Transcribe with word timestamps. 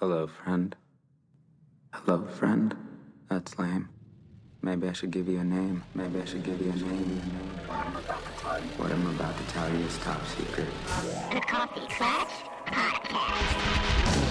Hello, 0.00 0.26
friend. 0.26 0.74
Hello, 1.92 2.24
friend. 2.26 2.74
That's 3.28 3.58
lame. 3.58 3.88
Maybe 4.62 4.88
I 4.88 4.92
should 4.92 5.10
give 5.10 5.28
you 5.28 5.38
a 5.40 5.44
name. 5.44 5.82
Maybe 5.94 6.20
I 6.20 6.24
should 6.24 6.42
give 6.42 6.60
you 6.60 6.70
a 6.72 6.76
name. 6.76 7.20
What 8.76 8.90
I'm 8.92 9.06
about 9.14 9.36
to 9.36 9.44
tell 9.52 9.68
you 9.70 9.84
is 9.84 9.98
top 9.98 10.24
secret. 10.26 10.66
The 11.32 11.40
Coffee 11.40 11.86
Clutch 11.88 12.30
Podcast. 12.66 14.30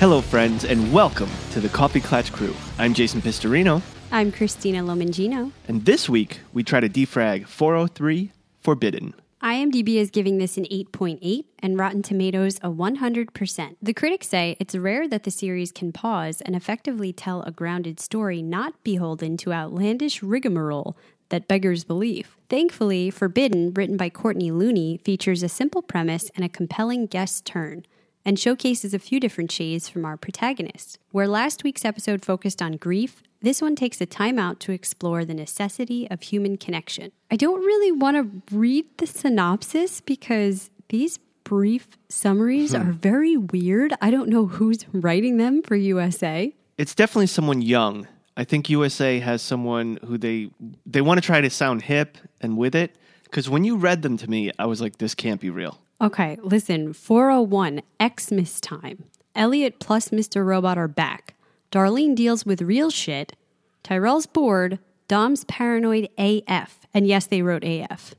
Hello, 0.00 0.20
friends, 0.20 0.64
and 0.64 0.92
welcome 0.92 1.30
to 1.52 1.60
the 1.60 1.68
Coffee 1.68 2.00
Klatch 2.00 2.32
Crew. 2.32 2.54
I'm 2.78 2.94
Jason 2.94 3.20
Pistorino, 3.20 3.82
I'm 4.12 4.30
Christina 4.30 4.82
Lomangino. 4.82 5.50
and 5.66 5.84
this 5.84 6.08
week 6.08 6.40
we 6.52 6.62
try 6.62 6.78
to 6.80 6.88
defrag 6.88 7.46
403 7.46 8.30
Forbidden. 8.60 9.14
IMDb 9.42 9.94
is 9.94 10.10
giving 10.10 10.38
this 10.38 10.56
an 10.56 10.64
8.8 10.64 11.44
and 11.60 11.78
Rotten 11.78 12.02
Tomatoes 12.02 12.56
a 12.58 12.70
100%. 12.70 13.76
The 13.80 13.94
critics 13.94 14.28
say 14.28 14.56
it's 14.58 14.74
rare 14.74 15.06
that 15.06 15.22
the 15.22 15.30
series 15.30 15.70
can 15.70 15.92
pause 15.92 16.40
and 16.40 16.56
effectively 16.56 17.12
tell 17.12 17.42
a 17.42 17.52
grounded 17.52 18.00
story 18.00 18.42
not 18.42 18.82
beholden 18.82 19.36
to 19.38 19.52
outlandish 19.52 20.24
rigmarole 20.24 20.96
that 21.28 21.46
beggars 21.46 21.84
belief. 21.84 22.36
Thankfully, 22.48 23.10
Forbidden, 23.10 23.72
written 23.74 23.96
by 23.96 24.10
Courtney 24.10 24.50
Looney, 24.50 24.98
features 25.04 25.44
a 25.44 25.48
simple 25.48 25.82
premise 25.82 26.30
and 26.34 26.44
a 26.44 26.48
compelling 26.48 27.06
guest 27.06 27.44
turn 27.44 27.84
and 28.28 28.38
showcases 28.38 28.92
a 28.92 28.98
few 28.98 29.18
different 29.18 29.50
shades 29.50 29.88
from 29.88 30.04
our 30.04 30.18
protagonist. 30.18 30.98
Where 31.12 31.26
last 31.26 31.64
week's 31.64 31.82
episode 31.82 32.22
focused 32.22 32.60
on 32.60 32.72
grief, 32.72 33.22
this 33.40 33.62
one 33.62 33.74
takes 33.74 34.02
a 34.02 34.06
time 34.06 34.38
out 34.38 34.60
to 34.60 34.72
explore 34.72 35.24
the 35.24 35.32
necessity 35.32 36.06
of 36.10 36.20
human 36.20 36.58
connection. 36.58 37.10
I 37.30 37.36
don't 37.36 37.64
really 37.64 37.90
want 37.90 38.18
to 38.18 38.54
read 38.54 38.84
the 38.98 39.06
synopsis 39.06 40.02
because 40.02 40.68
these 40.90 41.18
brief 41.42 41.88
summaries 42.10 42.72
hmm. 42.72 42.82
are 42.82 42.92
very 42.92 43.38
weird. 43.38 43.94
I 44.02 44.10
don't 44.10 44.28
know 44.28 44.44
who's 44.44 44.84
writing 44.92 45.38
them 45.38 45.62
for 45.62 45.74
USA. 45.74 46.54
It's 46.76 46.94
definitely 46.94 47.28
someone 47.28 47.62
young. 47.62 48.06
I 48.36 48.44
think 48.44 48.68
USA 48.68 49.20
has 49.20 49.40
someone 49.40 49.98
who 50.04 50.18
they 50.18 50.50
they 50.84 51.00
want 51.00 51.16
to 51.16 51.24
try 51.24 51.40
to 51.40 51.48
sound 51.48 51.80
hip 51.80 52.18
and 52.42 52.58
with 52.58 52.74
it. 52.74 52.94
Because 53.24 53.48
when 53.48 53.64
you 53.64 53.76
read 53.76 54.02
them 54.02 54.18
to 54.18 54.28
me, 54.28 54.52
I 54.58 54.66
was 54.66 54.82
like, 54.82 54.98
this 54.98 55.14
can't 55.14 55.40
be 55.40 55.48
real. 55.48 55.80
Okay, 56.00 56.38
listen 56.42 56.92
401 56.92 57.82
Xmas 58.00 58.60
time. 58.60 59.04
Elliot 59.34 59.80
plus 59.80 60.10
Mr. 60.10 60.46
Robot 60.46 60.78
are 60.78 60.88
back. 60.88 61.34
Darlene 61.72 62.14
deals 62.14 62.46
with 62.46 62.62
real 62.62 62.90
shit. 62.90 63.34
Tyrell's 63.82 64.26
bored. 64.26 64.78
Dom's 65.08 65.44
paranoid 65.44 66.08
AF. 66.16 66.86
And 66.94 67.06
yes, 67.06 67.26
they 67.26 67.42
wrote 67.42 67.64
AF. 67.64 68.14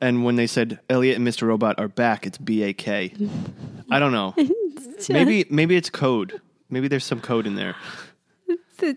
And 0.00 0.24
when 0.24 0.36
they 0.36 0.46
said 0.46 0.80
Elliot 0.90 1.16
and 1.16 1.26
Mr. 1.26 1.46
Robot 1.46 1.78
are 1.78 1.88
back, 1.88 2.26
it's 2.26 2.36
B 2.36 2.62
A 2.64 2.72
K. 2.72 3.14
I 3.90 3.98
don't 3.98 4.12
know. 4.12 4.34
maybe 5.08 5.46
maybe 5.50 5.76
it's 5.76 5.90
code. 5.90 6.40
Maybe 6.68 6.88
there's 6.88 7.04
some 7.04 7.20
code 7.20 7.46
in 7.46 7.54
there. 7.54 7.76
The 8.78 8.96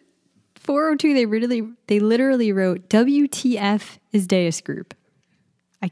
402, 0.55 1.13
they 1.13 1.25
really, 1.27 1.61
they 1.85 1.99
literally 1.99 2.51
wrote 2.51 2.89
WTF 2.89 3.99
is 4.11 4.25
Deus 4.25 4.59
Group. 4.59 4.95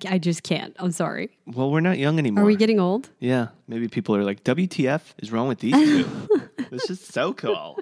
I, 0.04 0.16
I 0.16 0.18
just 0.18 0.44
can't. 0.44 0.76
I'm 0.80 0.92
sorry. 0.92 1.38
Well, 1.46 1.72
we're 1.72 1.80
not 1.80 1.98
young 1.98 2.20
anymore. 2.20 2.44
Are 2.44 2.48
we 2.48 2.56
getting 2.56 2.80
old? 2.80 3.10
Yeah, 3.20 3.50
maybe 3.68 3.88
people 3.88 4.16
are 4.16 4.24
like, 4.24 4.44
WTF 4.44 5.02
is 5.20 5.32
wrong 5.32 5.48
with 5.48 5.60
these 5.60 5.74
two? 5.74 6.28
this 6.70 6.90
is 6.90 7.00
so 7.00 7.34
cool. 7.34 7.80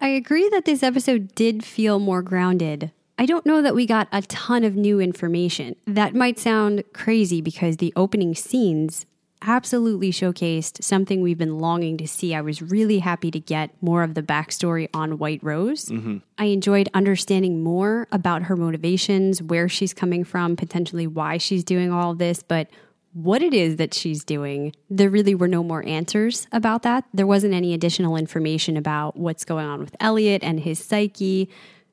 I 0.00 0.08
agree 0.08 0.48
that 0.50 0.64
this 0.64 0.82
episode 0.82 1.34
did 1.34 1.64
feel 1.64 1.98
more 1.98 2.22
grounded. 2.22 2.92
I 3.18 3.24
don't 3.24 3.46
know 3.46 3.62
that 3.62 3.74
we 3.74 3.86
got 3.86 4.08
a 4.12 4.20
ton 4.22 4.62
of 4.62 4.76
new 4.76 5.00
information. 5.00 5.76
That 5.86 6.14
might 6.14 6.38
sound 6.38 6.84
crazy 6.92 7.40
because 7.40 7.78
the 7.78 7.92
opening 7.96 8.34
scenes 8.34 9.06
absolutely 9.42 10.10
showcased 10.10 10.82
something 10.82 11.20
we've 11.20 11.38
been 11.38 11.58
longing 11.58 11.96
to 11.98 12.08
see. 12.08 12.34
I 12.34 12.40
was 12.40 12.62
really 12.62 12.98
happy 12.98 13.30
to 13.30 13.40
get 13.40 13.70
more 13.80 14.02
of 14.02 14.14
the 14.14 14.22
backstory 14.22 14.88
on 14.94 15.18
White 15.18 15.42
Rose. 15.42 15.86
Mm-hmm. 15.86 16.18
I 16.38 16.46
enjoyed 16.46 16.88
understanding 16.94 17.62
more 17.62 18.08
about 18.12 18.44
her 18.44 18.56
motivations, 18.56 19.42
where 19.42 19.68
she's 19.68 19.94
coming 19.94 20.24
from, 20.24 20.56
potentially 20.56 21.06
why 21.06 21.38
she's 21.38 21.64
doing 21.64 21.92
all 21.92 22.12
of 22.12 22.18
this, 22.18 22.42
but 22.42 22.68
what 23.12 23.42
it 23.42 23.54
is 23.54 23.76
that 23.76 23.94
she's 23.94 24.24
doing, 24.24 24.74
there 24.90 25.08
really 25.08 25.34
were 25.34 25.48
no 25.48 25.62
more 25.62 25.82
answers 25.86 26.46
about 26.52 26.82
that. 26.82 27.04
There 27.14 27.26
wasn't 27.26 27.54
any 27.54 27.72
additional 27.72 28.16
information 28.16 28.76
about 28.76 29.16
what's 29.16 29.44
going 29.44 29.66
on 29.66 29.80
with 29.80 29.96
Elliot 30.00 30.44
and 30.44 30.60
his 30.60 30.78
psyche. 30.78 31.48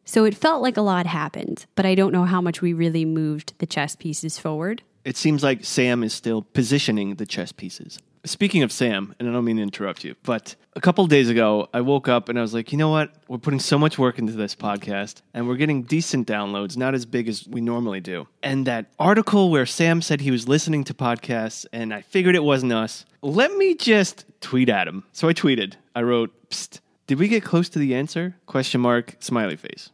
So 0.05 0.25
it 0.25 0.35
felt 0.35 0.61
like 0.61 0.77
a 0.77 0.81
lot 0.81 1.05
happened, 1.05 1.65
but 1.75 1.85
I 1.85 1.95
don't 1.95 2.11
know 2.11 2.25
how 2.25 2.41
much 2.41 2.61
we 2.61 2.73
really 2.73 3.05
moved 3.05 3.53
the 3.59 3.65
chess 3.65 3.95
pieces 3.95 4.37
forward. 4.37 4.83
It 5.05 5.17
seems 5.17 5.43
like 5.43 5.65
Sam 5.65 6.03
is 6.03 6.13
still 6.13 6.41
positioning 6.41 7.15
the 7.15 7.25
chess 7.25 7.51
pieces. 7.51 7.99
Speaking 8.25 8.63
of 8.63 8.71
Sam, 8.71 9.13
and 9.19 9.27
I 9.27 9.33
don't 9.33 9.43
mean 9.43 9.57
to 9.57 9.63
interrupt 9.63 10.05
you, 10.05 10.15
but 10.23 10.55
a 10.77 10.81
couple 10.81 11.05
days 11.07 11.29
ago, 11.29 11.67
I 11.73 11.81
woke 11.81 12.07
up 12.07 12.29
and 12.29 12.39
I 12.39 12.41
was 12.41 12.53
like, 12.53 12.71
you 12.71 12.77
know 12.77 12.87
what? 12.87 13.11
We're 13.27 13.37
putting 13.37 13.59
so 13.59 13.77
much 13.77 13.99
work 13.99 14.17
into 14.17 14.31
this 14.31 14.55
podcast 14.55 15.21
and 15.33 15.45
we're 15.45 15.57
getting 15.57 15.83
decent 15.83 16.25
downloads, 16.25 16.77
not 16.77 16.93
as 16.93 17.05
big 17.05 17.27
as 17.27 17.45
we 17.45 17.59
normally 17.59 17.99
do. 17.99 18.27
And 18.41 18.65
that 18.65 18.85
article 18.97 19.51
where 19.51 19.65
Sam 19.65 20.01
said 20.01 20.21
he 20.21 20.31
was 20.31 20.47
listening 20.47 20.85
to 20.85 20.93
podcasts 20.93 21.65
and 21.73 21.93
I 21.93 22.01
figured 22.01 22.35
it 22.35 22.43
wasn't 22.43 22.71
us, 22.71 23.03
let 23.21 23.53
me 23.57 23.75
just 23.75 24.23
tweet 24.39 24.69
at 24.69 24.87
him. 24.87 25.03
So 25.11 25.27
I 25.27 25.33
tweeted, 25.33 25.73
I 25.93 26.03
wrote, 26.03 26.31
Psst, 26.49 26.79
did 27.07 27.19
we 27.19 27.27
get 27.27 27.43
close 27.43 27.67
to 27.69 27.79
the 27.79 27.93
answer? 27.93 28.37
Question 28.45 28.79
mark, 28.79 29.17
smiley 29.19 29.57
face. 29.57 29.89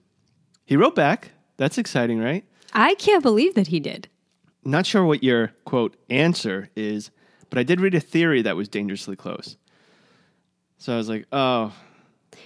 He 0.70 0.78
wrote 0.78 0.94
back. 0.94 1.32
That's 1.58 1.80
exciting, 1.80 2.20
right? 2.20 2.46
I 2.74 2.94
can't 2.94 3.24
believe 3.24 3.56
that 3.56 3.68
he 3.68 3.80
did. 3.80 4.08
Not 4.64 4.86
sure 4.86 5.04
what 5.04 5.24
your 5.24 5.52
quote 5.66 5.98
answer 6.12 6.70
is, 6.76 7.10
but 7.50 7.58
I 7.58 7.64
did 7.64 7.82
read 7.82 7.96
a 7.96 8.00
theory 8.00 8.44
that 8.44 8.56
was 8.56 8.70
dangerously 8.70 9.16
close. 9.16 9.58
So 10.78 10.94
I 10.94 10.98
was 10.98 11.10
like, 11.10 11.26
oh, 11.32 11.74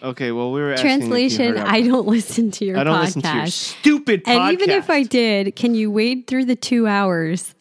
okay. 0.01 0.31
Well, 0.31 0.53
we 0.53 0.61
were 0.61 0.73
Translation 0.78 1.57
I 1.57 1.81
don't 1.81 2.07
listen 2.07 2.50
to 2.51 2.66
your 2.66 2.78
I 2.78 2.85
don't 2.85 2.95
podcast. 2.95 3.01
listen 3.01 3.22
to 3.23 3.35
your 3.35 3.47
stupid 3.47 4.23
podcast. 4.23 4.35
and 4.38 4.53
even 4.53 4.69
if 4.69 4.90
I 4.90 5.03
did, 5.03 5.57
can 5.57 5.75
you 5.75 5.91
wade 5.91 6.25
through 6.25 6.45
the 6.45 6.55
two 6.55 6.88
hours 6.88 7.53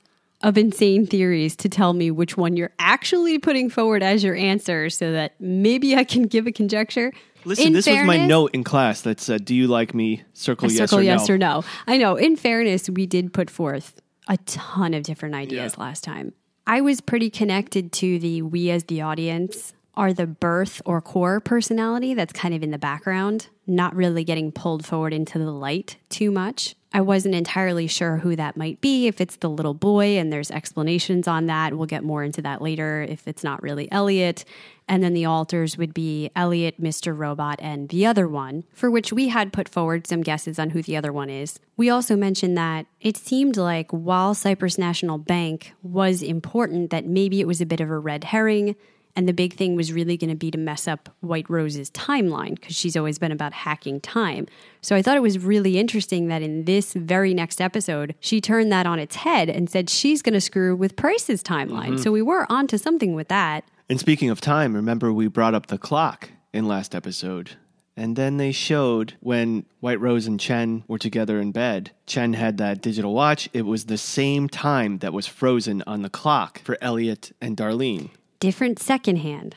of 0.43 0.57
insane 0.57 1.09
theories 1.09 1.57
to 1.57 1.69
tell 1.69 1.93
me 1.93 2.13
which 2.13 2.37
one 2.37 2.57
you're 2.57 2.71
actually 2.79 3.41
putting 3.41 3.69
forward 3.69 4.05
as 4.05 4.23
your 4.23 4.37
answer 4.37 4.91
so 4.91 5.11
that 5.11 5.35
maybe 5.41 5.97
I 5.97 6.05
can 6.05 6.23
give 6.23 6.47
a 6.47 6.53
conjecture? 6.53 7.13
Listen, 7.45 7.69
In 7.69 7.73
this 7.73 7.87
was 7.87 8.05
my 8.05 8.25
note 8.27 8.51
in 8.53 8.65
class 8.65 9.01
that 9.03 9.21
said, 9.21 9.45
"Do 9.45 9.55
you 9.55 9.67
like 9.67 9.95
me?" 9.95 10.23
Circle 10.33 10.71
yes 10.71 10.79
circle 10.79 10.99
or 10.99 11.03
yes 11.03 11.29
no. 11.29 11.35
or 11.35 11.39
no. 11.39 11.65
I 11.87 11.97
know. 11.97 12.17
In 12.17 12.37
fairness, 12.37 12.89
we 12.91 13.07
did 13.07 13.33
put 13.33 13.51
forth 13.51 14.01
a 14.29 14.37
ton 14.39 14.95
of 14.95 15.03
different 15.03 15.35
ideas 15.35 15.75
Yeah. 15.77 15.85
last 15.85 16.05
time. 16.05 16.33
I 16.67 16.81
was 16.81 17.01
pretty 17.01 17.29
connected 17.31 17.93
to 17.93 18.19
the 18.19 18.43
we 18.43 18.71
as 18.71 18.85
the 18.85 19.01
audience 19.03 19.73
are 19.95 20.13
the 20.13 20.27
birth 20.27 20.81
or 20.87 21.01
core 21.03 21.41
personality 21.41 22.15
that's 22.15 22.33
kind 22.33 22.55
of 22.55 22.63
in 22.63 22.71
the 22.71 22.79
background, 22.79 23.49
not 23.67 23.95
really 23.95 24.25
getting 24.25 24.51
pulled 24.53 24.87
forward 24.87 25.13
into 25.13 25.39
the 25.39 25.51
light 25.51 25.97
too 26.09 26.31
much. 26.31 26.77
I 26.95 27.01
wasn't 27.01 27.35
entirely 27.35 27.87
sure 27.87 28.19
who 28.19 28.37
that 28.37 28.57
might 28.57 28.81
be, 28.81 29.07
if 29.07 29.21
it's 29.21 29.37
the 29.37 29.49
little 29.49 29.75
boy, 29.75 30.19
and 30.19 30.33
there's 30.33 30.51
explanations 30.51 31.27
on 31.27 31.47
that. 31.47 31.75
We'll 31.75 31.87
get 31.87 32.05
more 32.05 32.23
into 32.23 32.43
that 32.43 32.61
later 32.61 33.03
if 33.09 33.27
it's 33.27 33.43
not 33.43 33.63
really 33.63 33.91
Elliot. 33.91 34.45
And 34.89 35.03
then 35.03 35.15
the 35.15 35.25
alters 35.25 35.79
would 35.79 35.95
be 35.95 36.31
Elliot, 36.37 36.81
Mr. 36.81 37.17
Robot, 37.17 37.59
and 37.63 37.89
the 37.89 38.05
other 38.05 38.29
one, 38.29 38.65
for 38.75 38.91
which 38.91 39.13
we 39.13 39.29
had 39.29 39.53
put 39.53 39.69
forward 39.69 40.07
some 40.07 40.23
guesses 40.23 40.59
on 40.59 40.71
who 40.71 40.83
the 40.83 40.97
other 40.97 41.13
one 41.13 41.31
is. 41.31 41.59
We 41.77 41.89
also 41.89 42.15
mentioned 42.15 42.59
that 42.59 42.87
it 43.01 43.17
seemed 43.17 43.57
like 43.57 43.91
while 43.91 44.35
Cyprus 44.35 44.77
National 44.77 45.19
Bank 45.19 45.73
was 45.83 46.23
important, 46.23 46.91
that 46.91 47.07
maybe 47.07 47.41
it 47.41 47.47
was 47.47 47.61
a 47.61 47.67
bit 47.67 47.81
of 47.81 47.91
a 47.91 47.99
red 47.99 48.25
herring. 48.25 48.77
And 49.15 49.29
the 49.29 49.35
big 49.35 49.55
thing 49.55 49.77
was 49.77 49.93
really 49.93 50.17
going 50.17 50.31
to 50.31 50.37
be 50.37 50.51
to 50.51 50.59
mess 50.59 50.89
up 50.89 51.11
White 51.21 51.49
Rose's 51.51 51.91
timeline 51.91 52.55
because 52.55 52.75
she's 52.75 52.97
always 52.97 53.19
been 53.19 53.33
about 53.33 53.53
hacking 53.53 54.01
time. 54.01 54.47
So 54.81 54.97
I 54.97 55.03
thought 55.03 55.17
it 55.17 55.23
was 55.23 55.39
really 55.39 55.79
interesting 55.79 56.29
that 56.29 56.41
in 56.41 56.65
this 56.65 56.95
very 56.95 57.35
next 57.35 57.61
episode, 57.61 58.15
she 58.21 58.41
turned 58.41 58.73
that 58.73 58.87
on 58.87 58.99
its 58.99 59.17
head 59.17 59.51
and 59.51 59.69
said 59.69 59.91
she's 59.91 60.23
going 60.23 60.33
to 60.33 60.41
screw 60.41 60.75
with 60.75 60.97
Price's 60.97 61.43
timeline. 61.43 61.89
Mm-hmm. 61.89 61.97
So 61.99 62.11
we 62.11 62.23
were 62.23 62.47
onto 62.51 62.79
something 62.79 63.15
with 63.15 63.29
that. 63.29 63.65
And 63.89 64.01
speaking 64.01 64.31
of 64.31 64.41
time, 64.41 64.75
remember 64.75 65.13
we 65.13 65.29
brought 65.29 65.55
up 65.55 65.67
the 65.67 65.79
clock 65.79 66.31
in 66.55 66.67
last 66.67 66.95
episode. 66.95 67.53
And 67.95 68.17
then 68.17 68.39
they 68.39 68.53
showed 68.53 69.19
when 69.21 69.67
White 69.81 70.01
Rose 70.01 70.27
and 70.27 70.41
Chen 70.41 70.83
were 70.89 70.99
together 70.99 71.39
in 71.39 71.53
bed. 71.53 71.91
Chen 72.07 72.33
had 72.33 72.57
that 72.57 72.81
digital 72.81 73.13
watch. 73.13 73.51
It 73.53 73.67
was 73.67 73.85
the 73.85 73.99
same 73.99 74.49
time 74.49 74.99
that 74.99 75.13
was 75.13 75.27
frozen 75.27 75.83
on 75.87 76.01
the 76.01 76.09
clock 76.09 76.63
for 76.63 76.79
Elliot 76.81 77.33
and 77.43 77.55
Darlene. 77.55 78.09
Different 78.43 78.81
second 78.81 79.19
hand. 79.19 79.55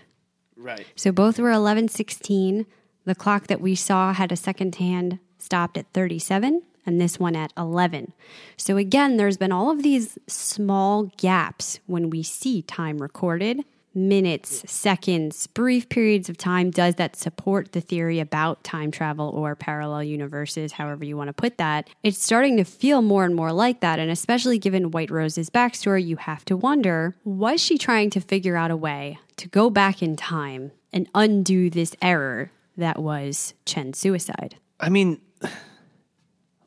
Right. 0.55 0.85
So 0.95 1.11
both 1.11 1.39
were 1.39 1.49
1116. 1.49 2.67
The 3.03 3.15
clock 3.15 3.47
that 3.47 3.59
we 3.59 3.73
saw 3.73 4.13
had 4.13 4.31
a 4.31 4.35
second 4.35 4.75
hand 4.75 5.17
stopped 5.39 5.75
at 5.75 5.91
37 5.91 6.61
and 6.85 7.01
this 7.01 7.19
one 7.19 7.35
at 7.35 7.51
11. 7.57 8.13
So 8.57 8.77
again, 8.77 9.17
there's 9.17 9.37
been 9.37 9.51
all 9.51 9.71
of 9.71 9.81
these 9.81 10.19
small 10.27 11.05
gaps 11.17 11.79
when 11.87 12.11
we 12.11 12.21
see 12.21 12.61
time 12.61 12.99
recorded 12.99 13.65
minutes, 13.95 14.63
seconds, 14.69 15.47
brief 15.47 15.89
periods 15.89 16.29
of 16.29 16.37
time 16.37 16.69
does 16.69 16.95
that 16.95 17.15
support 17.15 17.71
the 17.71 17.81
theory 17.81 18.19
about 18.19 18.63
time 18.63 18.91
travel 18.91 19.29
or 19.29 19.55
parallel 19.55 20.03
universes, 20.03 20.73
however 20.73 21.05
you 21.05 21.15
want 21.17 21.29
to 21.29 21.33
put 21.33 21.57
that. 21.57 21.89
It's 22.03 22.21
starting 22.21 22.57
to 22.57 22.63
feel 22.63 23.01
more 23.01 23.23
and 23.23 23.35
more 23.35 23.51
like 23.53 23.79
that. 23.79 23.99
And 23.99 24.11
especially 24.11 24.59
given 24.59 24.91
White 24.91 25.11
Rose's 25.11 25.49
backstory, 25.49 26.05
you 26.05 26.17
have 26.17 26.45
to 26.45 26.57
wonder 26.57 27.15
was 27.23 27.61
she 27.61 27.77
trying 27.77 28.09
to 28.11 28.21
figure 28.21 28.55
out 28.55 28.71
a 28.71 28.77
way 28.77 29.17
to 29.37 29.47
go 29.47 29.69
back 29.69 30.03
in 30.03 30.15
time 30.15 30.71
and 30.91 31.09
undo 31.15 31.69
this 31.69 31.95
error 32.01 32.51
that 32.77 32.99
was 33.01 33.53
Chen's 33.65 33.97
suicide? 33.97 34.57
I 34.79 34.89
mean, 34.89 35.21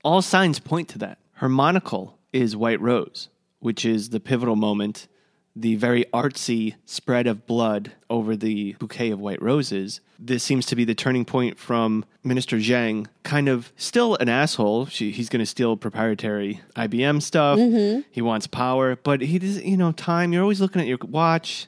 all 0.03 0.23
signs 0.23 0.59
point 0.59 0.89
to 0.91 0.99
that. 0.99 1.19
Her 1.33 1.49
monocle 1.49 2.19
is 2.33 2.57
White 2.57 2.81
Rose, 2.81 3.29
which 3.61 3.85
is 3.85 4.11
the 4.11 4.21
pivotal 4.21 4.57
moment, 4.57 5.09
the 5.61 5.75
very 5.75 6.05
artsy 6.15 6.75
spread 6.87 7.27
of 7.27 7.47
blood 7.47 7.93
over 8.09 8.37
the 8.37 8.75
bouquet 8.75 9.11
of 9.11 9.19
white 9.19 9.43
roses. 9.43 10.01
This 10.19 10.45
seems 10.45 10.67
to 10.67 10.77
be 10.77 10.85
the 10.85 10.95
turning 10.95 11.25
point 11.25 11.59
from 11.59 12.05
Minister 12.23 12.59
Zhang, 12.59 13.07
kind 13.25 13.49
of 13.49 13.73
still 13.77 14.17
an 14.17 14.29
asshole. 14.29 14.87
She, 14.87 15.11
he's 15.11 15.29
going 15.29 15.41
to 15.41 15.47
steal 15.47 15.77
proprietary 15.77 16.61
IBM 16.77 17.23
stuff. 17.23 17.59
Mm-hmm. 17.59 18.01
He 18.11 18.23
wants 18.23 18.47
power, 18.47 18.97
but 18.97 19.21
he 19.21 19.39
does, 19.39 19.63
you 19.63 19.77
know, 19.77 19.93
time. 19.93 20.33
You're 20.33 20.43
always 20.43 20.61
looking 20.61 20.81
at 20.81 20.87
your 20.87 20.99
watch. 21.03 21.67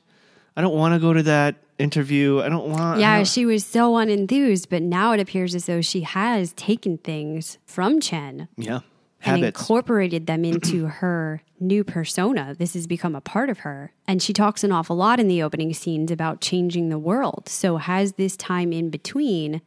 I 0.57 0.61
don't 0.61 0.75
want 0.75 0.95
to 0.95 1.01
go 1.01 1.13
to 1.13 1.23
that 1.25 1.57
interview. 1.79 2.41
I 2.41 2.49
don't 2.49 2.69
want. 2.71 3.01
Yeah, 3.01 3.17
don't- 3.17 3.27
she 3.27 3.47
was 3.47 3.65
so 3.65 3.95
unenthused, 3.95 4.67
but 4.69 4.83
now 4.83 5.13
it 5.13 5.21
appears 5.21 5.55
as 5.55 5.67
though 5.67 5.81
she 5.81 6.03
has 6.03 6.53
taken 6.53 6.99
things 6.99 7.59
from 7.67 8.01
Chen 8.01 8.49
yeah. 8.57 8.81
And 9.25 9.45
incorporated 9.45 10.27
them 10.27 10.45
into 10.45 10.87
her 10.87 11.43
new 11.59 11.85
persona. 11.85 12.55
This 12.59 12.75
has 12.75 12.87
become 12.87 13.15
a 13.15 13.21
part 13.21 13.51
of 13.51 13.61
her. 13.61 13.93
And 14.09 14.23
she 14.23 14.33
talks 14.33 14.65
an 14.65 14.73
awful 14.73 14.97
lot 14.97 15.21
in 15.21 15.29
the 15.29 15.43
opening 15.43 15.75
scenes 15.75 16.11
about 16.11 16.41
changing 16.41 16.89
the 16.89 16.99
world. 16.99 17.49
So, 17.49 17.77
has 17.77 18.13
this 18.15 18.37
time 18.37 18.73
in 18.73 18.91
between 18.91 19.61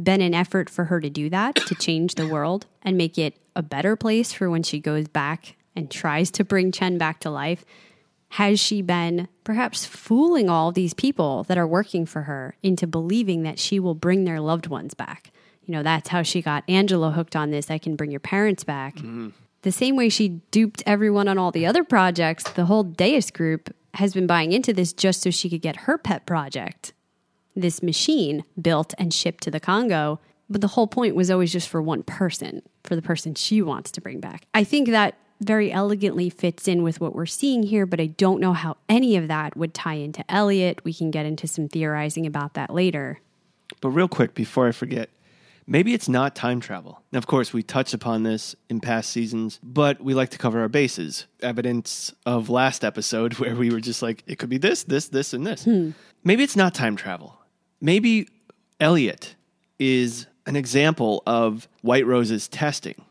been 0.00 0.20
an 0.20 0.34
effort 0.34 0.70
for 0.70 0.84
her 0.84 1.00
to 1.00 1.10
do 1.10 1.28
that, 1.30 1.56
to 1.56 1.74
change 1.80 2.14
the 2.14 2.28
world 2.28 2.66
and 2.82 2.96
make 2.96 3.18
it 3.18 3.36
a 3.56 3.62
better 3.62 3.96
place 3.96 4.32
for 4.32 4.48
when 4.50 4.62
she 4.62 4.78
goes 4.78 5.08
back 5.08 5.56
and 5.74 5.90
tries 5.90 6.30
to 6.32 6.44
bring 6.44 6.72
Chen 6.72 6.98
back 6.98 7.20
to 7.20 7.30
life? 7.30 7.64
Has 8.32 8.60
she 8.60 8.82
been 8.82 9.26
perhaps 9.42 9.86
fooling 9.86 10.50
all 10.50 10.70
these 10.70 10.92
people 10.92 11.44
that 11.44 11.56
are 11.56 11.66
working 11.66 12.04
for 12.04 12.22
her 12.22 12.56
into 12.62 12.86
believing 12.86 13.42
that 13.44 13.58
she 13.58 13.80
will 13.80 13.94
bring 13.94 14.24
their 14.24 14.40
loved 14.40 14.66
ones 14.66 14.92
back? 14.92 15.32
You 15.68 15.72
know, 15.72 15.82
that's 15.82 16.08
how 16.08 16.22
she 16.22 16.40
got 16.40 16.64
Angela 16.66 17.10
hooked 17.10 17.36
on 17.36 17.50
this. 17.50 17.70
I 17.70 17.76
can 17.76 17.94
bring 17.94 18.10
your 18.10 18.20
parents 18.20 18.64
back. 18.64 18.96
Mm-hmm. 18.96 19.28
The 19.62 19.70
same 19.70 19.96
way 19.96 20.08
she 20.08 20.40
duped 20.50 20.82
everyone 20.86 21.28
on 21.28 21.36
all 21.36 21.50
the 21.50 21.66
other 21.66 21.84
projects, 21.84 22.42
the 22.52 22.64
whole 22.64 22.82
Deus 22.82 23.30
group 23.30 23.74
has 23.94 24.14
been 24.14 24.26
buying 24.26 24.52
into 24.52 24.72
this 24.72 24.94
just 24.94 25.20
so 25.20 25.30
she 25.30 25.50
could 25.50 25.60
get 25.60 25.76
her 25.76 25.98
pet 25.98 26.24
project, 26.24 26.94
this 27.54 27.82
machine 27.82 28.44
built 28.60 28.94
and 28.96 29.12
shipped 29.12 29.42
to 29.44 29.50
the 29.50 29.60
Congo. 29.60 30.20
But 30.48 30.62
the 30.62 30.68
whole 30.68 30.86
point 30.86 31.14
was 31.14 31.30
always 31.30 31.52
just 31.52 31.68
for 31.68 31.82
one 31.82 32.02
person, 32.02 32.62
for 32.82 32.96
the 32.96 33.02
person 33.02 33.34
she 33.34 33.60
wants 33.60 33.90
to 33.90 34.00
bring 34.00 34.20
back. 34.20 34.46
I 34.54 34.64
think 34.64 34.88
that 34.88 35.16
very 35.42 35.70
elegantly 35.70 36.30
fits 36.30 36.66
in 36.66 36.82
with 36.82 36.98
what 36.98 37.14
we're 37.14 37.26
seeing 37.26 37.64
here, 37.64 37.84
but 37.84 38.00
I 38.00 38.06
don't 38.06 38.40
know 38.40 38.54
how 38.54 38.78
any 38.88 39.16
of 39.16 39.28
that 39.28 39.54
would 39.54 39.74
tie 39.74 39.94
into 39.94 40.24
Elliot. 40.32 40.82
We 40.84 40.94
can 40.94 41.10
get 41.10 41.26
into 41.26 41.46
some 41.46 41.68
theorizing 41.68 42.24
about 42.24 42.54
that 42.54 42.72
later. 42.72 43.20
But 43.82 43.90
real 43.90 44.08
quick, 44.08 44.34
before 44.34 44.66
I 44.66 44.72
forget, 44.72 45.10
maybe 45.68 45.94
it's 45.94 46.08
not 46.08 46.34
time 46.34 46.58
travel. 46.58 47.00
Now, 47.12 47.18
of 47.18 47.26
course, 47.26 47.52
we 47.52 47.62
touched 47.62 47.94
upon 47.94 48.22
this 48.24 48.56
in 48.68 48.80
past 48.80 49.10
seasons, 49.10 49.60
but 49.62 50.00
we 50.00 50.14
like 50.14 50.30
to 50.30 50.38
cover 50.38 50.60
our 50.60 50.68
bases. 50.68 51.26
Evidence 51.40 52.12
of 52.26 52.48
last 52.48 52.84
episode 52.84 53.34
where 53.38 53.54
we 53.54 53.70
were 53.70 53.80
just 53.80 54.02
like, 54.02 54.24
it 54.26 54.38
could 54.38 54.48
be 54.48 54.58
this, 54.58 54.82
this, 54.84 55.08
this, 55.08 55.32
and 55.32 55.46
this. 55.46 55.64
Hmm. 55.64 55.90
Maybe 56.24 56.42
it's 56.42 56.56
not 56.56 56.74
time 56.74 56.96
travel. 56.96 57.38
Maybe 57.80 58.28
Elliot 58.80 59.36
is 59.78 60.26
an 60.46 60.56
example 60.56 61.22
of 61.26 61.68
White 61.82 62.06
Rose's 62.06 62.48
testing. 62.48 63.04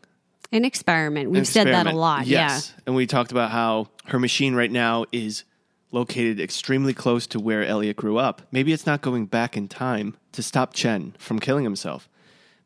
An 0.50 0.64
experiment. 0.64 1.30
We've 1.30 1.46
said 1.46 1.68
that 1.68 1.86
a 1.86 1.92
lot. 1.92 2.26
Yes. 2.26 2.74
And 2.86 2.94
we 2.94 3.06
talked 3.06 3.32
about 3.32 3.50
how 3.50 3.88
her 4.06 4.18
machine 4.18 4.54
right 4.54 4.70
now 4.70 5.04
is 5.12 5.44
located 5.90 6.40
extremely 6.40 6.92
close 6.92 7.26
to 7.28 7.40
where 7.40 7.64
Elliot 7.64 7.96
grew 7.96 8.18
up. 8.18 8.42
Maybe 8.50 8.72
it's 8.72 8.86
not 8.86 9.00
going 9.00 9.26
back 9.26 9.56
in 9.56 9.68
time 9.68 10.16
to 10.32 10.42
stop 10.42 10.74
Chen 10.74 11.14
from 11.18 11.38
killing 11.38 11.64
himself. 11.64 12.08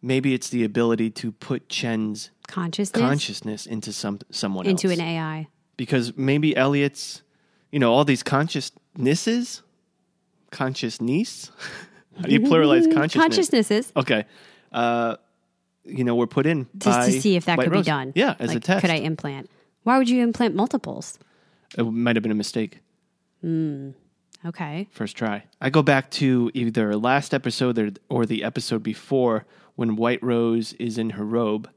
Maybe 0.03 0.35
it's 0.35 0.49
the 0.51 0.65
ability 0.65 1.11
to 1.11 1.31
put 1.33 1.69
Chen's 1.69 2.31
Consciousness 2.49 3.01
consciousness 3.01 3.67
into 3.67 3.93
some 3.93 4.19
someone 4.31 4.67
into 4.67 4.89
else. 4.89 4.99
an 4.99 5.05
AI. 5.05 5.49
because 5.77 6.17
maybe 6.17 6.57
Elliot's, 6.57 7.23
you 7.71 7.79
know, 7.79 7.93
all 7.93 8.05
these 8.05 8.23
consciousnesses, 8.23 9.63
conscious 10.51 11.01
niece. 11.01 11.51
How 12.17 12.25
do 12.25 12.33
you 12.33 12.41
pluralize 12.41 12.93
consciousness? 12.93 13.15
Consciousnesses. 13.23 13.93
Okay. 13.97 14.25
Uh, 14.73 15.17
you 15.85 16.05
know, 16.05 16.15
were 16.15 16.27
put 16.27 16.47
in 16.47 16.67
just 16.77 16.99
by 16.99 17.07
to 17.07 17.21
see 17.21 17.37
if 17.37 17.47
that 17.47 17.59
could 17.59 17.73
Rose. 17.73 17.85
be 17.85 17.91
done. 17.91 18.13
Yeah, 18.15 18.35
as 18.39 18.49
Like, 18.49 18.59
a 18.59 18.61
test. 18.61 18.81
Could 18.83 18.91
I 18.91 18.97
implant? 18.97 19.49
Why 19.85 19.99
would 19.99 20.09
you 20.11 20.23
implant 20.23 20.55
multiples? 20.55 21.19
It 21.79 21.85
might 21.85 22.17
have 22.17 22.23
been 22.23 22.31
a 22.33 22.37
mistake. 22.37 22.81
Hmm. 23.41 23.91
Okay. 24.45 24.89
First 24.91 25.17
try. 25.17 25.45
I 25.61 25.71
go 25.71 25.83
back 25.83 26.11
to 26.13 26.51
either 26.55 26.97
last 26.97 27.33
episode 27.33 27.79
or, 27.79 27.91
or 28.09 28.27
the 28.27 28.45
episode 28.45 28.83
before 28.83 29.47
when 29.77 29.97
White 29.97 30.23
Rose 30.23 30.73
is 30.75 30.99
in 30.99 31.11
her 31.11 31.25
robe 31.25 31.69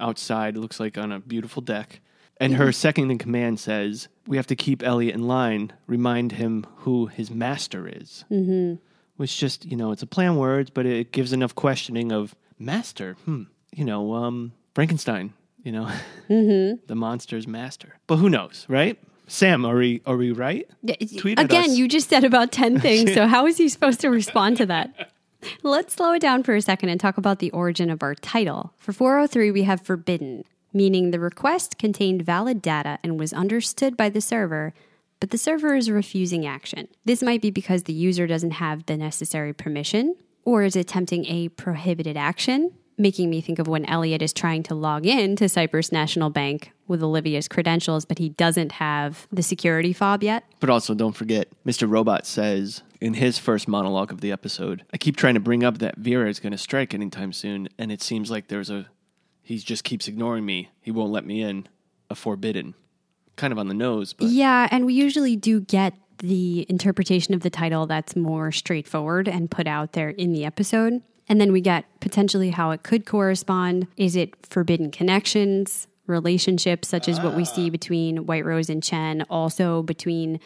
outside, 0.00 0.56
looks 0.56 0.80
like 0.80 0.96
on 0.96 1.12
a 1.12 1.20
beautiful 1.20 1.62
deck. 1.62 2.00
And 2.40 2.54
her 2.54 2.70
second 2.72 3.10
in 3.10 3.18
command 3.18 3.58
says, 3.58 4.08
We 4.26 4.36
have 4.36 4.46
to 4.46 4.56
keep 4.56 4.82
Elliot 4.82 5.14
in 5.14 5.26
line, 5.26 5.72
remind 5.86 6.32
him 6.32 6.66
who 6.76 7.06
his 7.06 7.30
master 7.30 7.88
is. 7.88 8.24
Mm-hmm. 8.30 8.76
Which 9.16 9.36
just, 9.36 9.64
you 9.64 9.76
know, 9.76 9.90
it's 9.90 10.02
a 10.02 10.06
play 10.06 10.26
on 10.26 10.36
words, 10.36 10.70
but 10.70 10.86
it 10.86 11.10
gives 11.10 11.32
enough 11.32 11.54
questioning 11.54 12.12
of 12.12 12.36
master. 12.58 13.16
Hmm. 13.24 13.44
You 13.74 13.84
know, 13.84 14.14
um, 14.14 14.52
Frankenstein, 14.76 15.34
you 15.64 15.72
know, 15.72 15.90
the 16.28 16.94
monster's 16.94 17.48
master. 17.48 17.94
But 18.06 18.16
who 18.16 18.30
knows, 18.30 18.64
right? 18.68 18.96
Sam, 19.26 19.66
are 19.66 19.76
we, 19.76 20.00
are 20.06 20.16
we 20.16 20.30
right? 20.30 20.68
Tweet 21.18 21.38
Again, 21.38 21.74
you 21.74 21.88
just 21.88 22.08
said 22.08 22.24
about 22.24 22.52
10 22.52 22.80
things. 22.80 23.12
so, 23.14 23.26
how 23.26 23.46
is 23.46 23.58
he 23.58 23.68
supposed 23.68 24.00
to 24.00 24.08
respond 24.08 24.56
to 24.58 24.66
that? 24.66 25.12
Let's 25.62 25.94
slow 25.94 26.12
it 26.12 26.20
down 26.20 26.42
for 26.42 26.54
a 26.54 26.62
second 26.62 26.88
and 26.88 27.00
talk 27.00 27.18
about 27.18 27.38
the 27.38 27.50
origin 27.50 27.90
of 27.90 28.02
our 28.02 28.14
title. 28.14 28.72
For 28.76 28.92
403, 28.92 29.50
we 29.50 29.62
have 29.64 29.80
forbidden, 29.80 30.44
meaning 30.72 31.10
the 31.10 31.20
request 31.20 31.78
contained 31.78 32.22
valid 32.22 32.62
data 32.62 32.98
and 33.02 33.18
was 33.18 33.32
understood 33.32 33.96
by 33.96 34.08
the 34.08 34.20
server, 34.20 34.72
but 35.20 35.30
the 35.30 35.38
server 35.38 35.74
is 35.74 35.90
refusing 35.90 36.46
action. 36.46 36.88
This 37.04 37.22
might 37.22 37.42
be 37.42 37.50
because 37.50 37.84
the 37.84 37.92
user 37.92 38.26
doesn't 38.26 38.52
have 38.52 38.86
the 38.86 38.96
necessary 38.96 39.52
permission 39.52 40.16
or 40.44 40.62
is 40.62 40.76
attempting 40.76 41.26
a 41.26 41.48
prohibited 41.48 42.16
action, 42.16 42.72
making 42.98 43.30
me 43.30 43.40
think 43.40 43.58
of 43.58 43.68
when 43.68 43.84
Elliot 43.86 44.22
is 44.22 44.32
trying 44.32 44.62
to 44.64 44.74
log 44.74 45.06
in 45.06 45.36
to 45.36 45.48
Cyprus 45.48 45.92
National 45.92 46.30
Bank 46.30 46.72
with 46.86 47.02
Olivia's 47.02 47.48
credentials, 47.48 48.04
but 48.04 48.18
he 48.18 48.30
doesn't 48.30 48.72
have 48.72 49.26
the 49.30 49.42
security 49.42 49.92
fob 49.92 50.22
yet. 50.22 50.44
But 50.60 50.70
also, 50.70 50.94
don't 50.94 51.16
forget, 51.16 51.48
Mr. 51.66 51.88
Robot 51.88 52.26
says 52.26 52.82
in 53.00 53.14
his 53.14 53.38
first 53.38 53.68
monologue 53.68 54.10
of 54.10 54.20
the 54.20 54.32
episode, 54.32 54.84
I 54.92 54.96
keep 54.96 55.16
trying 55.16 55.34
to 55.34 55.40
bring 55.40 55.62
up 55.62 55.78
that 55.78 55.96
Vera 55.96 56.28
is 56.28 56.40
going 56.40 56.52
to 56.52 56.58
strike 56.58 56.94
anytime 56.94 57.32
soon, 57.32 57.68
and 57.78 57.92
it 57.92 58.02
seems 58.02 58.30
like 58.30 58.48
there's 58.48 58.70
a. 58.70 58.86
He 59.42 59.58
just 59.58 59.84
keeps 59.84 60.08
ignoring 60.08 60.44
me. 60.44 60.70
He 60.80 60.90
won't 60.90 61.12
let 61.12 61.24
me 61.24 61.42
in. 61.42 61.68
A 62.10 62.14
forbidden. 62.14 62.74
Kind 63.36 63.52
of 63.52 63.58
on 63.58 63.68
the 63.68 63.74
nose, 63.74 64.12
but 64.12 64.28
Yeah, 64.28 64.66
and 64.70 64.84
we 64.84 64.94
usually 64.94 65.36
do 65.36 65.60
get 65.60 65.94
the 66.18 66.66
interpretation 66.68 67.34
of 67.34 67.42
the 67.42 67.50
title 67.50 67.86
that's 67.86 68.16
more 68.16 68.50
straightforward 68.50 69.28
and 69.28 69.50
put 69.50 69.66
out 69.66 69.92
there 69.92 70.10
in 70.10 70.32
the 70.32 70.44
episode. 70.44 71.02
And 71.28 71.40
then 71.40 71.52
we 71.52 71.60
get 71.60 71.84
potentially 72.00 72.50
how 72.50 72.70
it 72.70 72.82
could 72.82 73.04
correspond. 73.04 73.86
Is 73.96 74.16
it 74.16 74.34
forbidden 74.46 74.90
connections, 74.90 75.86
relationships, 76.06 76.88
such 76.88 77.08
as 77.08 77.20
what 77.20 77.36
we 77.36 77.44
see 77.44 77.68
ah. 77.68 77.70
between 77.70 78.26
White 78.26 78.44
Rose 78.44 78.70
and 78.70 78.82
Chen, 78.82 79.24
also 79.28 79.82
between 79.82 80.40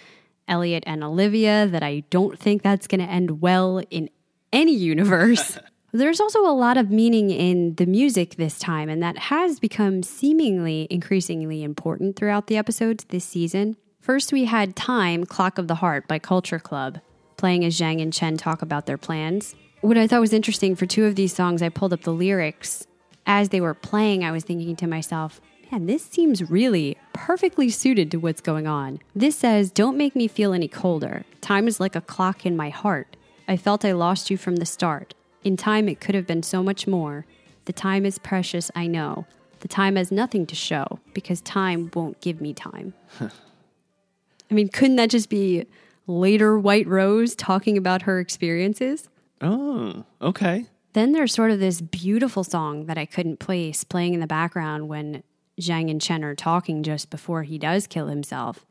Elliot 0.49 0.83
and 0.87 1.05
Olivia, 1.05 1.67
that 1.69 1.83
I 1.83 2.05
don't 2.11 2.39
think 2.39 2.62
that's 2.62 2.87
going 2.87 3.01
to 3.01 3.07
end 3.07 3.41
well 3.41 3.81
in 3.91 4.11
any 4.53 4.75
universe. 4.75 5.59
There's 5.93 6.21
also 6.21 6.41
a 6.41 6.57
lot 6.57 6.79
of 6.79 6.91
meaning 6.91 7.31
in 7.31 7.75
the 7.75 7.85
music 7.85 8.37
this 8.37 8.59
time, 8.59 8.89
and 8.89 9.03
that 9.03 9.19
has 9.19 9.61
become 9.61 10.03
seemingly 10.03 10.87
increasingly 10.91 11.62
important 11.62 12.17
throughout 12.17 12.47
the 12.47 12.57
episodes 12.57 13.05
this 13.11 13.27
season. 13.27 13.77
First, 14.01 14.33
we 14.33 14.47
had 14.47 14.75
Time, 14.75 15.27
Clock 15.27 15.59
of 15.59 15.69
the 15.69 15.77
Heart 15.77 16.09
by 16.09 16.19
Culture 16.19 16.59
Club, 16.59 17.01
playing 17.37 17.62
as 17.65 17.79
Zhang 17.79 18.01
and 18.01 18.12
Chen 18.12 18.39
talk 18.39 18.62
about 18.62 18.87
their 18.87 18.97
plans. 18.97 19.55
What 19.83 19.99
I 19.99 20.07
thought 20.07 20.21
was 20.21 20.33
interesting 20.33 20.77
for 20.77 20.87
two 20.87 21.07
of 21.07 21.17
these 21.17 21.35
songs, 21.35 21.61
I 21.61 21.69
pulled 21.69 21.93
up 21.93 22.03
the 22.03 22.12
lyrics. 22.12 22.87
As 23.27 23.49
they 23.49 23.61
were 23.61 23.75
playing, 23.75 24.25
I 24.25 24.31
was 24.31 24.45
thinking 24.45 24.77
to 24.77 24.87
myself, 24.87 25.41
man, 25.73 25.87
this 25.87 26.05
seems 26.05 26.49
really 26.49 26.97
perfectly 27.12 27.69
suited 27.69 28.09
to 28.12 28.19
what's 28.19 28.41
going 28.41 28.69
on. 28.69 29.01
This 29.12 29.37
says, 29.37 29.73
Don't 29.73 29.97
make 29.97 30.15
me 30.15 30.29
feel 30.29 30.53
any 30.53 30.69
colder. 30.69 31.25
Time 31.41 31.67
is 31.67 31.81
like 31.81 31.97
a 31.97 32.01
clock 32.01 32.47
in 32.47 32.57
my 32.57 32.69
heart. 32.69 33.17
I 33.49 33.57
felt 33.57 33.85
I 33.85 33.91
lost 33.91 34.31
you 34.31 34.37
from 34.37 34.57
the 34.57 34.67
start. 34.67 35.15
In 35.43 35.57
time, 35.57 35.89
it 35.89 36.01
could 36.01 36.15
have 36.15 36.29
been 36.29 36.45
so 36.45 36.62
much 36.62 36.87
more. 36.87 37.27
The 37.65 37.73
time 37.73 38.07
is 38.07 38.21
precious, 38.21 38.71
I 38.77 38.87
know. 38.87 39.27
The 39.61 39.69
time 39.69 39.97
has 39.97 40.12
nothing 40.12 40.47
to 40.47 40.55
show 40.55 41.01
because 41.12 41.41
time 41.41 41.91
won't 41.93 42.21
give 42.21 42.41
me 42.41 42.55
time. 42.55 42.95
I 43.21 44.55
mean, 44.55 44.69
couldn't 44.69 44.97
that 44.97 45.11
just 45.11 45.29
be 45.29 45.67
later 46.07 46.57
White 46.57 46.87
Rose 46.87 47.35
talking 47.35 47.77
about 47.77 48.03
her 48.03 48.21
experiences. 48.21 49.09
Oh, 49.43 50.05
okay. 50.21 50.67
Then 50.93 51.13
there's 51.13 51.35
sort 51.35 51.51
of 51.51 51.59
this 51.59 51.81
beautiful 51.81 52.45
song 52.45 52.87
that 52.87 52.97
I 52.99 53.07
couldn't 53.07 53.41
place 53.41 53.83
playing 53.83 54.15
in 54.15 54.21
the 54.21 54.27
background 54.27 54.89
when 54.89 55.23
Zhang 55.61 55.91
and 55.91 56.01
Chen 56.01 56.23
are 56.23 56.35
talking 56.35 56.83
just 56.83 57.11
before 57.11 57.43
he 57.43 57.59
does 57.59 57.87
kill 57.87 58.07
himself. 58.07 58.65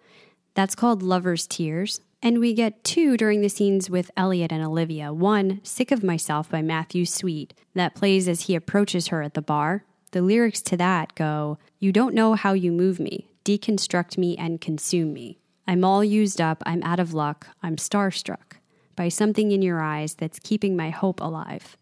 That's 0.54 0.76
called 0.76 1.04
Lover's 1.04 1.46
Tears. 1.46 2.00
And 2.24 2.40
we 2.40 2.54
get 2.54 2.84
two 2.84 3.18
during 3.18 3.42
the 3.42 3.50
scenes 3.50 3.90
with 3.90 4.12
Elliot 4.16 4.52
and 4.52 4.64
Olivia. 4.64 5.12
One, 5.12 5.60
Sick 5.64 5.92
of 5.92 6.04
Myself 6.04 6.50
by 6.50 6.62
Matthew 6.62 7.06
Sweet, 7.06 7.56
that 7.74 7.96
plays 7.96 8.28
as 8.28 8.44
he 8.44 8.56
approaches 8.56 9.08
her 9.08 9.24
at 9.24 9.34
the 9.34 9.42
bar. 9.42 9.84
The 10.12 10.22
lyrics 10.22 10.62
to 10.64 10.78
that 10.78 11.16
go, 11.16 11.58
You 11.80 11.92
don't 11.92 12.14
know 12.14 12.36
how 12.36 12.54
you 12.54 12.72
move 12.72 13.00
me, 13.00 13.28
deconstruct 13.44 14.20
me 14.20 14.38
and 14.38 14.62
consume 14.62 15.14
me. 15.14 15.40
I'm 15.68 15.84
all 15.84 16.04
used 16.04 16.40
up, 16.40 16.62
I'm 16.66 16.84
out 16.84 17.00
of 17.00 17.14
luck, 17.14 17.48
I'm 17.64 17.78
starstruck 17.78 18.51
by 18.96 19.10
something 19.10 19.52
in 19.52 19.62
your 19.62 19.82
eyes 19.82 20.16
that's 20.16 20.40
keeping 20.40 20.76
my 20.76 20.90
hope 20.90 21.20
alive. 21.22 21.78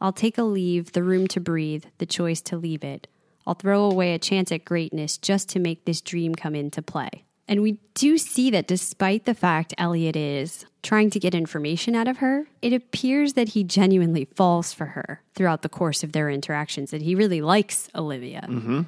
I'll 0.00 0.12
take 0.12 0.38
a 0.38 0.42
leave, 0.42 0.92
the 0.92 1.02
room 1.02 1.26
to 1.28 1.40
breathe, 1.40 1.84
the 1.98 2.06
choice 2.06 2.40
to 2.42 2.56
leave 2.56 2.82
it. 2.82 3.06
I'll 3.46 3.54
throw 3.54 3.84
away 3.84 4.14
a 4.14 4.18
chance 4.18 4.52
at 4.52 4.64
greatness 4.64 5.18
just 5.18 5.48
to 5.50 5.58
make 5.58 5.84
this 5.84 6.00
dream 6.00 6.34
come 6.34 6.54
into 6.54 6.82
play. 6.82 7.24
And 7.48 7.62
we 7.62 7.80
do 7.94 8.16
see 8.16 8.50
that 8.50 8.68
despite 8.68 9.24
the 9.24 9.34
fact 9.34 9.74
Elliot 9.76 10.14
is 10.14 10.66
trying 10.82 11.10
to 11.10 11.18
get 11.18 11.34
information 11.34 11.96
out 11.96 12.06
of 12.06 12.18
her, 12.18 12.46
it 12.62 12.72
appears 12.72 13.32
that 13.32 13.50
he 13.50 13.64
genuinely 13.64 14.24
falls 14.24 14.72
for 14.72 14.86
her 14.86 15.20
throughout 15.34 15.62
the 15.62 15.68
course 15.68 16.04
of 16.04 16.12
their 16.12 16.30
interactions, 16.30 16.92
that 16.92 17.02
he 17.02 17.16
really 17.16 17.40
likes 17.40 17.88
Olivia. 17.94 18.46
Mm-hmm. 18.48 18.82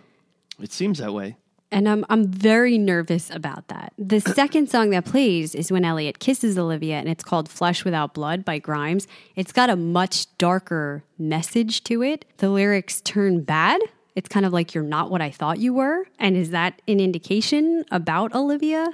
It 0.60 0.72
seems 0.72 0.98
that 0.98 1.12
way. 1.12 1.36
And 1.72 1.88
I'm, 1.88 2.04
I'm 2.10 2.26
very 2.28 2.76
nervous 2.76 3.30
about 3.30 3.68
that. 3.68 3.94
The 3.96 4.20
second 4.20 4.68
song 4.68 4.90
that 4.90 5.06
plays 5.06 5.54
is 5.54 5.72
when 5.72 5.86
Elliot 5.86 6.18
kisses 6.18 6.58
Olivia, 6.58 6.96
and 6.96 7.08
it's 7.08 7.24
called 7.24 7.48
Flesh 7.48 7.82
Without 7.84 8.12
Blood 8.12 8.44
by 8.44 8.58
Grimes. 8.58 9.08
It's 9.36 9.52
got 9.52 9.70
a 9.70 9.76
much 9.76 10.26
darker 10.36 11.02
message 11.18 11.82
to 11.84 12.02
it. 12.02 12.26
The 12.36 12.50
lyrics 12.50 13.00
turn 13.00 13.42
bad. 13.42 13.80
It's 14.14 14.28
kind 14.28 14.44
of 14.44 14.52
like 14.52 14.74
you're 14.74 14.84
not 14.84 15.10
what 15.10 15.22
I 15.22 15.30
thought 15.30 15.58
you 15.58 15.72
were. 15.72 16.06
And 16.18 16.36
is 16.36 16.50
that 16.50 16.82
an 16.86 17.00
indication 17.00 17.86
about 17.90 18.34
Olivia? 18.34 18.90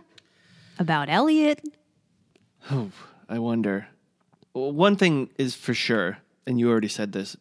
About 0.78 1.08
Elliot? 1.08 1.61
Oh, 2.70 2.92
I 3.28 3.40
wonder. 3.40 3.88
One 4.52 4.94
thing 4.94 5.30
is 5.37 5.56
for 5.56 5.75
sure, 5.75 6.18
and 6.47 6.61
you 6.61 6.70
already 6.70 6.88
said 6.88 7.11
this 7.11 7.37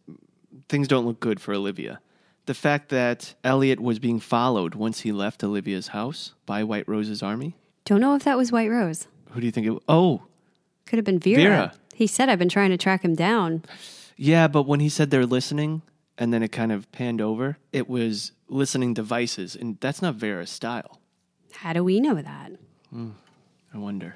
things 0.67 0.88
don't 0.88 1.06
look 1.06 1.20
good 1.20 1.39
for 1.39 1.53
Olivia. 1.53 2.00
The 2.48 2.54
fact 2.54 2.89
that 2.89 3.36
Elliot 3.44 3.80
was 3.80 4.00
being 4.00 4.20
followed 4.20 4.74
once 4.74 5.01
he 5.01 5.12
left 5.12 5.44
Olivia's 5.44 5.89
house 5.89 6.34
by 6.46 6.63
White 6.63 6.88
Rose's 6.88 7.22
army. 7.22 7.56
Don't 7.86 8.01
know 8.01 8.16
if 8.16 8.24
that 8.24 8.38
was 8.38 8.51
White 8.51 8.70
Rose. 8.72 9.08
Who 9.32 9.39
do 9.42 9.46
you 9.46 9.51
think 9.51 9.68
it 9.68 9.77
Oh, 9.88 10.24
Could 10.86 10.98
have 10.98 11.06
been 11.06 11.20
Vera. 11.20 11.38
Vera. 11.42 11.74
He 11.94 12.08
said, 12.08 12.30
I've 12.30 12.39
been 12.39 12.50
trying 12.50 12.70
to 12.72 12.77
track 12.77 13.04
him 13.04 13.16
down. 13.16 13.63
yeah, 14.16 14.48
but 14.48 14.63
when 14.63 14.80
he 14.80 14.89
said 14.89 15.10
they're 15.12 15.25
listening 15.25 15.82
and 16.18 16.34
then 16.34 16.42
it 16.42 16.51
kind 16.51 16.72
of 16.72 16.92
panned 16.92 17.22
over, 17.22 17.58
it 17.74 17.88
was 17.89 18.32
listening 18.50 18.94
devices, 18.94 19.56
and 19.56 19.77
that's 19.82 20.01
not 20.01 20.16
Vera's 20.16 20.50
style. 20.50 21.00
How 21.54 21.74
do 21.74 21.84
we 21.84 22.00
know 22.00 22.16
that? 22.16 22.51
Hmm, 22.89 23.10
I 23.74 23.77
wonder. 23.77 24.16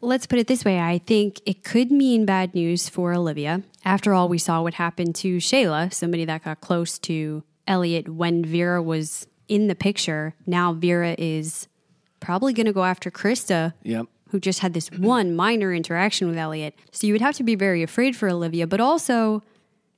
Let's 0.00 0.26
put 0.26 0.38
it 0.38 0.46
this 0.46 0.64
way 0.64 0.80
I 0.80 0.98
think 0.98 1.40
it 1.46 1.64
could 1.64 1.90
mean 1.90 2.26
bad 2.26 2.54
news 2.54 2.88
for 2.88 3.14
Olivia. 3.14 3.62
After 3.84 4.12
all, 4.12 4.28
we 4.28 4.38
saw 4.38 4.62
what 4.62 4.74
happened 4.74 5.14
to 5.16 5.38
Shayla, 5.38 5.92
somebody 5.92 6.24
that 6.26 6.44
got 6.44 6.60
close 6.60 6.98
to 7.00 7.42
Elliot 7.66 8.08
when 8.10 8.44
Vera 8.44 8.82
was 8.82 9.26
in 9.48 9.66
the 9.68 9.74
picture. 9.74 10.34
Now 10.46 10.72
Vera 10.74 11.14
is 11.18 11.68
probably 12.20 12.52
going 12.52 12.66
to 12.66 12.72
go 12.72 12.84
after 12.84 13.10
Krista, 13.10 13.72
Yep. 13.82 14.06
who 14.30 14.40
just 14.40 14.60
had 14.60 14.74
this 14.74 14.90
one 14.90 15.34
minor 15.34 15.72
interaction 15.72 16.28
with 16.28 16.36
Elliot. 16.36 16.74
So 16.92 17.06
you 17.06 17.14
would 17.14 17.20
have 17.22 17.36
to 17.36 17.42
be 17.42 17.54
very 17.54 17.82
afraid 17.82 18.14
for 18.16 18.28
Olivia, 18.28 18.66
but 18.66 18.80
also, 18.80 19.42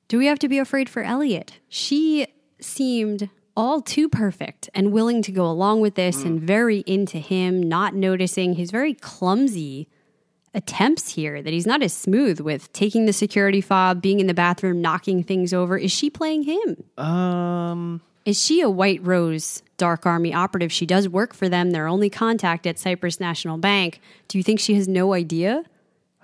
do 0.09 0.19
we 0.19 0.26
have 0.26 0.38
to 0.41 0.49
be 0.49 0.59
afraid 0.59 0.88
for 0.88 1.03
Elliot? 1.03 1.55
She 1.69 2.26
seemed 2.61 3.29
all 3.57 3.81
too 3.81 4.09
perfect 4.09 4.69
and 4.75 4.93
willing 4.93 5.23
to 5.23 5.33
go 5.33 5.47
along 5.47 5.81
with 5.81 5.95
this 5.95 6.23
and 6.23 6.41
very 6.41 6.79
into 6.81 7.19
him, 7.19 7.63
not 7.63 7.95
noticing 7.95 8.55
his 8.55 8.71
very 8.71 8.95
clumsy 8.95 9.89
attempts 10.55 11.15
here 11.15 11.43
that 11.43 11.53
he's 11.53 11.67
not 11.67 11.83
as 11.83 11.93
smooth 11.93 12.41
with 12.41 12.73
taking 12.73 13.07
the 13.07 13.13
security 13.13 13.61
fob, 13.61 14.01
being 14.01 14.21
in 14.21 14.27
the 14.27 14.35
bathroom, 14.35 14.81
knocking 14.81 15.23
things 15.23 15.53
over. 15.53 15.77
Is 15.77 15.93
she 15.93 16.11
playing 16.11 16.45
him? 16.45 16.85
Um, 17.03 18.01
Is 18.25 18.43
she 18.43 18.61
a 18.61 18.71
White 18.71 19.05
Rose 19.05 19.63
Dark 19.77 20.07
Army 20.07 20.33
operative? 20.33 20.73
She 20.73 20.87
does 20.87 21.09
work 21.09 21.35
for 21.35 21.49
them. 21.49 21.71
Their 21.71 21.87
only 21.87 22.11
contact 22.11 22.67
at 22.67 22.79
Cyprus 22.79 23.21
National 23.21 23.59
Bank. 23.59 24.01
Do 24.29 24.39
you 24.39 24.45
think 24.45 24.61
she 24.61 24.75
has 24.75 24.89
no 24.89 25.13
idea? 25.13 25.65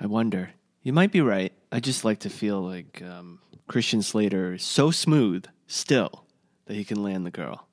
I 0.01 0.07
wonder. 0.07 0.51
You 0.83 0.93
might 0.93 1.13
be 1.13 1.21
right. 1.21 1.53
I 1.71 1.81
just 1.81 2.05
like 2.05 2.21
to 2.21 2.31
feel 2.31 2.61
like 2.61 3.03
um, 3.03 3.39
Christian 3.69 4.03
Slater 4.03 4.55
is 4.55 4.65
so 4.65 4.91
smooth 4.91 5.45
still 5.67 6.25
that 6.67 6.75
he 6.75 6.85
can 6.85 7.03
land 7.03 7.27
the 7.27 7.31
girl. 7.31 7.67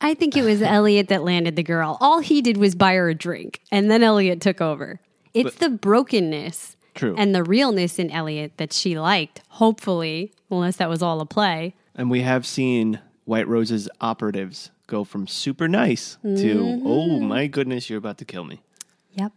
I 0.00 0.14
think 0.14 0.36
it 0.36 0.44
was 0.44 0.60
Elliot 0.60 1.08
that 1.08 1.24
landed 1.24 1.56
the 1.56 1.62
girl. 1.62 1.96
All 2.00 2.20
he 2.20 2.42
did 2.42 2.56
was 2.56 2.74
buy 2.74 2.94
her 2.94 3.08
a 3.08 3.14
drink, 3.14 3.60
and 3.70 3.90
then 3.90 4.02
Elliot 4.02 4.40
took 4.40 4.60
over. 4.60 5.00
It's 5.32 5.56
the 5.56 5.70
brokenness 5.70 6.76
True. 6.94 7.14
and 7.16 7.34
the 7.34 7.42
realness 7.42 7.98
in 7.98 8.10
Elliot 8.10 8.52
that 8.58 8.72
she 8.72 8.98
liked, 8.98 9.40
hopefully, 9.48 10.32
unless 10.50 10.76
that 10.76 10.88
was 10.88 11.02
all 11.02 11.20
a 11.20 11.26
play. 11.26 11.74
And 11.94 12.10
we 12.10 12.20
have 12.20 12.46
seen 12.46 13.00
White 13.24 13.48
Rose's 13.48 13.88
operatives 14.00 14.70
go 14.86 15.04
from 15.04 15.26
super 15.26 15.68
nice 15.68 16.18
to, 16.22 16.28
mm-hmm. 16.28 16.86
oh 16.86 17.20
my 17.20 17.46
goodness, 17.46 17.88
you're 17.88 17.98
about 17.98 18.18
to 18.18 18.24
kill 18.24 18.44
me. 18.44 18.60
Yep. 19.12 19.32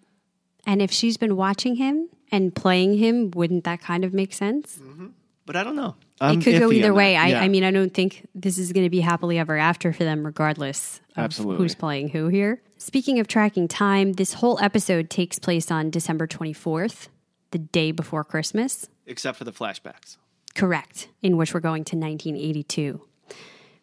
And 0.66 0.82
if 0.82 0.92
she's 0.92 1.18
been 1.18 1.36
watching 1.36 1.76
him 1.78 2.10
and 2.32 2.54
playing 2.54 2.98
him, 2.98 3.32
wouldn't 3.32 3.64
that 3.64 3.82
kind 3.82 4.04
of 4.04 4.14
make 4.14 4.34
sense? 4.34 4.80
Mm-hmm. 4.80 5.08
But 5.46 5.56
I 5.56 5.64
don't 5.64 5.76
know. 5.78 5.96
I'm 6.20 6.40
it 6.40 6.44
could 6.44 6.60
go 6.60 6.72
either 6.72 6.94
way. 6.94 7.16
I, 7.16 7.28
Yeah. 7.28 7.42
I 7.42 7.48
mean, 7.48 7.64
I 7.64 7.72
don't 7.72 7.94
think 7.94 8.28
this 8.34 8.58
is 8.58 8.74
going 8.74 8.86
to 8.86 8.90
be 8.90 9.02
happily 9.02 9.38
ever 9.38 9.58
after 9.58 9.94
for 9.94 10.04
them, 10.04 10.26
regardless 10.26 11.00
of 11.16 11.26
Absolutely. 11.26 11.58
who's 11.58 11.76
playing 11.76 12.10
who 12.10 12.28
here. 12.28 12.62
Speaking 12.78 13.20
of 13.20 13.28
tracking 13.28 13.68
time, 13.68 14.14
this 14.14 14.34
whole 14.34 14.60
episode 14.62 15.10
takes 15.10 15.40
place 15.40 15.70
on 15.72 15.90
December 15.90 16.28
24th, 16.28 17.08
the 17.52 17.58
day 17.60 17.92
before 17.92 18.24
Christmas. 18.24 18.88
except 19.06 19.38
for 19.38 19.44
the 19.46 19.54
flashbacks. 19.54 20.18
Correct, 20.54 21.08
in 21.22 21.38
which 21.38 21.54
we're 21.54 21.60
going 21.60 21.84
to 21.86 21.96
1982. 21.96 23.02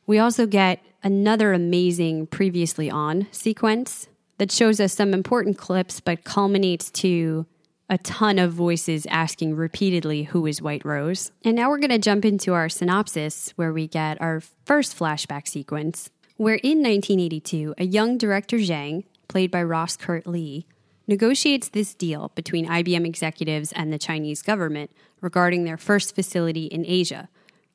We 0.07 0.19
also 0.19 0.47
get 0.47 0.83
another 1.03 1.53
amazing 1.53 2.27
previously 2.27 2.91
on 2.91 3.27
sequence 3.31 4.09
that 4.39 4.51
shows 4.53 4.81
us 4.81 4.93
some 4.93 5.15
important 5.15 5.57
clips 5.57 6.01
but 6.01 6.25
culminates 6.25 6.91
to 6.91 7.47
a 7.89 7.99
ton 7.99 8.39
of 8.39 8.53
voices 8.53 9.07
asking 9.07 9.57
repeatedly 9.57 10.25
who 10.25 10.47
is 10.47 10.63
White 10.63 10.85
Rose. 10.85 11.33
And 11.45 11.57
now 11.57 11.69
we're 11.69 11.79
going 11.79 11.91
to 11.91 11.99
jump 11.99 12.25
into 12.25 12.55
our 12.55 12.69
synopsis 12.69 13.53
where 13.57 13.73
we 13.73 13.87
get 13.87 14.21
our 14.21 14.41
first 14.65 14.99
flashback 14.99 15.47
sequence 15.49 16.11
where 16.37 16.57
in 16.57 16.83
1982 16.83 17.75
a 17.79 17.85
young 17.85 18.19
director 18.19 18.57
Zhang, 18.57 19.05
played 19.29 19.51
by 19.51 19.63
Ross 19.63 19.97
Kurt 19.97 20.27
Lee, 20.27 20.67
negotiates 21.07 21.69
this 21.69 21.95
deal 21.95 22.33
between 22.35 22.67
IBM 22.67 23.07
executives 23.07 23.73
and 23.73 23.93
the 23.93 23.99
Chinese 23.99 24.43
government 24.43 24.91
regarding 25.21 25.65
their 25.65 25.77
first 25.77 26.15
facility 26.15 26.67
in 26.67 26.85
Asia, 26.87 27.29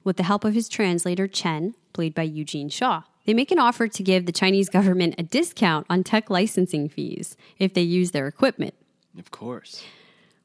with 0.04 0.18
the 0.18 0.24
help 0.24 0.44
of 0.44 0.54
his 0.54 0.68
translator 0.68 1.28
Chen, 1.28 1.75
played 1.94 2.13
by 2.13 2.24
Eugene 2.24 2.70
Shaw. 2.70 3.04
They 3.25 3.34
make 3.34 3.51
an 3.51 3.60
offer 3.60 3.88
to 3.88 4.04
give 4.04 4.25
the 4.25 4.32
Chinese 4.32 4.70
government 4.70 5.16
a 5.18 5.24
discount 5.24 5.86
on 5.89 6.04
tech 6.04 6.30
licensing 6.30 6.89
fees 6.89 7.38
if 7.60 7.74
they 7.74 7.82
use 7.82 8.12
their 8.12 8.28
equipment. 8.28 8.74
Of 9.19 9.31
course. 9.31 9.83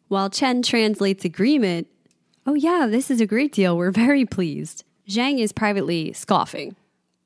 While 0.08 0.28
Chen 0.28 0.62
translates 0.62 1.24
agreement, 1.24 1.86
oh 2.46 2.54
yeah, 2.54 2.86
this 2.90 3.10
is 3.10 3.20
a 3.20 3.26
great 3.26 3.52
deal, 3.52 3.76
we're 3.76 3.90
very 3.90 4.26
pleased. 4.26 4.84
Zhang 5.08 5.38
is 5.38 5.52
privately 5.52 6.12
scoffing, 6.12 6.76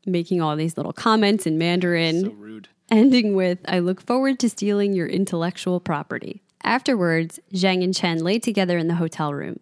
making 0.06 0.40
all 0.40 0.54
these 0.56 0.76
little 0.76 0.92
comments 0.92 1.46
in 1.46 1.58
Mandarin 1.58 2.20
So 2.24 2.30
rude. 2.32 2.68
ending 2.90 3.34
with, 3.34 3.58
I 3.66 3.78
look 3.78 4.00
forward 4.00 4.38
to 4.40 4.50
stealing 4.50 4.92
your 4.92 5.06
intellectual 5.06 5.80
property. 5.80 6.42
Afterwards, 6.62 7.40
Zhang 7.52 7.82
and 7.82 7.94
Chen 7.94 8.18
lay 8.18 8.38
together 8.38 8.78
in 8.78 8.88
the 8.88 8.96
hotel 8.96 9.32
room. 9.32 9.60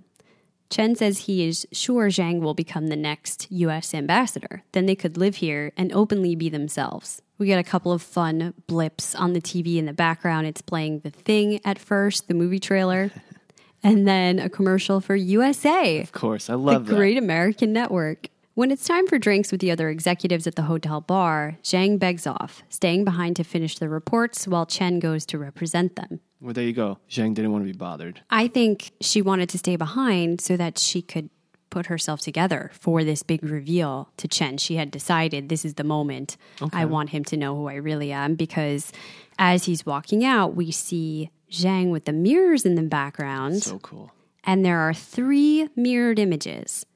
Chen 0.70 0.96
says 0.96 1.20
he 1.20 1.46
is 1.46 1.66
sure 1.72 2.08
Zhang 2.08 2.40
will 2.40 2.54
become 2.54 2.88
the 2.88 2.96
next 2.96 3.46
US 3.50 3.94
ambassador. 3.94 4.62
Then 4.72 4.86
they 4.86 4.96
could 4.96 5.16
live 5.16 5.36
here 5.36 5.72
and 5.76 5.92
openly 5.92 6.34
be 6.34 6.48
themselves. 6.48 7.22
We 7.38 7.46
get 7.46 7.58
a 7.58 7.64
couple 7.64 7.92
of 7.92 8.02
fun 8.02 8.54
blips 8.66 9.14
on 9.14 9.32
the 9.32 9.40
TV 9.40 9.76
in 9.76 9.86
the 9.86 9.92
background. 9.92 10.46
It's 10.46 10.62
playing 10.62 11.00
The 11.00 11.10
Thing 11.10 11.60
at 11.64 11.78
first, 11.78 12.28
the 12.28 12.34
movie 12.34 12.58
trailer, 12.58 13.10
and 13.82 14.08
then 14.08 14.38
a 14.38 14.48
commercial 14.48 15.00
for 15.00 15.14
USA 15.14 16.00
Of 16.00 16.12
course. 16.12 16.48
I 16.48 16.54
the 16.54 16.58
love 16.58 16.86
that. 16.86 16.96
Great 16.96 17.18
American 17.18 17.72
Network. 17.72 18.28
When 18.54 18.70
it's 18.70 18.88
time 18.88 19.06
for 19.06 19.18
drinks 19.18 19.52
with 19.52 19.60
the 19.60 19.70
other 19.70 19.90
executives 19.90 20.46
at 20.46 20.54
the 20.54 20.62
hotel 20.62 21.02
bar, 21.02 21.58
Zhang 21.62 21.98
begs 21.98 22.26
off, 22.26 22.62
staying 22.70 23.04
behind 23.04 23.36
to 23.36 23.44
finish 23.44 23.78
the 23.78 23.90
reports 23.90 24.48
while 24.48 24.64
Chen 24.64 24.98
goes 24.98 25.26
to 25.26 25.38
represent 25.38 25.94
them. 25.94 26.20
Well, 26.40 26.52
there 26.52 26.64
you 26.64 26.72
go. 26.72 26.98
Zhang 27.08 27.34
didn't 27.34 27.52
want 27.52 27.64
to 27.66 27.72
be 27.72 27.76
bothered. 27.76 28.20
I 28.30 28.48
think 28.48 28.92
she 29.00 29.22
wanted 29.22 29.48
to 29.50 29.58
stay 29.58 29.76
behind 29.76 30.40
so 30.40 30.56
that 30.56 30.78
she 30.78 31.00
could 31.02 31.30
put 31.70 31.86
herself 31.86 32.20
together 32.20 32.70
for 32.78 33.02
this 33.04 33.22
big 33.22 33.42
reveal 33.42 34.10
to 34.18 34.28
Chen. 34.28 34.56
She 34.58 34.76
had 34.76 34.90
decided 34.90 35.48
this 35.48 35.64
is 35.64 35.74
the 35.74 35.84
moment. 35.84 36.36
I 36.72 36.84
want 36.84 37.10
him 37.10 37.24
to 37.24 37.36
know 37.36 37.54
who 37.56 37.68
I 37.68 37.74
really 37.74 38.12
am 38.12 38.34
because 38.34 38.92
as 39.38 39.64
he's 39.64 39.84
walking 39.84 40.24
out, 40.24 40.54
we 40.54 40.70
see 40.70 41.30
Zhang 41.50 41.90
with 41.90 42.04
the 42.04 42.12
mirrors 42.12 42.64
in 42.64 42.74
the 42.76 42.82
background. 42.82 43.62
So 43.62 43.78
cool. 43.78 44.12
and 44.44 44.64
there 44.64 44.78
are 44.80 44.94
three 44.94 45.68
mirrored 45.74 46.18
images. 46.18 46.86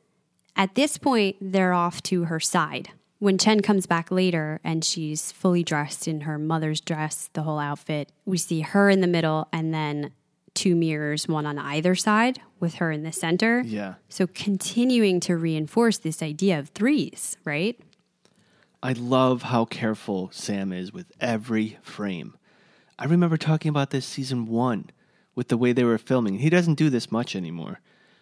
At 0.56 0.74
this 0.74 0.98
point, 0.98 1.36
they're 1.40 1.72
off 1.72 2.02
to 2.04 2.24
her 2.24 2.40
side. 2.40 2.90
When 3.20 3.36
Chen 3.36 3.60
comes 3.60 3.84
back 3.84 4.10
later 4.10 4.60
and 4.64 4.82
she's 4.82 5.30
fully 5.30 5.62
dressed 5.62 6.08
in 6.08 6.22
her 6.22 6.38
mother's 6.38 6.80
dress, 6.80 7.28
the 7.34 7.42
whole 7.42 7.58
outfit, 7.58 8.10
we 8.24 8.38
see 8.38 8.62
her 8.62 8.88
in 8.88 9.02
the 9.02 9.06
middle 9.06 9.46
and 9.52 9.74
then 9.74 10.12
two 10.54 10.74
mirrors, 10.74 11.28
one 11.28 11.44
on 11.44 11.58
either 11.58 11.94
side, 11.94 12.40
with 12.60 12.76
her 12.76 12.90
in 12.90 13.02
the 13.02 13.12
center. 13.12 13.60
Yeah. 13.60 13.96
So 14.08 14.26
continuing 14.26 15.20
to 15.20 15.36
reinforce 15.36 15.98
this 15.98 16.22
idea 16.22 16.58
of 16.58 16.70
threes, 16.70 17.36
right? 17.44 17.78
I 18.82 18.94
love 18.94 19.42
how 19.42 19.66
careful 19.66 20.30
Sam 20.32 20.72
is 20.72 20.90
with 20.90 21.12
every 21.20 21.76
frame. 21.82 22.38
I 22.98 23.04
remember 23.04 23.36
talking 23.36 23.68
about 23.68 23.90
this 23.90 24.06
season 24.06 24.46
one 24.46 24.88
with 25.34 25.48
the 25.48 25.58
way 25.58 25.74
they 25.74 25.84
were 25.84 25.98
filming. 25.98 26.38
He 26.38 26.48
doesn't 26.48 26.78
do 26.78 26.88
this 26.88 27.12
much 27.12 27.36
anymore, 27.36 27.80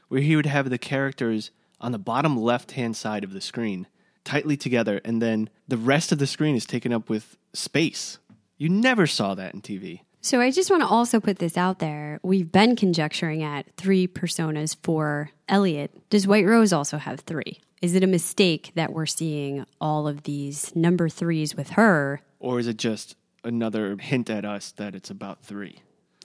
where 0.09 0.23
he 0.23 0.35
would 0.35 0.47
have 0.47 0.71
the 0.71 0.77
characters 0.77 1.53
on 1.81 1.93
the 1.93 1.99
bottom 1.99 2.37
left 2.37 2.73
hand 2.73 2.97
side 2.97 3.23
of 3.23 3.33
the 3.33 3.41
screen 3.41 3.87
tightly 4.29 4.59
together, 4.59 5.01
and 5.07 5.23
then 5.23 5.49
the 5.67 5.79
rest 5.79 6.13
of 6.13 6.19
the 6.19 6.27
screen 6.27 6.55
is 6.55 6.67
taken 6.67 6.93
up 6.93 7.09
with 7.09 7.39
space. 7.55 8.19
You 8.59 8.69
never 8.69 9.07
saw 9.07 9.35
that 9.35 9.55
in 9.55 9.63
TV. 9.63 10.03
So 10.21 10.41
I 10.41 10.51
just 10.51 10.71
want 10.71 10.83
to 10.83 10.87
also 10.87 11.19
put 11.19 11.39
this 11.39 11.57
out 11.57 11.79
there. 11.79 12.21
We've 12.23 12.53
been 12.53 12.77
conjecturing 12.77 13.43
at 13.43 13.65
three 13.77 14.07
personas 14.07 14.77
for 14.83 15.31
Elliot. 15.49 16.11
Does 16.11 16.27
White 16.27 16.45
Rose 16.45 16.75
also 16.75 16.99
have 16.99 17.21
three? 17.21 17.61
Is 17.81 17.95
it 17.95 18.05
a 18.05 18.09
mistake 18.09 18.73
that 18.75 18.93
we're 18.93 19.07
seeing 19.07 19.65
all 19.81 20.07
of 20.07 20.25
these 20.25 20.77
number 20.77 21.09
threes 21.09 21.57
with 21.57 21.71
her? 21.71 22.21
Or 22.39 22.59
is 22.59 22.67
it 22.67 22.77
just 22.77 23.17
another 23.45 23.97
hint 23.99 24.29
at 24.29 24.45
us 24.45 24.73
that 24.73 24.95
it's 24.95 25.09
about 25.09 25.43
three? 25.43 25.81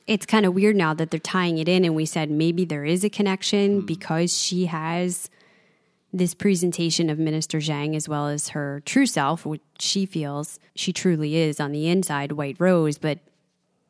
It's 0.07 0.25
kind 0.25 0.45
of 0.45 0.53
weird 0.53 0.75
now 0.75 0.93
that 0.95 1.11
they're 1.11 1.19
tying 1.21 1.57
it 1.57 1.69
in, 1.69 1.85
and 1.85 1.95
we 1.95 2.05
said 2.05 2.29
maybe 2.29 2.65
there 2.65 2.83
is 2.83 3.05
a 3.05 3.09
connection 3.09 3.79
hmm. 3.79 3.85
because 3.85 4.37
she 4.37 4.65
has 4.65 5.29
this 6.13 6.33
presentation 6.33 7.09
of 7.09 7.17
Minister 7.17 7.57
Zhang 7.57 7.95
as 7.95 8.07
well 8.07 8.27
as 8.27 8.49
her 8.49 8.81
true 8.85 9.07
self, 9.07 9.45
which 9.45 9.61
she 9.79 10.05
feels 10.05 10.59
she 10.75 10.93
truly 10.93 11.35
is 11.35 11.59
on 11.59 11.71
the 11.71 11.89
inside, 11.89 12.33
White 12.33 12.57
Rose. 12.59 12.97
But, 12.97 13.19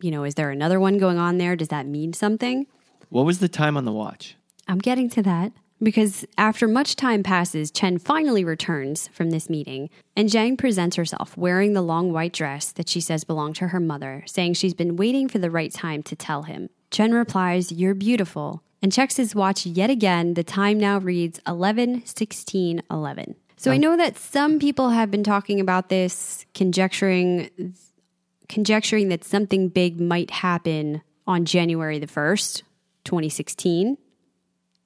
you 0.02 0.10
know, 0.10 0.24
is 0.24 0.36
there 0.36 0.50
another 0.50 0.80
one 0.80 0.98
going 0.98 1.18
on 1.18 1.38
there? 1.38 1.56
Does 1.56 1.68
that 1.68 1.86
mean 1.86 2.14
something? 2.14 2.66
What 3.10 3.26
was 3.26 3.40
the 3.40 3.50
time 3.50 3.78
on 3.78 3.86
the 3.86 3.92
watch? 3.92 4.36
I'm 4.68 4.80
getting 4.80 5.10
to 5.12 5.22
that 5.24 5.52
because 5.84 6.26
after 6.38 6.68
much 6.68 6.96
time 6.96 7.24
passes, 7.24 7.70
Chen 7.70 7.98
finally 7.98 8.44
returns 8.44 9.10
from 9.10 9.30
this 9.30 9.50
meeting, 9.50 9.90
and 10.16 10.30
Zhang 10.30 10.58
presents 10.58 10.96
herself 10.96 11.38
wearing 11.38 11.74
the 11.74 11.82
long 11.82 12.14
white 12.14 12.34
dress 12.34 12.72
that 12.72 12.88
she 12.88 13.02
says 13.02 13.24
belonged 13.24 13.58
to 13.58 13.68
her 13.68 13.80
mother, 13.80 14.24
saying 14.26 14.54
she's 14.54 14.74
been 14.74 14.96
waiting 14.96 15.28
for 15.28 15.40
the 15.40 15.52
right 15.52 15.74
time 15.74 16.02
to 16.04 16.16
tell 16.16 16.44
him. 16.44 16.70
Chen 16.90 17.14
replies, 17.14 17.72
You're 17.72 17.96
beautiful, 17.96 18.64
and 18.84 18.92
checks 18.92 19.16
his 19.16 19.34
watch 19.34 19.66
yet 19.66 19.90
again. 19.90 20.36
The 20.36 20.44
time 20.44 20.78
now 20.78 21.00
reads 21.00 21.40
11 21.48 22.06
16 22.06 22.84
11. 22.92 23.36
So 23.56 23.72
I 23.72 23.78
know 23.78 23.96
that 23.96 24.18
some 24.18 24.60
people 24.60 24.90
have 24.90 25.10
been 25.10 25.24
talking 25.24 25.62
about 25.62 25.88
this, 25.88 26.46
conjecturing 26.54 27.74
conjecturing 28.50 29.08
that 29.10 29.24
something 29.24 29.70
big 29.70 30.00
might 30.00 30.30
happen 30.30 31.02
on 31.26 31.46
January 31.46 31.98
the 31.98 32.08
1st, 32.08 32.62
2016 33.06 33.98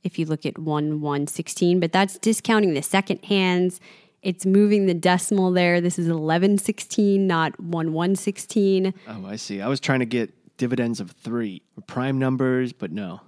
if 0.03 0.17
you 0.17 0.25
look 0.25 0.45
at 0.45 0.57
1 0.57 1.01
1 1.01 1.27
16, 1.27 1.79
but 1.79 1.91
that's 1.91 2.17
discounting 2.17 2.73
the 2.73 2.81
second 2.81 3.23
hands. 3.25 3.79
It's 4.21 4.45
moving 4.45 4.87
the 4.87 4.93
decimal 4.93 5.51
there. 5.51 5.79
This 5.81 5.99
is 5.99 6.07
11 6.07 6.59
16, 6.59 7.27
not 7.27 7.59
1 7.59 7.93
1 7.93 8.15
16. 8.15 8.93
Oh, 9.07 9.25
I 9.25 9.35
see. 9.35 9.61
I 9.61 9.67
was 9.67 9.79
trying 9.79 9.99
to 9.99 10.05
get 10.05 10.33
dividends 10.57 10.99
of 10.99 11.11
three 11.11 11.61
prime 11.87 12.17
numbers, 12.19 12.73
but 12.73 12.91
no. 12.91 13.21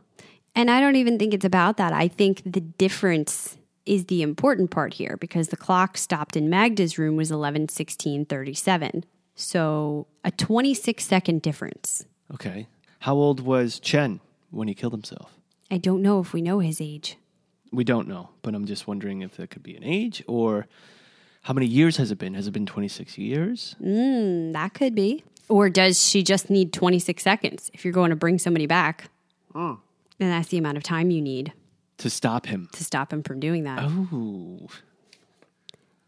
And 0.56 0.70
I 0.70 0.82
don't 0.82 0.96
even 0.96 1.18
think 1.18 1.34
it's 1.34 1.46
about 1.46 1.78
that. 1.78 1.94
I 1.94 2.08
think 2.08 2.42
the 2.46 2.62
difference 2.62 3.58
is 3.86 4.06
the 4.06 4.22
important 4.22 4.72
part 4.72 4.94
here 4.94 5.18
because 5.20 5.48
the 5.48 5.58
clock 5.58 5.98
stopped 5.98 6.36
in 6.36 6.50
Magda's 6.50 6.98
room 6.98 7.16
was 7.16 7.32
11 7.32 7.70
16 7.70 8.26
37. 8.26 9.04
So 9.36 10.08
a 10.24 10.32
26 10.32 11.04
second 11.04 11.42
difference. 11.42 12.06
Okay. 12.34 12.68
How 13.00 13.16
old 13.16 13.40
was 13.40 13.80
Chen 13.80 14.20
when 14.52 14.68
he 14.68 14.74
killed 14.74 14.94
himself? 14.94 15.32
I 15.72 15.78
don't 15.78 16.02
know 16.02 16.20
if 16.20 16.34
we 16.34 16.42
know 16.42 16.60
his 16.60 16.82
age. 16.82 17.18
We 17.72 17.84
don't 17.84 18.08
know, 18.08 18.30
but 18.42 18.56
I'm 18.56 18.66
just 18.66 18.88
wondering 18.88 19.22
if 19.22 19.38
that 19.38 19.52
could 19.52 19.64
be 19.64 19.76
an 19.76 19.84
age 19.84 20.24
or 20.28 20.68
how 21.44 21.54
many 21.54 21.68
years 21.68 21.98
has 21.98 22.12
it 22.12 22.18
been? 22.18 22.34
Has 22.34 22.48
it 22.48 22.52
been 22.52 22.66
26 22.66 23.18
years? 23.18 23.76
Mm, 23.82 24.54
that 24.54 24.74
could 24.74 24.94
be. 24.94 25.24
Or 25.48 25.70
does 25.70 26.06
she 26.06 26.22
just 26.22 26.50
need 26.50 26.74
26 26.74 27.24
seconds 27.24 27.72
if 27.74 27.86
you're 27.86 27.94
going 27.94 28.10
to 28.10 28.16
bring 28.16 28.38
somebody 28.38 28.68
back? 28.68 29.10
Then 30.20 30.30
that's 30.30 30.50
the 30.50 30.58
amount 30.58 30.78
of 30.78 30.84
time 30.84 31.10
you 31.12 31.22
need 31.22 31.54
To 31.98 32.10
stop 32.10 32.46
him. 32.46 32.70
to 32.74 32.84
stop 32.84 33.12
him 33.12 33.24
from 33.24 33.40
doing 33.40 33.64
that. 33.64 33.80
Oh. 33.84 34.68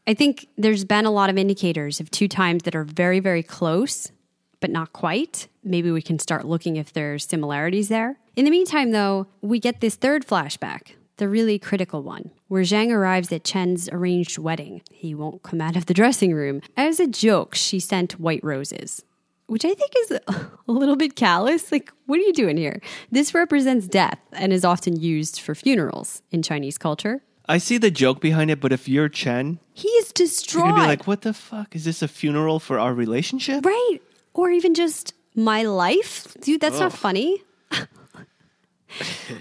I 0.07 0.13
think 0.13 0.47
there's 0.57 0.83
been 0.85 1.05
a 1.05 1.11
lot 1.11 1.29
of 1.29 1.37
indicators 1.37 1.99
of 1.99 2.11
two 2.11 2.27
times 2.27 2.63
that 2.63 2.75
are 2.75 2.83
very, 2.83 3.19
very 3.19 3.43
close, 3.43 4.11
but 4.59 4.69
not 4.69 4.93
quite. 4.93 5.47
Maybe 5.63 5.91
we 5.91 6.01
can 6.01 6.19
start 6.19 6.45
looking 6.45 6.75
if 6.75 6.91
there's 6.91 7.25
similarities 7.27 7.87
there. 7.87 8.17
In 8.35 8.45
the 8.45 8.51
meantime, 8.51 8.91
though, 8.91 9.27
we 9.41 9.59
get 9.59 9.79
this 9.79 9.95
third 9.95 10.25
flashback, 10.25 10.93
the 11.17 11.29
really 11.29 11.59
critical 11.59 12.01
one, 12.01 12.31
where 12.47 12.63
Zhang 12.63 12.89
arrives 12.91 13.31
at 13.31 13.43
Chen's 13.43 13.87
arranged 13.89 14.37
wedding. 14.37 14.81
He 14.91 15.13
won't 15.13 15.43
come 15.43 15.61
out 15.61 15.75
of 15.75 15.85
the 15.85 15.93
dressing 15.93 16.33
room. 16.33 16.61
As 16.75 16.99
a 16.99 17.07
joke, 17.07 17.53
she 17.55 17.79
sent 17.79 18.19
white 18.19 18.43
roses. 18.43 19.03
Which 19.51 19.65
I 19.65 19.73
think 19.73 19.91
is 19.97 20.11
a 20.29 20.71
little 20.71 20.95
bit 20.95 21.17
callous. 21.17 21.73
Like, 21.73 21.91
what 22.05 22.17
are 22.19 22.23
you 22.23 22.31
doing 22.31 22.55
here? 22.55 22.79
This 23.11 23.33
represents 23.33 23.85
death 23.85 24.17
and 24.31 24.53
is 24.53 24.63
often 24.63 24.97
used 24.97 25.41
for 25.41 25.55
funerals 25.55 26.21
in 26.31 26.41
Chinese 26.41 26.77
culture. 26.77 27.21
I 27.49 27.57
see 27.57 27.77
the 27.77 27.91
joke 27.91 28.21
behind 28.21 28.49
it, 28.49 28.61
but 28.61 28.71
if 28.71 28.87
you're 28.87 29.09
Chen, 29.09 29.59
He 29.73 29.89
is 29.89 30.05
you're 30.17 30.25
distraught. 30.25 30.69
to 30.69 30.75
be 30.75 30.87
like, 30.87 31.05
what 31.05 31.23
the 31.23 31.33
fuck? 31.33 31.75
Is 31.75 31.83
this 31.83 32.01
a 32.01 32.07
funeral 32.07 32.61
for 32.61 32.79
our 32.79 32.93
relationship? 32.93 33.65
Right. 33.65 33.97
Or 34.33 34.51
even 34.51 34.73
just 34.73 35.13
my 35.35 35.63
life. 35.63 36.33
Dude, 36.39 36.61
that's 36.61 36.79
not 36.79 36.93
funny. 36.93 37.43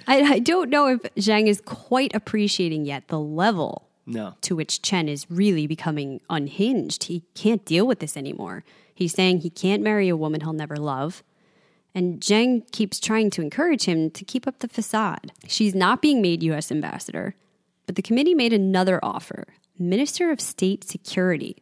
I, 0.09 0.23
I 0.23 0.39
don't 0.41 0.71
know 0.71 0.89
if 0.89 1.03
Zhang 1.19 1.47
is 1.47 1.61
quite 1.61 2.17
appreciating 2.17 2.85
yet 2.85 3.07
the 3.07 3.21
level 3.21 3.87
No. 4.13 4.35
to 4.43 4.57
which 4.57 4.83
Chen 4.83 5.09
is 5.09 5.27
really 5.31 5.67
becoming 5.67 6.21
unhinged. 6.29 7.05
He 7.05 7.25
can't 7.35 7.65
deal 7.65 7.87
with 7.87 8.01
this 8.01 8.17
anymore. 8.17 8.65
He's 8.95 9.15
saying 9.15 9.39
he 9.41 9.51
can't 9.51 9.83
marry 9.83 10.09
a 10.09 10.17
woman 10.17 10.41
he'll 10.43 10.53
never 10.53 10.77
love. 10.77 11.23
And 11.95 12.21
Zhang 12.21 12.71
keeps 12.71 13.01
trying 13.01 13.31
to 13.31 13.43
encourage 13.43 13.85
him 13.85 14.11
to 14.11 14.25
keep 14.25 14.47
up 14.47 14.61
the 14.61 14.69
facade. 14.69 15.33
She's 15.49 15.75
not 15.75 16.03
being 16.03 16.23
made 16.23 16.43
U.S. 16.45 16.71
ambassador, 16.71 17.35
but 17.87 17.97
the 17.97 18.03
committee 18.03 18.35
made 18.35 18.53
another 18.53 19.01
offer 19.03 19.47
Minister 19.79 20.31
of 20.31 20.41
State 20.41 20.85
Security 20.85 21.57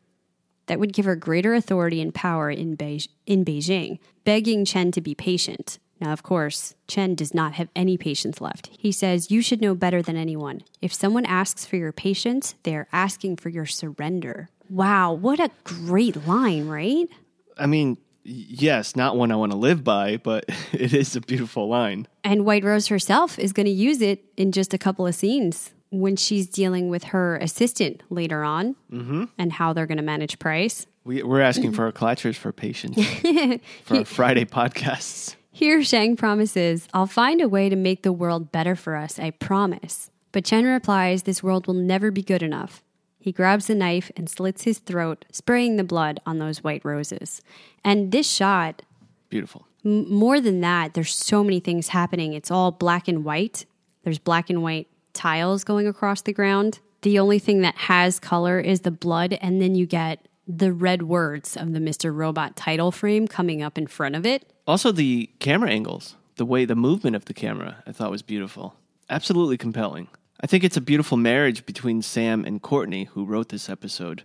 that 0.66 0.78
would 0.78 0.92
give 0.92 1.06
her 1.06 1.16
greater 1.16 1.54
authority 1.54 2.00
and 2.02 2.14
power 2.14 2.50
in, 2.50 2.76
Beij- 2.76 3.08
in 3.26 3.44
Beijing, 3.44 3.98
begging 4.24 4.64
Chen 4.64 4.90
to 4.92 5.00
be 5.00 5.14
patient. 5.14 5.78
Now, 6.00 6.12
of 6.12 6.22
course, 6.22 6.74
Chen 6.86 7.14
does 7.14 7.34
not 7.34 7.54
have 7.54 7.68
any 7.74 7.96
patience 7.96 8.40
left. 8.40 8.70
He 8.78 8.92
says, 8.92 9.30
You 9.30 9.42
should 9.42 9.60
know 9.60 9.74
better 9.74 10.02
than 10.02 10.16
anyone. 10.16 10.62
If 10.80 10.94
someone 10.94 11.26
asks 11.26 11.66
for 11.66 11.76
your 11.76 11.92
patience, 11.92 12.54
they 12.62 12.74
are 12.76 12.88
asking 12.92 13.36
for 13.36 13.48
your 13.48 13.66
surrender. 13.66 14.48
Wow, 14.70 15.12
what 15.12 15.40
a 15.40 15.50
great 15.64 16.26
line, 16.26 16.68
right? 16.68 17.08
I 17.56 17.66
mean, 17.66 17.96
yes, 18.22 18.94
not 18.94 19.16
one 19.16 19.32
I 19.32 19.36
want 19.36 19.52
to 19.52 19.58
live 19.58 19.82
by, 19.82 20.18
but 20.18 20.44
it 20.72 20.92
is 20.92 21.16
a 21.16 21.20
beautiful 21.20 21.68
line. 21.68 22.06
And 22.22 22.44
White 22.44 22.64
Rose 22.64 22.88
herself 22.88 23.38
is 23.38 23.52
going 23.52 23.66
to 23.66 23.72
use 23.72 24.00
it 24.02 24.24
in 24.36 24.52
just 24.52 24.74
a 24.74 24.78
couple 24.78 25.06
of 25.06 25.14
scenes 25.14 25.72
when 25.90 26.16
she's 26.16 26.46
dealing 26.46 26.90
with 26.90 27.04
her 27.04 27.36
assistant 27.38 28.02
later 28.10 28.44
on 28.44 28.76
mm-hmm. 28.92 29.24
and 29.38 29.52
how 29.52 29.72
they're 29.72 29.86
going 29.86 29.96
to 29.96 30.02
manage 30.02 30.38
Price. 30.38 30.86
We, 31.04 31.22
we're 31.22 31.40
asking 31.40 31.72
for 31.72 31.86
our 31.86 31.92
clutchers 31.92 32.34
for 32.34 32.52
patience 32.52 33.02
for 33.84 33.96
our 33.96 34.04
Friday 34.04 34.44
podcasts. 34.44 35.36
Here, 35.58 35.80
Zhang 35.80 36.16
promises, 36.16 36.86
I'll 36.94 37.08
find 37.08 37.40
a 37.40 37.48
way 37.48 37.68
to 37.68 37.74
make 37.74 38.04
the 38.04 38.12
world 38.12 38.52
better 38.52 38.76
for 38.76 38.94
us, 38.94 39.18
I 39.18 39.32
promise. 39.32 40.08
But 40.30 40.44
Chen 40.44 40.64
replies, 40.64 41.24
This 41.24 41.42
world 41.42 41.66
will 41.66 41.74
never 41.74 42.12
be 42.12 42.22
good 42.22 42.44
enough. 42.44 42.84
He 43.18 43.32
grabs 43.32 43.68
a 43.68 43.74
knife 43.74 44.08
and 44.16 44.30
slits 44.30 44.62
his 44.62 44.78
throat, 44.78 45.24
spraying 45.32 45.74
the 45.74 45.82
blood 45.82 46.20
on 46.24 46.38
those 46.38 46.62
white 46.62 46.84
roses. 46.84 47.42
And 47.84 48.12
this 48.12 48.30
shot, 48.30 48.82
Beautiful. 49.30 49.66
m- 49.84 50.08
more 50.08 50.40
than 50.40 50.60
that, 50.60 50.94
there's 50.94 51.12
so 51.12 51.42
many 51.42 51.58
things 51.58 51.88
happening. 51.88 52.34
It's 52.34 52.52
all 52.52 52.70
black 52.70 53.08
and 53.08 53.24
white. 53.24 53.66
There's 54.04 54.20
black 54.20 54.50
and 54.50 54.62
white 54.62 54.86
tiles 55.12 55.64
going 55.64 55.88
across 55.88 56.22
the 56.22 56.32
ground. 56.32 56.78
The 57.02 57.18
only 57.18 57.40
thing 57.40 57.62
that 57.62 57.74
has 57.74 58.20
color 58.20 58.60
is 58.60 58.82
the 58.82 58.92
blood, 58.92 59.36
and 59.42 59.60
then 59.60 59.74
you 59.74 59.86
get 59.86 60.24
the 60.46 60.72
red 60.72 61.02
words 61.02 61.56
of 61.56 61.72
the 61.72 61.80
Mr. 61.80 62.14
Robot 62.14 62.54
title 62.54 62.92
frame 62.92 63.26
coming 63.26 63.60
up 63.60 63.76
in 63.76 63.88
front 63.88 64.14
of 64.14 64.24
it. 64.24 64.48
Also, 64.68 64.92
the 64.92 65.30
camera 65.38 65.70
angles, 65.70 66.14
the 66.36 66.44
way 66.44 66.66
the 66.66 66.76
movement 66.76 67.16
of 67.16 67.24
the 67.24 67.32
camera, 67.32 67.82
I 67.86 67.92
thought 67.92 68.10
was 68.10 68.20
beautiful. 68.20 68.74
Absolutely 69.08 69.56
compelling. 69.56 70.08
I 70.42 70.46
think 70.46 70.62
it's 70.62 70.76
a 70.76 70.82
beautiful 70.82 71.16
marriage 71.16 71.64
between 71.64 72.02
Sam 72.02 72.44
and 72.44 72.60
Courtney, 72.60 73.04
who 73.04 73.24
wrote 73.24 73.48
this 73.48 73.70
episode. 73.70 74.24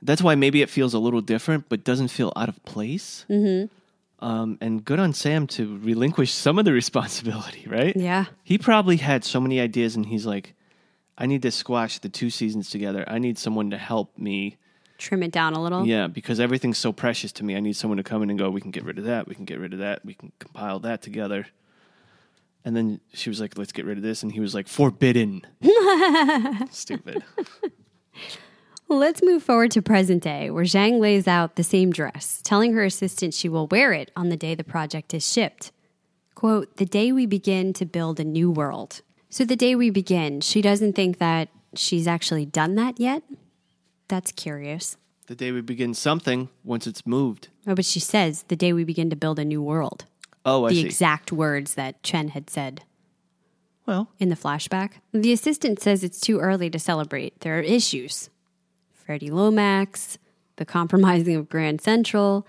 That's 0.00 0.22
why 0.22 0.36
maybe 0.36 0.62
it 0.62 0.70
feels 0.70 0.94
a 0.94 1.00
little 1.00 1.20
different, 1.20 1.68
but 1.68 1.82
doesn't 1.82 2.08
feel 2.08 2.32
out 2.36 2.48
of 2.48 2.64
place. 2.64 3.26
Mm-hmm. 3.28 3.66
Um, 4.24 4.58
and 4.60 4.84
good 4.84 5.00
on 5.00 5.12
Sam 5.12 5.48
to 5.48 5.78
relinquish 5.78 6.32
some 6.32 6.56
of 6.60 6.64
the 6.64 6.72
responsibility, 6.82 7.66
right? 7.66 7.96
Yeah. 7.96 8.26
He 8.44 8.58
probably 8.58 8.98
had 8.98 9.24
so 9.24 9.40
many 9.40 9.58
ideas, 9.58 9.96
and 9.96 10.06
he's 10.06 10.24
like, 10.24 10.54
I 11.18 11.26
need 11.26 11.42
to 11.42 11.50
squash 11.50 11.98
the 11.98 12.08
two 12.08 12.30
seasons 12.30 12.70
together. 12.70 13.04
I 13.08 13.18
need 13.18 13.38
someone 13.38 13.70
to 13.70 13.76
help 13.76 14.16
me. 14.16 14.56
Trim 15.00 15.22
it 15.22 15.32
down 15.32 15.54
a 15.54 15.62
little. 15.62 15.86
Yeah, 15.86 16.08
because 16.08 16.38
everything's 16.38 16.78
so 16.78 16.92
precious 16.92 17.32
to 17.32 17.44
me. 17.44 17.56
I 17.56 17.60
need 17.60 17.74
someone 17.74 17.96
to 17.96 18.02
come 18.02 18.22
in 18.22 18.28
and 18.28 18.38
go, 18.38 18.50
we 18.50 18.60
can 18.60 18.70
get 18.70 18.84
rid 18.84 18.98
of 18.98 19.04
that. 19.04 19.26
We 19.26 19.34
can 19.34 19.46
get 19.46 19.58
rid 19.58 19.72
of 19.72 19.78
that. 19.78 20.04
We 20.04 20.12
can 20.12 20.30
compile 20.38 20.78
that 20.80 21.00
together. 21.00 21.46
And 22.66 22.76
then 22.76 23.00
she 23.14 23.30
was 23.30 23.40
like, 23.40 23.56
let's 23.56 23.72
get 23.72 23.86
rid 23.86 23.96
of 23.96 24.02
this. 24.02 24.22
And 24.22 24.30
he 24.30 24.40
was 24.40 24.54
like, 24.54 24.68
forbidden. 24.68 25.46
Stupid. 26.70 27.24
Let's 28.88 29.22
move 29.22 29.42
forward 29.42 29.70
to 29.70 29.82
present 29.82 30.22
day, 30.22 30.50
where 30.50 30.64
Zhang 30.64 30.98
lays 31.00 31.26
out 31.26 31.56
the 31.56 31.62
same 31.64 31.92
dress, 31.92 32.42
telling 32.44 32.74
her 32.74 32.84
assistant 32.84 33.32
she 33.32 33.48
will 33.48 33.68
wear 33.68 33.92
it 33.92 34.10
on 34.14 34.28
the 34.28 34.36
day 34.36 34.54
the 34.54 34.64
project 34.64 35.14
is 35.14 35.26
shipped. 35.26 35.72
Quote, 36.34 36.76
the 36.76 36.84
day 36.84 37.12
we 37.12 37.24
begin 37.24 37.72
to 37.74 37.86
build 37.86 38.20
a 38.20 38.24
new 38.24 38.50
world. 38.50 39.00
So, 39.30 39.44
the 39.44 39.56
day 39.56 39.76
we 39.76 39.90
begin, 39.90 40.40
she 40.40 40.60
doesn't 40.60 40.94
think 40.94 41.18
that 41.18 41.48
she's 41.74 42.08
actually 42.08 42.44
done 42.44 42.74
that 42.74 42.98
yet? 42.98 43.22
That's 44.10 44.32
curious. 44.32 44.96
The 45.28 45.36
day 45.36 45.52
we 45.52 45.60
begin 45.60 45.94
something, 45.94 46.48
once 46.64 46.88
it's 46.88 47.06
moved. 47.06 47.46
Oh, 47.64 47.76
but 47.76 47.84
she 47.84 48.00
says 48.00 48.42
the 48.48 48.56
day 48.56 48.72
we 48.72 48.82
begin 48.82 49.08
to 49.10 49.16
build 49.16 49.38
a 49.38 49.44
new 49.44 49.62
world. 49.62 50.04
Oh, 50.44 50.64
I 50.64 50.70
the 50.70 50.74
see. 50.74 50.86
exact 50.86 51.30
words 51.30 51.74
that 51.74 52.02
Chen 52.02 52.28
had 52.30 52.50
said 52.50 52.82
well, 53.86 54.08
in 54.18 54.28
the 54.28 54.36
flashback. 54.36 54.94
The 55.12 55.32
assistant 55.32 55.80
says 55.80 56.02
it's 56.02 56.20
too 56.20 56.40
early 56.40 56.70
to 56.70 56.78
celebrate. 56.78 57.38
There 57.40 57.56
are 57.56 57.62
issues. 57.62 58.30
Freddie 58.92 59.30
Lomax, 59.30 60.18
the 60.56 60.64
compromising 60.64 61.36
of 61.36 61.48
Grand 61.48 61.80
Central, 61.80 62.44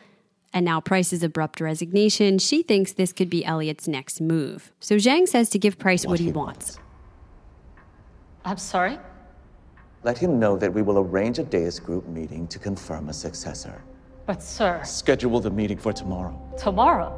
and 0.52 0.65
now 0.65 0.82
Price's 0.82 1.21
abrupt 1.21 1.62
resignation. 1.62 2.39
She 2.39 2.63
thinks 2.63 2.93
this 2.93 3.13
could 3.13 3.30
be 3.30 3.45
Elliot's 3.45 3.88
next 3.88 4.19
move. 4.19 4.71
So 4.80 4.95
Zhang 4.95 5.28
says 5.28 5.50
to 5.52 5.60
give 5.60 5.78
Price 5.78 6.06
what, 6.08 6.19
he 6.19 6.32
wants. 6.32 6.80
I'm 8.43 8.58
sorry? 8.58 8.97
Let 10.03 10.17
him 10.17 10.39
know 10.39 10.57
that 10.57 10.73
we 10.73 10.81
will 10.81 10.97
arrange 10.97 11.37
a 11.37 11.43
Deus 11.43 11.79
Group 11.79 12.07
meeting 12.07 12.47
to 12.47 12.57
confirm 12.57 13.09
a 13.09 13.13
successor. 13.13 13.83
But, 14.25 14.41
sir, 14.41 14.81
Schedule 14.83 15.39
the 15.39 15.51
meeting 15.51 15.77
for 15.77 15.93
tomorrow. 15.93 16.39
tomorrow. 16.57 17.17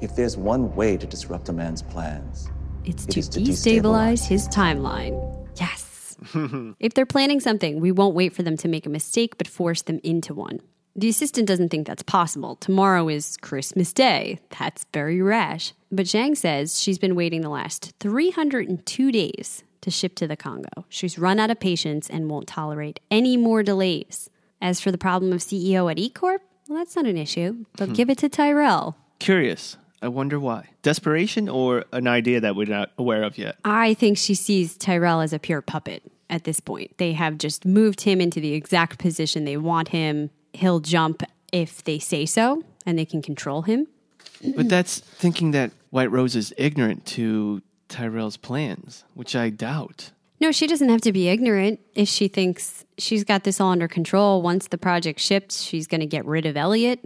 If 0.00 0.16
there's 0.16 0.36
one 0.36 0.74
way 0.74 0.96
to 0.96 1.06
disrupt 1.06 1.48
a 1.48 1.52
man's 1.52 1.82
plans, 1.82 2.48
It's 2.84 3.04
It 3.04 3.10
to 3.12 3.18
is 3.20 3.28
to 3.30 3.40
destabilize 3.40 3.82
destabilize 3.82 4.26
his 4.26 4.48
timeline. 4.48 5.48
Yes. 5.56 6.16
if 6.80 6.94
they're 6.94 7.06
planning 7.06 7.38
something, 7.40 7.78
we 7.80 7.92
won't 7.92 8.14
wait 8.14 8.32
for 8.34 8.42
them 8.42 8.56
to 8.58 8.68
make 8.68 8.86
a 8.86 8.90
mistake, 8.90 9.36
but 9.38 9.46
force 9.46 9.82
them 9.82 10.00
into 10.02 10.34
one. 10.34 10.60
The 10.96 11.08
assistant 11.08 11.46
doesn't 11.46 11.68
think 11.68 11.86
that's 11.86 12.02
possible. 12.02 12.56
Tomorrow 12.56 13.08
is 13.08 13.36
Christmas 13.36 13.92
Day. 13.92 14.40
That's 14.58 14.86
very 14.92 15.22
rash. 15.22 15.72
But 15.92 16.06
Zhang 16.06 16.36
says 16.36 16.80
she's 16.80 16.98
been 16.98 17.14
waiting 17.14 17.42
the 17.42 17.48
last 17.48 17.92
302 18.00 19.12
days 19.12 19.62
to 19.82 19.90
ship 19.90 20.14
to 20.16 20.26
the 20.26 20.36
Congo. 20.36 20.84
She's 20.88 21.18
run 21.18 21.38
out 21.38 21.50
of 21.50 21.60
patience 21.60 22.08
and 22.08 22.30
won't 22.30 22.46
tolerate 22.46 23.00
any 23.10 23.36
more 23.36 23.62
delays. 23.62 24.30
As 24.62 24.80
for 24.80 24.90
the 24.90 24.98
problem 24.98 25.32
of 25.32 25.40
CEO 25.40 25.90
at 25.90 25.98
E 25.98 26.10
Corp, 26.10 26.42
well, 26.68 26.78
that's 26.78 26.94
not 26.94 27.06
an 27.06 27.16
issue. 27.16 27.64
But 27.76 27.88
hmm. 27.88 27.94
give 27.94 28.10
it 28.10 28.18
to 28.18 28.28
Tyrell. 28.28 28.96
curious. 29.18 29.76
I 30.02 30.08
wonder 30.08 30.40
why. 30.40 30.68
Desperation 30.82 31.48
or 31.48 31.84
an 31.92 32.06
idea 32.06 32.40
that 32.40 32.56
we're 32.56 32.66
not 32.66 32.90
aware 32.96 33.22
of 33.22 33.36
yet? 33.36 33.56
I 33.64 33.94
think 33.94 34.16
she 34.16 34.34
sees 34.34 34.76
Tyrell 34.76 35.20
as 35.20 35.32
a 35.32 35.38
pure 35.38 35.60
puppet 35.60 36.02
at 36.30 36.44
this 36.44 36.58
point. 36.60 36.96
They 36.96 37.12
have 37.12 37.36
just 37.36 37.66
moved 37.66 38.02
him 38.02 38.20
into 38.20 38.40
the 38.40 38.54
exact 38.54 38.98
position 38.98 39.44
they 39.44 39.58
want 39.58 39.88
him. 39.88 40.30
He'll 40.54 40.80
jump 40.80 41.22
if 41.52 41.84
they 41.84 41.98
say 41.98 42.24
so, 42.24 42.62
and 42.86 42.98
they 42.98 43.04
can 43.04 43.20
control 43.20 43.62
him. 43.62 43.88
But 44.56 44.70
that's 44.70 45.00
thinking 45.00 45.50
that 45.50 45.72
White 45.90 46.10
Rose 46.10 46.34
is 46.34 46.54
ignorant 46.56 47.04
to 47.06 47.60
Tyrell's 47.90 48.36
plans, 48.36 49.04
which 49.14 49.36
I 49.36 49.50
doubt. 49.50 50.12
No, 50.40 50.52
she 50.52 50.66
doesn't 50.66 50.88
have 50.88 51.02
to 51.02 51.12
be 51.12 51.28
ignorant 51.28 51.80
if 51.94 52.08
she 52.08 52.26
thinks 52.26 52.86
she's 52.96 53.24
got 53.24 53.44
this 53.44 53.60
all 53.60 53.72
under 53.72 53.88
control. 53.88 54.40
Once 54.40 54.68
the 54.68 54.78
project 54.78 55.20
ships, 55.20 55.60
she's 55.60 55.86
going 55.86 56.00
to 56.00 56.06
get 56.06 56.24
rid 56.24 56.46
of 56.46 56.56
Elliot. 56.56 57.00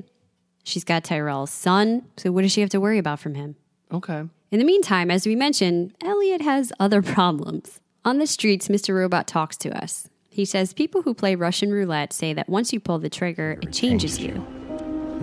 She's 0.63 0.85
got 0.85 1.03
Tyrell's 1.03 1.51
son. 1.51 2.07
So, 2.17 2.31
what 2.31 2.43
does 2.43 2.53
she 2.53 2.61
have 2.61 2.71
to 2.71 2.81
worry 2.81 2.99
about 2.99 3.19
from 3.19 3.35
him? 3.35 3.57
Okay. 3.93 4.23
In 4.53 4.59
the 4.61 4.65
meantime, 4.65 5.11
as 5.11 5.27
we 5.27 5.35
mentioned, 5.35 5.95
Elliot 6.01 6.43
has 6.43 6.73
other 6.79 7.03
problems. 7.17 7.81
On 8.05 8.19
the 8.19 8.27
streets, 8.27 8.69
Mr. 8.69 8.95
Robot 8.95 9.27
talks 9.27 9.57
to 9.59 9.77
us. 9.77 10.09
He 10.31 10.45
says 10.45 10.73
people 10.73 11.03
who 11.03 11.15
play 11.15 11.35
Russian 11.35 11.73
roulette 11.73 12.13
say 12.13 12.33
that 12.35 12.49
once 12.49 12.73
you 12.73 12.79
pull 12.79 12.99
the 12.99 13.11
trigger, 13.11 13.59
it 13.63 13.73
changes 13.73 14.19
you. 14.19 14.47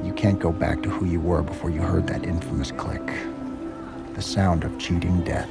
You 0.03 0.13
can't 0.13 0.39
go 0.39 0.51
back 0.51 0.81
to 0.83 0.89
who 0.89 1.05
you 1.05 1.19
were 1.19 1.41
before 1.41 1.69
you 1.69 1.81
heard 1.81 2.07
that 2.07 2.25
infamous 2.25 2.71
click. 2.71 3.01
The 4.13 4.21
sound 4.21 4.65
of 4.65 4.77
cheating 4.77 5.23
death. 5.23 5.49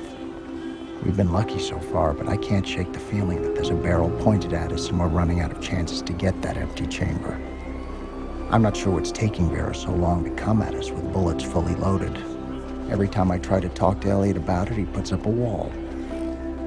We've 1.03 1.17
been 1.17 1.33
lucky 1.33 1.59
so 1.59 1.79
far, 1.79 2.13
but 2.13 2.29
I 2.29 2.37
can't 2.37 2.67
shake 2.67 2.93
the 2.93 3.01
feeling 3.01 3.41
that 3.41 3.55
there's 3.55 3.71
a 3.71 3.75
barrel 3.75 4.11
pointed 4.23 4.53
at 4.53 4.71
us 4.71 4.91
and 4.91 5.01
we're 5.01 5.09
running 5.09 5.41
out 5.41 5.51
of 5.51 5.63
chances 5.63 6.03
to 6.03 6.13
get 6.13 6.43
that 6.43 6.59
empty 6.59 6.87
chamber. 6.87 7.41
I'm 8.51 8.61
not 8.61 8.77
sure 8.77 8.93
what's 8.93 9.13
taking 9.13 9.49
Vera 9.49 9.75
so 9.75 9.93
long 9.93 10.25
to 10.25 10.31
come 10.31 10.61
at 10.61 10.75
us 10.75 10.91
with 10.91 11.11
bullets 11.11 11.43
fully 11.43 11.75
loaded. 11.77 12.15
Every 12.91 13.09
time 13.09 13.31
I 13.31 13.39
try 13.39 13.61
to 13.61 13.69
talk 13.71 14.03
to 14.03 14.11
Elliot 14.11 14.37
about 14.37 14.71
it, 14.71 14.77
he 14.77 14.85
puts 14.85 15.11
up 15.11 15.25
a 15.25 15.31
wall. 15.31 15.73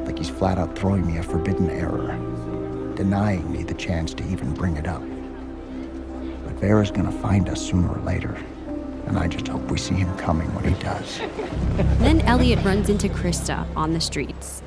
Like 0.06 0.18
he's 0.18 0.30
flat 0.30 0.58
out 0.58 0.76
throwing 0.76 1.06
me 1.06 1.18
a 1.20 1.24
forbidden 1.24 1.70
error, 1.70 2.18
denying 2.96 3.52
me 3.52 3.62
the 3.62 3.76
chance 3.76 4.16
to 4.16 4.28
even 4.30 4.56
bring 4.56 4.78
it 4.78 4.88
up. 4.88 5.04
But 6.44 6.54
Vera's 6.54 6.90
gonna 6.90 7.12
find 7.12 7.48
us 7.50 7.62
sooner 7.62 7.88
or 7.88 8.02
later, 8.02 8.36
and 9.08 9.18
I 9.18 9.28
just 9.28 9.48
hope 9.48 9.62
we 9.70 9.78
see 9.78 9.96
him 9.96 10.16
coming 10.18 10.54
when 10.56 10.74
he 10.74 10.82
does. 10.82 11.20
Then 12.00 12.22
Elliot 12.22 12.64
runs 12.64 12.90
into 12.90 13.10
Krista 13.10 13.66
on 13.76 13.94
the 13.94 14.02
streets. 14.02 14.62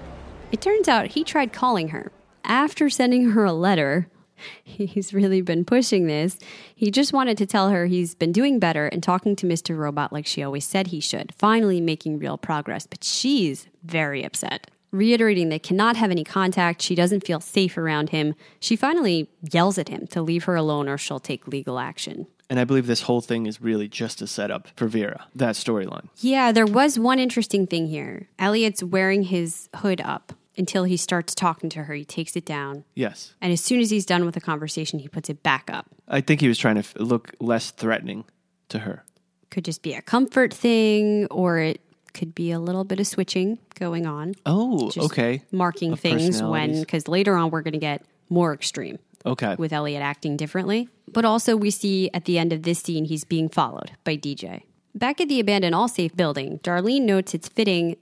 It 0.53 0.61
turns 0.61 0.89
out 0.89 1.09
he 1.09 1.25
tried 1.25 1.53
calling 1.53 1.89
her. 1.89 2.13
After 2.45 2.89
sending 2.89 3.31
her 3.31 3.45
a 3.45 3.53
letter, 3.53 4.09
he's 4.65 5.13
really 5.13 5.41
been 5.41 5.65
pushing 5.65 6.07
this. 6.07 6.39
He 6.75 6.91
just 6.91 7.13
wanted 7.13 7.39
to 7.39 7.47
tell 7.47 7.71
her 7.71 7.87
he's 7.87 8.15
been 8.15 8.33
doing 8.33 8.59
better 8.59 8.87
and 8.87 9.03
talking 9.03 9.37
to 9.37 9.47
Mr. 9.47 9.77
Robot 9.77 10.13
like 10.13 10.27
she 10.27 10.43
always 10.43 10.65
said 10.65 10.89
he 10.89 11.01
should, 11.01 11.35
finally 11.37 11.81
making 11.81 12.19
real 12.19 12.39
progress. 12.39 12.87
But 12.87 13.05
she's 13.05 13.67
very 13.85 14.25
upset. 14.25 14.71
Reiterating 14.93 15.49
they 15.49 15.59
cannot 15.59 15.97
have 15.97 16.11
any 16.11 16.25
contact, 16.25 16.81
she 16.81 16.95
doesn't 16.95 17.27
feel 17.27 17.41
safe 17.41 17.77
around 17.77 18.11
him. 18.11 18.35
She 18.61 18.77
finally 18.77 19.29
yells 19.53 19.79
at 19.79 19.89
him 19.89 20.07
to 20.09 20.23
leave 20.23 20.45
her 20.45 20.55
alone 20.55 20.89
or 20.89 20.97
she'll 20.97 21.21
take 21.21 21.49
legal 21.49 21.79
action. 21.79 22.27
And 22.49 22.61
I 22.61 22.65
believe 22.65 22.87
this 22.87 23.03
whole 23.03 23.21
thing 23.21 23.47
is 23.47 23.61
really 23.61 23.89
just 23.89 24.23
a 24.23 24.27
setup 24.27 24.69
for 24.77 24.87
Vera, 24.87 25.27
that 25.35 25.57
storyline. 25.57 26.09
Yeah, 26.19 26.53
there 26.53 26.67
was 26.67 26.99
one 26.99 27.19
interesting 27.19 27.67
thing 27.67 27.89
here. 27.89 28.29
Elliot's 28.39 28.83
wearing 28.83 29.25
his 29.25 29.69
hood 29.77 30.01
up 30.01 30.33
until 30.57 30.85
he 30.85 30.97
starts 30.97 31.35
talking 31.35 31.69
to 31.71 31.85
her. 31.85 31.95
He 31.95 32.05
takes 32.05 32.37
it 32.37 32.45
down. 32.45 32.85
Yes. 32.95 33.35
And 33.41 33.53
as 33.53 33.61
soon 33.61 33.81
as 33.81 33.91
he's 33.91 34.07
done 34.07 34.25
with 34.25 34.35
the 34.35 34.41
conversation, 34.41 35.01
he 35.01 35.09
puts 35.09 35.29
it 35.29 35.43
back 35.43 35.69
up. 35.73 35.87
I 36.09 36.21
think 36.21 36.41
he 36.41 36.49
was 36.49 36.57
trying 36.57 36.77
to 36.77 36.81
f- 36.81 36.95
look 36.99 37.33
less 37.41 37.73
threatening 37.73 38.25
to 38.69 38.81
her. 38.81 39.05
Could 39.51 39.65
just 39.65 39.83
be 39.83 39.95
a 39.95 40.03
comfort 40.03 40.55
thing, 40.55 41.27
or 41.31 41.59
it 41.59 41.81
could 42.15 42.35
be 42.35 42.51
a 42.53 42.59
little 42.59 42.85
bit 42.85 43.01
of 43.01 43.07
switching 43.07 43.59
going 43.79 44.07
on. 44.07 44.35
Oh, 44.47 44.91
Just 44.91 45.13
okay. 45.13 45.43
Marking 45.53 45.93
Of 45.93 46.01
things 46.01 46.43
when, 46.43 46.81
because 46.81 47.09
later 47.09 47.37
on 47.37 47.51
we're 47.51 47.63
going 47.63 47.73
to 47.73 47.79
get 47.79 48.03
more 48.29 48.53
extreme 48.55 48.99
Okay. 49.27 49.57
with 49.59 49.73
Elliot 49.73 50.03
acting 50.03 50.37
differently. 50.37 50.89
But 51.13 51.25
also, 51.25 51.57
we 51.57 51.71
see 51.71 52.11
at 52.15 52.25
the 52.25 52.39
end 52.39 52.53
of 52.53 52.63
this 52.63 52.81
scene, 52.81 53.05
he's 53.05 53.25
being 53.25 53.49
followed 53.49 53.93
by 54.05 54.17
DJ. 54.17 54.63
Back 54.95 55.21
at 55.21 55.29
the 55.29 55.41
abandoned 55.41 55.75
Allsafe 55.75 56.17
building, 56.17 56.59
Darlene 56.61 57.03
notes 57.03 57.35
it's 57.35 57.49
fitting 57.49 57.97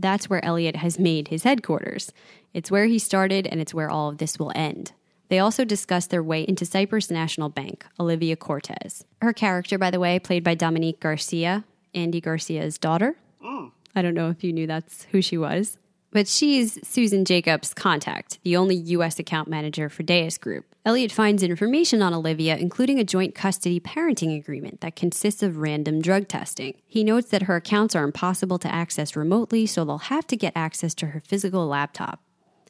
that's 0.00 0.28
where 0.28 0.44
Elliot 0.44 0.76
has 0.76 0.98
made 0.98 1.28
his 1.28 1.42
headquarters. 1.42 2.12
It's 2.52 2.70
where 2.70 2.86
he 2.86 2.98
started, 2.98 3.46
and 3.46 3.60
it's 3.60 3.74
where 3.74 3.90
all 3.90 4.08
of 4.08 4.18
this 4.18 4.38
will 4.38 4.52
end. 4.54 4.92
They 5.28 5.38
also 5.38 5.64
discuss 5.64 6.06
their 6.06 6.22
way 6.22 6.42
into 6.42 6.64
Cyprus 6.64 7.10
National 7.10 7.48
Bank, 7.48 7.84
Olivia 7.98 8.36
Cortez. 8.36 9.04
Her 9.20 9.32
character, 9.32 9.76
by 9.76 9.90
the 9.90 10.00
way, 10.00 10.18
played 10.18 10.44
by 10.44 10.54
Dominik 10.54 11.00
Garcia, 11.00 11.64
Andy 11.94 12.20
Garcia's 12.20 12.78
daughter. 12.78 13.16
Mm. 13.44 13.72
I 13.94 14.02
don't 14.02 14.14
know 14.14 14.30
if 14.30 14.44
you 14.44 14.52
knew 14.52 14.66
that's 14.66 15.04
who 15.10 15.20
she 15.20 15.36
was. 15.36 15.78
But 16.10 16.28
she's 16.28 16.78
Susan 16.86 17.24
Jacobs' 17.24 17.74
contact, 17.74 18.38
the 18.42 18.56
only 18.56 18.76
U.S. 18.76 19.18
account 19.18 19.48
manager 19.48 19.88
for 19.88 20.02
Deus 20.02 20.38
Group. 20.38 20.64
Elliot 20.84 21.10
finds 21.10 21.42
information 21.42 22.00
on 22.00 22.14
Olivia, 22.14 22.56
including 22.56 23.00
a 23.00 23.04
joint 23.04 23.34
custody 23.34 23.80
parenting 23.80 24.38
agreement 24.38 24.80
that 24.82 24.94
consists 24.94 25.42
of 25.42 25.56
random 25.56 26.00
drug 26.00 26.28
testing. 26.28 26.74
He 26.86 27.02
notes 27.02 27.28
that 27.30 27.42
her 27.42 27.56
accounts 27.56 27.96
are 27.96 28.04
impossible 28.04 28.58
to 28.60 28.72
access 28.72 29.16
remotely, 29.16 29.66
so 29.66 29.84
they'll 29.84 29.98
have 29.98 30.28
to 30.28 30.36
get 30.36 30.52
access 30.54 30.94
to 30.94 31.06
her 31.08 31.20
physical 31.20 31.66
laptop. 31.66 32.20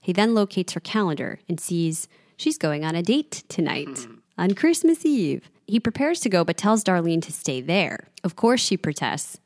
He 0.00 0.12
then 0.12 0.34
locates 0.34 0.72
her 0.72 0.80
calendar 0.80 1.40
and 1.48 1.60
sees 1.60 2.08
she's 2.36 2.58
going 2.58 2.84
on 2.84 2.94
a 2.94 3.02
date 3.02 3.44
tonight 3.48 3.98
hmm. 3.98 4.14
on 4.38 4.54
Christmas 4.54 5.04
Eve. 5.04 5.50
He 5.66 5.80
prepares 5.80 6.20
to 6.20 6.28
go 6.28 6.42
but 6.42 6.56
tells 6.56 6.84
Darlene 6.84 7.20
to 7.22 7.32
stay 7.32 7.60
there. 7.60 8.08
Of 8.24 8.36
course, 8.36 8.60
she 8.60 8.76
protests. 8.76 9.40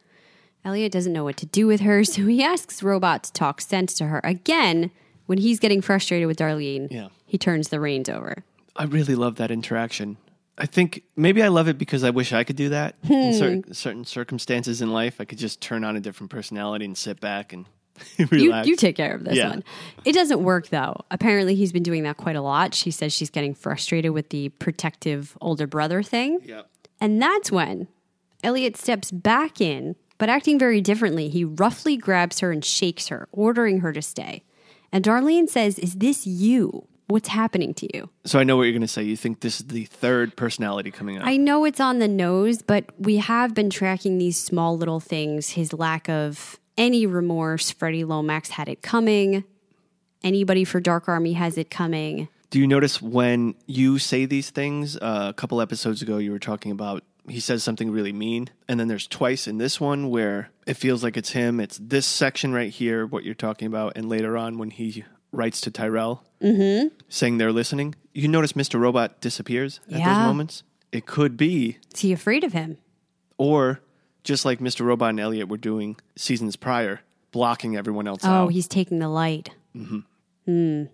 Elliot 0.64 0.92
doesn't 0.92 1.12
know 1.12 1.24
what 1.24 1.36
to 1.38 1.46
do 1.46 1.66
with 1.66 1.80
her, 1.80 2.04
so 2.04 2.26
he 2.26 2.42
asks 2.42 2.82
Robot 2.82 3.24
to 3.24 3.32
talk 3.32 3.60
sense 3.60 3.94
to 3.94 4.06
her. 4.06 4.20
Again, 4.24 4.90
when 5.26 5.38
he's 5.38 5.58
getting 5.60 5.80
frustrated 5.80 6.26
with 6.26 6.38
Darlene, 6.38 6.88
Yeah. 6.90 7.08
he 7.26 7.38
turns 7.38 7.68
the 7.68 7.80
reins 7.80 8.08
over. 8.08 8.44
I 8.76 8.84
really 8.84 9.14
love 9.14 9.36
that 9.36 9.50
interaction. 9.50 10.16
I 10.58 10.66
think 10.66 11.02
maybe 11.16 11.42
I 11.42 11.48
love 11.48 11.68
it 11.68 11.78
because 11.78 12.04
I 12.04 12.10
wish 12.10 12.32
I 12.32 12.44
could 12.44 12.56
do 12.56 12.68
that 12.70 12.96
in 13.04 13.32
hmm. 13.32 13.38
certain, 13.38 13.74
certain 13.74 14.04
circumstances 14.04 14.82
in 14.82 14.92
life. 14.92 15.20
I 15.20 15.24
could 15.24 15.38
just 15.38 15.60
turn 15.60 15.84
on 15.84 15.96
a 15.96 16.00
different 16.00 16.30
personality 16.30 16.84
and 16.84 16.96
sit 16.96 17.18
back 17.20 17.52
and 17.52 17.64
You, 18.18 18.26
relax. 18.30 18.68
you 18.68 18.76
take 18.76 18.96
care 18.96 19.14
of 19.14 19.24
this 19.24 19.36
Yeah. 19.36 19.50
one. 19.50 19.64
It 20.04 20.12
doesn't 20.12 20.42
work 20.42 20.68
though. 20.68 20.96
Apparently, 21.10 21.54
he's 21.54 21.72
been 21.72 21.82
doing 21.82 22.02
that 22.04 22.16
quite 22.16 22.36
a 22.36 22.40
lot. 22.42 22.74
She 22.74 22.90
says 22.90 23.12
she's 23.12 23.30
getting 23.30 23.54
frustrated 23.54 24.12
with 24.12 24.30
the 24.30 24.50
protective 24.50 25.36
older 25.40 25.66
brother 25.66 26.02
thing. 26.02 26.40
Yep. 26.44 26.68
And 27.00 27.20
that's 27.22 27.50
when 27.50 27.88
Elliot 28.42 28.76
steps 28.76 29.10
back 29.10 29.60
in, 29.60 29.96
but 30.20 30.28
acting 30.28 30.58
very 30.58 30.82
differently. 30.82 31.30
He 31.30 31.44
roughly 31.44 31.96
grabs 31.96 32.40
her 32.40 32.52
and 32.52 32.62
shakes 32.62 33.08
her, 33.08 33.26
ordering 33.32 33.80
her 33.80 33.90
to 33.94 34.02
stay. 34.02 34.44
And 34.92 35.02
Darlene 35.02 35.48
says, 35.48 35.78
Is 35.78 35.94
this 35.94 36.26
you? 36.26 36.86
What's 37.06 37.30
happening 37.30 37.74
to 37.74 37.88
you? 37.96 38.10
So 38.24 38.38
I 38.38 38.44
know 38.44 38.56
what 38.56 38.64
you're 38.64 38.72
going 38.72 38.82
to 38.82 38.86
say. 38.86 39.02
You 39.02 39.16
think 39.16 39.40
this 39.40 39.60
is 39.60 39.66
the 39.66 39.86
third 39.86 40.36
personality 40.36 40.92
coming 40.92 41.18
up. 41.18 41.26
I 41.26 41.38
know 41.38 41.64
it's 41.64 41.80
on 41.80 41.98
the 41.98 42.06
nose, 42.06 42.62
but 42.62 42.84
we 42.98 43.16
have 43.16 43.52
been 43.52 43.70
tracking 43.70 44.18
these 44.18 44.40
small 44.40 44.76
little 44.76 45.00
things. 45.00 45.50
His 45.50 45.72
lack 45.72 46.08
of 46.08 46.60
any 46.76 47.06
remorse. 47.06 47.70
Freddie 47.72 48.04
Lomax 48.04 48.50
had 48.50 48.68
it 48.68 48.82
coming. 48.82 49.42
Anybody 50.22 50.64
for 50.64 50.80
Dark 50.80 51.08
Army 51.08 51.32
has 51.32 51.58
it 51.58 51.70
coming. 51.70 52.28
Do 52.50 52.58
you 52.58 52.66
notice 52.66 53.00
when 53.00 53.54
you 53.66 53.98
say 53.98 54.26
these 54.26 54.50
things? 54.50 54.96
Uh, 54.96 55.26
a 55.30 55.32
couple 55.32 55.60
episodes 55.60 56.02
ago, 56.02 56.18
you 56.18 56.30
were 56.30 56.38
talking 56.38 56.72
about 56.72 57.04
he 57.28 57.40
says 57.40 57.62
something 57.62 57.90
really 57.90 58.12
mean, 58.12 58.48
and 58.68 58.78
then 58.80 58.88
there's 58.88 59.06
twice 59.06 59.46
in 59.46 59.58
this 59.58 59.80
one 59.80 60.08
where 60.10 60.50
it 60.66 60.74
feels 60.74 61.02
like 61.02 61.16
it's 61.16 61.30
him. 61.30 61.60
It's 61.60 61.78
this 61.80 62.06
section 62.06 62.52
right 62.52 62.70
here, 62.70 63.06
what 63.06 63.24
you're 63.24 63.34
talking 63.34 63.66
about, 63.66 63.92
and 63.96 64.08
later 64.08 64.36
on 64.36 64.58
when 64.58 64.70
he 64.70 65.04
writes 65.32 65.60
to 65.62 65.70
Tyrell, 65.70 66.24
saying 67.08 67.38
they're 67.38 67.52
listening. 67.52 67.94
You 68.12 68.26
notice 68.28 68.54
Mr. 68.54 68.80
Robot 68.80 69.20
disappears 69.20 69.80
at 69.88 69.98
those 69.98 70.16
moments. 70.18 70.62
It 70.92 71.06
could 71.06 71.36
be, 71.36 71.78
Is 71.94 72.00
he 72.00 72.12
afraid 72.12 72.42
of 72.42 72.52
him? 72.52 72.78
or 73.38 73.80
just 74.24 74.44
like 74.44 74.58
Mr. 74.58 74.84
Robot 74.84 75.10
and 75.10 75.20
Elliot 75.20 75.48
were 75.48 75.56
doing 75.56 75.96
seasons 76.16 76.56
prior, 76.56 77.00
blocking 77.30 77.76
everyone 77.76 78.06
else 78.08 78.24
out. 78.24 78.30
Oh, 78.30 78.44
out. 78.44 78.48
he's 78.48 78.66
taking 78.68 78.98
the 78.98 79.08
light. 79.08 79.50
Hmm. 79.74 80.84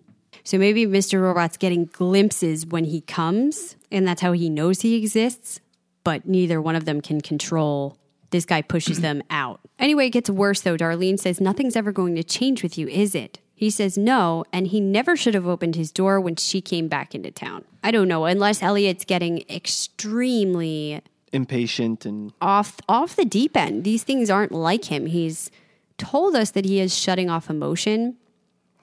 So 0.43 0.57
maybe 0.57 0.85
Mr. 0.85 1.21
Robot's 1.21 1.57
getting 1.57 1.85
glimpses 1.85 2.65
when 2.65 2.85
he 2.85 3.01
comes, 3.01 3.75
and 3.91 4.07
that's 4.07 4.21
how 4.21 4.31
he 4.33 4.49
knows 4.49 4.81
he 4.81 4.95
exists, 4.95 5.59
but 6.07 6.25
neither 6.25 6.61
one 6.61 6.77
of 6.77 6.85
them 6.85 7.01
can 7.01 7.19
control. 7.19 7.97
This 8.29 8.45
guy 8.45 8.61
pushes 8.61 9.01
them 9.01 9.21
out. 9.29 9.59
Anyway, 9.77 10.07
it 10.07 10.11
gets 10.11 10.29
worse 10.29 10.61
though. 10.61 10.77
Darlene 10.77 11.19
says, 11.19 11.41
Nothing's 11.41 11.75
ever 11.75 11.91
going 11.91 12.15
to 12.15 12.23
change 12.23 12.63
with 12.63 12.77
you, 12.77 12.87
is 12.87 13.13
it? 13.13 13.39
He 13.53 13.69
says 13.69 13.97
no, 13.97 14.45
and 14.53 14.67
he 14.67 14.79
never 14.79 15.17
should 15.17 15.33
have 15.33 15.45
opened 15.45 15.75
his 15.75 15.91
door 15.91 16.21
when 16.21 16.37
she 16.37 16.61
came 16.61 16.87
back 16.87 17.13
into 17.13 17.29
town. 17.29 17.65
I 17.83 17.91
don't 17.91 18.07
know, 18.07 18.23
unless 18.23 18.61
Elliot's 18.61 19.03
getting 19.03 19.43
extremely 19.49 21.01
Impatient 21.33 22.05
and 22.05 22.31
off 22.39 22.77
off 22.87 23.17
the 23.17 23.25
deep 23.25 23.57
end. 23.57 23.83
These 23.83 24.03
things 24.03 24.29
aren't 24.29 24.53
like 24.53 24.85
him. 24.85 25.07
He's 25.07 25.51
told 25.97 26.37
us 26.37 26.51
that 26.51 26.63
he 26.63 26.79
is 26.79 26.97
shutting 26.97 27.29
off 27.29 27.49
emotion, 27.49 28.15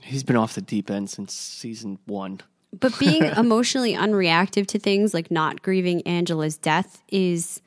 he's 0.03 0.25
been 0.25 0.37
off 0.37 0.55
the 0.55 0.61
deep 0.61 0.91
end 0.91 1.09
since 1.09 1.33
season 1.33 1.99
one. 2.05 2.43
But 2.81 2.99
being 2.99 3.25
emotionally 3.25 3.95
unreactive 3.95 4.67
to 4.69 4.79
things 4.79 5.15
like 5.15 5.31
not 5.31 5.63
grieving 5.63 6.03
Angela's 6.03 6.57
death 6.57 7.03
is 7.09 7.61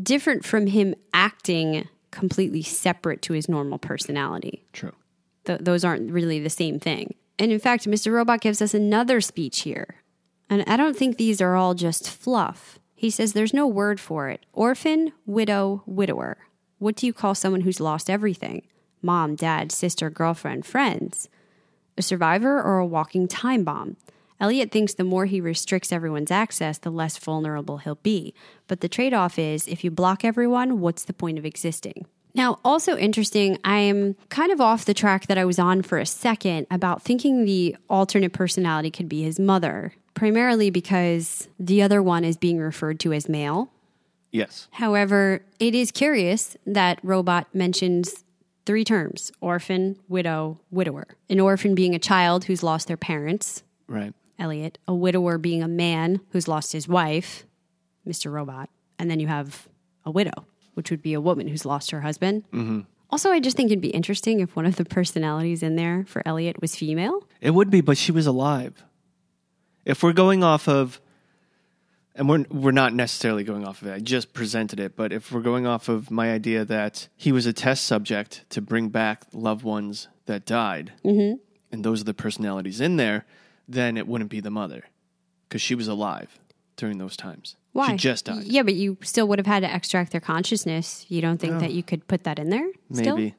different 0.00 0.44
from 0.44 0.66
him 0.66 0.94
acting 1.12 1.88
completely 2.10 2.62
separate 2.62 3.22
to 3.22 3.32
his 3.32 3.48
normal 3.48 3.78
personality. 3.78 4.64
True. 4.72 4.92
Th- 5.44 5.60
those 5.60 5.84
aren't 5.84 6.10
really 6.10 6.40
the 6.40 6.50
same 6.50 6.78
thing. 6.80 7.14
And 7.38 7.52
in 7.52 7.58
fact, 7.58 7.86
Mr. 7.86 8.12
Robot 8.12 8.40
gives 8.40 8.62
us 8.62 8.72
another 8.72 9.20
speech 9.20 9.60
here. 9.60 9.96
And 10.48 10.64
I 10.66 10.76
don't 10.76 10.96
think 10.96 11.16
these 11.16 11.40
are 11.40 11.56
all 11.56 11.74
just 11.74 12.08
fluff. 12.08 12.78
He 12.94 13.10
says 13.10 13.32
there's 13.32 13.52
no 13.52 13.66
word 13.66 14.00
for 14.00 14.28
it 14.28 14.46
orphan, 14.52 15.12
widow, 15.26 15.82
widower. 15.86 16.38
What 16.78 16.96
do 16.96 17.06
you 17.06 17.12
call 17.12 17.34
someone 17.34 17.62
who's 17.62 17.80
lost 17.80 18.08
everything? 18.08 18.62
Mom, 19.02 19.34
dad, 19.34 19.70
sister, 19.70 20.08
girlfriend, 20.08 20.64
friends. 20.64 21.28
A 21.98 22.02
survivor 22.02 22.62
or 22.62 22.78
a 22.78 22.86
walking 22.86 23.28
time 23.28 23.64
bomb? 23.64 23.96
Elliot 24.38 24.70
thinks 24.70 24.94
the 24.94 25.04
more 25.04 25.26
he 25.26 25.40
restricts 25.40 25.92
everyone's 25.92 26.30
access, 26.30 26.78
the 26.78 26.90
less 26.90 27.16
vulnerable 27.18 27.78
he'll 27.78 27.96
be. 27.96 28.34
But 28.66 28.80
the 28.80 28.88
trade 28.88 29.14
off 29.14 29.38
is 29.38 29.66
if 29.66 29.82
you 29.82 29.90
block 29.90 30.24
everyone, 30.24 30.80
what's 30.80 31.04
the 31.04 31.12
point 31.14 31.38
of 31.38 31.46
existing? 31.46 32.06
Now, 32.34 32.58
also 32.62 32.98
interesting, 32.98 33.58
I'm 33.64 34.14
kind 34.28 34.52
of 34.52 34.60
off 34.60 34.84
the 34.84 34.92
track 34.92 35.26
that 35.28 35.38
I 35.38 35.46
was 35.46 35.58
on 35.58 35.80
for 35.80 35.96
a 35.96 36.04
second 36.04 36.66
about 36.70 37.02
thinking 37.02 37.46
the 37.46 37.76
alternate 37.88 38.34
personality 38.34 38.90
could 38.90 39.08
be 39.08 39.22
his 39.22 39.40
mother, 39.40 39.94
primarily 40.12 40.68
because 40.68 41.48
the 41.58 41.80
other 41.80 42.02
one 42.02 42.24
is 42.24 42.36
being 42.36 42.58
referred 42.58 43.00
to 43.00 43.14
as 43.14 43.26
male. 43.26 43.70
Yes. 44.32 44.68
However, 44.72 45.46
it 45.58 45.74
is 45.74 45.90
curious 45.90 46.58
that 46.66 46.98
Robot 47.02 47.46
mentions 47.54 48.22
three 48.66 48.84
terms 48.84 49.32
orphan, 49.40 49.96
widow, 50.06 50.60
widower. 50.70 51.06
An 51.30 51.40
orphan 51.40 51.74
being 51.74 51.94
a 51.94 51.98
child 51.98 52.44
who's 52.44 52.62
lost 52.62 52.86
their 52.86 52.98
parents, 52.98 53.62
Right. 53.88 54.12
Elliot, 54.38 54.78
a 54.86 54.94
widower 54.94 55.38
being 55.38 55.62
a 55.62 55.68
man 55.68 56.20
who's 56.30 56.48
lost 56.48 56.72
his 56.72 56.88
wife, 56.88 57.44
Mr. 58.06 58.30
Robot, 58.30 58.70
and 58.98 59.10
then 59.10 59.20
you 59.20 59.26
have 59.26 59.68
a 60.04 60.10
widow, 60.10 60.46
which 60.74 60.90
would 60.90 61.02
be 61.02 61.14
a 61.14 61.20
woman 61.20 61.48
who's 61.48 61.64
lost 61.64 61.90
her 61.90 62.00
husband. 62.02 62.44
Mm-hmm. 62.52 62.80
Also, 63.10 63.30
I 63.30 63.40
just 63.40 63.56
think 63.56 63.70
it'd 63.70 63.80
be 63.80 63.88
interesting 63.88 64.40
if 64.40 64.56
one 64.56 64.66
of 64.66 64.76
the 64.76 64.84
personalities 64.84 65.62
in 65.62 65.76
there 65.76 66.04
for 66.08 66.22
Elliot 66.26 66.60
was 66.60 66.74
female. 66.74 67.26
It 67.40 67.52
would 67.52 67.70
be, 67.70 67.80
but 67.80 67.96
she 67.96 68.12
was 68.12 68.26
alive. 68.26 68.82
If 69.84 70.02
we're 70.02 70.12
going 70.12 70.42
off 70.42 70.68
of, 70.68 71.00
and 72.16 72.28
we're 72.28 72.44
we're 72.50 72.72
not 72.72 72.94
necessarily 72.94 73.44
going 73.44 73.66
off 73.66 73.82
of 73.82 73.88
it. 73.88 73.94
I 73.94 73.98
just 74.00 74.32
presented 74.32 74.80
it, 74.80 74.96
but 74.96 75.12
if 75.12 75.30
we're 75.30 75.42
going 75.42 75.66
off 75.66 75.88
of 75.88 76.10
my 76.10 76.32
idea 76.32 76.64
that 76.64 77.08
he 77.14 77.30
was 77.30 77.46
a 77.46 77.52
test 77.52 77.84
subject 77.84 78.44
to 78.50 78.60
bring 78.60 78.88
back 78.88 79.24
loved 79.32 79.62
ones 79.62 80.08
that 80.24 80.44
died, 80.46 80.92
and 81.70 81.84
those 81.84 82.00
are 82.00 82.04
the 82.04 82.14
personalities 82.14 82.80
in 82.80 82.96
there, 82.96 83.26
then 83.68 83.96
it 83.96 84.06
wouldn't 84.06 84.30
be 84.30 84.40
the 84.40 84.50
mother 84.50 84.84
because 85.48 85.62
she 85.62 85.74
was 85.74 85.88
alive 85.88 86.38
during 86.76 86.98
those 86.98 87.16
times. 87.16 87.56
Why? 87.72 87.92
She 87.92 87.96
just 87.96 88.24
died. 88.26 88.44
Yeah, 88.44 88.62
but 88.62 88.74
you 88.74 88.96
still 89.02 89.28
would 89.28 89.38
have 89.38 89.46
had 89.46 89.60
to 89.60 89.74
extract 89.74 90.12
their 90.12 90.20
consciousness. 90.20 91.04
You 91.08 91.20
don't 91.20 91.38
think 91.38 91.60
that 91.60 91.72
you 91.72 91.82
could 91.82 92.06
put 92.08 92.24
that 92.24 92.38
in 92.38 92.50
there? 92.50 92.66
Still? 92.92 93.16
Maybe. 93.16 93.34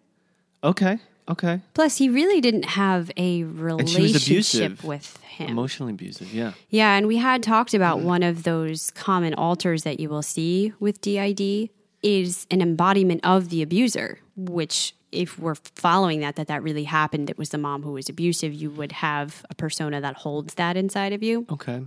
Okay. 0.63 0.99
Okay. 1.29 1.59
Plus, 1.73 1.97
he 1.97 2.07
really 2.07 2.39
didn't 2.39 2.63
have 2.63 3.11
a 3.17 3.39
she 3.39 3.43
was 3.43 3.95
relationship 3.97 4.23
abusive. 4.23 4.83
with 4.83 5.17
him. 5.23 5.49
Emotionally 5.49 5.91
abusive. 5.91 6.33
Yeah. 6.33 6.53
Yeah, 6.69 6.95
and 6.95 7.07
we 7.07 7.17
had 7.17 7.43
talked 7.43 7.73
about 7.73 7.99
mm. 7.99 8.03
one 8.03 8.23
of 8.23 8.43
those 8.43 8.91
common 8.91 9.33
alters 9.33 9.83
that 9.83 9.99
you 9.99 10.07
will 10.07 10.21
see 10.21 10.73
with 10.79 11.01
DID 11.01 11.69
is 12.01 12.47
an 12.49 12.61
embodiment 12.61 13.21
of 13.25 13.49
the 13.49 13.61
abuser, 13.61 14.19
which 14.35 14.95
if 15.17 15.37
we're 15.39 15.55
following 15.75 16.19
that 16.21 16.35
that 16.35 16.47
that 16.47 16.63
really 16.63 16.83
happened, 16.85 17.29
it 17.29 17.37
was 17.37 17.49
the 17.49 17.57
mom 17.57 17.83
who 17.83 17.93
was 17.93 18.07
abusive, 18.09 18.53
you 18.53 18.69
would 18.71 18.91
have 18.93 19.45
a 19.49 19.55
persona 19.55 19.99
that 20.01 20.15
holds 20.15 20.53
that 20.55 20.77
inside 20.77 21.13
of 21.13 21.23
you. 21.23 21.45
Okay. 21.51 21.81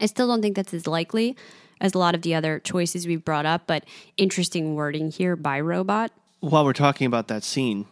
I 0.00 0.06
still 0.06 0.26
don't 0.28 0.42
think 0.42 0.56
that's 0.56 0.74
as 0.74 0.86
likely 0.86 1.36
as 1.80 1.94
a 1.94 1.98
lot 1.98 2.14
of 2.14 2.22
the 2.22 2.34
other 2.34 2.58
choices 2.60 3.06
we've 3.06 3.24
brought 3.24 3.46
up, 3.46 3.66
but 3.66 3.84
interesting 4.16 4.74
wording 4.74 5.10
here 5.10 5.36
by 5.36 5.60
robot. 5.60 6.10
while 6.40 6.64
we're 6.64 6.72
talking 6.72 7.06
about 7.06 7.28
that 7.28 7.42
scene 7.44 7.86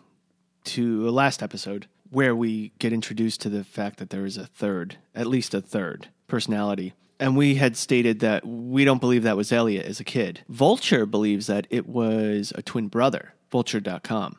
to 0.65 1.09
a 1.09 1.11
last 1.11 1.43
episode 1.43 1.87
where 2.11 2.35
we 2.37 2.73
get 2.79 2.93
introduced 2.93 3.41
to 3.43 3.49
the 3.49 3.65
fact 3.65 3.99
that 3.99 4.11
there 4.11 4.25
is 4.25 4.37
a 4.37 4.47
third, 4.47 4.97
at 5.15 5.27
least 5.27 5.53
a 5.55 5.61
third 5.61 6.09
personality. 6.29 6.93
And 7.19 7.37
we 7.37 7.57
had 7.57 7.77
stated 7.77 8.21
that 8.21 8.47
we 8.47 8.85
don't 8.85 9.01
believe 9.01 9.23
that 9.25 9.37
was 9.37 9.53
Elliot 9.53 9.87
as 9.87 9.99
a 10.01 10.05
kid. 10.05 10.41
Vulture 10.49 11.07
believes 11.07 11.47
that 11.49 11.67
it 11.71 11.89
was 11.89 12.53
a 12.57 12.63
twin 12.63 12.89
brother, 12.89 13.35
vulture.com. 13.51 14.37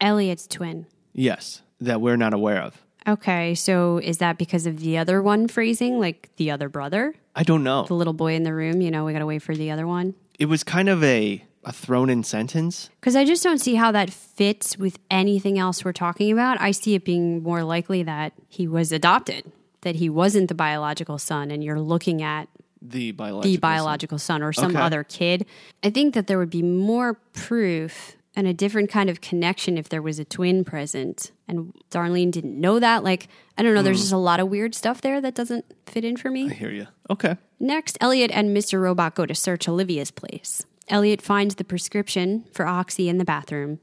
Elliot's 0.00 0.46
twin. 0.46 0.86
Yes, 1.12 1.62
that 1.80 2.00
we're 2.00 2.16
not 2.16 2.32
aware 2.34 2.60
of. 2.62 2.80
Okay, 3.06 3.54
so 3.54 3.98
is 3.98 4.18
that 4.18 4.36
because 4.38 4.66
of 4.66 4.80
the 4.80 4.98
other 4.98 5.22
one 5.22 5.48
phrasing, 5.48 5.98
like 5.98 6.28
the 6.36 6.50
other 6.50 6.68
brother? 6.68 7.14
I 7.34 7.42
don't 7.42 7.64
know. 7.64 7.84
The 7.84 7.94
little 7.94 8.12
boy 8.12 8.34
in 8.34 8.42
the 8.42 8.52
room, 8.54 8.80
you 8.82 8.90
know, 8.90 9.04
we 9.04 9.12
got 9.12 9.20
to 9.20 9.26
wait 9.26 9.42
for 9.42 9.54
the 9.54 9.70
other 9.70 9.86
one. 9.86 10.14
It 10.38 10.46
was 10.46 10.62
kind 10.62 10.88
of 10.88 11.02
a, 11.02 11.42
a 11.64 11.72
thrown 11.72 12.10
in 12.10 12.22
sentence. 12.22 12.90
Because 13.00 13.16
I 13.16 13.24
just 13.24 13.42
don't 13.42 13.58
see 13.58 13.76
how 13.76 13.92
that 13.92 14.10
fits 14.10 14.76
with 14.76 14.98
anything 15.10 15.58
else 15.58 15.84
we're 15.84 15.92
talking 15.92 16.30
about. 16.30 16.60
I 16.60 16.70
see 16.72 16.94
it 16.94 17.04
being 17.04 17.42
more 17.42 17.62
likely 17.64 18.02
that 18.02 18.34
he 18.48 18.68
was 18.68 18.92
adopted, 18.92 19.50
that 19.80 19.96
he 19.96 20.10
wasn't 20.10 20.48
the 20.48 20.54
biological 20.54 21.18
son, 21.18 21.50
and 21.50 21.64
you're 21.64 21.80
looking 21.80 22.20
at 22.22 22.48
The 22.82 23.12
biological. 23.12 23.50
the 23.50 23.54
son. 23.54 23.60
biological 23.60 24.18
son 24.18 24.42
or 24.42 24.52
some 24.52 24.72
Okay. 24.72 24.80
other 24.84 25.02
kid. 25.02 25.46
I 25.82 25.88
think 25.90 26.12
that 26.14 26.26
there 26.26 26.38
would 26.38 26.50
be 26.50 26.62
more 26.62 27.14
proof 27.32 28.16
and 28.36 28.46
a 28.46 28.52
different 28.52 28.90
kind 28.90 29.10
of 29.10 29.20
connection 29.20 29.76
if 29.76 29.88
there 29.88 30.02
was 30.02 30.18
a 30.18 30.24
twin 30.24 30.64
present. 30.64 31.32
And 31.48 31.72
Darlene 31.90 32.30
didn't 32.30 32.60
know 32.60 32.78
that. 32.78 33.02
Like, 33.02 33.28
I 33.56 33.62
don't 33.62 33.74
know, 33.74 33.82
there's 33.82 33.98
hmm. 33.98 34.02
just 34.02 34.12
a 34.12 34.18
lot 34.18 34.40
of 34.40 34.48
weird 34.48 34.74
stuff 34.74 35.00
there 35.00 35.20
that 35.20 35.34
doesn't 35.34 35.64
fit 35.86 36.04
in 36.04 36.16
for 36.16 36.30
me. 36.30 36.50
I 36.50 36.54
hear 36.54 36.70
you. 36.70 36.86
Okay. 37.10 37.36
Next, 37.58 37.98
Elliot 38.00 38.30
and 38.32 38.56
Mr. 38.56 38.80
Robot 38.80 39.14
go 39.14 39.26
to 39.26 39.34
search 39.34 39.68
Olivia's 39.68 40.10
place. 40.10 40.64
Elliot 40.88 41.20
finds 41.20 41.56
the 41.56 41.64
prescription 41.64 42.44
for 42.52 42.66
Oxy 42.66 43.08
in 43.08 43.18
the 43.18 43.24
bathroom. 43.24 43.80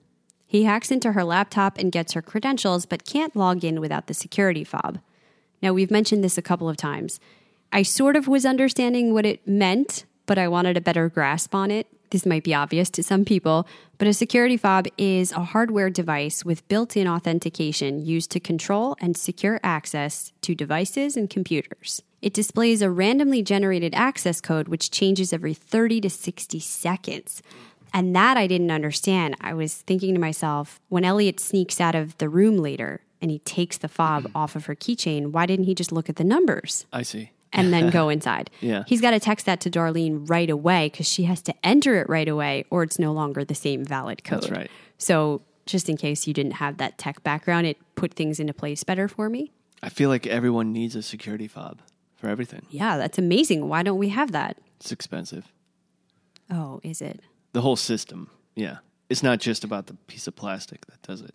He 0.48 0.64
hacks 0.64 0.92
into 0.92 1.12
her 1.14 1.24
laptop 1.24 1.78
and 1.78 1.92
gets 1.92 2.14
her 2.14 2.22
credentials, 2.22 2.86
but 2.86 3.06
can't 3.06 3.36
log 3.36 3.64
in 3.64 3.82
without 3.82 4.08
the 4.08 4.14
security 4.14 4.64
fob. 4.64 5.00
Now, 5.62 5.74
we've 5.74 5.92
mentioned 5.92 6.24
this 6.24 6.38
a 6.38 6.44
couple 6.44 6.70
of 6.70 6.78
times. 6.78 7.20
I 7.72 7.82
sort 7.82 8.16
of 8.16 8.28
was 8.28 8.46
understanding 8.46 9.14
what 9.14 9.26
it 9.26 9.48
meant, 9.48 10.06
but 10.26 10.38
I 10.38 10.48
wanted 10.48 10.78
a 10.78 10.82
better 10.82 11.10
grasp 11.10 11.54
on 11.54 11.72
it. 11.72 11.88
This 12.16 12.26
might 12.26 12.46
be 12.46 12.54
obvious 12.54 12.90
to 12.92 13.04
some 13.04 13.26
people, 13.26 13.68
but 13.98 14.08
a 14.08 14.14
security 14.14 14.56
fob 14.56 14.88
is 14.98 15.34
a 15.34 15.44
hardware 15.44 15.90
device 15.90 16.46
with 16.46 16.66
built 16.70 16.96
in 16.96 17.10
authentication 17.10 18.06
used 18.06 18.32
to 18.32 18.40
control 18.40 18.96
and 19.02 19.18
secure 19.18 19.60
access 19.64 20.32
to 20.40 20.56
devices 20.56 21.18
and 21.18 21.30
computers. 21.30 22.02
It 22.22 22.34
displays 22.34 22.82
a 22.82 22.90
randomly 22.90 23.44
generated 23.44 23.94
access 23.94 24.40
code 24.40 24.70
which 24.70 24.92
changes 24.92 25.34
every 25.34 25.54
30 25.54 26.00
to 26.00 26.10
60 26.10 26.58
seconds. 26.62 27.44
And 27.94 28.16
that 28.16 28.38
I 28.38 28.48
didn't 28.48 28.72
understand. 28.72 29.36
I 29.42 29.54
was 29.54 29.74
thinking 29.74 30.14
to 30.14 30.22
myself, 30.22 30.80
when 30.88 31.04
Elliot 31.04 31.42
sneaks 31.42 31.82
out 31.82 31.96
of 31.96 32.18
the 32.18 32.30
room 32.30 32.56
later 32.56 33.02
and 33.22 33.30
he 33.30 33.40
takes 33.40 33.78
the 33.78 33.90
fob 33.90 34.24
mm-hmm. 34.24 34.38
off 34.38 34.56
of 34.56 34.68
her 34.68 34.76
keychain, 34.76 35.32
why 35.32 35.46
didn't 35.48 35.66
he 35.66 35.76
just 35.76 35.92
look 35.92 36.08
at 36.08 36.16
the 36.16 36.24
numbers? 36.24 36.86
I 36.94 37.02
see. 37.02 37.32
And 37.56 37.74
then 37.74 37.90
go 37.90 38.10
inside. 38.16 38.50
Yeah. 38.62 38.84
He's 38.88 39.02
got 39.02 39.12
to 39.12 39.20
text 39.20 39.46
that 39.46 39.60
to 39.62 39.70
Darlene 39.72 40.30
right 40.30 40.50
away 40.50 40.90
because 40.90 41.08
she 41.08 41.24
has 41.24 41.42
to 41.44 41.54
enter 41.64 42.00
it 42.00 42.08
right 42.10 42.28
away 42.28 42.66
or 42.70 42.84
it's 42.84 43.00
no 43.00 43.12
longer 43.12 43.44
the 43.44 43.56
same 43.56 43.84
valid 43.84 44.24
code. 44.24 44.44
That's 44.44 44.52
right. 44.52 44.72
So, 44.98 45.42
just 45.66 45.90
in 45.90 45.98
case 45.98 46.28
you 46.28 46.34
didn't 46.34 46.54
have 46.54 46.78
that 46.78 46.98
tech 47.00 47.24
background, 47.24 47.66
it 47.66 47.78
put 47.96 48.14
things 48.14 48.40
into 48.40 48.54
place 48.54 48.84
better 48.84 49.08
for 49.08 49.30
me. 49.30 49.52
I 49.82 49.90
feel 49.90 50.10
like 50.10 50.28
everyone 50.28 50.72
needs 50.72 50.96
a 50.96 51.02
security 51.02 51.48
fob 51.48 51.80
for 52.16 52.28
everything. 52.30 52.68
Yeah, 52.70 52.98
that's 52.98 53.18
amazing. 53.18 53.68
Why 53.68 53.82
don't 53.82 53.98
we 53.98 54.10
have 54.10 54.32
that? 54.32 54.58
It's 54.80 54.92
expensive. 54.92 55.52
Oh, 56.52 56.80
is 56.84 57.02
it? 57.02 57.22
The 57.54 57.62
whole 57.62 57.76
system. 57.76 58.30
Yeah. 58.56 58.78
It's 59.10 59.24
not 59.24 59.40
just 59.40 59.64
about 59.64 59.88
the 59.88 59.96
piece 60.08 60.28
of 60.28 60.36
plastic 60.36 60.86
that 60.88 61.02
does 61.02 61.22
it. 61.22 61.34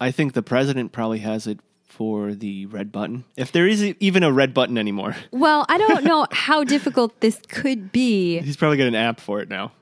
I 0.00 0.10
think 0.10 0.32
the 0.32 0.42
president 0.42 0.92
probably 0.92 1.18
has 1.18 1.46
it 1.46 1.60
for 1.88 2.34
the 2.34 2.66
red 2.66 2.92
button. 2.92 3.24
If 3.36 3.52
there 3.52 3.66
is 3.66 3.82
even 3.82 4.22
a 4.22 4.30
red 4.30 4.54
button 4.54 4.78
anymore, 4.78 5.16
Well, 5.32 5.66
I 5.68 5.78
don't 5.78 6.04
know 6.04 6.26
how 6.30 6.64
difficult 6.64 7.20
this 7.20 7.40
could 7.48 7.90
be. 7.90 8.38
he's 8.40 8.56
probably 8.56 8.76
got 8.76 8.86
an 8.86 8.94
app 8.94 9.20
for 9.20 9.40
it 9.40 9.48
now. 9.48 9.72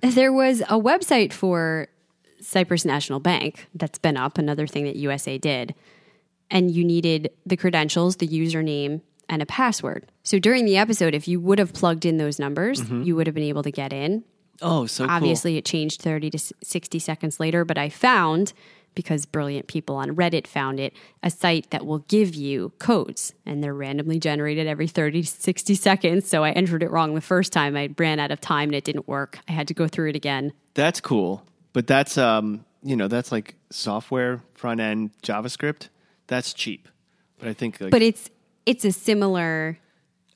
There 0.00 0.32
was 0.32 0.60
a 0.62 0.78
website 0.78 1.32
for 1.32 1.88
Cyprus 2.40 2.84
National 2.84 3.20
Bank 3.20 3.66
that's 3.74 3.98
been 3.98 4.16
up, 4.16 4.38
another 4.38 4.66
thing 4.66 4.84
that 4.84 4.96
USA 4.96 5.38
did. 5.38 5.74
And 6.50 6.70
you 6.70 6.84
needed 6.84 7.30
the 7.44 7.56
credentials, 7.56 8.16
the 8.16 8.28
username, 8.28 9.02
and 9.28 9.42
a 9.42 9.46
password. 9.46 10.10
So 10.22 10.38
during 10.38 10.64
the 10.64 10.76
episode, 10.76 11.14
if 11.14 11.28
you 11.28 11.40
would 11.40 11.58
have 11.58 11.72
plugged 11.72 12.06
in 12.06 12.16
those 12.16 12.38
numbers, 12.38 12.80
mm-hmm. 12.80 13.02
you 13.02 13.16
would 13.16 13.26
have 13.26 13.34
been 13.34 13.44
able 13.44 13.62
to 13.62 13.70
get 13.70 13.92
in. 13.92 14.24
Oh, 14.62 14.86
so 14.86 15.04
cool. 15.04 15.14
Obviously, 15.14 15.56
it 15.56 15.64
changed 15.64 16.00
30 16.00 16.30
to 16.30 16.38
60 16.38 16.98
seconds 16.98 17.38
later, 17.38 17.64
but 17.64 17.78
I 17.78 17.88
found, 17.88 18.52
because 18.98 19.26
brilliant 19.26 19.68
people 19.68 19.94
on 19.94 20.16
Reddit 20.16 20.48
found 20.48 20.80
it, 20.80 20.92
a 21.22 21.30
site 21.30 21.70
that 21.70 21.86
will 21.86 22.00
give 22.00 22.34
you 22.34 22.72
codes, 22.80 23.32
and 23.46 23.62
they're 23.62 23.72
randomly 23.72 24.18
generated 24.18 24.66
every 24.66 24.88
30 24.88 25.22
to 25.22 25.28
60 25.28 25.76
seconds. 25.76 26.28
So 26.28 26.42
I 26.42 26.50
entered 26.50 26.82
it 26.82 26.90
wrong 26.90 27.14
the 27.14 27.20
first 27.20 27.52
time. 27.52 27.76
I 27.76 27.94
ran 27.96 28.18
out 28.18 28.32
of 28.32 28.40
time 28.40 28.70
and 28.70 28.74
it 28.74 28.82
didn't 28.82 29.06
work. 29.06 29.38
I 29.48 29.52
had 29.52 29.68
to 29.68 29.74
go 29.74 29.86
through 29.86 30.08
it 30.08 30.16
again. 30.16 30.52
That's 30.74 31.00
cool. 31.00 31.44
But 31.72 31.86
that's 31.86 32.18
um, 32.18 32.64
you 32.82 32.96
know, 32.96 33.06
that's 33.06 33.30
like 33.30 33.54
software 33.70 34.42
front 34.54 34.80
end 34.80 35.12
JavaScript. 35.22 35.90
That's 36.26 36.52
cheap. 36.52 36.88
But 37.38 37.46
I 37.46 37.52
think 37.52 37.80
like, 37.80 37.92
But 37.92 38.02
it's 38.02 38.30
it's 38.66 38.84
a 38.84 38.90
similar 38.90 39.78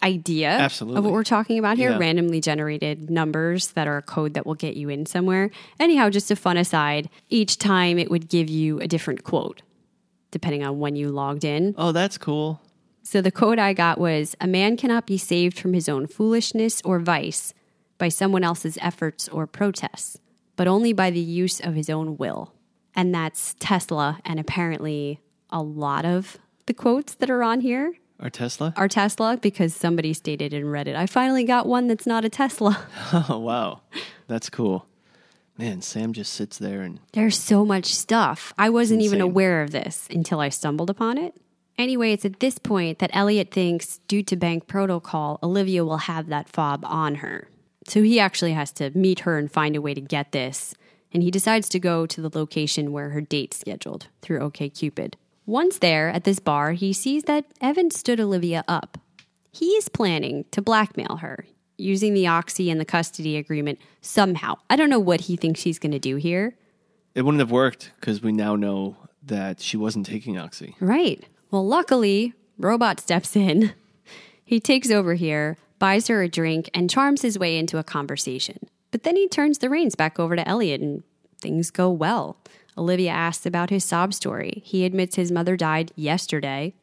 idea 0.03 0.49
Absolutely. 0.51 0.99
of 0.99 1.05
what 1.05 1.12
we're 1.12 1.23
talking 1.25 1.59
about 1.59 1.77
here 1.77 1.91
Yeah. 1.91 1.99
randomly 1.99 2.41
generated 2.41 3.11
numbers 3.11 3.69
that 3.73 3.87
are 3.87 3.99
a 3.99 4.03
code 4.03 4.35
that 4.35 4.45
will 4.47 4.55
get 4.55 4.77
you 4.77 4.88
in 4.88 5.07
somewhere 5.07 5.51
anyhow 5.79 6.11
just 6.11 6.31
a 6.31 6.37
fun 6.37 6.57
aside 6.57 7.09
each 7.29 7.59
time 7.59 7.99
it 7.99 8.11
would 8.11 8.29
give 8.29 8.49
you 8.51 8.81
a 8.81 8.88
different 8.88 9.23
quote 9.25 9.62
depending 10.31 10.65
on 10.65 10.79
when 10.79 10.97
you 10.97 11.09
logged 11.11 11.45
in 11.45 11.75
oh, 11.79 11.93
that's 11.93 12.19
cool. 12.19 12.61
so 13.03 13.21
the 13.21 13.31
quote 13.31 13.59
i 13.59 13.73
got 13.73 13.99
was 13.99 14.35
a 14.41 14.47
man 14.47 14.77
cannot 14.77 15.07
be 15.07 15.17
saved 15.19 15.59
from 15.59 15.73
his 15.73 15.88
own 15.88 16.07
foolishness 16.07 16.83
or 16.85 16.99
vice 16.99 17.55
by 17.99 18.09
someone 18.09 18.43
else's 18.45 18.77
efforts 18.81 19.29
or 19.29 19.47
protests 19.47 20.19
but 20.57 20.67
only 20.67 20.93
by 20.93 21.11
the 21.11 21.21
use 21.21 21.61
of 21.61 21.75
his 21.75 21.88
own 21.88 22.17
will 22.17 22.53
and 22.95 23.15
that's 23.15 23.55
tesla 23.61 24.19
and 24.25 24.41
apparently 24.41 25.21
a 25.51 25.62
lot 25.62 26.05
of 26.05 26.38
the 26.67 26.75
quotes 26.75 27.15
that 27.17 27.31
are 27.31 27.43
on 27.43 27.61
here 27.61 27.93
Our 28.23 28.31
Tesla. 28.31 28.73
Our 28.77 28.89
Tesla 28.89 29.37
because 29.37 29.75
somebody 29.75 30.13
stated 30.13 30.55
in 30.55 30.65
Reddit, 30.65 30.95
I 30.95 31.07
finally 31.07 31.43
got 31.45 31.67
one 31.67 31.89
that's 31.89 32.07
not 32.07 32.25
a 32.25 32.29
Tesla. 32.29 32.87
Oh 33.29 33.39
wow, 33.39 33.81
that's 34.29 34.49
cool. 34.49 34.87
Man, 35.59 35.83
Sam 35.83 36.13
just 36.13 36.33
sits 36.33 36.57
there 36.57 36.81
and 36.83 36.99
There's 37.13 37.37
so 37.37 37.65
much 37.65 37.95
stuff. 37.95 38.55
I 38.57 38.71
wasn't 38.71 39.03
even 39.03 39.21
aware 39.21 39.63
of 39.63 39.71
this 39.71 40.09
until 40.11 40.41
I 40.41 40.49
stumbled 40.49 40.89
upon 40.89 41.19
it. 41.19 41.35
Anyway, 41.77 42.13
it's 42.13 42.25
at 42.25 42.41
this 42.41 42.59
point 42.59 43.01
that 43.01 43.11
Elliot 43.13 43.51
thinks, 43.51 43.99
due 44.09 44.23
to 44.23 44.37
bank 44.37 44.67
protocol, 44.67 45.39
Olivia 45.43 45.85
will 45.85 45.99
have 45.99 46.29
that 46.29 46.49
fob 46.49 46.85
on 46.87 47.17
her. 47.17 47.49
So 47.87 48.03
he 48.03 48.21
actually 48.21 48.53
has 48.53 48.73
to 48.73 48.91
meet 48.97 49.21
her 49.21 49.39
and 49.39 49.51
find 49.51 49.75
a 49.77 49.81
way 49.81 49.95
to 49.95 50.01
get 50.01 50.33
this. 50.33 50.75
And 51.13 51.23
he 51.23 51.31
decides 51.31 51.69
to 51.71 51.81
go 51.81 52.07
to 52.07 52.21
the 52.21 52.31
location 52.39 52.93
where 52.93 53.11
her 53.11 53.21
date's 53.21 53.59
scheduled 53.59 54.07
through 54.23 54.39
OKCupid. 54.41 55.15
Once 55.47 55.79
there 55.79 56.09
at 56.09 56.25
this 56.25 56.39
bar, 56.39 56.73
he 56.73 56.93
sees 56.93 57.25
that 57.25 57.45
Evan 57.61 57.91
stood 57.91 58.21
Olivia 58.21 58.65
up. 58.69 58.99
He 59.53 59.67
is 59.73 59.89
planning 59.89 60.45
to 60.53 60.63
blackmail 60.63 61.17
her 61.17 61.47
using 61.77 62.15
the 62.15 62.27
Oxy 62.27 62.71
and 62.71 62.81
the 62.81 62.85
custody 62.85 63.37
agreement 63.37 63.79
somehow. 64.01 64.55
I 64.71 64.77
don't 64.77 64.91
know 64.91 65.01
what 65.01 65.23
he 65.23 65.37
thinks 65.37 65.63
he's 65.63 65.79
going 65.81 65.93
to 65.93 65.99
do 65.99 66.17
here. 66.17 66.55
it 67.15 67.23
wouldn't 67.23 67.41
have 67.41 67.51
worked 67.51 67.91
because 67.99 68.23
we 68.23 68.31
now 68.33 68.55
know 68.57 68.97
that 69.25 69.61
she 69.61 69.77
wasn't 69.77 70.07
taking 70.07 70.39
oxy. 70.39 70.77
Right. 70.81 71.25
Well, 71.51 71.67
luckily, 71.67 72.35
Robot 72.59 73.01
steps 73.01 73.37
in. 73.37 73.73
He 74.45 74.61
takes 74.61 74.91
over 74.91 75.15
here, 75.15 75.57
buys 75.79 76.09
her 76.09 76.21
a 76.23 76.29
drink, 76.29 76.69
and 76.75 76.91
charms 76.91 77.23
his 77.23 77.39
way 77.39 77.57
into 77.57 77.79
a 77.79 77.85
conversation. 77.85 78.59
But 78.91 79.03
then 79.03 79.17
he 79.17 79.27
turns 79.27 79.59
the 79.59 79.71
reins 79.71 79.95
back 79.95 80.19
over 80.21 80.37
to 80.37 80.47
Elliot, 80.47 80.83
and 80.83 81.05
things 81.41 81.71
go 81.71 81.89
well. 81.91 82.37
Olivia 82.77 83.11
asks 83.11 83.47
about 83.47 83.71
his 83.71 83.85
sob 83.85 84.15
story. 84.15 84.63
He 84.65 84.85
admits 84.85 85.17
his 85.17 85.33
mother 85.33 85.57
died 85.57 85.93
yesterday. 85.95 86.75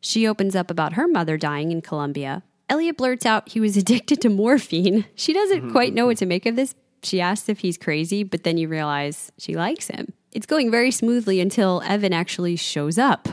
She 0.00 0.26
opens 0.26 0.56
up 0.56 0.70
about 0.70 0.94
her 0.94 1.06
mother 1.06 1.36
dying 1.36 1.72
in 1.72 1.82
Colombia. 1.82 2.42
Elliot 2.68 2.96
blurts 2.96 3.24
out 3.24 3.48
he 3.48 3.60
was 3.60 3.76
addicted 3.76 4.20
to 4.22 4.28
morphine. 4.28 5.04
She 5.14 5.32
doesn't 5.32 5.62
mm-hmm. 5.62 5.72
quite 5.72 5.94
know 5.94 6.06
what 6.06 6.18
to 6.18 6.26
make 6.26 6.46
of 6.46 6.56
this. 6.56 6.74
She 7.02 7.20
asks 7.20 7.48
if 7.48 7.60
he's 7.60 7.78
crazy, 7.78 8.24
but 8.24 8.42
then 8.42 8.58
you 8.58 8.68
realize 8.68 9.30
she 9.38 9.54
likes 9.54 9.88
him. 9.88 10.12
It's 10.32 10.46
going 10.46 10.70
very 10.70 10.90
smoothly 10.90 11.40
until 11.40 11.82
Evan 11.84 12.12
actually 12.12 12.56
shows 12.56 12.98
up. 12.98 13.28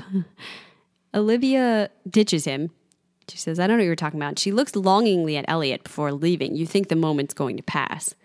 Olivia 1.14 1.90
ditches 2.10 2.46
him. 2.46 2.72
She 3.28 3.38
says, 3.38 3.60
I 3.60 3.68
don't 3.68 3.78
know 3.78 3.84
what 3.84 3.88
you're 3.88 3.96
talking 3.96 4.20
about. 4.20 4.38
She 4.38 4.52
looks 4.52 4.76
longingly 4.76 5.38
at 5.38 5.46
Elliot 5.48 5.84
before 5.84 6.12
leaving. 6.12 6.56
You 6.56 6.66
think 6.66 6.90
the 6.90 6.96
moment's 6.96 7.34
going 7.34 7.58
to 7.58 7.64
pass. 7.64 8.16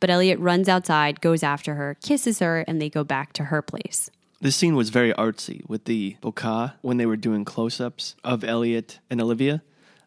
But 0.00 0.10
Elliot 0.10 0.38
runs 0.38 0.68
outside, 0.68 1.20
goes 1.20 1.42
after 1.42 1.74
her, 1.74 1.96
kisses 2.02 2.38
her, 2.38 2.64
and 2.68 2.80
they 2.80 2.88
go 2.88 3.04
back 3.04 3.32
to 3.34 3.44
her 3.44 3.62
place. 3.62 4.10
This 4.40 4.54
scene 4.54 4.76
was 4.76 4.90
very 4.90 5.12
artsy 5.14 5.68
with 5.68 5.84
the 5.86 6.16
bokeh 6.22 6.74
when 6.82 6.96
they 6.96 7.06
were 7.06 7.16
doing 7.16 7.44
close-ups 7.44 8.14
of 8.22 8.44
Elliot 8.44 9.00
and 9.10 9.20
Olivia. 9.20 9.62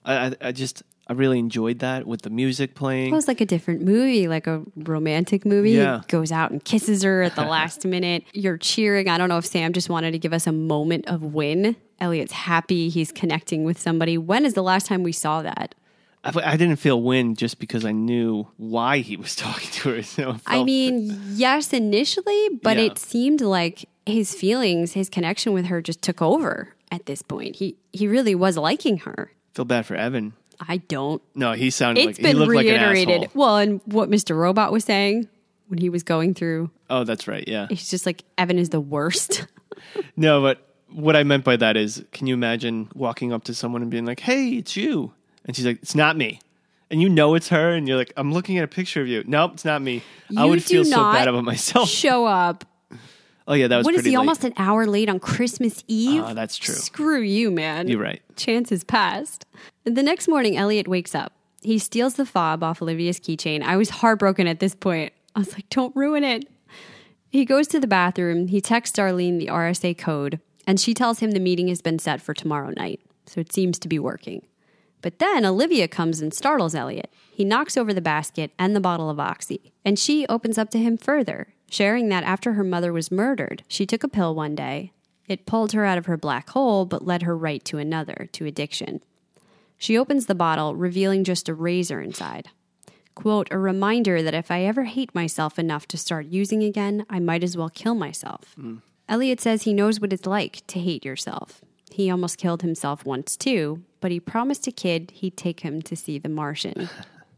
I, 0.06 0.28
I, 0.28 0.36
I 0.42 0.52
just 0.54 0.84
I 1.08 1.14
really 1.14 1.40
enjoyed 1.40 1.80
that 1.80 2.08
with 2.08 2.22
the 2.22 2.30
music 2.30 2.74
playing. 2.74 3.12
It 3.12 3.16
was 3.16 3.28
like 3.28 3.42
a 3.42 3.46
different 3.46 3.82
movie, 3.82 4.30
like 4.30 4.48
a 4.48 4.64
romantic 4.78 5.46
movie. 5.46 5.72
Yeah. 5.72 6.04
Goes 6.08 6.32
out 6.32 6.52
and 6.52 6.64
kisses 6.64 7.04
her 7.04 7.22
at 7.22 7.36
the 7.36 7.44
last 7.44 7.84
minute. 7.86 8.24
You're 8.32 8.58
cheering. 8.58 9.10
I 9.10 9.18
don't 9.18 9.28
know 9.28 9.38
if 9.38 9.46
Sam 9.46 9.74
just 9.74 9.90
wanted 9.90 10.12
to 10.12 10.20
give 10.20 10.32
us 10.32 10.48
a 10.48 10.54
moment 10.54 11.08
of 11.08 11.22
win. 11.22 11.76
Elliot's 12.00 12.32
happy. 12.32 12.88
He's 12.88 13.12
connecting 13.12 13.66
with 13.66 13.78
somebody. 13.78 14.18
When 14.18 14.46
is 14.46 14.54
the 14.54 14.64
last 14.64 14.86
time 14.86 15.04
we 15.04 15.12
saw 15.12 15.42
that? 15.42 15.76
I, 16.24 16.32
I 16.54 16.58
didn't 16.58 16.76
feel 16.78 17.02
win 17.02 17.36
just 17.36 17.60
because 17.60 17.84
I 17.86 17.92
knew 17.92 18.48
why 18.58 19.00
he 19.00 19.18
was 19.18 19.36
talking 19.46 19.70
to 19.72 19.90
her. 19.96 20.04
So 20.04 20.36
I 20.46 20.64
mean, 20.64 21.20
yes, 21.32 21.74
initially, 21.74 22.50
but 22.62 22.78
Yeah. 22.78 22.84
it 22.84 22.98
seemed 23.00 23.42
like 23.42 23.86
his 24.06 24.34
feelings, 24.36 24.94
his 24.94 25.10
connection 25.10 25.54
with 25.54 25.66
her 25.68 25.82
just 25.82 26.02
took 26.02 26.22
over 26.22 26.76
at 26.92 27.06
this 27.06 27.22
point. 27.22 27.56
He 27.58 27.78
he 27.94 28.08
really 28.08 28.36
was 28.36 28.58
liking 28.58 28.98
her. 29.00 29.32
feel 29.54 29.66
bad 29.66 29.86
for 29.86 29.96
Evan. 29.96 30.34
I 30.68 30.78
don't. 30.78 31.22
No, 31.34 31.54
he 31.54 31.72
sounded 31.72 32.02
It's 32.02 32.08
like 32.08 32.18
he 32.18 32.24
been 32.24 32.38
looked 32.38 32.54
like 32.54 32.68
an 32.68 32.74
reiterated. 32.82 33.30
well, 33.34 33.58
and 33.58 33.82
what 33.86 34.10
Mr. 34.12 34.38
Robot 34.38 34.72
was 34.72 34.84
saying 34.84 35.28
when 35.70 35.80
he 35.80 35.90
was 35.90 36.04
going 36.04 36.34
through, 36.36 36.70
Oh, 36.90 37.04
that's 37.04 37.28
right. 37.28 37.44
Yeah. 37.48 37.66
he's 37.70 37.90
just 37.90 38.06
like 38.06 38.24
Evan 38.38 38.60
is 38.60 38.70
the 38.70 38.82
worst. 38.82 39.46
No, 40.16 40.42
but 40.42 40.60
what 40.92 41.16
I 41.16 41.24
meant 41.24 41.44
by 41.44 41.56
that 41.56 41.76
is, 41.78 42.04
can 42.12 42.28
you 42.28 42.34
imagine 42.36 42.90
walking 42.94 43.34
up 43.34 43.46
to 43.46 43.54
someone 43.56 43.82
and 43.82 43.90
being 43.90 44.06
like, 44.06 44.20
"Hey, 44.20 44.50
it's 44.50 44.76
you," 44.76 45.14
and 45.46 45.56
she's 45.56 45.66
like, 45.66 45.80
"It's 45.82 45.96
not 45.96 46.16
me," 46.18 46.40
and 46.90 47.02
you 47.02 47.10
know 47.10 47.36
it's 47.36 47.50
her, 47.50 47.72
and 47.74 47.88
you're 47.88 47.98
like, 47.98 48.14
"I'm 48.18 48.32
looking 48.34 48.58
at 48.58 48.64
a 48.64 48.68
picture 48.68 49.02
of 49.02 49.08
you." 49.08 49.24
Nope, 49.26 49.54
it's 49.56 49.66
not 49.66 49.82
me. 49.82 50.02
I 50.38 50.44
You 50.46 50.50
would 50.50 50.64
feel 50.64 50.84
so 50.86 50.92
not 50.96 51.14
bad 51.14 51.28
about 51.28 51.44
myself. 51.44 51.90
Show 52.04 52.26
up. 52.26 52.66
Oh 53.48 53.54
yeah, 53.54 53.68
that 53.68 53.78
was 53.78 53.86
What 53.86 53.96
is 53.96 54.00
pretty 54.00 54.12
he? 54.12 54.18
late. 54.18 54.22
Almost 54.22 54.44
an 54.44 54.54
hour 54.58 54.86
late 54.86 55.10
on 55.10 55.20
Christmas 55.20 55.84
Eve. 55.88 56.24
Ah, 56.24 56.34
that's 56.34 56.58
true. 56.58 56.76
Screw 56.76 57.22
you, 57.22 57.50
man. 57.52 57.88
You're 57.88 58.00
right. 58.00 58.22
Chances 58.36 58.84
passed. 58.84 59.46
The 59.84 60.04
next 60.04 60.28
morning, 60.28 60.56
Elliot 60.58 60.88
wakes 60.88 61.16
up. 61.16 61.34
He 61.64 61.78
steals 61.80 62.14
the 62.16 62.26
fob 62.26 62.64
off 62.64 62.82
Olivia's 62.82 63.20
keychain. 63.20 63.62
I 63.64 63.78
was 63.78 63.90
heartbroken 63.90 64.48
at 64.48 64.60
this 64.60 64.74
point. 64.76 65.12
I 65.36 65.40
was 65.40 65.54
like, 65.54 65.70
don't 65.70 65.96
ruin 65.96 66.24
it. 66.24 66.48
He 67.30 67.46
goes 67.46 67.68
to 67.70 67.80
the 67.80 67.88
bathroom. 67.88 68.48
He 68.48 68.62
texts 68.62 68.98
Darlene 68.98 69.40
the 69.40 69.48
RSA 69.48 69.98
code, 69.98 70.40
and 70.68 70.80
she 70.80 70.94
tells 70.94 71.20
him 71.20 71.32
the 71.32 71.40
meeting 71.40 71.68
has 71.70 71.82
been 71.82 71.98
set 72.00 72.22
for 72.22 72.34
tomorrow 72.34 72.72
night. 72.78 73.00
So 73.26 73.40
it 73.42 73.52
seems 73.54 73.80
to 73.80 73.88
be 73.88 74.00
working. 74.00 74.46
But 75.02 75.20
then 75.20 75.46
Olivia 75.46 75.88
comes 75.88 76.22
and 76.22 76.34
startles 76.34 76.76
Elliot. 76.76 77.12
He 77.32 77.44
knocks 77.44 77.76
over 77.76 77.94
the 77.94 78.02
basket 78.02 78.52
and 78.60 78.76
the 78.76 78.80
bottle 78.80 79.10
of 79.10 79.20
Oxy, 79.20 79.74
and 79.84 79.98
she 79.98 80.28
opens 80.28 80.58
up 80.58 80.70
to 80.72 80.80
him 80.80 80.98
further, 80.98 81.54
sharing 81.70 82.10
that 82.10 82.24
after 82.24 82.54
her 82.54 82.64
mother 82.64 82.94
was 82.94 83.12
murdered, 83.12 83.64
she 83.68 83.86
took 83.86 84.04
a 84.04 84.08
pill 84.08 84.36
one 84.36 84.56
day. 84.56 84.92
It 85.28 85.46
pulled 85.46 85.72
her 85.72 85.86
out 85.86 85.98
of 85.98 86.06
her 86.06 86.18
black 86.18 86.50
hole, 86.50 86.86
but 86.86 87.06
led 87.06 87.24
her 87.24 87.36
right 87.36 87.64
to 87.66 87.78
another, 87.78 88.30
to 88.34 88.46
addiction. 88.46 89.02
She 89.78 89.98
opens 89.98 90.26
the 90.26 90.36
bottle, 90.36 90.76
revealing 90.76 91.24
just 91.24 91.50
a 91.50 91.54
razor 91.54 92.02
inside. 92.02 92.50
Quote, 93.16 93.48
a 93.52 93.58
reminder 93.58 94.22
that 94.22 94.34
if 94.34 94.52
I 94.52 94.64
ever 94.64 94.84
hate 94.84 95.16
myself 95.16 95.58
enough 95.58 95.88
to 95.88 95.98
start 95.98 96.28
using 96.28 96.64
again, 96.64 97.06
I 97.10 97.20
might 97.20 97.44
as 97.44 97.58
well 97.58 97.70
kill 97.70 97.96
myself. 97.96 98.56
Mm. 98.60 98.82
Elliot 99.10 99.42
says 99.42 99.64
he 99.64 99.74
knows 99.74 100.00
what 100.00 100.14
it's 100.14 100.26
like 100.26 100.66
to 100.68 100.80
hate 100.80 101.04
yourself. 101.04 101.62
He 101.94 102.10
almost 102.10 102.38
killed 102.38 102.62
himself 102.62 103.06
once 103.06 103.36
too, 103.36 103.84
but 104.00 104.12
he 104.12 104.20
promised 104.20 104.68
a 104.68 104.72
kid 104.72 105.12
he'd 105.16 105.38
take 105.38 105.62
him 105.62 105.82
to 105.84 105.96
see 105.96 106.18
The 106.18 106.30
Martian. 106.30 106.90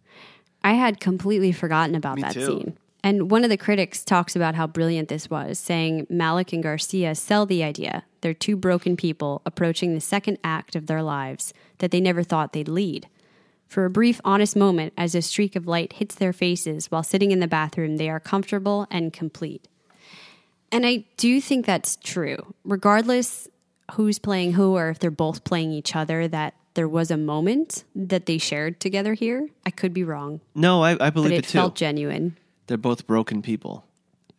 I 0.64 0.74
had 0.74 1.00
completely 1.00 1.52
forgotten 1.52 1.96
about 1.96 2.20
that 2.22 2.34
too. 2.34 2.46
scene. 2.46 2.78
And 3.06 3.30
one 3.30 3.44
of 3.44 3.50
the 3.50 3.58
critics 3.58 4.06
talks 4.06 4.34
about 4.34 4.56
how 4.56 4.66
brilliant 4.66 5.10
this 5.10 5.30
was, 5.30 5.60
saying 5.60 6.08
Malek 6.10 6.54
and 6.54 6.64
Garcia 6.64 7.16
sell 7.16 7.46
the 7.46 7.64
idea 7.64 8.06
they're 8.22 8.34
two 8.34 8.56
broken 8.56 8.96
people 8.96 9.42
approaching 9.46 9.94
the 9.94 10.00
second 10.00 10.38
act 10.46 10.78
of 10.78 10.88
their 10.88 11.04
lives 11.04 11.54
that 11.80 11.92
they 11.92 12.00
never 12.00 12.24
thought 12.24 12.54
they'd 12.54 12.70
lead. 12.70 13.10
For 13.68 13.84
a 13.84 13.90
brief, 13.90 14.22
honest 14.24 14.56
moment, 14.56 14.94
as 14.98 15.14
a 15.14 15.22
streak 15.22 15.58
of 15.58 15.68
light 15.68 15.94
hits 15.94 16.16
their 16.16 16.32
faces 16.32 16.90
while 16.90 17.04
sitting 17.04 17.32
in 17.32 17.42
the 17.42 17.48
bathroom, 17.48 17.98
they 17.98 18.10
are 18.10 18.22
comfortable 18.22 18.88
and 18.90 19.12
complete. 19.12 19.68
And 20.72 20.86
I 20.86 21.06
do 21.18 21.42
think 21.42 21.66
that's 21.66 21.98
true. 21.98 22.54
Regardless 22.64 23.50
who's 23.94 24.20
playing 24.20 24.54
who 24.54 24.76
or 24.76 24.90
if 24.90 25.00
they're 25.00 25.12
both 25.12 25.44
playing 25.44 25.72
each 25.72 25.96
other, 25.96 26.28
that 26.28 26.54
there 26.76 26.88
was 26.88 27.12
a 27.12 27.18
moment 27.18 27.84
that 27.96 28.26
they 28.26 28.38
shared 28.38 28.80
together 28.80 29.14
here. 29.14 29.48
I 29.66 29.70
could 29.72 29.94
be 29.94 30.04
wrong, 30.04 30.42
No, 30.56 30.82
I, 30.84 30.92
I 30.92 30.96
but 30.96 31.14
believe 31.14 31.32
it 31.34 31.38
it 31.40 31.44
too. 31.46 31.58
felt 31.60 31.76
genuine. 31.76 32.36
they're 32.68 32.78
both 32.78 33.06
broken 33.08 33.42
people 33.42 33.86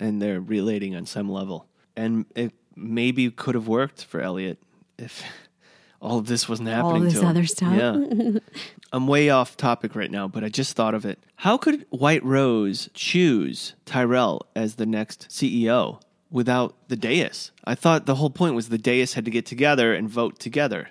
and 0.01 0.21
they're 0.21 0.41
relating 0.41 0.97
on 0.97 1.07
some 1.07 1.31
level. 1.31 1.67
And 1.97 2.27
it 2.35 2.53
maybe 2.77 3.31
could 3.31 3.55
have 3.55 3.69
worked 3.69 4.05
for 4.05 4.21
Elliot 4.21 4.59
if 4.99 5.23
all 6.03 6.19
of 6.19 6.27
this 6.27 6.49
wasn't 6.49 6.69
happening. 6.69 6.95
All 6.97 7.01
this 7.01 7.15
to 7.15 7.21
him. 7.21 7.27
other 7.27 7.47
stuff. 7.47 7.75
Yeah. 7.77 8.39
I'm 8.93 9.07
way 9.07 9.31
off 9.31 9.57
topic 9.57 9.95
right 9.95 10.11
now, 10.11 10.27
but 10.29 10.43
I 10.45 10.49
just 10.49 10.75
thought 10.77 10.95
of 10.95 11.05
it. 11.05 11.19
How 11.37 11.57
could 11.57 11.87
White 11.91 12.25
Rose 12.25 12.89
choose 12.95 13.75
Tyrell 13.87 14.47
as 14.57 14.75
the 14.77 14.87
next 14.87 15.29
CEO 15.31 16.01
without 16.35 16.75
the 16.89 16.97
Deus? 16.97 17.53
I 17.65 17.77
thought 17.77 18.05
the 18.05 18.17
whole 18.17 18.29
point 18.29 18.55
was 18.57 18.69
the 18.69 18.77
Deus 18.77 19.15
had 19.15 19.25
to 19.25 19.31
get 19.31 19.47
together 19.47 19.95
and 19.95 20.11
vote 20.11 20.39
together. 20.39 20.89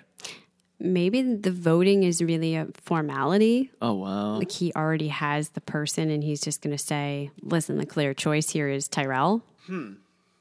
Maybe 0.80 1.22
the 1.22 1.52
voting 1.52 2.02
is 2.02 2.20
really 2.22 2.56
a 2.56 2.66
formality. 2.82 3.70
Oh 3.80 3.92
wow. 3.92 4.38
Like 4.38 4.50
he 4.50 4.72
already 4.74 5.08
has 5.08 5.50
the 5.50 5.60
person 5.60 6.10
and 6.10 6.24
he's 6.24 6.40
just 6.40 6.62
going 6.62 6.76
to 6.76 6.82
say, 6.82 7.30
listen, 7.42 7.76
the 7.78 7.86
clear 7.86 8.14
choice 8.14 8.50
here 8.50 8.68
is 8.68 8.88
Tyrell. 8.88 9.44
Hmm. 9.66 9.92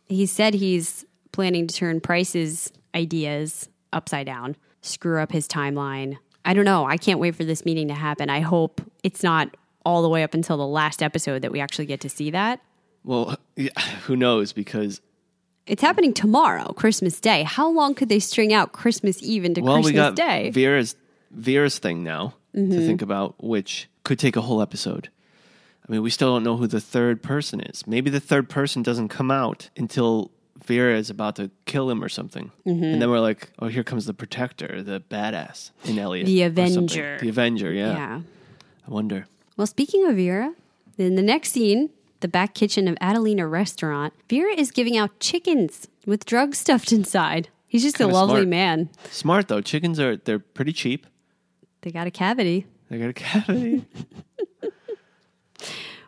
He 0.08 0.26
said 0.26 0.54
he's 0.54 1.06
planning 1.32 1.68
to 1.68 1.76
turn 1.76 1.99
Price's 1.99 2.72
ideas 2.95 3.70
upside 3.91 4.26
down, 4.26 4.56
screw 4.82 5.20
up 5.20 5.32
his 5.32 5.47
timeline. 5.47 6.18
I 6.45 6.54
don't 6.54 6.66
know. 6.66 6.86
I 6.86 6.97
can't 6.97 7.20
wait 7.20 7.36
for 7.36 7.43
this 7.43 7.66
meeting 7.66 7.89
to 7.89 7.93
happen. 7.93 8.30
I 8.30 8.39
hope 8.39 8.82
it's 9.04 9.22
not 9.22 9.56
all 9.86 10.01
the 10.01 10.10
way 10.10 10.24
up 10.24 10.34
until 10.34 10.58
the 10.58 10.68
last 10.68 11.04
episode 11.04 11.41
that 11.41 11.51
we 11.51 11.60
actually 11.60 11.86
get 11.86 12.01
to 12.01 12.10
see 12.10 12.32
that. 12.32 12.62
Well, 13.04 13.38
who 14.06 14.16
knows 14.16 14.54
because 14.54 15.01
It's 15.68 15.82
happening 15.82 16.14
tomorrow, 16.14 16.74
Christmas 16.74 17.20
Day. 17.20 17.43
How 17.43 17.70
long 17.70 17.95
could 17.95 18.10
they 18.10 18.20
string 18.20 18.54
out 18.54 18.72
Christmas 18.72 19.22
Eve 19.22 19.45
into 19.45 19.62
well, 19.62 19.76
Christmas 19.76 19.91
we 19.91 19.95
got 19.95 20.16
Day? 20.16 20.45
Mm-hmm. 20.47 20.54
Vera's 20.54 20.95
Vera's 21.32 21.80
thing 21.80 22.04
now 22.04 22.36
to 22.54 22.86
think 22.86 23.01
about, 23.01 23.34
which 23.43 23.89
could 24.04 24.20
take 24.20 24.36
a 24.36 24.41
whole 24.41 24.62
episode. 24.62 25.10
I 25.88 25.91
mean, 25.91 26.04
we 26.04 26.12
still 26.12 26.32
don't 26.34 26.43
know 26.43 26.56
who 26.58 26.68
the 26.68 26.80
third 26.80 27.24
person 27.24 27.60
is. 27.60 27.88
Maybe 27.88 28.10
the 28.12 28.20
third 28.20 28.47
person 28.49 28.84
doesn't 28.84 29.10
come 29.10 29.32
out 29.32 29.70
until 29.76 30.30
Vera 30.64 30.95
is 30.97 31.10
about 31.10 31.36
to 31.38 31.49
kill 31.66 31.89
him 31.89 32.01
or 32.04 32.08
something, 32.10 32.51
Mm-hmm. 32.66 32.84
and 32.84 33.01
then 33.01 33.10
we're 33.10 33.20
like, 33.20 33.49
"Oh, 33.60 33.68
here 33.68 33.84
comes 33.84 34.06
the 34.06 34.14
protector, 34.14 34.82
the 34.84 35.01
badass 35.10 35.72
in 35.86 35.97
Elliot, 35.99 36.28
The. 36.28 36.43
Avenger. 36.43 37.18
the 37.20 37.28
Avenger." 37.30 37.74
Yeah. 37.74 37.93
yeah. 37.93 38.22
I 38.88 38.91
wonder. 38.91 39.26
Well, 39.58 39.68
speaking 39.68 40.06
of 40.08 40.16
Vera, 40.16 40.54
in 40.97 41.16
the 41.16 41.22
next 41.24 41.51
scene, 41.51 41.89
the 42.24 42.28
back 42.28 42.56
kitchen 42.56 42.88
of 42.88 42.98
Adelina 43.00 43.46
Restaurant, 43.48 44.14
Vera 44.28 44.54
is 44.58 44.72
giving 44.72 44.98
out 44.98 45.20
chickens 45.20 45.88
with 46.08 46.26
drugs 46.26 46.58
stuffed 46.58 46.92
inside. 46.92 47.50
He's 47.68 47.84
just 47.84 47.98
Kinda 47.98 48.12
a 48.12 48.16
lovely 48.16 48.36
smart. 48.38 48.48
man. 48.48 48.90
Smart 49.12 49.48
though. 49.50 49.62
Chickens 49.62 50.00
are 50.00 50.18
they're 50.18 50.40
pretty 50.40 50.74
cheap. 50.74 51.06
They 51.82 51.92
got 51.92 52.08
a 52.08 52.12
cavity. 52.12 52.66
They 52.90 52.98
got 52.98 53.10
a 53.10 53.14
cavity. 53.14 53.86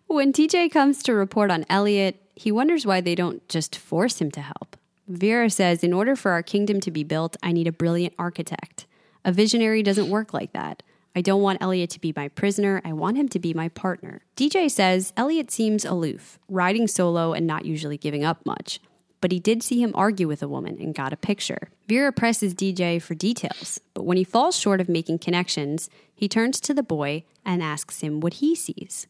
When 0.08 0.32
DJ 0.32 0.72
comes 0.72 1.02
to 1.04 1.14
report 1.14 1.50
on 1.52 1.66
Elliot, 1.68 2.22
he 2.36 2.52
wonders 2.52 2.86
why 2.86 3.02
they 3.02 3.16
don't 3.16 3.46
just 3.50 3.76
force 3.76 4.22
him 4.22 4.30
to 4.32 4.42
help. 4.42 4.78
Vera 5.08 5.50
says, 5.50 5.84
In 5.84 5.94
order 5.94 6.16
for 6.16 6.32
our 6.32 6.44
kingdom 6.44 6.80
to 6.82 6.92
be 6.92 7.04
built, 7.04 7.36
I 7.42 7.52
need 7.52 7.68
a 7.68 7.72
brilliant 7.72 8.14
architect. 8.20 8.86
A 9.26 9.32
visionary 9.32 9.82
doesn't 9.82 10.10
work 10.10 10.32
like 10.34 10.54
that. 10.54 10.84
I 11.16 11.22
don't 11.22 11.42
want 11.42 11.62
Elliot 11.62 11.90
to 11.92 12.02
be 12.02 12.12
my 12.14 12.28
prisoner. 12.28 12.82
I 12.84 12.92
want 12.92 13.16
him 13.16 13.30
to 13.30 13.40
be 13.40 13.54
my 13.54 13.70
partner. 13.70 14.22
DJ 14.36 14.70
says 14.70 15.14
Elliot 15.16 15.50
seems 15.50 15.86
aloof, 15.86 16.38
riding 16.50 16.88
solo 16.88 17.32
and 17.32 17.48
not 17.48 17.64
usually 17.64 17.98
giving 17.98 18.26
up 18.26 18.46
much. 18.46 18.82
But 19.22 19.32
he 19.32 19.40
did 19.40 19.64
see 19.64 19.82
him 19.82 19.94
argue 19.96 20.28
with 20.28 20.44
a 20.44 20.48
woman 20.48 20.78
and 20.80 20.94
got 20.94 21.14
a 21.14 21.18
picture. 21.18 21.70
Vera 21.88 22.12
presses 22.12 22.54
DJ 22.54 23.02
for 23.02 23.16
details, 23.16 23.80
but 23.94 24.04
when 24.04 24.18
he 24.18 24.26
falls 24.26 24.60
short 24.60 24.82
of 24.82 24.90
making 24.90 25.20
connections, 25.20 25.90
he 26.14 26.28
turns 26.28 26.60
to 26.60 26.74
the 26.74 26.84
boy 26.84 27.24
and 27.46 27.64
asks 27.64 28.02
him 28.02 28.20
what 28.20 28.36
he 28.36 28.54
sees. 28.54 29.08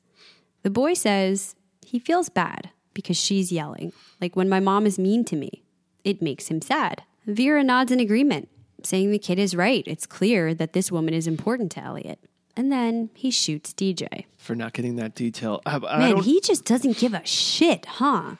The 0.61 0.69
boy 0.69 0.93
says 0.93 1.55
he 1.85 1.99
feels 1.99 2.29
bad 2.29 2.69
because 2.93 3.17
she's 3.17 3.51
yelling, 3.51 3.93
like 4.21 4.35
when 4.35 4.47
my 4.47 4.59
mom 4.59 4.85
is 4.85 4.99
mean 4.99 5.25
to 5.25 5.35
me. 5.35 5.63
It 6.03 6.21
makes 6.21 6.49
him 6.49 6.61
sad. 6.61 7.03
Vera 7.25 7.63
nods 7.63 7.91
in 7.91 7.99
agreement, 7.99 8.47
saying 8.85 9.11
the 9.11 9.19
kid 9.19 9.39
is 9.39 9.55
right. 9.55 9.83
It's 9.87 10.05
clear 10.05 10.53
that 10.53 10.73
this 10.73 10.91
woman 10.91 11.13
is 11.13 11.27
important 11.27 11.71
to 11.73 11.83
Elliot. 11.83 12.19
And 12.57 12.71
then 12.71 13.09
he 13.13 13.31
shoots 13.31 13.73
DJ. 13.73 14.25
for 14.37 14.55
not 14.55 14.71
getting 14.73 14.95
that 14.95 15.13
detail. 15.15 15.61
I, 15.65 15.75
I 15.75 15.99
Man, 15.99 16.11
don't, 16.15 16.23
he 16.23 16.39
just 16.39 16.63
doesn't 16.63 16.97
give 16.97 17.13
a 17.13 17.25
shit, 17.25 17.85
huh? 17.85 18.35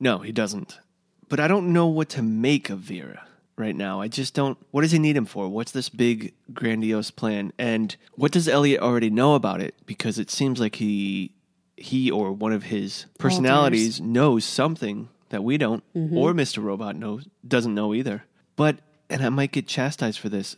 No, 0.00 0.18
he 0.18 0.32
doesn't. 0.32 0.80
But 1.28 1.38
I 1.38 1.46
don't 1.46 1.72
know 1.72 1.86
what 1.86 2.08
to 2.10 2.22
make 2.22 2.68
of 2.70 2.80
Vera 2.80 3.22
right 3.56 3.76
now. 3.76 4.00
I 4.00 4.08
just 4.08 4.34
don't. 4.34 4.58
What 4.72 4.80
does 4.80 4.90
he 4.90 4.98
need 4.98 5.16
him 5.16 5.26
for? 5.26 5.48
What's 5.48 5.70
this 5.70 5.88
big, 5.88 6.34
grandiose 6.52 7.12
plan? 7.12 7.52
And 7.58 7.94
what 8.14 8.32
does 8.32 8.48
Elliot 8.48 8.80
already 8.80 9.10
know 9.10 9.34
about 9.36 9.60
it? 9.60 9.76
Because 9.86 10.18
it 10.18 10.30
seems 10.32 10.58
like 10.58 10.74
he, 10.76 11.32
he 11.76 12.10
or 12.10 12.32
one 12.32 12.52
of 12.52 12.64
his 12.64 13.06
personalities 13.18 14.00
knows 14.00 14.44
something 14.44 15.08
that 15.28 15.44
we 15.44 15.56
don't, 15.58 15.84
Mm-hmm. 15.94 16.16
or 16.18 16.34
Mister 16.34 16.60
Robot 16.60 16.96
knows 16.96 17.28
doesn't 17.46 17.74
know 17.74 17.94
either. 17.94 18.24
But 18.56 18.78
and 19.10 19.22
I 19.22 19.28
might 19.28 19.52
get 19.52 19.66
chastised 19.66 20.18
for 20.18 20.28
this. 20.28 20.56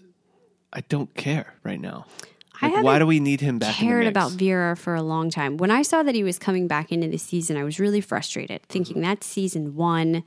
I 0.73 0.81
don't 0.83 1.15
care 1.15 1.55
right 1.65 1.81
now. 1.81 2.07
Like, 2.61 2.85
why 2.85 2.99
do 3.01 3.07
we 3.07 3.19
need 3.19 3.41
him 3.41 3.59
back? 3.59 3.81
in 3.81 3.87
the 3.87 3.93
cared 3.93 4.07
about 4.07 4.33
Vera 4.33 4.77
for 4.77 4.95
a 4.95 5.03
long 5.03 5.31
time. 5.31 5.57
When 5.57 5.73
I 5.73 5.83
saw 5.83 6.05
that 6.05 6.15
he 6.15 6.23
was 6.23 6.39
coming 6.39 6.69
back 6.69 6.93
into 6.93 7.09
the 7.09 7.19
season, 7.19 7.57
I 7.57 7.65
was 7.65 7.81
really 7.81 8.01
frustrated, 8.01 8.63
mm-hmm. 8.63 8.73
thinking 8.73 9.03
that's 9.03 9.27
season 9.27 9.75
one 9.75 10.23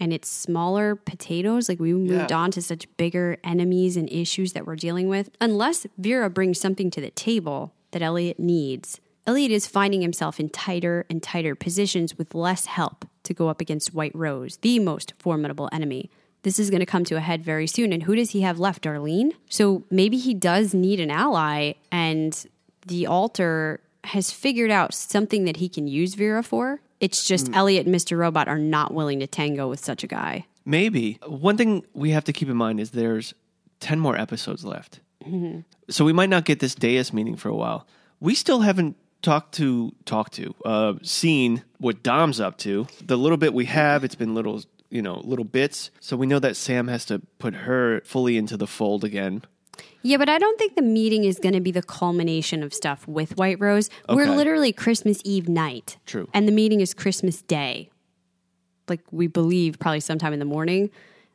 and 0.00 0.12
it's 0.12 0.28
smaller 0.28 0.94
potatoes. 0.96 1.68
Like 1.68 1.78
we 1.78 1.92
moved 1.92 2.30
Yeah. 2.30 2.38
on 2.38 2.50
to 2.52 2.62
such 2.62 2.86
bigger 2.96 3.38
enemies 3.44 3.96
and 3.96 4.10
issues 4.10 4.52
that 4.54 4.66
we're 4.66 4.76
dealing 4.76 5.08
with. 5.08 5.30
Unless 5.40 5.86
Vera 5.98 6.30
brings 6.30 6.58
something 6.58 6.90
to 6.92 7.00
the 7.00 7.10
table 7.10 7.74
that 7.90 8.02
Elliot 8.02 8.38
needs, 8.38 9.00
Elliot 9.26 9.50
is 9.50 9.66
finding 9.66 10.02
himself 10.02 10.38
in 10.38 10.48
tighter 10.48 11.04
and 11.10 11.22
tighter 11.22 11.54
positions 11.54 12.16
with 12.16 12.34
less 12.34 12.66
help 12.66 13.04
to 13.24 13.34
go 13.34 13.48
up 13.48 13.60
against 13.60 13.92
White 13.92 14.14
Rose, 14.14 14.58
the 14.58 14.78
most 14.78 15.14
formidable 15.18 15.68
enemy. 15.72 16.10
This 16.46 16.60
is 16.60 16.70
going 16.70 16.78
to 16.78 16.86
come 16.86 17.02
to 17.06 17.16
a 17.16 17.20
head 17.20 17.42
very 17.42 17.66
soon. 17.66 17.92
And 17.92 18.04
who 18.04 18.14
does 18.14 18.30
he 18.30 18.42
have 18.42 18.60
left? 18.60 18.84
Darlene? 18.84 19.32
So 19.48 19.82
maybe 19.90 20.16
he 20.16 20.32
does 20.32 20.74
need 20.74 21.00
an 21.00 21.10
ally, 21.10 21.72
and 21.90 22.46
the 22.86 23.08
alter 23.08 23.80
has 24.04 24.30
figured 24.30 24.70
out 24.70 24.94
something 24.94 25.44
that 25.46 25.56
he 25.56 25.68
can 25.68 25.88
use 25.88 26.14
Vera 26.14 26.44
for. 26.44 26.80
It's 27.00 27.26
just 27.26 27.52
Elliot 27.52 27.86
and 27.86 27.92
Mr. 27.92 28.16
Robot 28.16 28.46
are 28.46 28.60
not 28.60 28.94
willing 28.94 29.18
to 29.18 29.26
tango 29.26 29.68
with 29.68 29.84
such 29.84 30.04
a 30.04 30.06
guy. 30.06 30.46
Maybe. 30.64 31.18
One 31.26 31.56
thing 31.56 31.84
we 31.94 32.10
have 32.10 32.22
to 32.22 32.32
keep 32.32 32.48
in 32.48 32.56
mind 32.56 32.78
is 32.78 32.92
there's 32.92 33.34
10 33.80 33.98
more 33.98 34.16
episodes 34.16 34.64
left. 34.64 35.00
So 35.90 36.04
we 36.04 36.12
might 36.12 36.30
not 36.30 36.44
get 36.44 36.60
this 36.60 36.76
Deus 36.76 37.12
meeting 37.12 37.34
for 37.34 37.48
a 37.48 37.56
while. 37.56 37.88
We 38.20 38.36
still 38.36 38.60
haven't 38.60 38.96
talked 39.20 39.56
to, 39.56 39.92
talked 40.04 40.34
to, 40.34 40.54
uh, 40.64 40.92
seen 41.02 41.64
what 41.78 42.04
Dom's 42.04 42.38
up 42.38 42.56
to. 42.58 42.86
The 43.04 43.18
little 43.18 43.36
bit 43.36 43.52
we 43.52 43.64
have, 43.64 44.04
it's 44.04 44.14
been 44.14 44.36
little, 44.36 44.62
you 44.90 45.02
know, 45.02 45.20
little 45.24 45.44
bits. 45.44 45.90
So 46.00 46.16
we 46.16 46.26
know 46.26 46.38
that 46.38 46.56
Sam 46.56 46.88
has 46.88 47.04
to 47.06 47.20
put 47.38 47.54
her 47.54 48.00
fully 48.04 48.36
into 48.36 48.56
the 48.56 48.66
fold 48.66 49.04
again. 49.04 49.42
Yeah, 50.02 50.18
but 50.18 50.28
I 50.28 50.38
don't 50.38 50.58
think 50.58 50.76
the 50.76 50.82
meeting 50.82 51.24
is 51.24 51.38
going 51.38 51.54
to 51.54 51.60
be 51.60 51.72
the 51.72 51.82
culmination 51.82 52.62
of 52.62 52.72
stuff 52.72 53.06
with 53.08 53.36
White 53.36 53.58
Rose. 53.60 53.90
We're 54.08 54.30
literally 54.30 54.72
Christmas 54.72 55.20
Eve 55.24 55.48
night. 55.48 55.98
True. 56.06 56.28
And 56.32 56.46
the 56.46 56.52
meeting 56.52 56.80
is 56.80 56.94
Christmas 56.94 57.42
Day. 57.42 57.90
Like 58.88 59.00
we 59.10 59.26
believe, 59.26 59.78
probably 59.78 60.00
sometime 60.00 60.32
in 60.32 60.38
the 60.38 60.44
morning. 60.44 60.90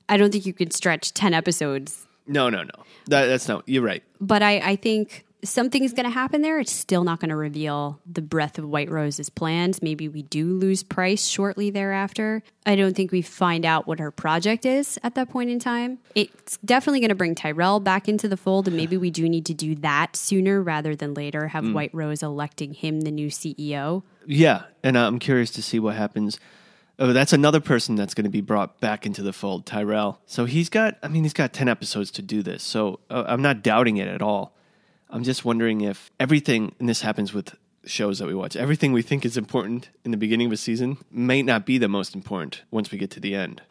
I 0.07 0.17
don't 0.17 0.31
think 0.31 0.45
you 0.45 0.53
could 0.53 0.73
stretch 0.73 1.13
10 1.13 1.33
episodes 1.33 2.07
No, 2.27 2.49
no, 2.49 2.63
no. 2.63 2.71
That, 3.07 3.27
that's 3.27 3.47
not. 3.47 3.67
You're 3.67 3.83
right. 3.83 4.03
But 4.21 4.41
I, 4.41 4.59
I 4.59 4.75
think 4.77 5.25
something's 5.43 5.93
going 5.93 6.05
to 6.05 6.11
happen 6.11 6.41
there. 6.41 6.59
It's 6.59 6.71
still 6.71 7.03
not 7.03 7.19
going 7.19 7.29
to 7.29 7.35
reveal 7.35 7.99
the 8.05 8.21
breadth 8.21 8.57
of 8.57 8.67
White 8.67 8.89
Rose's 8.89 9.29
plans. 9.29 9.81
Maybe 9.81 10.07
we 10.07 10.21
do 10.23 10.53
lose 10.53 10.83
Price 10.83 11.25
shortly 11.25 11.69
thereafter. 11.69 12.43
I 12.65 12.75
don't 12.75 12.95
think 12.95 13.11
we 13.11 13.21
find 13.21 13.65
out 13.65 13.87
what 13.87 13.99
her 13.99 14.11
project 14.11 14.65
is 14.65 14.99
at 15.03 15.15
that 15.15 15.29
point 15.29 15.49
in 15.49 15.59
time. 15.59 15.99
It's 16.15 16.57
definitely 16.57 16.99
going 16.99 17.09
to 17.09 17.15
bring 17.15 17.35
Tyrell 17.35 17.79
back 17.79 18.07
into 18.07 18.27
the 18.27 18.37
fold, 18.37 18.67
and 18.67 18.77
maybe 18.77 18.97
we 18.97 19.09
do 19.09 19.27
need 19.27 19.45
to 19.47 19.53
do 19.53 19.75
that 19.75 20.15
sooner 20.15 20.61
rather 20.61 20.95
than 20.95 21.13
later, 21.13 21.47
have 21.47 21.71
White 21.73 21.93
Rose 21.93 22.23
electing 22.23 22.73
him 22.73 23.01
the 23.01 23.11
new 23.11 23.27
CEO. 23.27 24.03
Yeah, 24.25 24.63
and 24.83 24.97
I'm 24.97 25.19
curious 25.19 25.51
to 25.51 25.63
see 25.63 25.79
what 25.79 25.95
happens. 25.95 26.39
Oh, 26.99 27.13
that's 27.13 27.33
another 27.33 27.59
person 27.59 27.95
that's 27.95 28.13
going 28.13 28.25
to 28.25 28.29
be 28.29 28.41
brought 28.41 28.79
back 28.79 29.07
into 29.07 29.23
the 29.23 29.33
fold, 29.33 29.65
Tyrell. 29.65 30.21
So 30.27 30.45
he's 30.45 30.69
got, 30.69 30.97
I 31.01 31.07
mean, 31.07 31.23
he's 31.23 31.33
got 31.33 31.51
10 31.51 31.67
episodes 31.67 32.11
to 32.11 32.21
do 32.21 32.43
this. 32.43 32.61
So 32.61 32.99
uh, 33.09 33.23
I'm 33.25 33.41
not 33.41 33.63
doubting 33.63 33.97
it 33.97 34.07
at 34.07 34.21
all. 34.21 34.53
I'm 35.11 35.23
just 35.23 35.43
wondering 35.45 35.81
if 35.81 36.09
everything, 36.19 36.73
and 36.79 36.87
this 36.87 37.01
happens 37.01 37.33
with 37.33 37.55
shows 37.85 38.19
that 38.19 38.27
we 38.27 38.33
watch, 38.33 38.55
everything 38.55 38.93
we 38.93 39.01
think 39.01 39.25
is 39.25 39.37
important 39.37 39.89
in 40.05 40.11
the 40.11 40.17
beginning 40.17 40.47
of 40.47 40.53
a 40.53 40.57
season 40.57 40.97
may 41.11 41.41
not 41.41 41.65
be 41.65 41.77
the 41.77 41.89
most 41.89 42.15
important 42.15 42.63
once 42.71 42.91
we 42.91 42.97
get 42.97 43.11
to 43.11 43.19
the 43.19 43.35
end. 43.35 43.61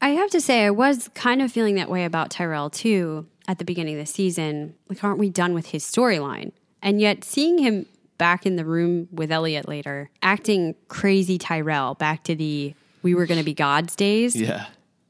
I 0.00 0.10
have 0.10 0.30
to 0.30 0.40
say, 0.40 0.66
I 0.66 0.70
was 0.70 1.08
kind 1.14 1.40
of 1.40 1.50
feeling 1.50 1.76
that 1.76 1.88
way 1.88 2.04
about 2.04 2.30
Tyrell 2.30 2.70
too 2.70 3.26
at 3.48 3.58
the 3.58 3.64
beginning 3.64 3.94
of 3.94 4.06
the 4.06 4.12
season. 4.12 4.74
Like, 4.88 5.02
aren't 5.02 5.18
we 5.18 5.30
done 5.30 5.54
with 5.54 5.66
his 5.66 5.84
storyline? 5.84 6.52
And 6.82 7.00
yet, 7.00 7.24
seeing 7.24 7.58
him 7.58 7.86
back 8.18 8.44
in 8.44 8.56
the 8.56 8.64
room 8.64 9.08
with 9.10 9.32
Elliot 9.32 9.66
later, 9.66 10.10
acting 10.22 10.74
crazy 10.88 11.38
Tyrell, 11.38 11.94
back 11.94 12.24
to 12.24 12.34
the 12.34 12.74
we 13.02 13.14
were 13.14 13.26
going 13.26 13.38
to 13.38 13.44
be 13.44 13.54
gods 13.54 13.96
days, 13.96 14.34
Yeah. 14.34 14.66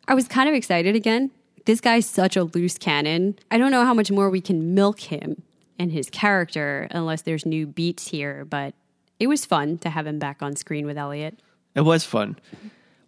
I 0.07 0.14
was 0.14 0.28
kind 0.28 0.49
of 0.49 0.55
excited 0.55 0.95
again. 0.95 1.30
This 1.65 1.81
guy's 1.81 2.07
such 2.07 2.37
a 2.37 2.45
loose 2.45 2.77
cannon. 2.77 3.39
I 3.51 3.59
don't 3.59 3.71
know 3.71 3.85
how 3.85 3.95
much 3.95 4.11
more 4.11 4.29
we 4.29 4.41
can 4.41 4.75
milk 4.75 5.01
him 5.01 5.43
and 5.79 5.91
his 5.91 6.11
character 6.11 6.89
unless 6.91 7.23
there's 7.23 7.47
new 7.47 7.67
beats 7.67 8.09
here, 8.09 8.45
but 8.45 8.75
it 9.19 9.29
was 9.29 9.47
fun 9.47 9.79
to 9.79 9.91
have 9.91 10.07
him 10.07 10.19
back 10.19 10.43
on 10.43 10.57
screen 10.57 10.87
with 10.87 10.99
Elliot. 10.99 11.41
It 11.75 11.83
was 11.83 12.05
fun. 12.05 12.39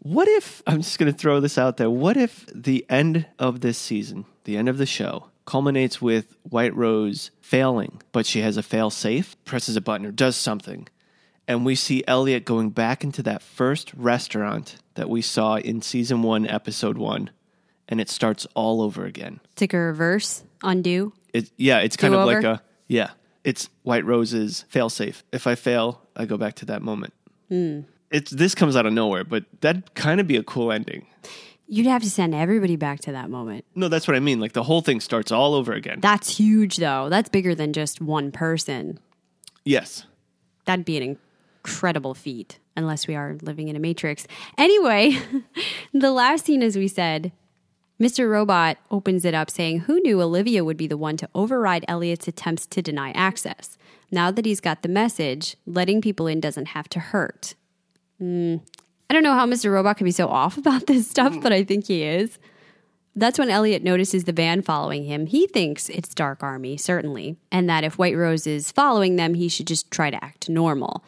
What 0.00 0.28
if, 0.28 0.62
I'm 0.66 0.82
just 0.82 0.98
going 0.98 1.12
to 1.12 1.18
throw 1.18 1.40
this 1.40 1.58
out 1.58 1.76
there, 1.76 1.90
what 1.90 2.16
if 2.16 2.46
the 2.54 2.86
end 2.88 3.26
of 3.38 3.60
this 3.60 3.76
season, 3.76 4.24
the 4.44 4.56
end 4.56 4.68
of 4.68 4.78
the 4.78 4.86
show, 4.86 5.28
culminates 5.44 6.00
with 6.00 6.36
White 6.42 6.74
Rose 6.74 7.30
failing, 7.40 8.00
but 8.12 8.24
she 8.24 8.40
has 8.40 8.56
a 8.56 8.62
fail 8.62 8.90
safe, 8.90 9.36
presses 9.44 9.76
a 9.76 9.80
button 9.80 10.06
or 10.06 10.12
does 10.12 10.36
something, 10.36 10.88
and 11.48 11.64
we 11.64 11.74
see 11.74 12.04
Elliot 12.06 12.44
going 12.44 12.70
back 12.70 13.04
into 13.04 13.22
that 13.24 13.42
first 13.42 13.92
restaurant 13.94 14.76
that 14.94 15.08
we 15.10 15.22
saw 15.22 15.56
in 15.56 15.82
season 15.82 16.22
one, 16.22 16.46
episode 16.46 16.98
one, 16.98 17.30
and 17.88 18.00
it 18.00 18.08
starts 18.08 18.46
all 18.54 18.82
over 18.82 19.04
again. 19.04 19.40
It's 19.52 19.60
like 19.60 19.74
a 19.74 19.78
reverse 19.78 20.42
undo. 20.62 21.12
It, 21.32 21.50
yeah, 21.56 21.78
it's 21.78 21.96
kind 21.96 22.14
of 22.14 22.26
Do-over? 22.26 22.42
like 22.42 22.44
a, 22.60 22.62
yeah, 22.88 23.10
it's 23.44 23.68
White 23.82 24.04
Rose's 24.04 24.64
fail 24.68 24.88
safe. 24.88 25.22
If 25.32 25.46
I 25.46 25.54
fail, 25.54 26.00
I 26.16 26.24
go 26.24 26.36
back 26.36 26.54
to 26.56 26.64
that 26.66 26.82
moment. 26.82 27.12
Hmm. 27.48 27.80
It's 28.10 28.30
this 28.30 28.54
comes 28.54 28.76
out 28.76 28.86
of 28.86 28.92
nowhere, 28.92 29.24
but 29.24 29.44
that'd 29.60 29.94
kind 29.94 30.20
of 30.20 30.26
be 30.26 30.36
a 30.36 30.42
cool 30.42 30.70
ending. 30.72 31.06
You'd 31.68 31.86
have 31.86 32.02
to 32.02 32.10
send 32.10 32.32
everybody 32.34 32.76
back 32.76 33.00
to 33.00 33.12
that 33.12 33.28
moment. 33.28 33.64
No, 33.74 33.88
that's 33.88 34.06
what 34.06 34.16
I 34.16 34.20
mean. 34.20 34.38
Like 34.40 34.52
the 34.52 34.62
whole 34.62 34.80
thing 34.82 35.00
starts 35.00 35.32
all 35.32 35.54
over 35.54 35.72
again. 35.72 35.98
That's 36.00 36.36
huge, 36.36 36.76
though. 36.76 37.08
That's 37.08 37.28
bigger 37.28 37.54
than 37.56 37.72
just 37.72 38.00
one 38.00 38.30
person. 38.32 39.00
yes. 39.64 40.04
That'd 40.64 40.84
be 40.84 40.96
an 40.96 41.16
incredible 41.62 42.14
feat, 42.14 42.58
unless 42.76 43.06
we 43.06 43.14
are 43.14 43.36
living 43.42 43.68
in 43.68 43.76
a 43.76 43.78
matrix. 43.78 44.26
Anyway, 44.58 45.16
the 45.92 46.10
last 46.10 46.44
scene, 46.46 46.60
as 46.62 46.76
we 46.76 46.88
said, 46.88 47.30
Mr. 47.98 48.28
Robot 48.28 48.76
opens 48.90 49.24
it 49.24 49.32
up 49.32 49.50
saying, 49.50 49.80
Who 49.80 50.00
knew 50.00 50.20
Olivia 50.20 50.64
would 50.64 50.76
be 50.76 50.86
the 50.86 50.98
one 50.98 51.16
to 51.16 51.28
override 51.34 51.84
Elliot's 51.88 52.28
attempts 52.28 52.66
to 52.66 52.82
deny 52.82 53.10
access? 53.12 53.78
Now 54.10 54.30
that 54.30 54.44
he's 54.44 54.60
got 54.60 54.82
the 54.82 54.88
message, 54.88 55.56
letting 55.66 56.02
people 56.02 56.26
in 56.26 56.40
doesn't 56.40 56.66
have 56.66 56.88
to 56.90 57.00
hurt. 57.00 57.54
Hmm. 58.18 58.56
I 59.08 59.14
don't 59.14 59.22
know 59.22 59.34
how 59.34 59.46
Mr. 59.46 59.72
Robot 59.72 59.96
can 59.96 60.04
be 60.04 60.10
so 60.10 60.28
off 60.28 60.58
about 60.58 60.86
this 60.86 61.08
stuff, 61.08 61.40
but 61.40 61.52
I 61.52 61.64
think 61.64 61.86
he 61.86 62.02
is. 62.02 62.38
That's 63.14 63.38
when 63.38 63.48
Elliot 63.48 63.82
notices 63.82 64.24
the 64.24 64.32
van 64.32 64.60
following 64.60 65.04
him. 65.04 65.26
He 65.26 65.46
thinks 65.46 65.88
it's 65.88 66.14
Dark 66.14 66.42
Army, 66.42 66.76
certainly, 66.76 67.38
and 67.50 67.66
that 67.70 67.82
if 67.82 67.96
White 67.96 68.16
Rose 68.16 68.46
is 68.46 68.70
following 68.70 69.16
them, 69.16 69.32
he 69.32 69.48
should 69.48 69.66
just 69.66 69.90
try 69.90 70.10
to 70.10 70.22
act 70.22 70.50
normal. 70.50 71.02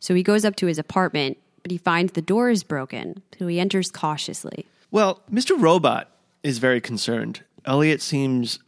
So 0.00 0.12
he 0.12 0.24
goes 0.24 0.44
up 0.44 0.56
to 0.56 0.66
his 0.66 0.78
apartment, 0.78 1.38
but 1.62 1.70
he 1.70 1.78
finds 1.78 2.12
the 2.12 2.22
door 2.22 2.50
is 2.50 2.64
broken, 2.64 3.22
so 3.38 3.46
he 3.46 3.60
enters 3.60 3.92
cautiously. 3.92 4.66
Well, 4.90 5.22
Mr. 5.30 5.60
Robot 5.60 6.10
is 6.46 6.58
very 6.58 6.80
concerned. 6.80 7.42
Elliot 7.64 8.00
seems 8.00 8.58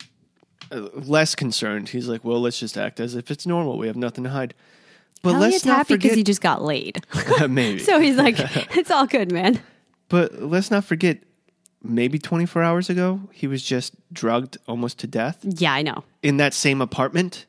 uh, 0.72 0.89
less 0.95 1.35
concerned. 1.35 1.89
He's 1.91 2.09
like, 2.09 2.24
well, 2.24 2.41
let's 2.41 2.59
just 2.59 2.76
act 2.76 2.99
as 3.01 3.14
if 3.14 3.31
it's 3.31 3.47
normal. 3.47 3.79
We 3.79 3.87
have 3.87 3.97
nothing 3.97 4.24
to 4.24 4.31
hide. 4.31 4.55
But 5.22 5.35
Elliot's 5.35 5.53
let's 5.53 5.64
not 5.66 5.76
happy 5.79 5.95
because 5.95 6.11
forget. 6.11 6.16
he 6.18 6.24
just 6.24 6.41
got 6.41 6.62
laid. 6.62 7.05
maybe. 7.49 7.79
so 7.79 8.01
he's 8.01 8.16
like, 8.16 8.37
it's 8.76 8.91
all 8.91 9.07
good, 9.07 9.33
man. 9.33 9.61
but 10.09 10.43
let's 10.43 10.70
not 10.70 10.85
forget. 10.85 11.18
Maybe 11.81 12.18
24 12.18 12.61
hours 12.64 12.91
ago, 12.91 13.20
he 13.33 13.47
was 13.47 13.62
just 13.62 13.95
drugged 14.12 14.59
almost 14.66 14.99
to 14.99 15.07
death 15.07 15.39
Yeah, 15.45 15.72
I 15.72 15.83
know. 15.83 16.03
in 16.24 16.39
that 16.39 16.53
same 16.53 16.81
apartment. 16.81 17.47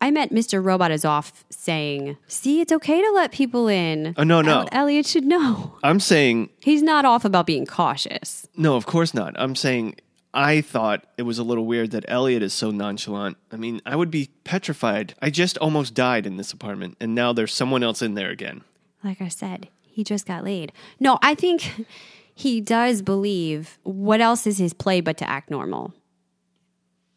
I 0.00 0.10
meant 0.10 0.32
Mr. 0.32 0.62
Robot 0.62 0.90
is 0.90 1.04
off 1.04 1.44
saying, 1.50 2.16
see, 2.28 2.60
it's 2.60 2.72
okay 2.72 3.00
to 3.00 3.10
let 3.12 3.32
people 3.32 3.68
in. 3.68 4.14
Oh, 4.16 4.22
no, 4.24 4.42
no. 4.42 4.60
El- 4.60 4.68
Elliot 4.72 5.06
should 5.06 5.24
know. 5.24 5.76
I'm 5.82 6.00
saying 6.00 6.50
He's 6.60 6.82
not 6.82 7.04
off 7.04 7.24
about 7.24 7.46
being 7.46 7.64
cautious. 7.66 8.46
No, 8.56 8.76
of 8.76 8.86
course 8.86 9.14
not. 9.14 9.34
I'm 9.38 9.54
saying 9.56 9.96
I 10.34 10.60
thought 10.60 11.06
it 11.16 11.22
was 11.22 11.38
a 11.38 11.44
little 11.44 11.64
weird 11.64 11.92
that 11.92 12.04
Elliot 12.08 12.42
is 12.42 12.52
so 12.52 12.70
nonchalant. 12.70 13.36
I 13.52 13.56
mean, 13.56 13.80
I 13.86 13.96
would 13.96 14.10
be 14.10 14.30
petrified. 14.44 15.14
I 15.22 15.30
just 15.30 15.56
almost 15.58 15.94
died 15.94 16.26
in 16.26 16.36
this 16.36 16.52
apartment, 16.52 16.96
and 17.00 17.14
now 17.14 17.32
there's 17.32 17.54
someone 17.54 17.82
else 17.82 18.02
in 18.02 18.14
there 18.14 18.30
again. 18.30 18.62
Like 19.02 19.20
I 19.22 19.28
said, 19.28 19.68
he 19.82 20.02
just 20.02 20.26
got 20.26 20.42
laid. 20.44 20.72
No, 20.98 21.18
I 21.22 21.34
think 21.34 21.86
he 22.34 22.60
does 22.60 23.00
believe 23.00 23.78
what 23.84 24.20
else 24.20 24.46
is 24.46 24.58
his 24.58 24.74
play 24.74 25.00
but 25.00 25.16
to 25.18 25.28
act 25.28 25.50
normal? 25.50 25.94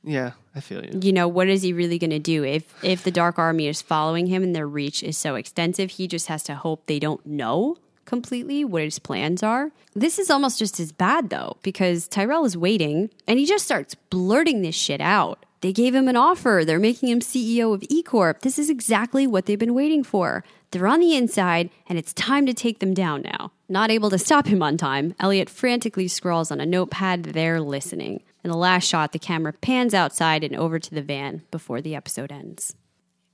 Yeah, 0.04 0.32
I 0.56 0.60
feel 0.60 0.86
you. 0.86 1.00
You 1.02 1.14
know, 1.14 1.28
what 1.28 1.48
is 1.48 1.62
he 1.62 1.74
really 1.74 2.00
going 2.00 2.12
to 2.12 2.20
do 2.20 2.44
if 2.44 2.74
if 2.84 3.04
the 3.04 3.12
dark 3.12 3.38
army 3.38 3.68
is 3.68 3.82
following 3.82 4.28
him 4.28 4.44
and 4.44 4.56
their 4.56 4.68
reach 4.68 5.04
is 5.04 5.18
so 5.18 5.36
extensive, 5.36 5.92
he 5.92 6.08
just 6.08 6.28
has 6.28 6.44
to 6.44 6.56
hope 6.56 6.86
they 6.86 7.00
don't 7.00 7.26
know 7.26 7.78
completely 8.06 8.64
what 8.64 8.84
his 8.84 9.00
plans 9.00 9.44
are. 9.44 9.72
This 9.94 10.18
is 10.18 10.32
almost 10.32 10.60
just 10.60 10.80
as 10.80 10.92
bad 10.92 11.30
though 11.30 11.58
because 11.62 12.08
Tyrell 12.08 12.46
is 12.46 12.58
waiting 12.58 13.10
and 13.28 13.38
he 13.38 13.46
just 13.46 13.66
starts 13.66 13.96
blurting 13.96 14.62
this 14.62 14.76
shit 14.76 15.02
out. 15.02 15.46
They 15.62 15.74
gave 15.74 15.94
him 15.94 16.08
an 16.08 16.16
offer. 16.16 16.64
They're 16.66 16.80
making 16.80 17.10
him 17.10 17.20
CEO 17.20 17.74
of 17.74 17.84
E 17.90 18.04
Corp. 18.04 18.42
This 18.42 18.60
is 18.60 18.70
exactly 18.70 19.26
what 19.26 19.46
they've 19.46 19.58
been 19.58 19.74
waiting 19.74 20.04
for. 20.04 20.44
They're 20.72 20.88
on 20.88 21.00
the 21.00 21.16
inside, 21.16 21.70
and 21.88 21.98
it's 21.98 22.14
time 22.14 22.46
to 22.46 22.54
take 22.54 22.80
them 22.80 22.94
down 22.94 23.24
now. 23.24 23.52
Not 23.68 23.90
able 23.90 24.10
to 24.12 24.20
stop 24.20 24.48
him 24.48 24.62
on 24.62 24.78
time, 24.78 25.16
Elliot 25.20 25.50
frantically 25.50 26.08
scrawls 26.08 26.52
on 26.52 26.60
a 26.62 26.66
notepad, 26.66 27.24
They're 27.24 27.62
listening. 27.62 28.22
In 28.48 28.52
the 28.52 28.58
last 28.58 28.88
shot, 28.88 29.12
the 29.12 29.20
camera 29.20 29.52
pans 29.52 29.94
outside 29.94 30.42
and 30.42 30.56
over 30.56 30.80
to 30.80 30.96
the 30.96 31.02
van 31.02 31.42
before 31.52 31.82
the 31.82 31.96
episode 31.96 32.32
ends. 32.32 32.78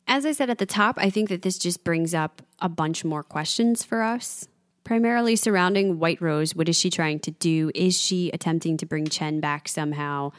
As 0.08 0.26
I 0.26 0.32
said 0.32 0.50
at 0.50 0.58
the 0.58 0.66
top, 0.66 0.96
I 0.98 1.12
think 1.12 1.30
that 1.30 1.44
this 1.44 1.60
just 1.60 1.84
brings 1.84 2.16
up 2.16 2.42
a 2.58 2.68
bunch 2.68 3.06
more 3.06 3.22
questions 3.22 3.84
for 3.84 4.02
us, 4.02 4.48
primarily 4.84 5.36
surrounding 5.36 6.00
White 6.00 6.20
Rose. 6.20 6.56
What 6.56 6.68
is 6.68 6.80
she 6.80 6.90
trying 6.90 7.20
to 7.20 7.30
do? 7.30 7.70
Is 7.76 7.96
she 7.96 8.32
attempting 8.32 8.76
to 8.78 8.88
bring 8.88 9.06
Chen 9.06 9.40
back 9.40 9.68
somehow? 9.68 10.32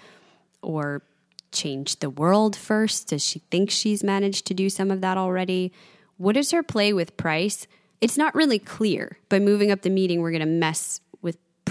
Or 0.61 1.05
change 1.53 2.01
the 2.01 2.11
world 2.11 2.57
first? 2.57 3.11
Does 3.11 3.25
she 3.25 3.43
think 3.53 3.71
she's 3.71 4.03
managed 4.03 4.45
to 4.47 4.55
do 4.55 4.69
some 4.69 4.91
of 4.91 5.03
that 5.03 5.17
already? 5.17 5.73
What 6.17 6.37
is 6.37 6.51
her 6.51 6.65
play 6.65 6.93
with 6.93 7.17
Price? 7.17 7.69
It's 8.01 8.19
not 8.19 8.35
really 8.35 8.59
clear. 8.59 9.19
By 9.29 9.39
moving 9.39 9.71
up 9.71 9.83
the 9.83 9.89
meeting, 9.89 10.21
we're 10.21 10.33
going 10.33 10.41
to 10.41 10.47
mess 10.47 11.01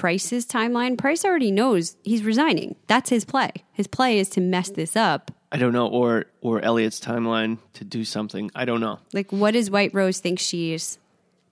Price's 0.04 0.46
timeline. 0.46 0.98
Price 0.98 1.24
already 1.24 1.50
knows 1.50 1.96
he's 2.04 2.26
resigning. 2.26 2.76
That's 2.88 3.10
his 3.10 3.24
play. 3.24 3.52
His 3.72 3.88
play 3.88 4.20
is 4.20 4.28
to 4.32 4.42
mess 4.42 4.70
this 4.70 4.98
up. 4.98 5.32
I 5.50 5.56
don't 5.56 5.72
know, 5.72 5.88
or 5.88 6.26
or 6.42 6.60
Elliot's 6.60 7.00
timeline 7.00 7.58
to 7.76 7.86
do 7.86 8.04
something. 8.04 8.52
I 8.54 8.66
don't 8.66 8.82
know. 8.82 9.00
Like, 9.14 9.32
what 9.32 9.52
does 9.52 9.72
White 9.72 9.94
Rose 9.94 10.20
think 10.20 10.40
she's 10.40 11.00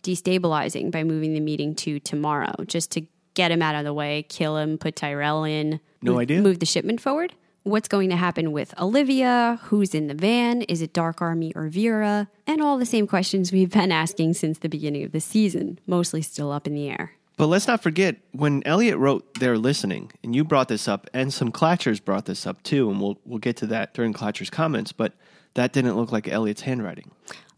destabilizing 0.04 0.91
by 0.91 1.06
moving 1.06 1.34
the 1.34 1.39
meeting 1.39 1.76
to 1.76 2.02
tomorrow 2.02 2.54
just 2.68 2.91
to 2.91 3.04
get 3.36 3.52
him 3.52 3.62
out 3.62 3.76
of 3.76 3.86
the 3.86 3.93
way, 3.93 4.26
kill 4.28 4.58
him, 4.58 4.78
put 4.78 4.97
Tyrell 4.97 5.45
in? 5.45 5.80
No 6.02 6.12
move, 6.12 6.20
idea. 6.20 6.41
Move 6.41 6.60
the 6.60 6.66
shipment 6.66 6.99
forward? 6.99 7.34
What's 7.64 7.88
going 7.88 8.10
to 8.10 8.18
happen 8.18 8.52
with 8.52 8.78
Olivia? 8.78 9.62
Who's 9.64 9.95
in 9.95 10.08
the 10.08 10.14
van? 10.14 10.64
Is 10.64 10.82
it 10.82 10.91
Dark 10.91 11.22
Army 11.22 11.54
or 11.56 11.70
Vera? 11.70 12.28
And 12.45 12.62
all 12.62 12.78
the 12.78 12.86
same 12.86 13.08
questions 13.08 13.54
we've 13.54 13.72
been 13.72 13.93
asking 13.93 14.34
since 14.34 14.58
the 14.58 14.68
beginning 14.68 15.06
of 15.06 15.14
the 15.14 15.22
season, 15.22 15.80
mostly 15.88 16.22
still 16.22 16.52
up 16.52 16.68
in 16.68 16.74
the 16.74 16.89
air. 16.89 17.14
But 17.41 17.47
let's 17.47 17.67
not 17.67 17.81
forget 17.81 18.17
when 18.33 18.61
Elliot 18.67 18.99
wrote 18.99 19.39
"They're 19.39 19.57
Listening," 19.57 20.11
and 20.23 20.35
you 20.35 20.43
brought 20.43 20.67
this 20.67 20.87
up, 20.87 21.09
and 21.11 21.33
some 21.33 21.51
Clatchers 21.51 21.99
brought 21.99 22.25
this 22.25 22.45
up 22.45 22.61
too, 22.61 22.91
and 22.91 23.01
we'll 23.01 23.17
we'll 23.25 23.39
get 23.39 23.57
to 23.57 23.65
that 23.65 23.95
during 23.95 24.13
Clatcher's 24.13 24.51
comments. 24.51 24.91
But 24.91 25.13
that 25.55 25.73
didn't 25.73 25.97
look 25.97 26.11
like 26.11 26.27
Elliot's 26.27 26.61
handwriting. 26.61 27.09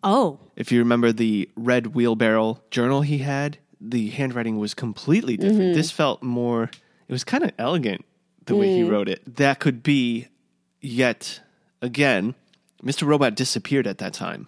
Oh, 0.02 0.40
If 0.56 0.72
you 0.72 0.80
remember 0.80 1.12
the 1.12 1.50
red 1.58 1.88
wheelbarrow 1.88 2.62
journal 2.72 3.02
he 3.02 3.18
had, 3.18 3.58
the 3.82 4.10
handwriting 4.12 4.58
was 4.58 4.74
completely 4.74 5.36
different. 5.36 5.62
Mm-hmm. 5.62 5.74
This 5.74 5.92
felt 5.92 6.24
more. 6.24 6.72
It 7.10 7.12
was 7.12 7.26
kind 7.26 7.44
of 7.44 7.52
elegant 7.58 8.06
the 8.46 8.56
way 8.56 8.74
he 8.74 8.84
mm. 8.84 8.90
wrote 8.90 9.10
it. 9.10 9.36
That 9.36 9.60
could 9.60 9.84
be 9.84 10.30
yet 10.80 11.42
again, 11.82 12.36
Mr. 12.82 13.06
Robot 13.06 13.36
disappeared 13.36 13.86
at 13.86 13.98
that 13.98 14.14
time. 14.14 14.48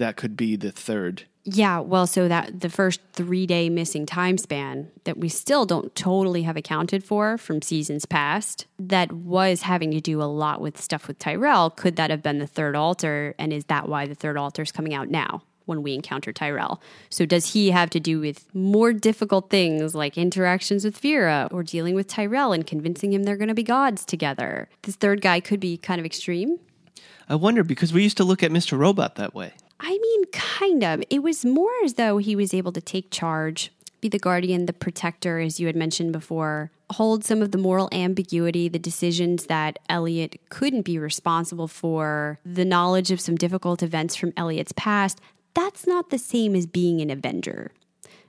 That 0.00 0.16
could 0.16 0.34
be 0.34 0.56
the 0.56 0.72
third. 0.72 1.24
Yeah, 1.44 1.80
well, 1.80 2.06
so 2.06 2.26
that 2.26 2.60
the 2.60 2.70
first 2.70 3.02
three 3.12 3.46
day 3.46 3.68
missing 3.68 4.06
time 4.06 4.38
span 4.38 4.90
that 5.04 5.18
we 5.18 5.28
still 5.28 5.66
don't 5.66 5.94
totally 5.94 6.44
have 6.44 6.56
accounted 6.56 7.04
for 7.04 7.36
from 7.36 7.60
seasons 7.60 8.06
past, 8.06 8.64
that 8.78 9.12
was 9.12 9.60
having 9.60 9.90
to 9.90 10.00
do 10.00 10.22
a 10.22 10.24
lot 10.24 10.62
with 10.62 10.80
stuff 10.80 11.06
with 11.06 11.18
Tyrell. 11.18 11.68
Could 11.68 11.96
that 11.96 12.08
have 12.08 12.22
been 12.22 12.38
the 12.38 12.46
third 12.46 12.76
alter? 12.76 13.34
And 13.38 13.52
is 13.52 13.66
that 13.66 13.90
why 13.90 14.06
the 14.06 14.14
third 14.14 14.38
alter 14.38 14.62
is 14.62 14.72
coming 14.72 14.94
out 14.94 15.10
now 15.10 15.42
when 15.66 15.82
we 15.82 15.92
encounter 15.92 16.32
Tyrell? 16.32 16.80
So 17.10 17.26
does 17.26 17.52
he 17.52 17.72
have 17.72 17.90
to 17.90 18.00
do 18.00 18.20
with 18.20 18.46
more 18.54 18.94
difficult 18.94 19.50
things 19.50 19.94
like 19.94 20.16
interactions 20.16 20.82
with 20.82 20.96
Vera 20.96 21.46
or 21.52 21.62
dealing 21.62 21.94
with 21.94 22.06
Tyrell 22.06 22.54
and 22.54 22.66
convincing 22.66 23.12
him 23.12 23.24
they're 23.24 23.36
going 23.36 23.48
to 23.48 23.54
be 23.54 23.62
gods 23.62 24.06
together? 24.06 24.70
This 24.80 24.96
third 24.96 25.20
guy 25.20 25.40
could 25.40 25.60
be 25.60 25.76
kind 25.76 26.00
of 26.00 26.06
extreme. 26.06 26.58
I 27.28 27.34
wonder 27.34 27.62
because 27.62 27.92
we 27.92 28.02
used 28.02 28.16
to 28.16 28.24
look 28.24 28.42
at 28.42 28.50
Mr. 28.50 28.78
Robot 28.78 29.16
that 29.16 29.34
way. 29.34 29.52
I 29.80 29.98
mean, 29.98 30.24
kind 30.26 30.84
of. 30.84 31.02
It 31.10 31.22
was 31.22 31.44
more 31.44 31.72
as 31.84 31.94
though 31.94 32.18
he 32.18 32.36
was 32.36 32.52
able 32.52 32.72
to 32.72 32.80
take 32.80 33.10
charge, 33.10 33.72
be 34.00 34.08
the 34.08 34.18
guardian, 34.18 34.66
the 34.66 34.72
protector, 34.72 35.40
as 35.40 35.58
you 35.58 35.66
had 35.66 35.76
mentioned 35.76 36.12
before, 36.12 36.70
hold 36.92 37.24
some 37.24 37.40
of 37.40 37.50
the 37.50 37.58
moral 37.58 37.88
ambiguity, 37.92 38.68
the 38.68 38.78
decisions 38.78 39.46
that 39.46 39.78
Elliot 39.88 40.40
couldn't 40.48 40.82
be 40.82 40.98
responsible 40.98 41.68
for, 41.68 42.38
the 42.44 42.64
knowledge 42.64 43.10
of 43.10 43.20
some 43.20 43.36
difficult 43.36 43.82
events 43.82 44.16
from 44.16 44.32
Elliot's 44.36 44.72
past. 44.72 45.20
That's 45.54 45.86
not 45.86 46.10
the 46.10 46.18
same 46.18 46.54
as 46.54 46.66
being 46.66 47.00
an 47.00 47.10
Avenger. 47.10 47.72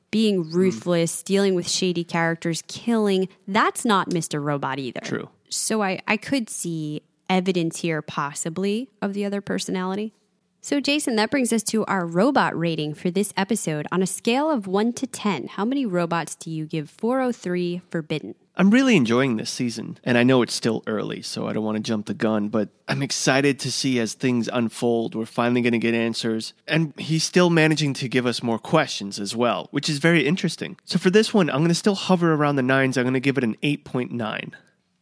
Being 0.09 0.43
hmm. 0.43 0.55
ruthless, 0.55 1.23
dealing 1.23 1.55
with 1.55 1.69
shady 1.69 2.03
characters, 2.03 2.63
killing, 2.67 3.29
that's 3.47 3.85
not 3.85 4.09
Mr. 4.09 4.43
Robot 4.43 4.79
either. 4.79 5.01
True. 5.01 5.29
So 5.49 5.81
I, 5.81 6.01
I 6.07 6.17
could 6.17 6.49
see 6.49 7.01
evidence 7.29 7.79
here, 7.79 8.01
possibly, 8.01 8.89
of 9.01 9.13
the 9.13 9.25
other 9.25 9.41
personality. 9.41 10.13
So, 10.64 10.80
Jason, 10.80 11.16
that 11.16 11.32
brings 11.32 11.51
us 11.51 11.64
to 11.64 11.84
our 11.86 12.05
robot 12.05 12.55
rating 12.55 12.93
for 12.93 13.09
this 13.09 13.34
episode. 13.36 13.88
On 13.91 14.03
a 14.03 14.07
scale 14.07 14.51
of 14.51 14.68
1 14.68 14.93
to 14.93 15.07
10, 15.07 15.47
how 15.47 15.66
many 15.66 15.88
robots 15.88 16.36
do 16.36 16.51
you 16.51 16.68
give 16.68 16.88
403 16.88 17.82
Forbidden? 17.89 18.36
I'm 18.55 18.70
really 18.70 18.95
enjoying 18.95 19.38
this 19.38 19.49
season, 19.49 19.97
and 20.03 20.20
I 20.20 20.24
know 20.24 20.43
it's 20.43 20.53
still 20.53 20.84
early, 20.86 21.24
so 21.24 21.47
I 21.47 21.53
don't 21.53 21.64
want 21.64 21.78
to 21.78 21.82
jump 21.84 22.05
the 22.05 22.14
gun, 22.14 22.49
but 22.49 22.70
I'm 22.88 23.01
excited 23.01 23.59
to 23.62 23.72
see 23.72 23.99
as 23.99 24.14
things 24.14 24.47
unfold. 24.53 25.16
We're 25.16 25.26
finally 25.26 25.62
going 25.62 25.74
to 25.74 25.80
get 25.80 25.95
answers, 25.95 26.53
and 26.68 26.93
he's 26.95 27.24
still 27.24 27.49
managing 27.49 27.95
to 27.95 28.07
give 28.07 28.28
us 28.28 28.43
more 28.43 28.59
questions 28.59 29.20
as 29.20 29.36
well, 29.36 29.68
which 29.72 29.89
is 29.89 29.97
very 29.97 30.28
interesting. 30.28 30.78
So 30.86 30.99
for 30.99 31.09
this 31.09 31.34
one, 31.34 31.49
I'm 31.49 31.62
going 31.62 31.70
to 31.70 31.76
still 31.76 31.95
hover 31.95 32.36
around 32.36 32.57
the 32.57 32.62
nines. 32.62 32.99
I'm 32.99 33.05
going 33.05 33.16
to 33.16 33.20
give 33.20 33.39
it 33.39 33.43
an 33.43 33.55
8.9. 33.64 34.51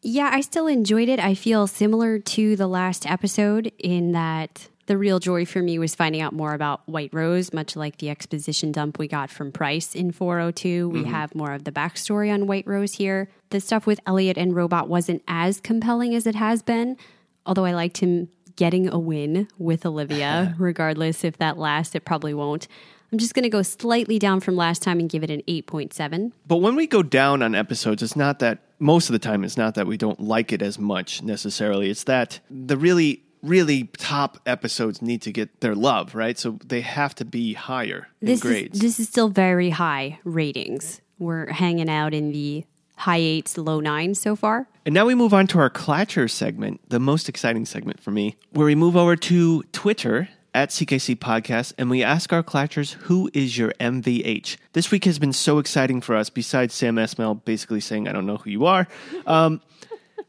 Yeah, 0.04 0.30
I 0.32 0.40
still 0.40 0.68
enjoyed 0.68 1.10
it. 1.10 1.20
I 1.20 1.36
feel 1.36 1.68
similar 1.68 2.18
to 2.18 2.56
the 2.56 2.68
last 2.68 3.06
episode 3.06 3.74
in 3.78 4.14
that 4.14 4.70
the 4.90 4.98
real 4.98 5.20
joy 5.20 5.46
for 5.46 5.62
me 5.62 5.78
was 5.78 5.94
finding 5.94 6.20
out 6.20 6.34
more 6.34 6.56
about 6.56 6.82
White 6.90 7.14
Rose, 7.14 7.54
much 7.54 7.76
like 7.76 8.00
the 8.00 8.10
exposition 8.10 8.72
dump 8.72 8.98
we 8.98 9.08
got 9.08 9.30
from 9.30 9.52
Price 9.52 9.94
in 9.94 10.12
402. 10.12 10.90
We 10.90 11.02
mm-hmm. 11.02 11.12
have 11.12 11.36
more 11.36 11.54
of 11.54 11.64
the 11.64 11.72
backstory 11.72 12.34
on 12.34 12.48
White 12.48 12.66
Rose 12.66 12.96
here. 12.96 13.30
The 13.52 13.60
stuff 13.60 13.86
with 13.86 14.00
Elliot 14.08 14.36
and 14.36 14.56
Robot 14.56 14.90
wasn't 14.90 15.22
as 15.28 15.62
compelling 15.62 16.16
as 16.16 16.26
it 16.26 16.34
has 16.34 16.64
been, 16.64 16.98
although 17.46 17.66
I 17.66 17.74
liked 17.74 18.00
him 18.00 18.30
getting 18.56 18.90
a 18.90 18.98
win 18.98 19.48
with 19.60 19.86
Olivia, 19.86 20.56
regardless 20.60 21.24
if 21.24 21.38
that 21.38 21.60
lasts, 21.60 21.94
it 21.94 22.04
probably 22.04 22.34
won't. 22.34 22.68
I'm 23.12 23.20
just 23.20 23.36
going 23.36 23.44
to 23.44 23.50
go 23.50 23.62
slightly 23.62 24.18
down 24.18 24.40
from 24.40 24.56
last 24.56 24.82
time 24.82 25.00
and 25.00 25.08
give 25.08 25.24
it 25.24 25.30
an 25.30 25.44
8.7. 25.48 26.32
But 26.48 26.58
when 26.58 26.76
we 26.76 26.88
go 26.88 27.04
down 27.04 27.44
on 27.44 27.54
episodes, 27.54 28.02
it's 28.02 28.16
not 28.16 28.40
that 28.40 28.64
most 28.80 29.08
of 29.08 29.14
the 29.14 29.20
time 29.20 29.44
it's 29.44 29.58
not 29.58 29.76
that 29.76 29.86
we 29.86 29.98
don't 29.98 30.20
like 30.20 30.52
it 30.52 30.64
as 30.64 30.80
much 30.80 31.22
necessarily. 31.22 31.92
It's 31.92 32.06
that 32.06 32.40
the 32.50 32.76
really 32.76 33.24
really 33.42 33.86
top 33.98 34.40
episodes 34.46 35.02
need 35.02 35.22
to 35.24 35.32
get 35.32 35.62
their 35.62 35.76
love, 35.76 36.16
right? 36.16 36.38
So 36.38 36.60
they 36.66 36.82
have 36.82 37.16
to 37.16 37.26
be 37.26 37.54
higher 37.54 38.08
in 38.22 38.28
this 38.28 38.42
grades. 38.42 38.76
Is, 38.76 38.82
this 38.82 39.00
is 39.00 39.08
still 39.08 39.30
very 39.30 39.70
high 39.70 40.20
ratings. 40.24 41.02
We're 41.18 41.52
hanging 41.52 41.90
out 41.90 42.14
in 42.14 42.32
the 42.32 42.66
high 42.96 43.18
eights, 43.18 43.58
low 43.58 43.80
nines 43.80 44.20
so 44.20 44.36
far. 44.36 44.68
And 44.86 44.94
now 44.94 45.06
we 45.06 45.16
move 45.16 45.34
on 45.34 45.48
to 45.48 45.60
our 45.60 45.70
Clatcher 45.70 46.30
segment, 46.30 46.82
the 46.90 47.00
most 47.00 47.30
exciting 47.30 47.66
segment 47.66 48.02
for 48.02 48.12
me, 48.12 48.36
where 48.52 48.66
we 48.66 48.76
move 48.76 48.98
over 48.98 49.16
to 49.16 49.64
Twitter 49.72 50.30
at 50.54 50.70
CKC 50.70 51.16
Podcast 51.16 51.74
and 51.78 51.90
we 51.90 52.04
ask 52.04 52.34
our 52.34 52.44
Clatchers, 52.44 52.94
who 52.94 53.30
is 53.34 53.58
your 53.58 53.72
MVH? 53.80 54.58
This 54.74 54.92
week 54.92 55.06
has 55.06 55.20
been 55.20 55.34
so 55.34 55.60
exciting 55.60 56.02
for 56.02 56.16
us, 56.16 56.30
besides 56.30 56.74
Sam 56.74 56.96
Esmail 56.96 57.44
basically 57.46 57.80
saying, 57.80 58.08
I 58.08 58.12
don't 58.12 58.26
know 58.26 58.38
who 58.38 58.50
you 58.50 58.66
are. 58.66 58.88
Um, 59.26 59.62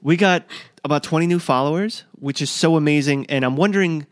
we 0.03 0.17
got 0.17 0.45
about 0.85 1.03
20 1.03 1.27
new 1.27 1.39
followers, 1.39 2.05
which 2.13 2.41
is 2.43 2.51
so 2.51 2.77
amazing. 2.77 3.27
And 3.27 3.45
I'm 3.45 3.57
wondering, 3.57 4.07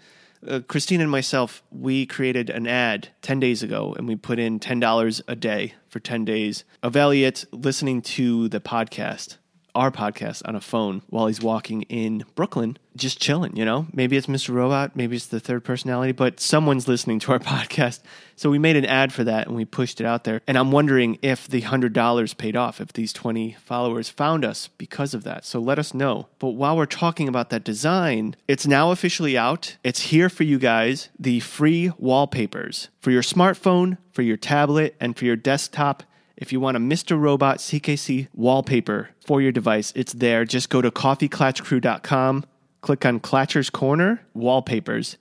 uh, 0.47 0.61
Christine 0.69 1.01
and 1.01 1.11
myself, 1.11 1.63
we 1.71 2.07
created 2.07 2.51
an 2.51 2.67
ad 2.67 3.09
10 3.23 3.41
days 3.41 3.63
ago 3.63 3.95
and 3.97 4.07
we 4.07 4.17
put 4.17 4.39
in 4.39 4.61
$10 4.61 5.23
a 5.27 5.37
day 5.37 5.75
for 5.89 6.01
10 6.01 6.25
days 6.25 6.65
of 6.83 6.97
Elliot 6.97 7.45
listening 7.53 8.03
to 8.03 8.49
the 8.49 8.61
podcast, 8.61 9.37
our 9.79 9.91
podcast, 9.91 10.43
on 10.45 10.57
a 10.57 10.61
phone 10.61 11.03
while 11.09 11.29
he's 11.29 11.41
walking 11.41 11.83
in 11.83 12.25
Brooklyn, 12.35 12.77
just 12.97 13.21
chilling, 13.21 13.57
you 13.57 13.65
know? 13.65 13.87
Maybe 13.93 14.17
it's 14.17 14.27
Mr. 14.27 14.53
Robot, 14.53 14.97
maybe 14.97 15.15
it's 15.17 15.27
the 15.27 15.41
third 15.41 15.65
personality, 15.65 16.13
but 16.13 16.41
someone's 16.41 16.89
listening 16.89 17.21
to 17.21 17.33
our 17.33 17.39
podcast. 17.39 18.01
So 18.35 18.51
we 18.51 18.59
made 18.59 18.77
an 18.77 18.85
ad 18.85 19.13
for 19.13 19.25
that 19.25 19.47
and 19.47 19.57
we 19.57 19.65
pushed 19.65 20.01
it 20.01 20.07
out 20.07 20.25
there. 20.25 20.41
And 20.47 20.59
I'm 20.59 20.73
wondering 20.73 21.19
if 21.23 21.49
the 21.49 21.63
$100 21.63 22.37
paid 22.37 22.57
off, 22.57 22.81
if 22.81 22.93
these 22.93 23.13
20 23.13 23.57
followers 23.65 24.09
found 24.09 24.45
us 24.45 24.69
because 24.79 25.15
of 25.15 25.25
that. 25.25 25.45
So 25.45 25.61
let 25.61 25.79
us 25.79 25.95
know. 25.95 26.29
But 26.39 26.51
while 26.51 26.77
we're 26.77 26.87
talking 26.87 27.29
about 27.29 27.51
that 27.51 27.65
design, 27.65 28.37
it's 28.47 28.67
now 28.67 28.91
officially 28.91 29.39
out. 29.39 29.77
It's 29.85 30.01
here 30.03 30.29
for 30.29 30.43
you 30.43 30.59
guys 30.59 31.09
the 31.19 31.41
free 31.41 31.93
wallpapers 31.99 32.89
for 33.01 33.11
your 33.13 33.23
smartphone, 33.23 33.99
for 34.13 34.23
your 34.23 34.37
tablet, 34.37 34.97
and 35.01 35.17
for 35.17 35.25
your 35.25 35.37
desktop. 35.37 36.03
If 36.39 36.53
you 36.53 36.61
want 36.61 36.77
a 36.77 36.81
Mr. 36.81 37.21
Robot 37.21 37.59
CKC 37.59 38.29
wallpaper 38.33 39.11
for 39.27 39.43
your 39.43 39.51
device, 39.51 39.93
it's 39.97 40.13
there. 40.13 40.45
Just 40.45 40.71
go 40.71 40.81
to 40.81 40.89
coffeeclatchcrew.com, 40.89 42.45
click 42.81 43.05
on 43.05 43.19
Clatcher's 43.19 43.71
Corner, 43.71 44.23
Wallpapers, 44.35 45.17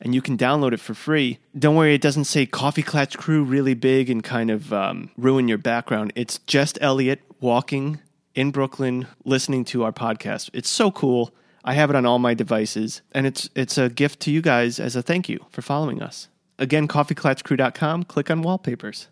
and 0.00 0.14
you 0.14 0.22
can 0.22 0.38
download 0.38 0.72
it 0.72 0.80
for 0.80 0.94
free. 0.94 1.38
Don't 1.56 1.76
worry, 1.76 1.94
it 1.94 2.00
doesn't 2.00 2.24
say 2.24 2.46
Coffee 2.46 2.82
Clatch 2.82 3.18
Crew 3.18 3.44
really 3.44 3.74
big 3.74 4.08
and 4.08 4.24
kind 4.24 4.50
of 4.50 4.72
um, 4.72 5.10
ruin 5.18 5.46
your 5.46 5.58
background. 5.58 6.10
It's 6.16 6.38
just 6.38 6.78
Elliot 6.80 7.20
walking 7.38 8.00
in 8.34 8.50
Brooklyn 8.50 9.06
listening 9.26 9.66
to 9.66 9.84
our 9.84 9.92
podcast. 9.92 10.48
It's 10.54 10.70
so 10.70 10.90
cool. 10.90 11.34
I 11.64 11.74
have 11.74 11.90
it 11.90 11.96
on 11.96 12.06
all 12.06 12.18
my 12.18 12.32
devices, 12.32 13.02
and 13.12 13.26
it's 13.26 13.50
it's 13.54 13.76
a 13.76 13.90
gift 13.90 14.20
to 14.20 14.30
you 14.30 14.40
guys 14.40 14.80
as 14.80 14.96
a 14.96 15.02
thank 15.02 15.28
you 15.28 15.44
for 15.50 15.60
following 15.60 16.02
us. 16.02 16.28
Again, 16.58 16.88
coffeeclatchcrew.com, 16.88 18.04
click 18.04 18.30
on 18.30 18.40
wallpapers. 18.42 19.08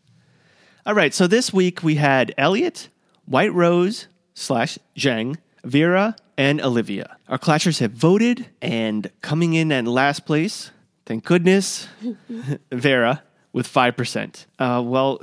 All 0.90 0.96
right, 0.96 1.14
so 1.14 1.28
this 1.28 1.52
week 1.52 1.84
we 1.84 1.94
had 1.94 2.34
Elliot, 2.36 2.88
White 3.24 3.54
Rose 3.54 4.08
slash 4.34 4.76
Zhang, 4.96 5.36
Vera, 5.62 6.16
and 6.36 6.60
Olivia. 6.60 7.16
Our 7.28 7.38
Clatchers 7.38 7.78
have 7.78 7.92
voted, 7.92 8.46
and 8.60 9.08
coming 9.20 9.54
in 9.54 9.70
at 9.70 9.84
last 9.84 10.26
place, 10.26 10.72
thank 11.06 11.24
goodness, 11.24 11.86
Vera 12.72 13.22
with 13.52 13.72
5%. 13.72 14.46
Uh, 14.58 14.82
well, 14.84 15.20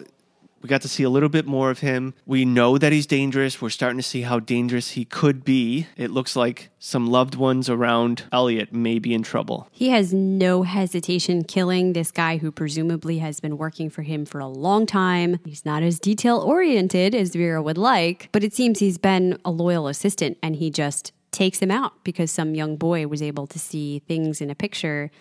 we 0.62 0.70
got 0.70 0.82
to 0.82 0.90
see 0.90 1.04
a 1.04 1.10
little 1.10 1.30
bit 1.30 1.46
more 1.46 1.70
of 1.70 1.80
him. 1.80 2.14
We 2.26 2.46
know 2.46 2.78
that 2.78 2.92
he's 2.92 3.06
dangerous. 3.06 3.62
We're 3.62 3.70
starting 3.70 3.98
to 3.98 4.04
see 4.04 4.22
how 4.22 4.40
dangerous 4.40 4.92
he 4.92 5.06
could 5.06 5.44
be. 5.44 5.88
It 5.96 6.12
looks 6.12 6.36
like 6.36 6.70
some 6.80 7.08
loved 7.08 7.36
ones 7.36 7.70
around 7.70 8.24
Elliot 8.32 8.74
may 8.74 9.00
be 9.00 9.14
in 9.14 9.24
trouble. 9.24 9.68
He 9.72 9.90
has 9.90 10.14
no 10.14 10.64
hesitation 10.64 11.44
killing 11.44 11.94
this 11.94 12.12
guy 12.12 12.38
who 12.38 12.52
presumably 12.52 13.20
has 13.20 13.40
been 13.40 13.58
working 13.58 13.90
for 13.90 14.02
him 14.02 14.26
for 14.26 14.40
a 14.40 14.48
long 14.48 14.86
time. 14.86 15.40
He's 15.46 15.66
not 15.66 15.84
as 15.84 16.00
detail 16.00 16.38
oriented 16.38 17.14
as 17.14 17.36
Vera 17.36 17.62
would 17.62 17.78
like, 17.78 18.30
but 18.32 18.44
it 18.44 18.54
seems 18.54 18.80
he's 18.80 18.98
been 18.98 19.40
a 19.46 19.52
loyal 19.52 19.88
assistant 19.88 20.38
and 20.42 20.56
he 20.56 20.70
just 20.70 21.12
takes 21.32 21.60
him 21.60 21.72
out 21.72 22.04
because 22.04 22.32
some 22.32 22.56
young 22.56 22.78
boy 22.78 23.08
was 23.08 23.22
able 23.22 23.46
to 23.48 23.60
see 23.60 24.00
things 24.00 24.42
in 24.42 24.50
a 24.50 24.56
picture 24.56 25.12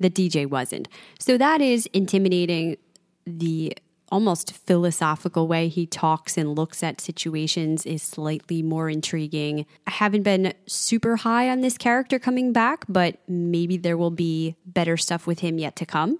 that 0.00 0.14
DJ 0.14 0.46
wasn't. 0.46 0.88
So 1.18 1.36
that 1.38 1.60
is 1.60 1.86
intimidating. 1.92 2.76
The 3.26 3.76
almost 4.12 4.52
philosophical 4.52 5.48
way 5.48 5.68
he 5.68 5.86
talks 5.86 6.36
and 6.36 6.54
looks 6.54 6.82
at 6.82 7.00
situations 7.00 7.86
is 7.86 8.02
slightly 8.02 8.62
more 8.62 8.90
intriguing. 8.90 9.64
I 9.86 9.90
haven't 9.90 10.22
been 10.22 10.52
super 10.66 11.16
high 11.16 11.48
on 11.48 11.62
this 11.62 11.78
character 11.78 12.18
coming 12.18 12.52
back, 12.52 12.84
but 12.88 13.16
maybe 13.26 13.78
there 13.78 13.96
will 13.96 14.10
be 14.10 14.54
better 14.66 14.98
stuff 14.98 15.26
with 15.26 15.40
him 15.40 15.58
yet 15.58 15.76
to 15.76 15.86
come. 15.86 16.18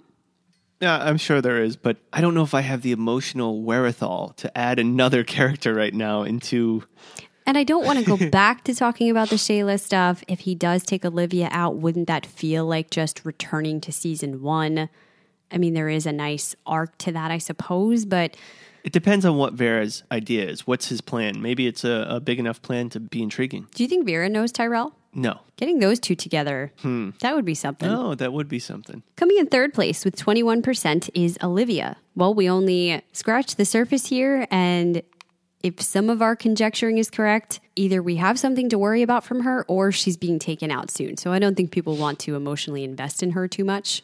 Yeah, 0.81 0.97
I'm 0.97 1.17
sure 1.17 1.39
there 1.39 1.63
is, 1.63 1.77
but 1.77 1.97
I 2.11 2.19
don't 2.19 2.33
know 2.33 2.43
if 2.43 2.55
I 2.55 2.61
have 2.61 2.81
the 2.81 2.91
emotional 2.91 3.61
wherewithal 3.61 4.33
to 4.37 4.57
add 4.57 4.79
another 4.79 5.23
character 5.35 5.73
right 5.73 5.93
now 5.93 6.23
into. 6.23 6.83
And 7.45 7.57
I 7.57 7.63
don't 7.63 7.85
want 7.85 7.99
to 7.99 8.05
go 8.05 8.29
back 8.31 8.63
to 8.63 8.73
talking 8.73 9.11
about 9.11 9.29
the 9.29 9.35
Shayla 9.35 9.79
stuff. 9.79 10.23
If 10.27 10.41
he 10.41 10.55
does 10.55 10.83
take 10.83 11.05
Olivia 11.05 11.47
out, 11.51 11.75
wouldn't 11.75 12.07
that 12.07 12.25
feel 12.25 12.65
like 12.65 12.89
just 12.89 13.23
returning 13.23 13.79
to 13.81 13.91
season 13.91 14.41
one? 14.41 14.89
I 15.53 15.57
mean, 15.57 15.73
there 15.73 15.89
is 15.89 16.05
a 16.05 16.11
nice 16.11 16.55
arc 16.65 16.97
to 16.99 17.11
that, 17.11 17.31
I 17.31 17.37
suppose, 17.37 18.05
but 18.05 18.35
It 18.83 18.91
depends 18.91 19.25
on 19.25 19.37
what 19.37 19.53
Vera's 19.53 20.03
idea 20.11 20.45
is. 20.45 20.67
What's 20.67 20.89
his 20.89 20.99
plan? 20.99 21.41
Maybe 21.41 21.67
it's 21.67 21.85
a, 21.85 22.05
a 22.09 22.19
big 22.19 22.39
enough 22.39 22.61
plan 22.61 22.89
to 22.89 22.99
be 22.99 23.21
intriguing. 23.21 23.67
Do 23.73 23.83
you 23.83 23.89
think 23.89 24.05
Vera 24.05 24.27
knows 24.27 24.51
Tyrell? 24.51 24.93
No. 25.13 25.39
Getting 25.57 25.79
those 25.79 25.99
two 25.99 26.15
together, 26.15 26.73
hmm. 26.81 27.11
that 27.21 27.35
would 27.35 27.45
be 27.45 27.53
something. 27.53 27.87
Oh, 27.89 28.15
that 28.15 28.33
would 28.33 28.47
be 28.47 28.59
something. 28.59 29.03
Coming 29.15 29.37
in 29.37 29.45
third 29.45 29.73
place 29.73 30.03
with 30.03 30.15
21% 30.15 31.09
is 31.13 31.37
Olivia. 31.43 31.97
Well, 32.15 32.33
we 32.33 32.49
only 32.49 33.01
scratched 33.13 33.57
the 33.57 33.65
surface 33.65 34.07
here, 34.07 34.47
and 34.49 35.03
if 35.61 35.81
some 35.81 36.09
of 36.09 36.21
our 36.21 36.35
conjecturing 36.35 36.97
is 36.97 37.09
correct, 37.09 37.61
either 37.75 38.03
we 38.03 38.17
have 38.17 38.37
something 38.37 38.69
to 38.69 38.77
worry 38.77 39.01
about 39.01 39.23
from 39.23 39.41
her 39.41 39.63
or 39.67 39.91
she's 39.91 40.17
being 40.17 40.37
taken 40.37 40.69
out 40.71 40.91
soon. 40.91 41.15
So 41.15 41.31
I 41.31 41.39
don't 41.39 41.55
think 41.55 41.71
people 41.71 41.95
want 41.95 42.19
to 42.19 42.35
emotionally 42.35 42.83
invest 42.83 43.23
in 43.23 43.31
her 43.31 43.47
too 43.47 43.63
much. 43.63 44.01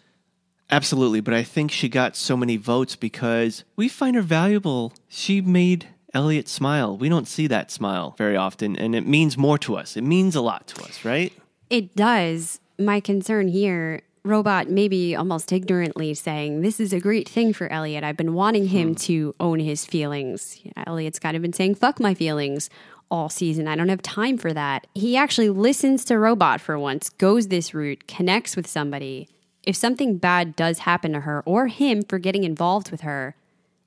Absolutely, 0.72 1.20
but 1.20 1.34
I 1.34 1.44
think 1.44 1.72
she 1.72 1.90
got 1.90 2.16
so 2.16 2.38
many 2.38 2.58
votes 2.58 2.96
because 2.96 3.64
we 3.76 3.90
find 3.90 4.16
her 4.16 4.22
valuable. 4.22 4.94
She 5.08 5.42
made 5.42 5.88
Elliot 6.14 6.48
smile. 6.48 6.96
We 6.98 7.10
don't 7.10 7.28
see 7.28 7.48
that 7.48 7.72
smile 7.72 8.16
very 8.18 8.36
often, 8.36 8.76
and 8.76 8.96
it 8.96 9.08
means 9.08 9.38
more 9.38 9.58
to 9.60 9.76
us. 9.76 9.98
It 9.98 10.04
means 10.04 10.36
a 10.36 10.42
lot 10.42 10.68
to 10.68 10.84
us, 10.84 11.04
right? 11.04 11.34
It 11.70 11.96
does. 11.96 12.60
My 12.78 13.00
concern 13.00 13.48
here, 13.48 14.02
Robot 14.24 14.70
maybe 14.70 15.16
almost 15.16 15.52
ignorantly 15.52 16.14
saying, 16.14 16.62
This 16.62 16.80
is 16.80 16.94
a 16.94 17.00
great 17.00 17.28
thing 17.28 17.54
for 17.54 17.72
Elliot. 17.72 18.04
I've 18.04 18.18
been 18.18 18.34
wanting 18.34 18.68
him 18.68 18.90
hmm. 18.90 18.96
to 18.96 19.36
own 19.40 19.60
his 19.60 19.86
feelings. 19.86 20.62
Elliot's 20.86 21.20
kind 21.20 21.36
of 21.36 21.42
been 21.42 21.54
saying, 21.54 21.76
Fuck 21.76 22.00
my 22.00 22.14
feelings 22.14 22.70
all 23.12 23.30
season. 23.30 23.68
I 23.68 23.76
don't 23.76 23.90
have 23.90 24.04
time 24.04 24.38
for 24.38 24.54
that. 24.54 24.86
He 24.94 25.18
actually 25.18 25.50
listens 25.50 26.06
to 26.06 26.20
Robot 26.20 26.62
for 26.62 26.78
once, 26.78 27.10
goes 27.10 27.48
this 27.48 27.74
route, 27.74 28.08
connects 28.08 28.56
with 28.56 28.68
somebody. 28.68 29.28
If 29.64 29.76
something 29.76 30.18
bad 30.18 30.56
does 30.56 30.80
happen 30.80 31.14
to 31.14 31.22
her 31.22 31.44
or 31.46 31.68
him 31.68 32.04
for 32.04 32.18
getting 32.18 32.44
involved 32.44 32.92
with 32.92 33.02
her, 33.02 33.36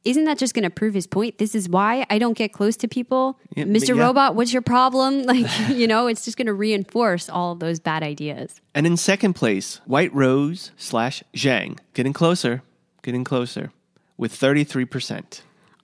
isn't 0.04 0.24
that 0.24 0.36
just 0.36 0.52
going 0.52 0.64
to 0.64 0.70
prove 0.70 0.94
his 0.94 1.06
point? 1.06 1.38
This 1.38 1.54
is 1.54 1.68
why 1.68 2.04
I 2.10 2.18
don't 2.18 2.36
get 2.36 2.52
close 2.52 2.76
to 2.78 2.88
people. 2.88 3.38
Yeah, 3.54 3.64
Mr. 3.64 3.96
yeah. 3.96 4.02
Robot, 4.02 4.34
what's 4.34 4.52
your 4.52 4.62
problem? 4.62 5.22
Like, 5.32 5.46
you 5.68 5.86
know, 5.86 6.08
it's 6.08 6.24
just 6.24 6.36
going 6.36 6.46
to 6.46 6.52
reinforce 6.52 7.28
all 7.30 7.52
of 7.52 7.60
those 7.60 7.80
bad 7.80 8.02
ideas. 8.02 8.60
And 8.74 8.86
in 8.86 8.96
second 8.96 9.34
place, 9.34 9.80
White 9.86 10.12
Rose 10.12 10.72
slash 10.76 11.22
Zhang. 11.34 11.78
Getting 11.94 12.12
closer, 12.12 12.62
getting 13.02 13.24
closer 13.24 13.72
with 14.18 14.38
33%. 14.38 15.40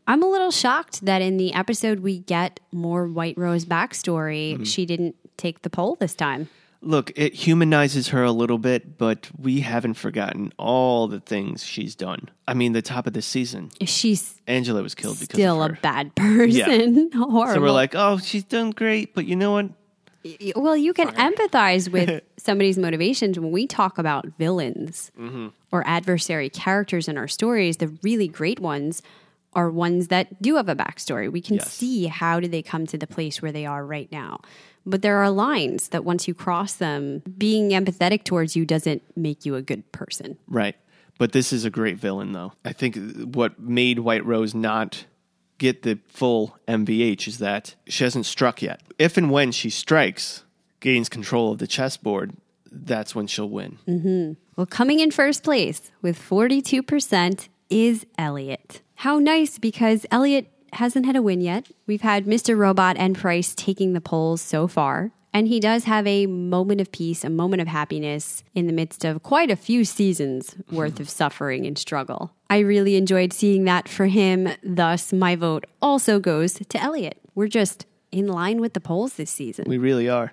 I'm 0.07 0.23
a 0.23 0.27
little 0.27 0.51
shocked 0.51 1.05
that 1.05 1.23
in 1.23 1.37
the 1.37 1.55
episode 1.55 2.01
we 2.01 2.19
get 2.19 2.61
more 2.73 3.07
White 3.07 3.39
Rose 3.39 3.65
backstory. 3.65 4.55
Mm-hmm. 4.55 4.65
She 4.65 4.87
didn't 4.87 5.15
take 5.37 5.63
the 5.63 5.71
poll 5.71 5.97
this 5.97 6.15
time. 6.15 6.49
Look, 6.81 7.11
it 7.17 7.35
humanizes 7.35 8.09
her 8.09 8.23
a 8.23 8.31
little 8.31 8.59
bit, 8.59 8.97
but 8.99 9.29
we 9.37 9.61
haven't 9.61 9.95
forgotten 9.95 10.53
all 10.59 11.09
the 11.09 11.19
things 11.19 11.65
she's 11.65 11.97
done. 11.97 12.29
I 12.47 12.55
mean, 12.55 12.73
the 12.73 12.83
top 12.83 13.07
of 13.09 13.15
the 13.15 13.23
season, 13.23 13.71
She's 13.85 14.41
Angela 14.47 14.81
was 14.83 14.95
killed 14.95 15.19
because 15.19 15.35
still 15.35 15.63
a 15.63 15.71
bad 15.73 16.15
person. 16.15 17.11
Horrible. 17.15 17.55
So 17.55 17.61
we're 17.61 17.71
like, 17.73 17.95
oh, 17.97 18.19
she's 18.19 18.45
done 18.45 18.71
great, 18.71 19.13
but 19.15 19.27
you 19.27 19.35
know 19.35 19.53
what? 19.53 19.71
well, 20.57 20.77
you 20.77 20.93
can 20.93 21.09
empathize 21.15 21.91
with 21.91 22.23
somebody's 22.37 22.79
motivations 22.79 23.39
when 23.41 23.51
we 23.51 23.67
talk 23.67 23.99
about 23.99 24.27
villains 24.39 25.11
Mm-hmm. 25.19 25.49
or 25.73 25.87
adversary 25.87 26.49
characters 26.49 27.09
in 27.09 27.19
our 27.19 27.29
stories. 27.29 27.79
The 27.79 27.97
really 28.03 28.29
great 28.29 28.61
ones 28.61 29.03
are 29.55 29.71
ones 29.71 30.09
that 30.09 30.41
do 30.43 30.57
have 30.57 30.69
a 30.69 30.77
backstory. 30.77 31.31
We 31.33 31.41
can 31.41 31.57
Yes. 31.57 31.73
see 31.73 32.07
how 32.07 32.39
did 32.41 32.53
they 32.53 32.63
come 32.63 32.87
to 32.87 32.99
the 32.99 33.07
place 33.07 33.41
where 33.43 33.51
they 33.53 33.67
are 33.67 33.85
right 33.85 34.11
now. 34.13 34.41
But 34.87 35.03
there 35.03 35.19
are 35.19 35.31
lines 35.31 35.89
that 35.89 36.05
once 36.05 36.27
you 36.27 36.35
cross 36.35 36.75
them, 36.75 37.23
being 37.37 37.71
empathetic 37.71 38.25
towards 38.25 38.57
you 38.57 38.65
doesn't 38.65 39.03
make 39.17 39.45
you 39.45 39.55
a 39.55 39.63
good 39.63 39.91
person. 39.93 40.39
Right. 40.49 40.77
But 41.19 41.33
this 41.33 41.53
is 41.53 41.65
a 41.65 41.71
great 41.71 41.97
villain, 41.99 42.33
though. 42.33 42.53
I 42.65 42.73
think 42.73 42.97
what 43.35 43.59
made 43.59 43.99
White 43.99 44.25
Rose 44.25 44.55
not 44.55 45.05
get 45.59 45.83
the 45.83 45.99
full 46.07 46.57
MVH 46.69 47.27
is 47.27 47.39
that 47.39 47.75
she 47.87 48.05
hasn't 48.05 48.27
struck 48.27 48.63
yet. 48.63 48.81
If 48.99 49.17
and 49.17 49.31
when 49.31 49.53
she 49.53 49.71
strikes, 49.71 50.45
gains 50.81 51.09
control 51.09 51.53
of 51.53 51.59
the 51.59 51.67
chessboard, 51.67 52.35
that's 52.71 53.15
when 53.15 53.27
she'll 53.27 53.49
win. 53.49 53.79
Mm-hmm. 53.87 54.33
Well, 54.57 54.67
coming 54.67 55.01
in 55.01 55.11
first 55.11 55.43
place 55.43 55.91
with 56.01 56.19
42% 56.19 57.49
is 57.71 58.07
Elliot. 58.17 58.83
How 58.97 59.19
nice 59.19 59.59
because 59.59 60.07
Elliot 60.11 60.51
hasn't 60.75 61.07
had 61.07 61.17
a 61.17 61.23
win 61.23 61.41
yet. 61.41 61.67
We've 61.87 62.03
had 62.03 62.27
Mr. 62.27 62.57
Robot 62.57 62.97
and 62.97 63.17
Price 63.17 63.55
taking 63.55 63.93
the 63.93 64.01
polls 64.01 64.41
so 64.41 64.69
far. 64.69 65.13
And 65.33 65.47
he 65.47 65.61
does 65.61 65.85
have 65.85 66.07
a 66.07 66.27
moment 66.27 66.81
of 66.81 66.91
peace, 66.91 67.23
a 67.23 67.31
moment 67.31 67.61
of 67.61 67.69
happiness 67.69 68.43
in 68.55 68.67
the 68.67 68.73
midst 68.73 69.05
of 69.05 69.23
quite 69.23 69.51
a 69.51 69.57
few 69.57 69.85
seasons 69.85 70.57
worth 70.73 71.01
of 71.01 71.09
suffering 71.09 71.67
and 71.67 71.77
struggle. 71.77 72.33
I 72.49 72.59
really 72.59 72.97
enjoyed 72.97 73.33
seeing 73.33 73.65
that 73.65 73.89
for 73.89 74.07
him. 74.07 74.49
Thus, 74.63 75.13
my 75.13 75.37
vote 75.37 75.67
also 75.83 76.19
goes 76.19 76.55
to 76.55 76.81
Elliot. 76.81 77.21
We're 77.35 77.49
just 77.49 77.87
in 78.11 78.27
line 78.27 78.61
with 78.61 78.73
the 78.73 78.81
polls 78.81 79.15
this 79.15 79.31
season. 79.31 79.67
We 79.69 79.79
really 79.79 80.09
are. 80.09 80.33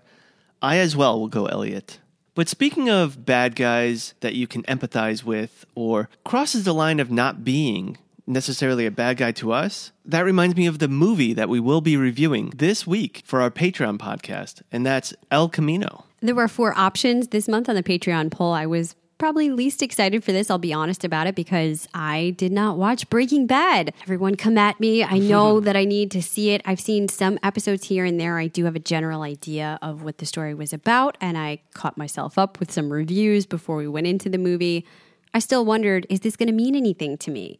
I 0.61 0.77
as 0.77 0.95
well 0.95 1.19
will 1.19 1.27
go 1.27 1.45
Elliot. 1.45 1.99
But 2.33 2.49
speaking 2.49 2.89
of 2.89 3.25
bad 3.25 3.55
guys 3.55 4.13
that 4.21 4.36
you 4.36 4.47
can 4.47 4.63
empathize 4.63 5.23
with 5.23 5.65
or 5.75 6.09
crosses 6.23 6.63
the 6.63 6.73
line 6.73 6.99
of 6.99 7.11
not 7.11 7.43
being 7.43 7.97
necessarily 8.28 8.86
a 8.86 8.91
bad 8.91 9.17
guy 9.17 9.32
to 9.34 9.51
us, 9.51 9.91
that 10.05 10.21
reminds 10.21 10.55
me 10.55 10.65
of 10.65 10.80
the 10.80 10.88
movie 10.88 11.34
that 11.34 11.49
we 11.49 11.59
will 11.59 11.82
be 11.82 11.97
reviewing 11.97 12.51
this 12.55 12.86
week 12.88 13.23
for 13.26 13.41
our 13.41 13.51
Patreon 13.51 13.97
podcast, 13.97 14.61
and 14.71 14.86
that's 14.86 15.13
El 15.32 15.49
Camino. 15.49 16.05
There 16.21 16.36
were 16.36 16.47
four 16.47 16.78
options 16.78 17.28
this 17.30 17.47
month 17.47 17.69
on 17.69 17.76
the 17.76 17.84
Patreon 17.84 18.32
poll. 18.32 18.53
I 18.53 18.65
was 18.65 18.95
probably 19.17 19.49
least 19.49 19.82
excited 19.82 20.23
for 20.23 20.32
this. 20.32 20.49
I'll 20.49 20.57
be 20.57 20.73
honest 20.73 21.03
about 21.03 21.28
it 21.28 21.36
because 21.36 21.88
I 21.93 22.34
did 22.38 22.51
not 22.51 22.78
watch 22.78 23.09
Breaking 23.09 23.47
Bad. 23.47 23.93
Everyone 24.03 24.36
come 24.36 24.57
at 24.57 24.80
me. 24.80 25.03
I 25.03 25.17
know 25.19 25.59
that 25.59 25.76
I 25.76 25.86
need 25.86 26.11
to 26.11 26.21
see 26.21 26.51
it. 26.51 26.61
I've 26.65 26.80
seen 26.80 27.07
some 27.07 27.39
episodes 27.43 27.88
here 27.88 28.05
and 28.05 28.19
there. 28.19 28.38
I 28.38 28.47
do 28.47 28.65
have 28.65 28.76
a 28.76 28.80
general 28.80 29.21
idea 29.21 29.80
of 29.82 30.03
what 30.03 30.17
the 30.17 30.26
story 30.26 30.53
was 30.53 30.73
about, 30.73 31.17
and 31.21 31.38
I 31.38 31.59
caught 31.73 31.97
myself 31.97 32.38
up 32.38 32.59
with 32.59 32.71
some 32.71 32.91
reviews 32.91 33.45
before 33.45 33.78
we 33.78 33.88
went 33.88 34.07
into 34.07 34.30
the 34.30 34.38
movie. 34.38 34.86
I 35.34 35.39
still 35.39 35.65
wondered, 35.65 36.05
is 36.09 36.21
this 36.21 36.36
going 36.36 36.47
to 36.47 36.53
mean 36.53 36.76
anything 36.76 37.17
to 37.19 37.32
me? 37.32 37.59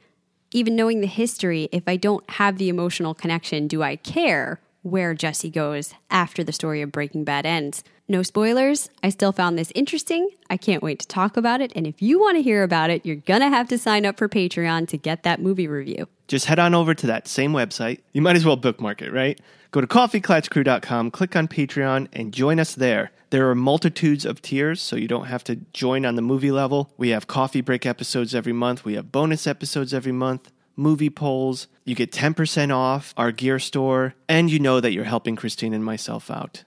Even 0.56 0.78
knowing 0.78 1.02
the 1.02 1.08
history, 1.08 1.68
if 1.74 1.84
I 1.86 1.98
don't 1.98 2.24
have 2.30 2.58
the 2.58 2.70
emotional 2.70 3.14
connection, 3.14 3.68
do 3.68 3.84
I 3.84 3.98
care 3.98 4.62
where 4.84 5.14
Jesse 5.14 5.50
goes 5.50 5.94
after 6.10 6.46
the 6.46 6.54
story 6.54 6.82
of 6.82 6.94
Breaking 6.94 7.26
Bad 7.26 7.46
ends? 7.46 7.84
No 8.08 8.24
spoilers. 8.24 8.90
I 9.04 9.10
still 9.10 9.34
found 9.34 9.60
this 9.60 9.74
interesting. 9.76 10.30
I 10.50 10.56
can't 10.56 10.82
wait 10.82 11.00
to 11.00 11.08
talk 11.08 11.36
about 11.36 11.60
it. 11.60 11.74
And 11.76 11.86
if 11.86 12.02
you 12.02 12.22
want 12.22 12.38
to 12.38 12.42
hear 12.42 12.64
about 12.64 12.90
it, 12.90 13.06
you're 13.06 13.18
going 13.18 13.42
to 13.42 13.50
have 13.50 13.68
to 13.68 13.78
sign 13.78 14.06
up 14.06 14.18
for 14.18 14.30
Patreon 14.30 14.88
to 14.88 14.98
get 14.98 15.24
that 15.24 15.42
movie 15.42 15.68
review. 15.68 16.08
Just 16.30 16.46
head 16.46 16.58
on 16.58 16.74
over 16.74 16.94
to 16.94 17.08
that 17.08 17.28
same 17.28 17.52
website. 17.52 18.00
You 18.14 18.22
might 18.22 18.38
as 18.38 18.46
well 18.46 18.56
bookmark 18.56 19.02
it, 19.02 19.12
right? 19.12 19.38
Go 19.76 19.82
to 19.82 19.88
coffeeclatchcrew.com, 19.88 21.12
click 21.12 21.36
on 21.36 21.50
Patreon, 21.50 22.08
and 22.14 22.34
join 22.34 22.62
us 22.62 22.76
there. 22.76 23.12
There 23.30 23.50
are 23.50 23.56
multitudes 23.56 24.24
of 24.24 24.42
tiers, 24.42 24.82
so 24.82 24.96
you 24.96 25.10
don't 25.10 25.26
have 25.26 25.44
to 25.44 25.58
join 25.74 26.06
on 26.06 26.16
the 26.16 26.22
movie 26.22 26.50
level. 26.50 26.94
We 26.96 27.10
have 27.10 27.28
coffee 27.28 27.60
break 27.60 27.86
episodes 27.86 28.34
every 28.34 28.54
month, 28.54 28.86
we 28.86 28.94
have 28.94 29.12
bonus 29.12 29.46
episodes 29.46 29.94
every 29.94 30.14
month, 30.14 30.50
movie 30.78 31.10
polls. 31.10 31.68
You 31.84 31.94
get 31.94 32.14
10% 32.14 32.74
off 32.74 33.14
our 33.18 33.34
gear 33.34 33.60
store, 33.60 34.16
and 34.30 34.50
you 34.50 34.60
know 34.60 34.80
that 34.80 34.94
you're 34.94 35.04
helping 35.04 35.36
Christine 35.36 35.74
and 35.74 35.84
myself 35.84 36.32
out. 36.32 36.64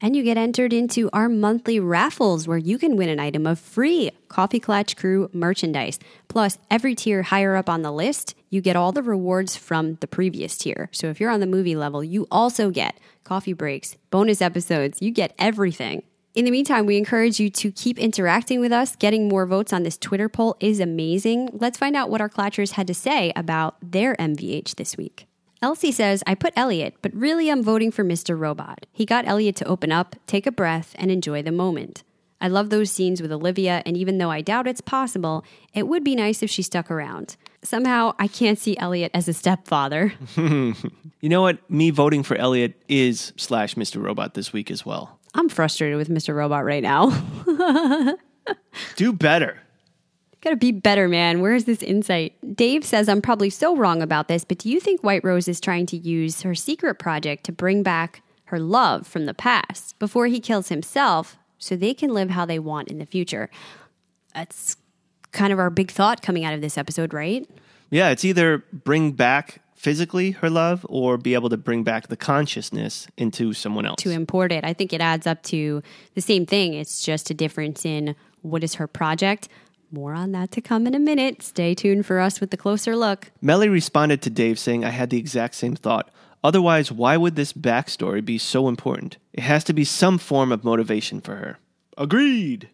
And 0.00 0.16
you 0.16 0.22
get 0.22 0.38
entered 0.38 0.72
into 0.72 1.10
our 1.12 1.28
monthly 1.28 1.78
raffles 1.78 2.48
where 2.48 2.56
you 2.56 2.78
can 2.78 2.96
win 2.96 3.10
an 3.10 3.18
item 3.20 3.46
of 3.46 3.58
free 3.58 4.12
Coffee 4.28 4.60
Clatch 4.60 4.96
Crew 4.96 5.28
merchandise. 5.34 5.98
Plus, 6.28 6.56
every 6.70 6.94
tier 6.94 7.22
higher 7.22 7.56
up 7.56 7.68
on 7.68 7.82
the 7.82 7.92
list, 7.92 8.34
you 8.56 8.62
get 8.62 8.74
all 8.74 8.90
the 8.90 9.02
rewards 9.02 9.54
from 9.54 9.96
the 9.96 10.06
previous 10.06 10.56
tier. 10.56 10.88
So 10.90 11.08
if 11.08 11.20
you're 11.20 11.30
on 11.30 11.40
the 11.40 11.46
movie 11.46 11.76
level, 11.76 12.02
you 12.02 12.26
also 12.30 12.70
get 12.70 12.98
coffee 13.22 13.52
breaks, 13.52 13.96
bonus 14.10 14.40
episodes, 14.40 15.02
you 15.02 15.10
get 15.10 15.34
everything. 15.38 16.02
In 16.34 16.46
the 16.46 16.50
meantime, 16.50 16.86
we 16.86 16.96
encourage 16.96 17.38
you 17.38 17.50
to 17.50 17.70
keep 17.70 17.98
interacting 17.98 18.60
with 18.60 18.72
us. 18.72 18.96
Getting 18.96 19.28
more 19.28 19.44
votes 19.46 19.72
on 19.72 19.82
this 19.82 19.98
Twitter 19.98 20.28
poll 20.28 20.56
is 20.58 20.80
amazing. 20.80 21.50
Let's 21.52 21.78
find 21.78 21.94
out 21.94 22.08
what 22.08 22.20
our 22.20 22.28
Clatchers 22.30 22.72
had 22.72 22.86
to 22.86 22.94
say 22.94 23.32
about 23.36 23.76
their 23.82 24.16
MVH 24.16 24.76
this 24.76 24.96
week. 24.96 25.26
Elsie 25.62 25.92
says, 25.92 26.22
I 26.26 26.34
put 26.34 26.52
Elliot, 26.56 26.94
but 27.02 27.14
really 27.14 27.50
I'm 27.50 27.62
voting 27.62 27.90
for 27.90 28.04
Mr. 28.04 28.38
Robot. 28.38 28.86
He 28.92 29.04
got 29.04 29.26
Elliot 29.26 29.56
to 29.56 29.66
open 29.66 29.92
up, 29.92 30.16
take 30.26 30.46
a 30.46 30.52
breath, 30.52 30.94
and 30.98 31.10
enjoy 31.10 31.42
the 31.42 31.52
moment. 31.52 32.02
I 32.40 32.48
love 32.48 32.68
those 32.68 32.90
scenes 32.90 33.22
with 33.22 33.32
Olivia, 33.32 33.82
and 33.86 33.96
even 33.96 34.18
though 34.18 34.30
I 34.30 34.42
doubt 34.42 34.66
it's 34.66 34.82
possible, 34.82 35.44
it 35.72 35.88
would 35.88 36.04
be 36.04 36.14
nice 36.14 36.42
if 36.42 36.50
she 36.50 36.62
stuck 36.62 36.90
around. 36.90 37.36
Somehow, 37.66 38.14
I 38.18 38.28
can't 38.28 38.58
see 38.58 38.76
Elliot 38.78 39.10
as 39.14 39.28
a 39.28 39.32
stepfather. 39.32 40.12
You 41.22 41.30
know 41.30 41.42
what? 41.42 41.68
Me 41.68 41.90
voting 41.90 42.22
for 42.22 42.36
Elliot 42.36 42.74
is 42.88 43.32
slash 43.36 43.74
Mr. 43.74 44.00
Robot 44.00 44.34
this 44.34 44.52
week 44.52 44.70
as 44.70 44.84
well. 44.86 45.18
I'm 45.34 45.48
frustrated 45.48 45.96
with 45.96 46.08
Mr. 46.08 46.36
Robot 46.36 46.64
right 46.64 46.82
now. 46.82 47.10
Do 48.96 49.12
better. 49.12 49.58
Gotta 50.42 50.56
be 50.56 50.70
better, 50.70 51.08
man. 51.08 51.40
Where's 51.40 51.64
this 51.64 51.82
insight? 51.82 52.34
Dave 52.54 52.84
says, 52.84 53.08
I'm 53.08 53.22
probably 53.22 53.50
so 53.50 53.74
wrong 53.76 54.02
about 54.02 54.28
this, 54.28 54.44
but 54.44 54.58
do 54.58 54.68
you 54.68 54.78
think 54.78 55.02
White 55.02 55.24
Rose 55.24 55.48
is 55.48 55.58
trying 55.58 55.86
to 55.86 55.96
use 55.96 56.42
her 56.42 56.54
secret 56.54 57.00
project 57.00 57.42
to 57.44 57.52
bring 57.52 57.82
back 57.82 58.22
her 58.44 58.60
love 58.60 59.06
from 59.06 59.24
the 59.24 59.34
past 59.34 59.98
before 59.98 60.26
he 60.28 60.38
kills 60.38 60.68
himself 60.68 61.38
so 61.58 61.74
they 61.74 61.94
can 61.94 62.14
live 62.14 62.30
how 62.30 62.44
they 62.44 62.60
want 62.60 62.88
in 62.88 62.98
the 62.98 63.06
future? 63.06 63.50
That's 64.32 64.76
kind 65.32 65.52
of 65.52 65.58
our 65.58 65.70
big 65.70 65.90
thought 65.90 66.22
coming 66.22 66.44
out 66.44 66.54
of 66.54 66.60
this 66.60 66.78
episode, 66.78 67.12
right? 67.12 67.48
Yeah, 67.90 68.10
it's 68.10 68.24
either 68.24 68.64
bring 68.72 69.12
back 69.12 69.60
physically 69.74 70.32
her 70.32 70.50
love 70.50 70.84
or 70.88 71.16
be 71.18 71.34
able 71.34 71.48
to 71.50 71.56
bring 71.56 71.84
back 71.84 72.08
the 72.08 72.16
consciousness 72.16 73.06
into 73.16 73.52
someone 73.52 73.86
else. 73.86 74.02
to 74.02 74.10
import 74.10 74.50
it. 74.50 74.64
I 74.64 74.72
think 74.72 74.92
it 74.92 75.00
adds 75.00 75.26
up 75.26 75.42
to 75.44 75.82
the 76.14 76.20
same 76.20 76.46
thing. 76.46 76.74
It's 76.74 77.02
just 77.02 77.30
a 77.30 77.34
difference 77.34 77.84
in 77.84 78.16
what 78.42 78.64
is 78.64 78.74
her 78.74 78.86
project. 78.86 79.48
More 79.92 80.14
on 80.14 80.32
that 80.32 80.50
to 80.52 80.60
come 80.60 80.86
in 80.86 80.94
a 80.94 80.98
minute. 80.98 81.42
Stay 81.42 81.74
tuned 81.74 82.06
for 82.06 82.18
us 82.18 82.40
with 82.40 82.50
the 82.50 82.56
closer 82.56 82.96
look. 82.96 83.30
Melly 83.40 83.68
responded 83.68 84.20
to 84.22 84.30
Dave 84.30 84.58
saying, 84.58 84.84
I 84.84 84.90
had 84.90 85.10
the 85.10 85.18
exact 85.18 85.54
same 85.54 85.76
thought. 85.76 86.10
Otherwise, 86.42 86.90
why 86.90 87.16
would 87.16 87.36
this 87.36 87.52
backstory 87.52 88.24
be 88.24 88.38
so 88.38 88.68
important? 88.68 89.18
It 89.32 89.42
has 89.42 89.62
to 89.64 89.72
be 89.72 89.84
some 89.84 90.18
form 90.18 90.50
of 90.52 90.64
motivation 90.64 91.20
for 91.20 91.36
her. 91.36 91.58
Agreed. 91.96 92.68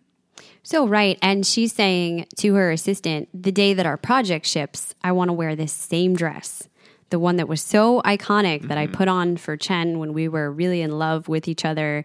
So, 0.63 0.87
right. 0.87 1.19
And 1.23 1.45
she's 1.45 1.73
saying 1.73 2.27
to 2.37 2.55
her 2.55 2.71
assistant, 2.71 3.29
the 3.35 3.53
day 3.53 3.75
that 3.75 3.87
our 3.87 3.97
project 3.97 4.47
ships, 4.47 4.95
I 5.03 5.13
want 5.13 5.29
to 5.29 5.33
wear 5.33 5.57
this 5.57 5.73
same 5.73 6.15
dress. 6.15 6.69
The 7.11 7.19
one 7.19 7.37
that 7.37 7.49
was 7.49 7.61
so 7.61 8.01
iconic 8.03 8.69
that 8.69 8.79
I 8.79 8.87
mm-hmm. 8.87 8.95
put 8.95 9.09
on 9.09 9.37
for 9.37 9.57
Chen 9.57 9.99
when 9.99 10.13
we 10.13 10.29
were 10.29 10.51
really 10.51 10.81
in 10.81 10.99
love 10.99 11.29
with 11.29 11.47
each 11.47 11.65
other. 11.65 12.05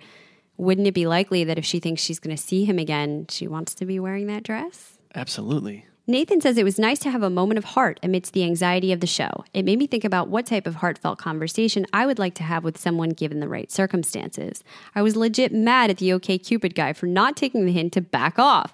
Wouldn't 0.58 0.88
it 0.88 0.94
be 0.94 1.08
likely 1.08 1.44
that 1.44 1.58
if 1.58 1.66
she 1.66 1.80
thinks 1.80 2.02
she's 2.02 2.20
going 2.20 2.36
to 2.36 2.42
see 2.42 2.66
him 2.66 2.80
again, 2.80 3.28
she 3.30 3.48
wants 3.48 3.76
to 3.76 3.86
be 3.86 4.00
wearing 4.00 4.28
that 4.28 4.44
dress? 4.44 4.98
Absolutely. 5.16 5.86
Nathan 6.10 6.40
says 6.40 6.58
it 6.58 6.64
was 6.64 6.80
nice 6.80 7.00
to 7.00 7.12
have 7.12 7.22
a 7.22 7.30
moment 7.30 7.58
of 7.58 7.66
heart 7.66 8.00
amidst 8.02 8.32
the 8.32 8.46
anxiety 8.46 8.94
of 8.94 9.02
the 9.02 9.08
show. 9.08 9.44
It 9.54 9.66
made 9.66 9.78
me 9.78 9.88
think 9.88 10.06
about 10.06 10.30
what 10.30 10.46
type 10.46 10.66
of 10.66 10.76
heartfelt 10.76 11.20
conversation 11.20 11.86
I 11.92 12.06
would 12.06 12.18
like 12.18 12.34
to 12.36 12.44
have 12.44 12.64
with 12.64 12.78
someone 12.78 13.10
given 13.10 13.42
the 13.42 13.50
right 13.50 13.70
circumstances. 13.70 14.64
I 14.96 15.02
was 15.02 15.18
legit 15.18 15.52
mad 15.52 15.90
at 15.90 15.98
the 15.98 16.14
OK 16.14 16.38
Cupid 16.38 16.76
guy 16.76 16.94
for 16.94 17.08
not 17.08 17.36
taking 17.36 17.66
the 17.66 17.74
hint 17.74 17.92
to 17.92 18.02
back 18.02 18.40
off. 18.40 18.72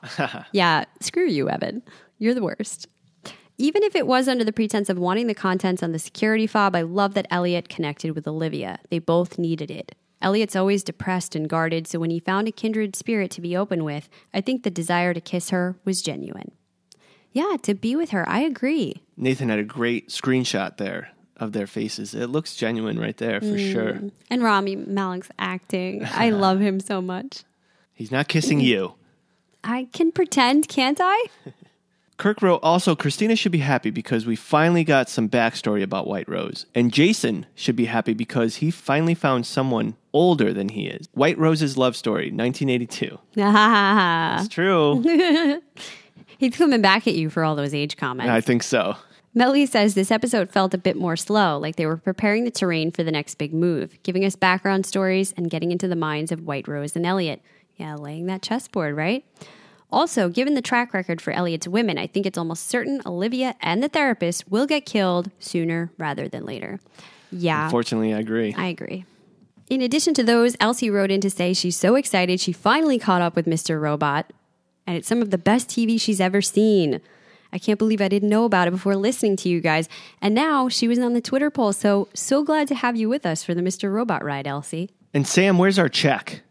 yeah, 0.51 0.85
screw 0.99 1.25
you, 1.25 1.49
Evan. 1.49 1.81
You're 2.19 2.35
the 2.35 2.43
worst. 2.43 2.87
Even 3.57 3.81
if 3.81 3.95
it 3.95 4.05
was 4.05 4.27
under 4.27 4.43
the 4.43 4.53
pretense 4.53 4.87
of 4.87 4.99
wanting 4.99 5.25
the 5.25 5.33
contents 5.33 5.81
on 5.81 5.91
the 5.91 5.97
security 5.97 6.45
fob, 6.45 6.75
I 6.75 6.83
love 6.83 7.15
that 7.15 7.27
Elliot 7.31 7.67
connected 7.67 8.11
with 8.11 8.27
Olivia. 8.27 8.77
They 8.91 8.99
both 8.99 9.39
needed 9.39 9.71
it. 9.71 9.95
Elliot's 10.21 10.55
always 10.55 10.83
depressed 10.83 11.35
and 11.35 11.49
guarded, 11.49 11.87
so 11.87 11.97
when 11.97 12.11
he 12.11 12.19
found 12.19 12.47
a 12.47 12.51
kindred 12.51 12.95
spirit 12.95 13.31
to 13.31 13.41
be 13.41 13.57
open 13.57 13.83
with, 13.83 14.07
I 14.35 14.41
think 14.41 14.61
the 14.61 14.69
desire 14.69 15.15
to 15.15 15.19
kiss 15.19 15.49
her 15.49 15.77
was 15.83 16.03
genuine. 16.03 16.51
Yeah, 17.33 17.57
to 17.63 17.73
be 17.73 17.95
with 17.95 18.11
her, 18.11 18.27
I 18.29 18.41
agree. 18.41 19.01
Nathan 19.17 19.49
had 19.49 19.59
a 19.59 19.63
great 19.63 20.09
screenshot 20.09 20.77
there 20.77 21.09
of 21.37 21.51
their 21.51 21.67
faces. 21.67 22.13
It 22.13 22.27
looks 22.27 22.55
genuine 22.55 22.99
right 22.99 23.17
there 23.17 23.39
for 23.39 23.47
mm. 23.47 23.71
sure. 23.71 23.99
And 24.29 24.43
Rami 24.43 24.75
Malek's 24.75 25.29
acting. 25.37 26.05
I 26.05 26.29
love 26.31 26.59
him 26.59 26.79
so 26.79 27.01
much. 27.01 27.43
He's 27.93 28.11
not 28.11 28.27
kissing 28.27 28.59
you. 28.59 28.95
I 29.63 29.87
can 29.93 30.11
pretend, 30.11 30.67
can't 30.67 30.99
I? 31.01 31.25
Kirk 32.17 32.41
wrote 32.41 32.59
also 32.61 32.95
Christina 32.95 33.35
should 33.35 33.51
be 33.51 33.57
happy 33.57 33.89
because 33.89 34.25
we 34.25 34.35
finally 34.35 34.83
got 34.83 35.09
some 35.09 35.27
backstory 35.27 35.81
about 35.81 36.07
White 36.07 36.29
Rose. 36.29 36.65
And 36.75 36.93
Jason 36.93 37.47
should 37.55 37.75
be 37.75 37.85
happy 37.85 38.13
because 38.13 38.57
he 38.57 38.71
finally 38.71 39.15
found 39.15 39.45
someone 39.45 39.95
older 40.13 40.53
than 40.53 40.69
he 40.69 40.87
is. 40.87 41.09
White 41.13 41.37
Rose's 41.39 41.75
love 41.75 41.95
story, 41.95 42.31
1982. 42.31 43.17
It's 44.39 44.47
true. 44.47 45.61
He's 46.43 46.57
coming 46.57 46.81
back 46.81 47.07
at 47.07 47.13
you 47.13 47.29
for 47.29 47.45
all 47.45 47.55
those 47.55 47.73
age 47.73 47.95
comments. 47.95 48.29
I 48.29 48.41
think 48.41 48.63
so. 48.63 48.97
Melly 49.33 49.65
says 49.65 49.95
this 49.95 50.11
episode 50.11 50.51
felt 50.51 50.73
a 50.73 50.77
bit 50.77 50.97
more 50.97 51.15
slow, 51.15 51.57
like 51.57 51.77
they 51.77 51.85
were 51.85 51.95
preparing 51.95 52.43
the 52.43 52.51
terrain 52.51 52.91
for 52.91 53.01
the 53.01 53.13
next 53.13 53.35
big 53.35 53.53
move, 53.53 53.97
giving 54.03 54.25
us 54.25 54.35
background 54.35 54.85
stories 54.85 55.33
and 55.37 55.49
getting 55.49 55.71
into 55.71 55.87
the 55.87 55.95
minds 55.95 56.33
of 56.33 56.41
White 56.41 56.67
Rose 56.67 56.97
and 56.97 57.05
Elliot. 57.05 57.41
Yeah, 57.77 57.95
laying 57.95 58.25
that 58.25 58.41
chessboard, 58.41 58.93
right? 58.97 59.23
Also, 59.89 60.27
given 60.27 60.53
the 60.53 60.61
track 60.61 60.93
record 60.93 61.21
for 61.21 61.31
Elliot's 61.31 61.65
women, 61.65 61.97
I 61.97 62.07
think 62.07 62.25
it's 62.25 62.37
almost 62.37 62.67
certain 62.67 63.01
Olivia 63.05 63.55
and 63.61 63.81
the 63.81 63.87
therapist 63.87 64.51
will 64.51 64.65
get 64.65 64.85
killed 64.85 65.31
sooner 65.39 65.93
rather 65.97 66.27
than 66.27 66.45
later. 66.45 66.81
Yeah, 67.31 67.69
Fortunately, 67.69 68.13
I 68.13 68.19
agree. 68.19 68.53
I 68.57 68.65
agree. 68.65 69.05
In 69.69 69.81
addition 69.81 70.13
to 70.15 70.23
those, 70.23 70.57
Elsie 70.59 70.89
wrote 70.89 71.09
in 71.09 71.21
to 71.21 71.29
say 71.29 71.53
she's 71.53 71.77
so 71.77 71.95
excited 71.95 72.41
she 72.41 72.51
finally 72.51 72.99
caught 72.99 73.21
up 73.21 73.37
with 73.37 73.45
Mr. 73.45 73.79
Robot, 73.79 74.33
and 74.85 74.97
it's 74.97 75.07
some 75.07 75.21
of 75.21 75.31
the 75.31 75.37
best 75.37 75.69
TV 75.69 75.99
she's 75.99 76.21
ever 76.21 76.41
seen. 76.41 77.01
I 77.51 77.59
can't 77.59 77.77
believe 77.77 78.01
I 78.01 78.07
didn't 78.07 78.29
know 78.29 78.45
about 78.45 78.67
it 78.67 78.71
before 78.71 78.95
listening 78.95 79.35
to 79.37 79.49
you 79.49 79.61
guys. 79.61 79.87
And 80.21 80.33
now 80.33 80.69
she 80.69 80.87
was 80.87 80.97
on 80.97 81.13
the 81.13 81.21
Twitter 81.21 81.51
poll, 81.51 81.71
so 81.71 82.09
so 82.13 82.43
glad 82.43 82.67
to 82.69 82.75
have 82.75 82.95
you 82.95 83.07
with 83.07 83.25
us 83.25 83.43
for 83.43 83.53
the 83.53 83.61
Mr. 83.61 83.93
Robot 83.93 84.23
ride, 84.23 84.47
Elsie. 84.47 84.89
And 85.13 85.27
Sam, 85.27 85.59
where's 85.59 85.77
our 85.77 85.89
check? 85.89 86.41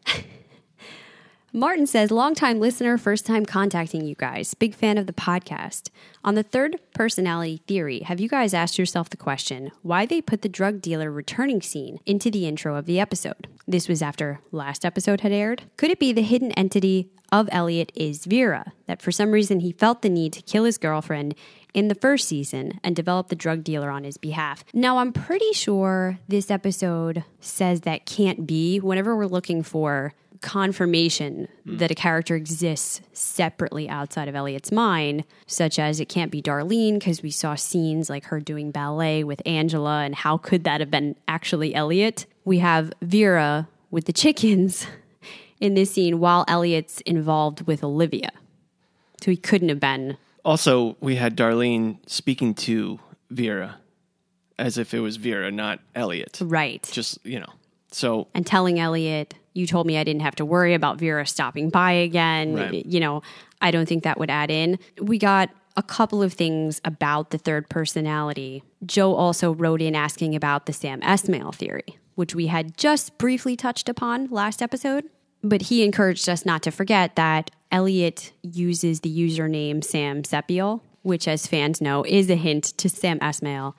Martin 1.54 1.86
says, 1.86 2.10
longtime 2.10 2.58
listener, 2.60 2.96
first 2.96 3.26
time 3.26 3.44
contacting 3.44 4.06
you 4.06 4.14
guys. 4.14 4.54
Big 4.54 4.74
fan 4.74 4.96
of 4.96 5.06
the 5.06 5.12
podcast. 5.12 5.90
On 6.24 6.34
the 6.34 6.42
third 6.42 6.80
personality 6.94 7.60
theory, 7.68 8.00
have 8.00 8.18
you 8.18 8.26
guys 8.26 8.54
asked 8.54 8.78
yourself 8.78 9.10
the 9.10 9.18
question 9.18 9.70
why 9.82 10.06
they 10.06 10.22
put 10.22 10.40
the 10.40 10.48
drug 10.48 10.80
dealer 10.80 11.12
returning 11.12 11.60
scene 11.60 11.98
into 12.06 12.30
the 12.30 12.46
intro 12.46 12.74
of 12.74 12.86
the 12.86 12.98
episode? 12.98 13.48
This 13.68 13.86
was 13.86 14.00
after 14.00 14.40
last 14.50 14.82
episode 14.86 15.20
had 15.20 15.30
aired. 15.30 15.64
Could 15.76 15.90
it 15.90 15.98
be 15.98 16.10
the 16.10 16.22
hidden 16.22 16.52
entity 16.52 17.10
of 17.30 17.50
Elliot 17.52 17.92
is 17.94 18.24
Vera, 18.24 18.72
that 18.86 19.02
for 19.02 19.12
some 19.12 19.30
reason 19.30 19.60
he 19.60 19.72
felt 19.72 20.00
the 20.00 20.08
need 20.08 20.32
to 20.32 20.40
kill 20.40 20.64
his 20.64 20.78
girlfriend 20.78 21.34
in 21.74 21.88
the 21.88 21.94
first 21.94 22.28
season 22.28 22.80
and 22.82 22.96
develop 22.96 23.28
the 23.28 23.36
drug 23.36 23.62
dealer 23.62 23.90
on 23.90 24.04
his 24.04 24.16
behalf. 24.16 24.64
Now, 24.72 24.98
I'm 24.98 25.12
pretty 25.12 25.52
sure 25.52 26.18
this 26.28 26.50
episode 26.50 27.24
says 27.40 27.82
that 27.82 28.06
can't 28.06 28.46
be. 28.46 28.80
Whenever 28.80 29.14
we're 29.14 29.26
looking 29.26 29.62
for 29.62 30.14
confirmation 30.42 31.48
hmm. 31.64 31.78
that 31.78 31.90
a 31.90 31.94
character 31.94 32.36
exists 32.36 33.00
separately 33.12 33.88
outside 33.88 34.28
of 34.28 34.34
Elliot's 34.34 34.70
mind, 34.70 35.24
such 35.46 35.78
as 35.78 36.00
it 36.00 36.08
can't 36.08 36.30
be 36.30 36.42
Darlene 36.42 36.94
because 36.94 37.22
we 37.22 37.30
saw 37.30 37.54
scenes 37.54 38.10
like 38.10 38.26
her 38.26 38.40
doing 38.40 38.70
ballet 38.70 39.24
with 39.24 39.40
Angela, 39.46 40.02
and 40.02 40.14
how 40.14 40.36
could 40.36 40.64
that 40.64 40.80
have 40.80 40.90
been 40.90 41.16
actually 41.26 41.74
Elliot? 41.74 42.26
We 42.44 42.58
have 42.58 42.92
Vera 43.00 43.68
with 43.90 44.04
the 44.04 44.12
chickens 44.12 44.86
in 45.60 45.74
this 45.74 45.92
scene 45.92 46.18
while 46.18 46.44
Elliot's 46.48 47.00
involved 47.02 47.66
with 47.66 47.82
Olivia. 47.82 48.30
So 49.22 49.30
he 49.30 49.36
couldn't 49.36 49.68
have 49.68 49.80
been. 49.80 50.18
Also, 50.44 50.96
we 51.00 51.16
had 51.16 51.36
Darlene 51.36 51.98
speaking 52.06 52.54
to 52.54 52.98
Vera 53.30 53.76
as 54.58 54.78
if 54.78 54.94
it 54.94 55.00
was 55.00 55.16
Vera, 55.16 55.50
not 55.50 55.80
Elliot. 55.94 56.38
Right. 56.42 56.88
Just, 56.92 57.24
you 57.24 57.40
know. 57.40 57.52
So, 57.90 58.28
and 58.34 58.46
telling 58.46 58.80
Elliot, 58.80 59.34
you 59.54 59.66
told 59.66 59.86
me 59.86 59.98
I 59.98 60.04
didn't 60.04 60.22
have 60.22 60.36
to 60.36 60.44
worry 60.44 60.74
about 60.74 60.98
Vera 60.98 61.26
stopping 61.26 61.70
by 61.70 61.92
again. 61.92 62.54
Right. 62.54 62.86
You 62.86 63.00
know, 63.00 63.22
I 63.60 63.70
don't 63.70 63.86
think 63.86 64.04
that 64.04 64.18
would 64.18 64.30
add 64.30 64.50
in. 64.50 64.78
We 65.00 65.18
got 65.18 65.50
a 65.76 65.82
couple 65.82 66.22
of 66.22 66.34
things 66.34 66.80
about 66.84 67.30
the 67.30 67.38
third 67.38 67.68
personality. 67.68 68.62
Joe 68.84 69.14
also 69.14 69.52
wrote 69.52 69.80
in 69.80 69.94
asking 69.94 70.34
about 70.34 70.66
the 70.66 70.72
Sam 70.72 71.00
Esmail 71.00 71.54
theory, 71.54 71.98
which 72.14 72.34
we 72.34 72.48
had 72.48 72.76
just 72.76 73.16
briefly 73.18 73.56
touched 73.56 73.88
upon 73.88 74.28
last 74.28 74.60
episode. 74.60 75.04
But 75.42 75.62
he 75.62 75.82
encouraged 75.82 76.28
us 76.28 76.46
not 76.46 76.62
to 76.62 76.70
forget 76.70 77.16
that 77.16 77.50
Elliot 77.70 78.32
uses 78.42 79.00
the 79.00 79.10
username 79.10 79.82
Sam 79.82 80.22
Sepiol, 80.22 80.82
which, 81.02 81.26
as 81.26 81.46
fans 81.46 81.80
know, 81.80 82.04
is 82.04 82.30
a 82.30 82.36
hint 82.36 82.64
to 82.78 82.88
Sam 82.88 83.18
Esmail. 83.18 83.74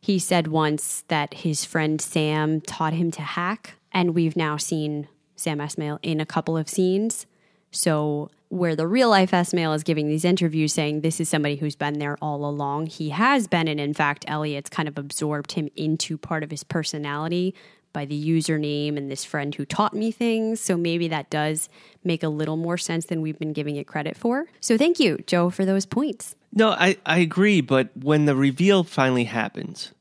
He 0.00 0.18
said 0.18 0.46
once 0.46 1.02
that 1.08 1.34
his 1.34 1.64
friend 1.64 2.00
Sam 2.00 2.60
taught 2.60 2.92
him 2.92 3.10
to 3.12 3.22
hack, 3.22 3.74
and 3.90 4.14
we've 4.14 4.36
now 4.36 4.56
seen 4.58 5.08
Sam 5.38 5.58
Esmail 5.58 5.98
in 6.02 6.20
a 6.20 6.26
couple 6.26 6.56
of 6.56 6.68
scenes. 6.68 7.26
So, 7.70 8.30
where 8.48 8.74
the 8.74 8.86
real 8.86 9.10
life 9.10 9.32
Esmail 9.32 9.74
is 9.76 9.82
giving 9.82 10.08
these 10.08 10.24
interviews 10.24 10.72
saying 10.72 11.02
this 11.02 11.20
is 11.20 11.28
somebody 11.28 11.56
who's 11.56 11.76
been 11.76 11.98
there 11.98 12.16
all 12.22 12.46
along, 12.46 12.86
he 12.86 13.10
has 13.10 13.46
been, 13.46 13.68
and 13.68 13.78
in 13.78 13.92
fact, 13.92 14.24
Elliot's 14.26 14.70
kind 14.70 14.88
of 14.88 14.96
absorbed 14.96 15.52
him 15.52 15.68
into 15.76 16.16
part 16.16 16.42
of 16.42 16.50
his 16.50 16.64
personality 16.64 17.54
by 17.92 18.06
the 18.06 18.28
username 18.28 18.96
and 18.96 19.10
this 19.10 19.24
friend 19.24 19.54
who 19.54 19.64
taught 19.66 19.92
me 19.94 20.10
things. 20.10 20.60
So, 20.60 20.76
maybe 20.78 21.08
that 21.08 21.28
does 21.28 21.68
make 22.04 22.22
a 22.22 22.28
little 22.28 22.56
more 22.56 22.78
sense 22.78 23.06
than 23.06 23.20
we've 23.20 23.38
been 23.38 23.52
giving 23.52 23.76
it 23.76 23.86
credit 23.86 24.16
for. 24.16 24.46
So, 24.60 24.78
thank 24.78 24.98
you, 24.98 25.18
Joe, 25.26 25.50
for 25.50 25.66
those 25.66 25.84
points. 25.84 26.34
no, 26.52 26.70
I, 26.70 26.96
I 27.04 27.18
agree. 27.18 27.60
But 27.60 27.90
when 27.94 28.24
the 28.24 28.34
reveal 28.34 28.82
finally 28.82 29.24
happens, 29.24 29.92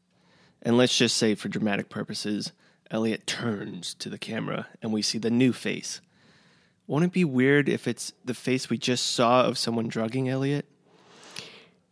and 0.61 0.77
let's 0.77 0.97
just 0.97 1.17
say 1.17 1.35
for 1.35 1.49
dramatic 1.49 1.89
purposes, 1.89 2.53
Elliot 2.91 3.27
turns 3.27 3.93
to 3.95 4.09
the 4.09 4.17
camera 4.17 4.67
and 4.81 4.93
we 4.93 5.01
see 5.01 5.17
the 5.17 5.29
new 5.29 5.53
face. 5.53 6.01
Won't 6.87 7.05
it 7.05 7.11
be 7.11 7.25
weird 7.25 7.67
if 7.67 7.87
it's 7.87 8.13
the 8.23 8.33
face 8.33 8.69
we 8.69 8.77
just 8.77 9.07
saw 9.07 9.43
of 9.43 9.57
someone 9.57 9.87
drugging 9.87 10.29
Elliot? 10.29 10.65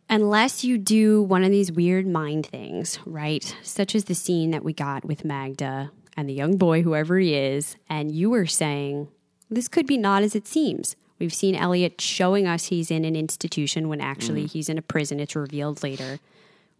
Unless 0.08 0.64
you 0.64 0.78
do 0.78 1.22
one 1.22 1.44
of 1.44 1.50
these 1.50 1.72
weird 1.72 2.06
mind 2.06 2.46
things, 2.46 2.98
right? 3.04 3.54
Such 3.62 3.94
as 3.94 4.04
the 4.04 4.14
scene 4.14 4.52
that 4.52 4.64
we 4.64 4.72
got 4.72 5.04
with 5.04 5.24
Magda 5.24 5.90
and 6.16 6.28
the 6.28 6.34
young 6.34 6.56
boy, 6.56 6.82
whoever 6.82 7.18
he 7.18 7.34
is, 7.34 7.76
and 7.90 8.10
you 8.10 8.30
were 8.30 8.46
saying, 8.46 9.08
this 9.50 9.68
could 9.68 9.86
be 9.86 9.98
not 9.98 10.22
as 10.22 10.34
it 10.34 10.46
seems. 10.46 10.96
We've 11.18 11.34
seen 11.34 11.54
Elliot 11.54 12.00
showing 12.00 12.46
us 12.46 12.66
he's 12.66 12.90
in 12.90 13.04
an 13.04 13.16
institution 13.16 13.88
when 13.88 14.00
actually 14.00 14.44
mm. 14.44 14.50
he's 14.50 14.68
in 14.68 14.78
a 14.78 14.82
prison. 14.82 15.20
It's 15.20 15.36
revealed 15.36 15.82
later. 15.82 16.20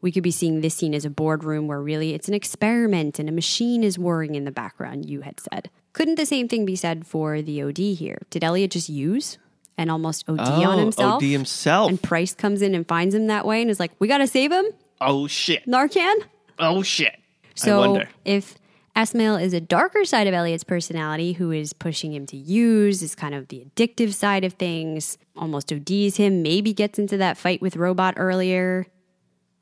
We 0.01 0.13
could 0.13 0.23
be 0.23 0.31
seeing 0.31 0.61
this 0.61 0.75
scene 0.75 0.95
as 0.95 1.05
a 1.05 1.11
boardroom 1.11 1.67
where 1.67 1.81
really 1.81 2.15
it's 2.15 2.29
an 2.29 2.35
experiment 2.35 3.19
and 3.19 3.29
a 3.29 3.33
machine 3.33 3.83
is 3.83 3.99
whirring 3.99 4.35
in 4.35 4.45
the 4.45 4.51
background, 4.51 5.09
you 5.09 5.23
had 5.23 5.41
said. 5.41 5.71
Couldn't 5.95 6.17
the 6.17 6.27
same 6.27 6.49
thing 6.49 6.65
be 6.67 6.77
said 6.77 7.07
for 7.07 7.41
the 7.43 7.63
OD 7.63 7.79
here? 7.79 8.19
Did 8.31 8.45
Elliot 8.45 8.71
just 8.73 8.89
use 8.89 9.39
and 9.79 9.91
almost 9.91 10.29
OD 10.29 10.39
on 10.41 10.79
Oh, 10.79 10.79
himself? 10.79 11.15
OD 11.23 11.23
himself. 11.29 11.89
And 11.91 12.03
Price 12.03 12.35
comes 12.35 12.63
in 12.63 12.75
and 12.75 12.87
finds 12.87 13.15
him 13.15 13.27
that 13.29 13.47
way 13.47 13.63
and 13.63 13.71
is 13.71 13.81
like, 13.81 13.93
we 13.99 14.07
got 14.09 14.19
to 14.19 14.27
save 14.27 14.53
him? 14.53 14.67
oh 15.01 15.27
shit! 15.27 15.67
Narcan? 15.67 16.15
Oh 16.59 16.83
shit. 16.83 17.15
So 17.55 17.81
wonder. 17.81 18.09
if 18.25 18.57
Esmail 18.95 19.43
is 19.43 19.53
a 19.53 19.61
darker 19.61 20.05
side 20.07 20.27
of 20.27 20.33
Elliot's 20.35 20.65
personality 20.65 21.33
who 21.35 21.51
is 21.51 21.73
pushing 21.75 22.13
him 22.15 22.25
to 22.27 22.37
use, 22.37 23.03
is 23.03 23.15
kind 23.15 23.35
of 23.35 23.49
the 23.49 23.65
addictive 23.67 24.15
side 24.15 24.45
of 24.45 24.55
things, 24.55 25.19
almost 25.37 25.71
ODs 25.73 26.17
him, 26.17 26.43
maybe 26.43 26.73
gets 26.73 26.99
into 26.99 27.17
that 27.19 27.37
fight 27.37 27.61
with 27.61 27.77
Robot 27.77 28.15
earlier 28.17 28.87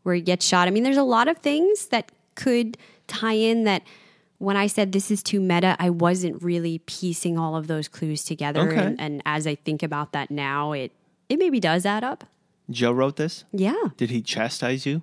where 0.05 0.15
he 0.15 0.21
gets 0.21 0.47
shot. 0.47 0.69
I 0.69 0.71
mean, 0.71 0.85
there's 0.85 0.97
a 0.97 1.03
lot 1.03 1.29
of 1.29 1.39
things 1.39 1.87
that 1.87 2.13
could 2.37 2.79
tie 3.07 3.33
in 3.33 3.65
that 3.65 3.83
when 4.39 4.57
I 4.57 4.67
said 4.67 4.93
this 4.93 5.11
is 5.11 5.23
too 5.23 5.41
meta, 5.41 5.77
I 5.79 5.91
wasn't 5.91 6.43
really 6.43 6.79
piecing 6.79 7.39
all 7.39 7.57
of 7.57 7.67
those 7.67 7.89
clues 7.89 8.25
together. 8.25 8.61
Okay. 8.69 8.77
And, 8.77 9.01
and 9.01 9.23
as 9.27 9.47
I 9.47 9.55
think 9.55 9.83
about 9.83 10.13
that 10.13 10.31
now, 10.31 10.73
it, 10.73 10.93
it 11.29 11.39
maybe 11.39 11.61
does 11.61 11.85
add 11.87 12.05
up. 12.05 12.25
Joe 12.71 12.93
wrote 12.93 13.17
this. 13.17 13.45
Yeah. 13.53 13.75
Did 13.97 14.11
he 14.11 14.23
chastise 14.23 14.87
you? 14.87 15.03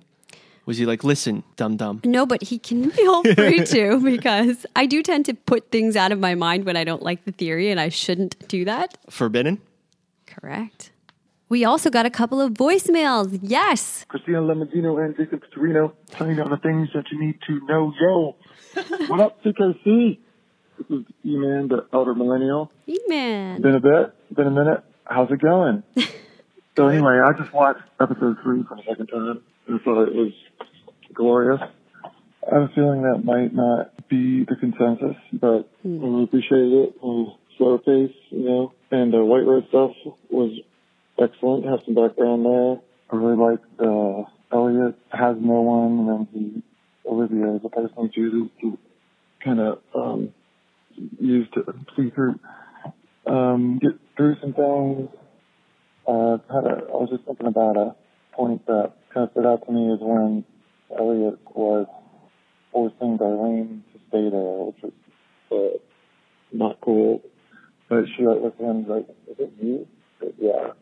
Was 0.64 0.78
he 0.78 0.86
like, 0.86 1.02
listen, 1.02 1.42
dum 1.56 1.76
dum? 1.76 2.00
No, 2.04 2.24
but 2.24 2.42
he 2.42 2.58
can 2.58 2.90
feel 2.92 3.22
free 3.34 3.64
to 3.64 4.00
because 4.04 4.64
I 4.76 4.86
do 4.86 5.02
tend 5.02 5.26
to 5.26 5.34
put 5.34 5.70
things 5.70 5.96
out 5.96 6.12
of 6.12 6.20
my 6.20 6.34
mind 6.34 6.64
when 6.64 6.76
I 6.76 6.84
don't 6.84 7.02
like 7.02 7.24
the 7.24 7.32
theory, 7.32 7.70
and 7.70 7.80
I 7.80 7.88
shouldn't 7.88 8.48
do 8.48 8.64
that. 8.64 8.96
Forbidden? 9.10 9.60
Correct. 10.26 10.91
We 11.52 11.66
also 11.66 11.90
got 11.90 12.06
a 12.06 12.10
couple 12.10 12.40
of 12.40 12.54
voicemails. 12.54 13.38
Yes. 13.42 14.06
Christina 14.08 14.40
Lemondino 14.40 15.04
and 15.04 15.14
Jacob 15.14 15.42
Torino 15.54 15.92
telling 16.10 16.36
you 16.36 16.42
all 16.42 16.48
the 16.48 16.56
things 16.56 16.88
that 16.94 17.04
you 17.12 17.20
need 17.20 17.38
to 17.46 17.60
know. 17.66 17.92
Yo, 18.00 18.36
what 19.08 19.20
up, 19.20 19.44
CKC? 19.44 20.18
This 20.78 20.86
is 20.88 21.04
E-Man, 21.26 21.68
the 21.68 21.86
elder 21.92 22.14
millennial. 22.14 22.72
E-Man. 22.88 23.60
Been 23.60 23.74
a 23.74 23.80
bit, 23.80 24.34
been 24.34 24.46
a 24.46 24.50
minute. 24.50 24.82
How's 25.04 25.30
it 25.30 25.42
going? 25.42 25.82
so 26.74 26.88
anyway, 26.88 27.20
I 27.22 27.38
just 27.38 27.52
watched 27.52 27.82
episode 28.00 28.38
three 28.42 28.62
for 28.62 28.76
the 28.76 28.82
second 28.88 29.08
time 29.08 29.42
and 29.66 29.80
thought 29.82 30.04
it 30.04 30.14
was 30.14 30.32
glorious. 31.12 31.60
I 32.50 32.54
have 32.54 32.70
a 32.70 32.72
feeling 32.74 33.02
that 33.02 33.26
might 33.26 33.52
not 33.52 34.08
be 34.08 34.46
the 34.46 34.56
consensus, 34.56 35.20
but 35.34 35.68
hmm. 35.82 36.02
I 36.02 36.06
really 36.06 36.24
appreciated 36.24 36.72
it. 36.72 36.94
Slow 37.58 37.76
pace, 37.76 38.16
you 38.30 38.48
know, 38.48 38.72
and 38.90 39.12
the 39.12 39.22
White 39.22 39.44
Rose 39.44 39.64
stuff 39.68 39.90
was 40.30 40.58
excellent. 41.22 41.64
Have 41.66 41.80
some 41.84 41.94
background 41.94 42.44
there. 42.44 42.80
I 43.10 43.16
really 43.16 43.36
liked 43.36 43.64
uh, 43.80 44.24
Elliot 44.52 44.96
has 45.10 45.36
no 45.40 45.60
one, 45.60 45.98
and 46.00 46.08
then 46.08 46.28
he 46.32 46.62
Olivia 47.08 47.54
is 47.54 47.60
a 47.64 47.68
person 47.68 48.10
chooses 48.14 48.50
to 48.60 48.78
kind 49.44 49.60
of 49.60 49.78
um, 49.94 50.32
use 51.18 51.48
to 51.54 51.62
please 51.94 52.12
her 52.14 52.34
um, 53.26 53.78
get 53.78 53.92
through 54.16 54.36
some 54.40 54.52
things. 54.52 55.08
Uh, 56.06 56.38
kind 56.50 56.66
of, 56.66 56.78
I 56.88 56.92
was 56.92 57.10
just 57.10 57.24
thinking 57.24 57.46
about 57.46 57.76
a 57.76 57.94
point 58.34 58.66
that 58.66 58.92
kind 59.12 59.24
of 59.26 59.32
stood 59.32 59.46
out 59.46 59.64
to 59.66 59.72
me 59.72 59.92
is 59.92 60.00
when 60.00 60.44
Elliot 60.98 61.38
was 61.54 61.86
forcing 62.72 63.18
Darlene 63.18 63.82
to 63.92 63.98
stay 64.08 64.28
there, 64.30 64.64
which 64.64 64.82
was 64.82 64.92
uh, 65.52 65.78
not 66.52 66.80
cool. 66.80 67.22
But 67.88 68.04
she 68.16 68.24
like 68.24 68.42
looked 68.42 68.60
him 68.60 68.88
like, 68.88 69.08
"Is 69.28 69.36
it 69.38 69.52
you?" 69.60 69.86
But, 70.18 70.34
yeah. 70.38 70.72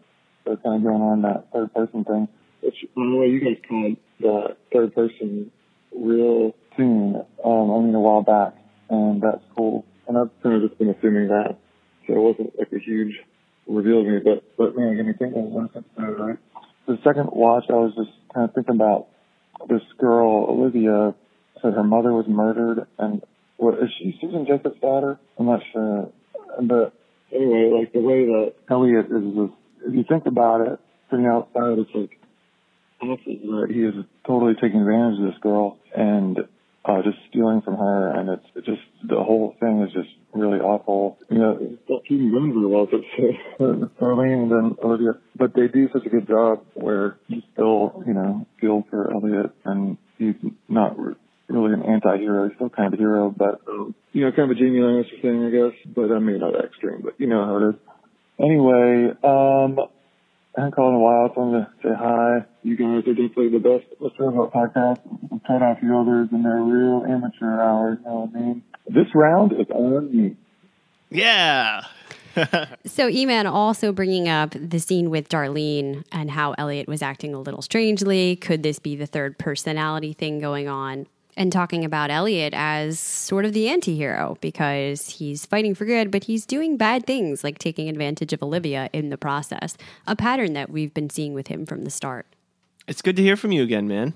So 0.45 0.57
kind 0.57 0.76
of 0.76 0.82
going 0.82 1.03
on 1.03 1.22
that 1.22 1.47
third 1.53 1.72
person 1.74 2.05
thing, 2.05 2.28
which 2.62 2.74
by 2.95 3.03
the 3.03 3.16
way, 3.16 3.26
you 3.26 3.41
guys 3.41 3.62
called 3.68 3.97
that 4.20 4.57
third 4.72 4.95
person 4.95 5.51
real 5.95 6.55
soon. 6.76 7.16
Um, 7.45 7.70
I 7.70 7.78
mean 7.80 7.95
a 7.95 8.01
while 8.01 8.22
back, 8.22 8.55
and 8.88 9.22
that's 9.22 9.45
cool. 9.57 9.84
And 10.09 10.16
I've 10.16 10.30
kind 10.43 10.57
of 10.57 10.68
just 10.68 10.78
been 10.78 10.91
assuming 10.91 11.28
that, 11.28 11.59
so 12.07 12.14
it 12.14 12.18
wasn't 12.18 12.59
like 12.59 12.72
a 12.72 12.78
huge 12.78 13.14
reveal 13.66 14.03
to 14.03 14.11
me. 14.11 14.18
But 14.24 14.45
but 14.57 14.76
man, 14.76 14.97
give 14.97 15.07
me 15.07 15.12
thinking 15.18 15.53
one 15.53 15.68
episode, 15.74 16.18
right? 16.18 16.38
The 16.86 16.99
second 17.05 17.30
watch, 17.32 17.64
I 17.68 17.74
was 17.74 17.93
just 17.97 18.11
kind 18.34 18.49
of 18.49 18.55
thinking 18.55 18.74
about 18.74 19.09
this 19.68 19.82
girl, 19.99 20.47
Olivia, 20.49 21.14
said 21.62 21.74
her 21.74 21.84
mother 21.84 22.12
was 22.12 22.26
murdered, 22.26 22.86
and 22.99 23.22
what 23.57 23.74
is 23.74 23.91
she 23.99 24.16
Susan 24.20 24.47
Jacobs' 24.47 24.80
daughter? 24.80 25.18
I'm 25.38 25.47
not 25.47 25.61
sure, 25.72 26.11
but 26.62 26.95
anyway, 27.32 27.70
like 27.78 27.93
the 27.93 28.01
way 28.01 28.24
that 28.24 28.55
Elliot 28.70 29.07
is, 29.07 29.34
just, 29.34 29.59
if 29.87 29.95
you 29.95 30.05
think 30.09 30.26
about 30.26 30.61
it, 30.66 30.78
from 31.09 31.24
the 31.24 31.28
outside, 31.28 31.78
it's 31.78 31.91
like 31.95 32.20
awful 33.03 33.66
he 33.68 33.81
is 33.81 33.95
totally 34.26 34.55
taking 34.55 34.81
advantage 34.81 35.18
of 35.20 35.26
this 35.26 35.41
girl 35.41 35.78
and 35.97 36.39
uh, 36.85 37.03
just 37.03 37.18
stealing 37.28 37.61
from 37.61 37.76
her, 37.76 38.11
and 38.11 38.31
it's 38.31 38.47
it 38.55 38.64
just 38.64 38.81
the 39.07 39.16
whole 39.16 39.55
thing 39.61 39.83
is 39.83 39.93
just 39.93 40.09
really 40.33 40.59
awful. 40.59 41.18
You 41.28 41.39
know, 41.39 41.59
it's 41.61 41.83
not 41.89 42.03
keeping 42.05 42.33
women 42.33 42.55
very 42.55 42.66
well, 42.66 42.87
but 42.87 44.05
Arlene 44.05 44.49
and 44.49 44.51
then 44.51 44.76
Olivia, 44.83 45.12
but 45.37 45.55
they 45.55 45.68
do 45.68 45.89
such 45.93 46.07
a 46.07 46.09
good 46.09 46.26
job 46.26 46.64
where 46.74 47.18
you 47.28 47.43
still, 47.53 48.03
you 48.07 48.14
know, 48.14 48.47
feel 48.61 48.87
for 48.89 49.12
Elliot, 49.12 49.53
and 49.64 49.99
he's 50.16 50.37
not 50.68 50.97
really 50.99 51.74
an 51.74 51.83
anti-hero. 51.83 52.49
He's 52.49 52.57
still 52.57 52.70
kind 52.70 52.93
of 52.93 52.99
a 52.99 53.03
hero, 53.03 53.35
but 53.37 53.61
um, 53.68 53.95
you 54.12 54.24
know, 54.24 54.33
kind 54.33 54.51
of 54.51 54.57
a 54.57 54.61
Jaime 54.61 54.78
Lannister 54.78 55.20
thing, 55.20 55.45
I 55.45 55.51
guess. 55.51 55.95
But 55.95 56.11
I 56.12 56.18
mean, 56.18 56.39
not 56.39 56.55
that 56.55 56.64
extreme, 56.64 57.03
but 57.05 57.20
you 57.20 57.26
know 57.26 57.45
how 57.45 57.57
it 57.59 57.68
is. 57.70 57.74
Anyway, 58.43 59.11
um, 59.22 59.78
I 60.57 60.61
haven't 60.61 60.72
called 60.72 60.91
in 60.91 60.97
a 60.97 60.99
while, 60.99 61.32
so 61.34 61.43
I'm 61.43 61.51
going 61.51 61.64
to 61.64 61.70
say 61.82 61.95
hi. 61.97 62.45
You 62.62 62.76
guys 62.76 63.07
are 63.07 63.14
definitely 63.14 63.51
the 63.51 63.59
best 63.59 64.01
Mr. 64.01 64.32
Robot 64.32 64.53
podcast. 64.53 65.01
I've 65.32 65.45
tried 65.45 65.62
out 65.62 65.76
a 65.76 65.80
few 65.80 65.97
others, 65.99 66.28
and 66.32 66.45
they're 66.45 66.57
real 66.57 67.05
amateur 67.07 67.61
hours, 67.61 67.99
you 68.01 68.05
know 68.07 68.30
what 68.32 68.41
I 68.41 68.43
mean? 68.43 68.62
This 68.88 69.14
round 69.14 69.53
is 69.53 69.66
on 69.70 70.16
me. 70.16 70.36
Yeah. 71.11 71.82
So 72.86 73.09
E-Man 73.09 73.47
also 73.47 73.93
bringing 73.93 74.28
up 74.28 74.55
the 74.59 74.78
scene 74.78 75.11
with 75.11 75.28
Darlene 75.28 76.05
and 76.12 76.30
how 76.30 76.55
Elliot 76.57 76.88
was 76.88 77.03
acting 77.03 77.34
a 77.34 77.41
little 77.41 77.61
strangely. 77.61 78.36
Could 78.36 78.62
this 78.62 78.78
be 78.78 78.97
the 78.97 79.07
third 79.07 79.36
personality 79.36 80.12
thing 80.12 80.38
going 80.38 80.68
on? 80.68 81.07
And 81.41 81.51
talking 81.51 81.86
about 81.86 82.11
Elliot 82.11 82.53
as 82.55 83.01
sort 83.01 83.47
of 83.47 83.55
the 83.55 83.70
anti-hero 83.70 84.36
because 84.43 85.09
he's 85.09 85.47
fighting 85.47 85.74
for 85.74 85.86
good, 85.86 86.11
but 86.11 86.24
he's 86.24 86.45
doing 86.45 86.76
bad 86.76 87.07
things 87.07 87.43
like 87.43 87.57
taking 87.59 87.88
advantage 87.88 88.34
of 88.34 88.43
Olivia 88.43 88.91
in 88.93 89.09
the 89.09 89.16
process. 89.16 89.78
A 90.07 90.14
pattern 90.14 90.53
that 90.53 90.68
we've 90.68 90.93
been 90.93 91.09
seeing 91.09 91.32
with 91.32 91.47
him 91.47 91.64
from 91.64 91.84
the 91.84 91.91
start. 91.91 92.26
It's 92.86 93.01
good 93.01 93.16
to 93.16 93.22
hear 93.22 93.38
from 93.38 93.53
you 93.53 93.62
again, 93.62 93.88
man. 93.88 94.12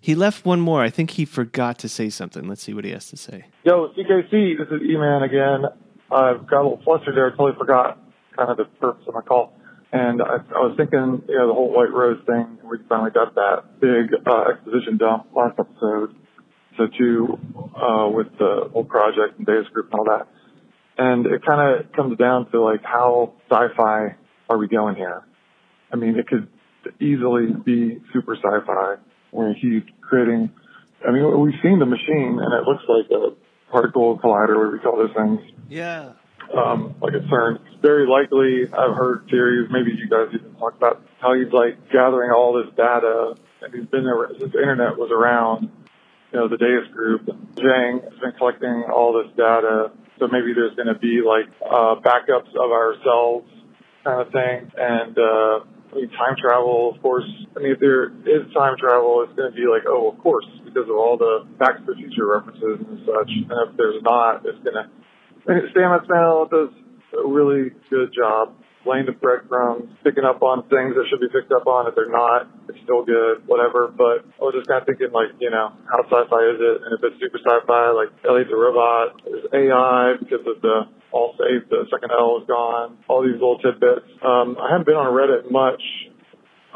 He 0.00 0.16
left 0.16 0.44
one 0.44 0.58
more. 0.58 0.82
I 0.82 0.90
think 0.90 1.10
he 1.10 1.24
forgot 1.24 1.78
to 1.78 1.88
say 1.88 2.10
something. 2.10 2.48
Let's 2.48 2.64
see 2.64 2.74
what 2.74 2.84
he 2.84 2.90
has 2.90 3.10
to 3.10 3.16
say. 3.16 3.44
Yo, 3.62 3.92
CKC, 3.96 4.58
this 4.58 4.66
is 4.66 4.82
E-Man 4.82 5.22
again. 5.22 5.66
I've 6.10 6.48
got 6.48 6.62
a 6.62 6.64
little 6.64 6.80
flustered 6.82 7.14
there. 7.16 7.28
I 7.28 7.30
totally 7.30 7.56
forgot 7.56 8.02
kind 8.36 8.50
of 8.50 8.56
the 8.56 8.64
purpose 8.64 9.04
of 9.06 9.14
my 9.14 9.20
call. 9.20 9.56
And 9.92 10.20
I, 10.20 10.38
I 10.50 10.66
was 10.66 10.74
thinking, 10.76 11.22
you 11.28 11.38
know, 11.38 11.46
the 11.46 11.54
whole 11.54 11.72
White 11.72 11.92
Rose 11.92 12.20
thing, 12.26 12.58
we 12.68 12.78
finally 12.88 13.12
got 13.12 13.36
that 13.36 13.78
big 13.78 14.10
uh, 14.26 14.50
exposition 14.50 14.96
dump 14.96 15.28
last 15.32 15.60
episode. 15.60 16.12
So 16.76 16.86
too, 16.86 17.38
uh, 17.74 18.08
with 18.08 18.28
the 18.38 18.68
whole 18.72 18.84
project 18.84 19.38
and 19.38 19.46
Deus 19.46 19.66
Group 19.72 19.90
and 19.92 20.00
all 20.00 20.04
that. 20.06 20.28
And 20.98 21.26
it 21.26 21.44
kind 21.44 21.60
of 21.80 21.92
comes 21.92 22.16
down 22.18 22.50
to 22.50 22.60
like, 22.62 22.82
how 22.82 23.34
sci-fi 23.50 24.16
are 24.48 24.58
we 24.58 24.68
going 24.68 24.96
here? 24.96 25.22
I 25.92 25.96
mean, 25.96 26.18
it 26.18 26.26
could 26.26 26.48
easily 27.00 27.52
be 27.64 27.98
super 28.12 28.36
sci-fi 28.36 28.96
where 29.30 29.54
he's 29.54 29.82
creating, 30.00 30.50
I 31.06 31.12
mean, 31.12 31.38
we've 31.40 31.58
seen 31.62 31.78
the 31.78 31.86
machine 31.86 32.38
and 32.40 32.52
it 32.54 32.64
looks 32.66 32.84
like 32.88 33.10
a 33.10 33.34
particle 33.70 34.18
collider, 34.18 34.56
where 34.56 34.70
we 34.70 34.78
call 34.78 34.96
those 34.96 35.14
things, 35.14 35.40
Yeah. 35.68 36.12
um, 36.56 36.94
like 37.02 37.12
a 37.14 37.20
CERN. 37.28 37.58
Very 37.82 38.06
likely, 38.06 38.64
I've 38.72 38.96
heard 38.96 39.26
theories, 39.30 39.68
maybe 39.70 39.90
you 39.92 40.08
guys 40.08 40.28
even 40.32 40.54
talked 40.54 40.76
about 40.78 41.02
how 41.20 41.34
he's 41.34 41.52
like 41.52 41.90
gathering 41.90 42.30
all 42.30 42.52
this 42.54 42.72
data 42.76 43.34
and 43.62 43.74
he's 43.74 43.86
been 43.86 44.04
there 44.04 44.28
since 44.38 44.52
the 44.52 44.60
internet 44.60 44.96
was 44.96 45.10
around. 45.10 45.70
You 46.32 46.40
know, 46.40 46.48
the 46.48 46.56
Deus 46.56 46.88
group, 46.92 47.22
Zhang 47.54 48.02
has 48.02 48.18
been 48.18 48.32
collecting 48.36 48.84
all 48.92 49.12
this 49.14 49.32
data. 49.36 49.92
So 50.18 50.26
maybe 50.26 50.52
there's 50.54 50.74
going 50.74 50.88
to 50.88 50.98
be 50.98 51.22
like, 51.24 51.46
uh, 51.62 51.96
backups 52.02 52.50
of 52.56 52.72
ourselves 52.72 53.48
kind 54.04 54.20
of 54.20 54.32
thing. 54.32 54.72
And, 54.76 55.16
uh, 55.18 55.60
I 55.92 55.94
mean, 55.94 56.10
time 56.10 56.36
travel, 56.40 56.92
of 56.94 57.02
course. 57.02 57.28
I 57.56 57.60
mean, 57.60 57.72
if 57.72 57.80
there 57.80 58.06
is 58.06 58.52
time 58.52 58.76
travel, 58.78 59.22
it's 59.22 59.36
going 59.36 59.52
to 59.52 59.56
be 59.56 59.66
like, 59.70 59.82
oh, 59.86 60.10
of 60.10 60.18
course, 60.18 60.46
because 60.64 60.88
of 60.88 60.96
all 60.96 61.16
the 61.16 61.46
Back 61.58 61.78
to 61.78 61.84
the 61.86 61.94
Future 61.94 62.26
references 62.26 62.80
and 62.80 63.00
such. 63.06 63.30
And 63.30 63.70
if 63.70 63.76
there's 63.76 64.02
not, 64.02 64.44
it's 64.44 64.58
going 64.64 64.74
to. 64.74 64.90
Sam 65.46 65.94
Esmail 65.94 66.50
does 66.50 66.74
a 67.14 67.28
really 67.28 67.70
good 67.88 68.12
job 68.12 68.54
laying 68.86 69.06
the 69.06 69.12
breadcrumbs, 69.12 69.90
picking 70.06 70.24
up 70.24 70.40
on 70.40 70.62
things 70.70 70.94
that 70.94 71.04
should 71.10 71.20
be 71.20 71.28
picked 71.28 71.50
up 71.52 71.66
on. 71.66 71.90
If 71.90 71.98
they're 71.98 72.10
not, 72.10 72.46
it's 72.70 72.78
still 72.86 73.04
good, 73.04 73.42
whatever. 73.50 73.90
But 73.90 74.24
I 74.38 74.42
was 74.46 74.54
just 74.54 74.70
kind 74.70 74.80
of 74.80 74.86
thinking, 74.86 75.10
like, 75.10 75.34
you 75.42 75.50
know, 75.50 75.74
how 75.90 76.06
sci-fi 76.06 76.42
is 76.54 76.58
it? 76.62 76.76
And 76.86 76.90
if 76.94 77.00
it's 77.02 77.18
super 77.18 77.42
sci-fi, 77.42 77.90
like 77.92 78.14
Elliot's 78.22 78.54
a 78.54 78.56
robot, 78.56 79.20
there's 79.26 79.46
AI 79.50 80.16
because 80.22 80.46
of 80.46 80.62
the 80.62 80.86
Allsafe, 81.10 81.66
the 81.68 81.86
second 81.90 82.10
L 82.14 82.38
is 82.40 82.46
gone, 82.46 82.98
all 83.08 83.22
these 83.22 83.38
little 83.38 83.58
tidbits. 83.58 84.06
Um, 84.22 84.56
I 84.60 84.70
haven't 84.70 84.86
been 84.86 84.98
on 84.98 85.10
Reddit 85.10 85.50
much, 85.50 85.82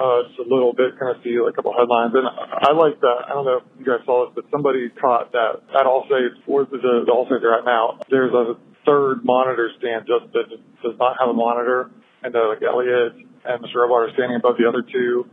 uh, 0.00 0.24
just 0.26 0.40
a 0.40 0.48
little 0.48 0.72
bit, 0.72 0.96
kind 0.96 1.12
of 1.12 1.20
see 1.22 1.36
like 1.36 1.52
a 1.52 1.56
couple 1.61 1.76
headlines. 1.76 2.16
And 2.16 2.24
I 2.24 2.72
like 2.72 2.96
that. 3.04 3.28
I 3.28 3.36
don't 3.36 3.44
know 3.44 3.61
if 3.61 3.66
you 3.76 3.84
guys 3.84 4.00
saw 4.08 4.26
this, 4.26 4.32
but 4.34 4.44
somebody 4.48 4.88
caught 4.96 5.32
that 5.32 5.61
at 5.76 5.84
Allsafe, 5.84 6.40
or 6.48 6.64
the, 6.64 6.80
the 6.80 7.12
Allsafe 7.12 7.44
they're 7.44 7.61
now, 7.62 8.00
there's 8.08 8.32
a 8.32 8.56
third 8.91 9.24
monitor 9.24 9.70
stand 9.78 10.11
just 10.11 10.32
that 10.34 10.51
does 10.82 10.99
not 10.99 11.14
have 11.20 11.28
a 11.30 11.32
monitor. 11.32 11.91
And 12.22 12.34
uh, 12.34 12.49
like 12.49 12.62
Elliot 12.62 13.14
and 13.47 13.62
Mr. 13.62 13.86
Robot 13.86 14.11
are 14.11 14.12
standing 14.14 14.36
above 14.36 14.57
the 14.59 14.66
other 14.66 14.82
two. 14.82 15.30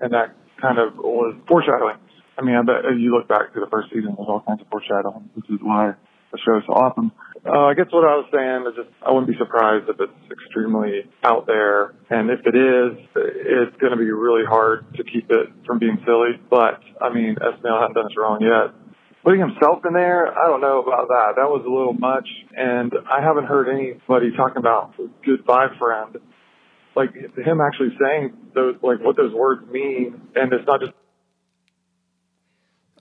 And 0.00 0.14
that 0.14 0.38
kind 0.60 0.78
of 0.78 0.96
was 0.96 1.34
foreshadowing. 1.48 1.98
I 2.38 2.42
mean, 2.42 2.54
I 2.54 2.62
bet 2.62 2.86
if 2.86 2.98
you 2.98 3.10
look 3.10 3.28
back 3.28 3.52
to 3.54 3.60
the 3.60 3.66
first 3.70 3.90
season, 3.90 4.14
there's 4.16 4.30
all 4.30 4.42
kinds 4.46 4.62
of 4.62 4.68
foreshadowing. 4.70 5.28
This 5.36 5.44
is 5.50 5.58
why 5.60 5.94
the 6.30 6.38
show 6.46 6.56
is 6.56 6.64
so 6.66 6.72
awesome. 6.72 7.12
Uh, 7.44 7.68
I 7.68 7.74
guess 7.74 7.90
what 7.90 8.06
I 8.06 8.16
was 8.16 8.30
saying 8.32 8.64
is 8.70 8.78
just 8.78 8.88
I 9.02 9.10
wouldn't 9.10 9.28
be 9.28 9.36
surprised 9.36 9.90
if 9.90 9.98
it's 9.98 10.22
extremely 10.30 11.10
out 11.22 11.44
there, 11.46 11.92
and 12.08 12.30
if 12.30 12.40
it 12.46 12.54
is, 12.54 12.96
it's 13.18 13.76
going 13.82 13.90
to 13.90 13.98
be 13.98 14.08
really 14.10 14.46
hard 14.46 14.86
to 14.96 15.02
keep 15.04 15.28
it 15.28 15.50
from 15.66 15.78
being 15.78 15.98
silly. 16.06 16.38
But 16.48 16.80
I 17.02 17.12
mean, 17.12 17.36
Esmail 17.36 17.82
hasn't 17.82 17.98
done 17.98 18.06
us 18.06 18.16
wrong 18.16 18.40
yet. 18.40 18.72
Putting 19.24 19.40
himself 19.40 19.84
in 19.86 19.92
there, 19.92 20.36
I 20.36 20.48
don't 20.48 20.60
know 20.60 20.82
about 20.82 21.08
that. 21.08 21.34
That 21.36 21.46
was 21.46 21.62
a 21.64 21.70
little 21.70 21.92
much, 21.92 22.28
and 22.56 22.92
I 23.08 23.22
haven't 23.22 23.44
heard 23.44 23.68
anybody 23.68 24.32
talking 24.36 24.56
about 24.56 24.94
goodbye 25.24 25.68
friend. 25.78 26.16
Like 26.96 27.14
him 27.14 27.60
actually 27.60 27.96
saying 28.02 28.36
those, 28.54 28.74
like 28.82 29.00
what 29.00 29.16
those 29.16 29.32
words 29.32 29.62
mean, 29.70 30.20
and 30.34 30.52
it's 30.52 30.66
not 30.66 30.80
just 30.80 30.92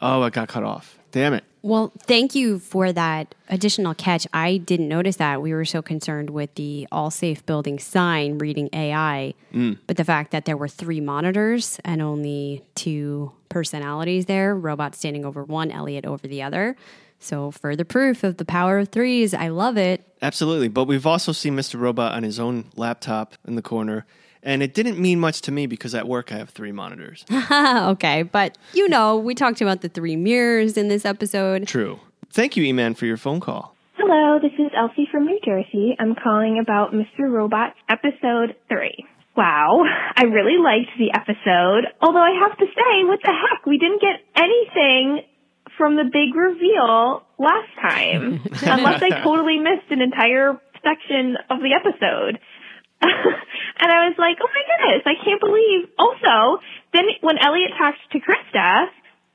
Oh, 0.01 0.23
it 0.23 0.33
got 0.33 0.47
cut 0.47 0.63
off. 0.63 0.97
Damn 1.11 1.33
it. 1.33 1.43
Well, 1.63 1.91
thank 2.07 2.33
you 2.33 2.57
for 2.57 2.91
that 2.91 3.35
additional 3.47 3.93
catch. 3.93 4.25
I 4.33 4.57
didn't 4.57 4.87
notice 4.87 5.17
that. 5.17 5.41
We 5.41 5.53
were 5.53 5.65
so 5.65 5.81
concerned 5.81 6.31
with 6.31 6.55
the 6.55 6.87
Allsafe 6.91 7.45
building 7.45 7.77
sign 7.77 8.39
reading 8.39 8.69
AI, 8.73 9.35
mm. 9.53 9.77
but 9.85 9.97
the 9.97 10.03
fact 10.03 10.31
that 10.31 10.45
there 10.45 10.57
were 10.57 10.67
three 10.67 10.99
monitors 10.99 11.79
and 11.85 12.01
only 12.01 12.63
two 12.73 13.31
personalities 13.49 14.25
there, 14.25 14.55
robot 14.55 14.95
standing 14.95 15.23
over 15.23 15.43
one, 15.43 15.69
Elliot 15.69 16.05
over 16.05 16.27
the 16.27 16.41
other. 16.41 16.75
So, 17.19 17.51
further 17.51 17.85
proof 17.85 18.23
of 18.23 18.37
the 18.37 18.45
power 18.45 18.79
of 18.79 18.89
threes. 18.89 19.35
I 19.35 19.49
love 19.49 19.77
it. 19.77 20.03
Absolutely. 20.23 20.69
But 20.69 20.85
we've 20.85 21.05
also 21.05 21.31
seen 21.31 21.55
Mr. 21.55 21.79
Robot 21.79 22.13
on 22.13 22.23
his 22.23 22.39
own 22.39 22.65
laptop 22.75 23.35
in 23.47 23.53
the 23.53 23.61
corner. 23.61 24.07
And 24.43 24.63
it 24.63 24.73
didn't 24.73 24.97
mean 24.99 25.19
much 25.19 25.41
to 25.41 25.51
me 25.51 25.67
because 25.67 25.93
at 25.93 26.07
work 26.07 26.31
I 26.31 26.37
have 26.37 26.49
three 26.49 26.71
monitors. 26.71 27.25
okay, 27.51 28.23
but 28.23 28.57
you 28.73 28.89
know, 28.89 29.17
we 29.17 29.35
talked 29.35 29.61
about 29.61 29.81
the 29.81 29.89
three 29.89 30.15
mirrors 30.15 30.77
in 30.77 30.87
this 30.87 31.05
episode. 31.05 31.67
True. 31.67 31.99
Thank 32.31 32.55
you, 32.55 32.63
E-Man, 32.63 32.95
for 32.95 33.05
your 33.05 33.17
phone 33.17 33.39
call. 33.39 33.75
Hello, 33.97 34.39
this 34.41 34.53
is 34.53 34.71
Elsie 34.75 35.07
from 35.11 35.25
New 35.25 35.39
Jersey. 35.45 35.95
I'm 35.99 36.15
calling 36.15 36.59
about 36.59 36.91
Mr. 36.91 37.29
Robot 37.29 37.75
episode 37.87 38.55
3. 38.67 39.05
Wow, 39.37 39.83
I 40.15 40.23
really 40.23 40.57
liked 40.57 40.91
the 40.97 41.11
episode. 41.13 41.85
Although 42.01 42.23
I 42.23 42.31
have 42.41 42.57
to 42.57 42.65
say, 42.65 43.03
what 43.05 43.19
the 43.21 43.31
heck, 43.31 43.65
we 43.65 43.77
didn't 43.77 44.01
get 44.01 44.19
anything 44.35 45.21
from 45.77 45.95
the 45.95 46.03
big 46.03 46.35
reveal 46.35 47.23
last 47.37 47.69
time. 47.81 48.41
Unless 48.63 49.03
I 49.03 49.21
totally 49.23 49.59
missed 49.59 49.89
an 49.89 50.01
entire 50.01 50.59
section 50.83 51.37
of 51.49 51.59
the 51.59 51.73
episode. 51.73 52.39
And 53.01 53.89
I 53.89 54.07
was 54.09 54.15
like, 54.17 54.37
oh 54.41 54.49
my 54.49 54.63
goodness, 54.65 55.03
I 55.05 55.15
can't 55.23 55.41
believe. 55.41 55.89
Also, 55.97 56.61
then 56.93 57.05
when 57.21 57.37
Elliot 57.41 57.71
talked 57.77 57.99
to 58.13 58.19
Krista, 58.19 58.87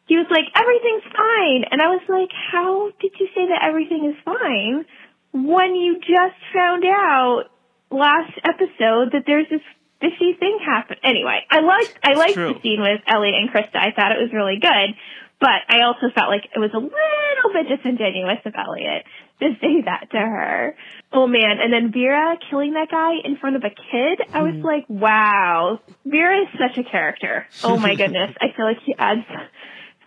he 0.07 0.17
was 0.17 0.27
like, 0.31 0.47
everything's 0.55 1.07
fine. 1.11 1.67
And 1.71 1.83
I 1.83 1.91
was 1.91 2.03
like, 2.07 2.31
how 2.31 2.91
did 3.01 3.13
you 3.19 3.27
say 3.35 3.51
that 3.51 3.67
everything 3.67 4.07
is 4.15 4.17
fine 4.25 4.87
when 5.35 5.75
you 5.75 5.99
just 5.99 6.39
found 6.55 6.85
out 6.87 7.51
last 7.91 8.33
episode 8.47 9.13
that 9.13 9.27
there's 9.27 9.51
this 9.51 9.67
fishy 10.01 10.39
thing 10.39 10.63
happen? 10.63 10.97
Anyway, 11.03 11.43
I 11.51 11.61
liked, 11.61 11.99
I 12.05 12.15
liked 12.15 12.37
the 12.37 12.55
scene 12.63 12.81
with 12.81 13.03
Elliot 13.07 13.35
and 13.35 13.51
Krista. 13.51 13.83
I 13.83 13.91
thought 13.91 14.15
it 14.15 14.23
was 14.23 14.31
really 14.33 14.59
good. 14.63 14.95
But 15.39 15.69
I 15.69 15.83
also 15.85 16.09
felt 16.15 16.31
like 16.31 16.49
it 16.55 16.59
was 16.59 16.73
a 16.73 16.81
little 16.81 17.51
bit 17.53 17.69
disingenuous 17.69 18.41
of 18.47 18.55
Elliot 18.57 19.05
to 19.41 19.53
say 19.61 19.83
that 19.85 20.11
to 20.11 20.19
her. 20.19 20.77
Oh 21.13 21.27
man, 21.27 21.59
and 21.63 21.73
then 21.73 21.93
Vera 21.93 22.37
killing 22.51 22.73
that 22.75 22.91
guy 22.91 23.15
in 23.25 23.37
front 23.37 23.57
of 23.57 23.63
a 23.65 23.71
kid, 23.71 24.21
I 24.33 24.43
was 24.43 24.55
mm-hmm. 24.55 24.65
like, 24.65 24.85
wow. 24.89 25.81
Vera 26.05 26.43
is 26.43 26.49
such 26.59 26.79
a 26.79 26.89
character. 26.89 27.47
Oh 27.63 27.77
my 27.77 27.95
goodness. 28.01 28.35
I 28.41 28.57
feel 28.57 28.67
like 28.67 28.79
he 28.85 28.95
adds 28.99 29.27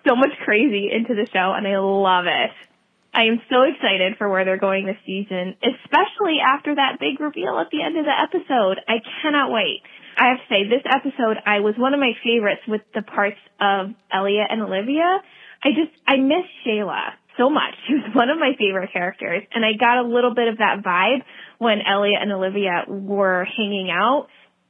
so 0.07 0.15
much 0.15 0.32
crazy 0.45 0.89
into 0.91 1.13
the 1.13 1.27
show 1.32 1.53
and 1.53 1.67
I 1.67 1.77
love 1.77 2.25
it. 2.25 2.51
I 3.13 3.23
am 3.23 3.41
so 3.49 3.63
excited 3.63 4.17
for 4.17 4.30
where 4.30 4.45
they're 4.45 4.61
going 4.61 4.86
this 4.86 5.01
season, 5.05 5.55
especially 5.65 6.38
after 6.45 6.75
that 6.75 6.99
big 6.99 7.19
reveal 7.19 7.57
at 7.57 7.69
the 7.71 7.82
end 7.82 7.97
of 7.97 8.05
the 8.05 8.13
episode. 8.13 8.77
I 8.88 9.01
cannot 9.21 9.51
wait. 9.51 9.82
I 10.15 10.30
have 10.30 10.38
to 10.38 10.47
say, 10.49 10.69
this 10.69 10.86
episode, 10.86 11.38
I 11.45 11.61
was 11.61 11.73
one 11.77 11.93
of 11.93 11.99
my 11.99 12.11
favorites 12.23 12.61
with 12.67 12.82
the 12.93 13.01
parts 13.01 13.39
of 13.59 13.95
Elliot 14.11 14.47
and 14.49 14.61
Olivia. 14.61 15.21
I 15.63 15.69
just, 15.69 15.95
I 16.05 16.17
miss 16.17 16.45
Shayla 16.65 17.17
so 17.39 17.49
much. 17.49 17.73
She 17.87 17.95
was 17.95 18.13
one 18.13 18.29
of 18.29 18.37
my 18.37 18.51
favorite 18.59 18.91
characters. 18.93 19.41
And 19.51 19.65
I 19.65 19.73
got 19.73 19.97
a 19.97 20.07
little 20.07 20.35
bit 20.35 20.47
of 20.47 20.59
that 20.59 20.83
vibe 20.85 21.23
when 21.57 21.79
Elliot 21.81 22.21
and 22.21 22.31
Olivia 22.31 22.85
were 22.87 23.47
hanging 23.57 23.89
out. 23.89 24.27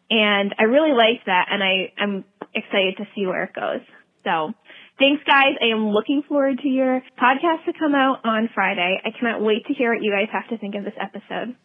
And 0.10 0.56
I 0.58 0.64
really 0.64 0.94
liked 0.94 1.26
that. 1.26 1.48
And 1.52 1.62
I, 1.62 1.92
I'm 2.00 2.24
excited 2.56 2.96
to 2.98 3.06
see 3.14 3.26
where 3.26 3.44
it 3.44 3.54
goes. 3.54 3.84
So 4.24 4.54
thanks 4.98 5.24
guys. 5.28 5.60
I 5.60 5.74
am 5.74 5.90
looking 5.90 6.24
forward 6.28 6.60
to 6.60 6.68
your 6.70 7.02
podcast 7.20 7.66
to 7.66 7.74
come 7.78 7.94
out 7.94 8.24
on 8.24 8.50
Friday. 8.54 9.02
I 9.04 9.10
cannot 9.18 9.42
wait 9.42 9.66
to 9.68 9.74
hear 9.74 9.94
what 9.94 10.04
you 10.04 10.12
guys 10.12 10.30
have 10.32 10.48
to 10.50 10.58
think 10.58 10.76
of 10.76 10.86
this 10.86 10.98
episode. 11.00 11.56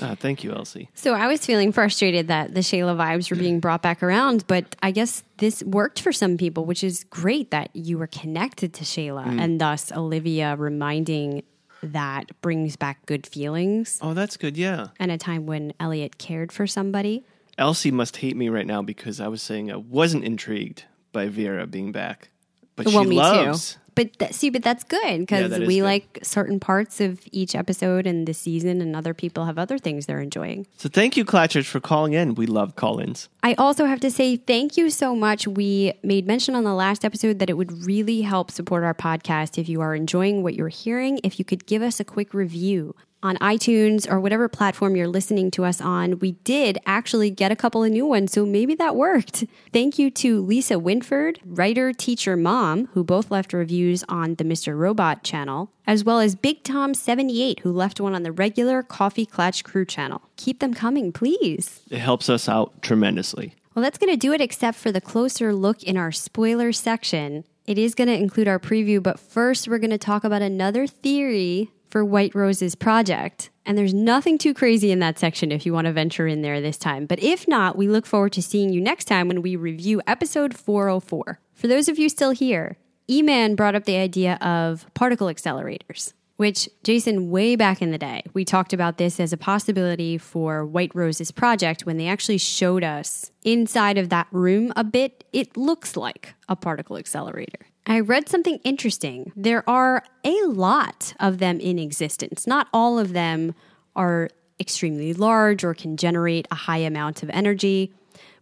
Ah, 0.00 0.14
thank 0.14 0.44
you, 0.44 0.52
Elsie. 0.52 0.88
So 0.94 1.14
I 1.14 1.26
was 1.26 1.44
feeling 1.44 1.72
frustrated 1.72 2.28
that 2.28 2.54
the 2.54 2.60
Shayla 2.60 2.96
vibes 2.96 3.30
were 3.30 3.36
being 3.36 3.60
brought 3.60 3.82
back 3.82 4.02
around, 4.02 4.46
but 4.46 4.76
I 4.82 4.90
guess 4.90 5.22
this 5.38 5.62
worked 5.64 6.00
for 6.00 6.12
some 6.12 6.36
people, 6.36 6.64
which 6.64 6.82
is 6.84 7.04
great 7.04 7.50
that 7.50 7.70
you 7.74 7.98
were 7.98 8.06
connected 8.06 8.72
to 8.74 8.84
Shayla 8.84 9.26
and 9.40 9.60
thus 9.60 9.90
Olivia 9.92 10.56
reminding 10.56 11.42
that 11.82 12.30
brings 12.40 12.74
back 12.76 13.06
good 13.06 13.24
feelings 13.26 13.98
Oh, 14.02 14.12
that's 14.14 14.36
good. 14.36 14.56
Yeah. 14.56 14.88
and 14.98 15.12
a 15.12 15.18
time 15.18 15.46
when 15.46 15.72
Elliot 15.78 16.18
cared 16.18 16.50
for 16.50 16.66
somebody. 16.66 17.24
Elsie 17.56 17.90
must 17.90 18.16
hate 18.18 18.36
me 18.36 18.48
right 18.48 18.66
now 18.66 18.82
because 18.82 19.20
I 19.20 19.28
was 19.28 19.42
saying 19.42 19.70
I 19.72 19.76
wasn't 19.76 20.24
intrigued 20.24 20.84
by 21.12 21.28
Vera 21.28 21.66
being 21.66 21.92
back. 21.92 22.30
But 22.76 22.86
well, 22.86 23.02
she 23.04 23.10
loves. 23.10 23.74
too. 23.74 23.80
But 23.98 24.16
th- 24.16 24.32
see, 24.32 24.48
but 24.50 24.62
that's 24.62 24.84
good 24.84 25.18
because 25.18 25.50
that 25.50 25.62
is 25.62 25.66
we 25.66 25.78
good. 25.78 25.84
like 25.84 26.18
certain 26.22 26.60
parts 26.60 27.00
of 27.00 27.20
each 27.32 27.56
episode 27.56 28.06
and 28.06 28.28
the 28.28 28.32
season, 28.32 28.80
and 28.80 28.94
other 28.94 29.12
people 29.12 29.46
have 29.46 29.58
other 29.58 29.76
things 29.76 30.06
they're 30.06 30.20
enjoying. 30.20 30.68
So 30.76 30.88
thank 30.88 31.16
you, 31.16 31.24
Clatchers, 31.24 31.66
for 31.66 31.80
calling 31.80 32.12
in. 32.12 32.36
We 32.36 32.46
love 32.46 32.76
call-ins. 32.76 33.28
I 33.42 33.54
also 33.54 33.86
have 33.86 33.98
to 34.00 34.10
say 34.10 34.36
thank 34.36 34.76
you 34.76 34.88
so 34.88 35.16
much. 35.16 35.48
We 35.48 35.94
made 36.04 36.28
mention 36.28 36.54
on 36.54 36.62
the 36.62 36.74
last 36.74 37.04
episode 37.04 37.40
that 37.40 37.50
it 37.50 37.54
would 37.54 37.84
really 37.84 38.22
help 38.22 38.52
support 38.52 38.84
our 38.84 38.94
podcast 38.94 39.58
if 39.58 39.68
you 39.68 39.80
are 39.80 39.96
enjoying 39.96 40.44
what 40.44 40.54
you're 40.54 40.68
hearing, 40.68 41.18
if 41.24 41.40
you 41.40 41.44
could 41.44 41.66
give 41.66 41.82
us 41.82 41.98
a 41.98 42.04
quick 42.04 42.32
review 42.32 42.94
on 43.22 43.36
iTunes 43.38 44.10
or 44.10 44.20
whatever 44.20 44.48
platform 44.48 44.94
you're 44.94 45.08
listening 45.08 45.50
to 45.52 45.64
us 45.64 45.80
on. 45.80 46.18
We 46.20 46.32
did 46.32 46.78
actually 46.86 47.30
get 47.30 47.50
a 47.50 47.56
couple 47.56 47.82
of 47.82 47.90
new 47.90 48.06
ones, 48.06 48.32
so 48.32 48.46
maybe 48.46 48.74
that 48.76 48.96
worked. 48.96 49.44
Thank 49.72 49.98
you 49.98 50.10
to 50.12 50.40
Lisa 50.40 50.78
Winford, 50.78 51.40
writer, 51.44 51.92
teacher, 51.92 52.36
mom, 52.36 52.86
who 52.92 53.02
both 53.02 53.30
left 53.30 53.52
reviews 53.52 54.04
on 54.08 54.36
the 54.36 54.44
Mr. 54.44 54.78
Robot 54.78 55.24
channel, 55.24 55.72
as 55.86 56.04
well 56.04 56.20
as 56.20 56.36
Big 56.36 56.62
Tom78, 56.62 57.60
who 57.60 57.72
left 57.72 58.00
one 58.00 58.14
on 58.14 58.22
the 58.22 58.32
regular 58.32 58.82
Coffee 58.82 59.26
Clatch 59.26 59.64
Crew 59.64 59.84
channel. 59.84 60.22
Keep 60.36 60.60
them 60.60 60.74
coming, 60.74 61.12
please. 61.12 61.80
It 61.90 61.98
helps 61.98 62.28
us 62.28 62.48
out 62.48 62.82
tremendously. 62.82 63.54
Well, 63.74 63.82
that's 63.82 63.98
going 63.98 64.12
to 64.12 64.16
do 64.16 64.32
it, 64.32 64.40
except 64.40 64.78
for 64.78 64.90
the 64.90 65.00
closer 65.00 65.54
look 65.54 65.82
in 65.82 65.96
our 65.96 66.12
spoiler 66.12 66.72
section. 66.72 67.44
It 67.64 67.78
is 67.78 67.94
going 67.94 68.08
to 68.08 68.14
include 68.14 68.48
our 68.48 68.58
preview, 68.58 69.02
but 69.02 69.20
first, 69.20 69.68
we're 69.68 69.78
going 69.78 69.90
to 69.90 69.98
talk 69.98 70.24
about 70.24 70.42
another 70.42 70.86
theory 70.86 71.70
for 71.88 72.04
White 72.04 72.34
Rose's 72.34 72.74
project. 72.74 73.50
And 73.66 73.76
there's 73.76 73.94
nothing 73.94 74.38
too 74.38 74.54
crazy 74.54 74.90
in 74.90 74.98
that 75.00 75.18
section 75.18 75.52
if 75.52 75.66
you 75.66 75.72
want 75.72 75.86
to 75.86 75.92
venture 75.92 76.26
in 76.26 76.42
there 76.42 76.60
this 76.60 76.78
time. 76.78 77.06
But 77.06 77.22
if 77.22 77.46
not, 77.46 77.76
we 77.76 77.88
look 77.88 78.06
forward 78.06 78.32
to 78.32 78.42
seeing 78.42 78.72
you 78.72 78.80
next 78.80 79.04
time 79.04 79.28
when 79.28 79.42
we 79.42 79.56
review 79.56 80.00
episode 80.06 80.56
404. 80.56 81.40
For 81.54 81.66
those 81.66 81.88
of 81.88 81.98
you 81.98 82.08
still 82.08 82.30
here, 82.30 82.78
E 83.10 83.22
Man 83.22 83.54
brought 83.54 83.74
up 83.74 83.84
the 83.84 83.96
idea 83.96 84.34
of 84.36 84.86
particle 84.94 85.28
accelerators 85.28 86.12
which 86.38 86.68
Jason, 86.84 87.30
way 87.30 87.56
back 87.56 87.82
in 87.82 87.90
the 87.90 87.98
day, 87.98 88.22
we 88.32 88.44
talked 88.44 88.72
about 88.72 88.96
this 88.96 89.18
as 89.18 89.32
a 89.32 89.36
possibility 89.36 90.16
for 90.16 90.64
White 90.64 90.94
Rose's 90.94 91.32
project 91.32 91.84
when 91.84 91.98
they 91.98 92.06
actually 92.06 92.38
showed 92.38 92.84
us 92.84 93.32
inside 93.42 93.98
of 93.98 94.08
that 94.10 94.28
room 94.30 94.72
a 94.76 94.84
bit. 94.84 95.24
It 95.32 95.56
looks 95.56 95.96
like 95.96 96.34
a 96.48 96.54
particle 96.54 96.96
accelerator. 96.96 97.66
I 97.86 98.00
read 98.00 98.28
something 98.28 98.58
interesting. 98.64 99.32
There 99.34 99.68
are 99.68 100.04
a 100.24 100.42
lot 100.44 101.14
of 101.18 101.38
them 101.38 101.58
in 101.60 101.78
existence. 101.78 102.46
Not 102.46 102.68
all 102.72 102.98
of 102.98 103.12
them 103.12 103.54
are 103.96 104.28
extremely 104.60 105.14
large 105.14 105.64
or 105.64 105.72
can 105.72 105.96
generate 105.96 106.46
a 106.50 106.54
high 106.56 106.78
amount 106.78 107.22
of 107.22 107.30
energy 107.30 107.92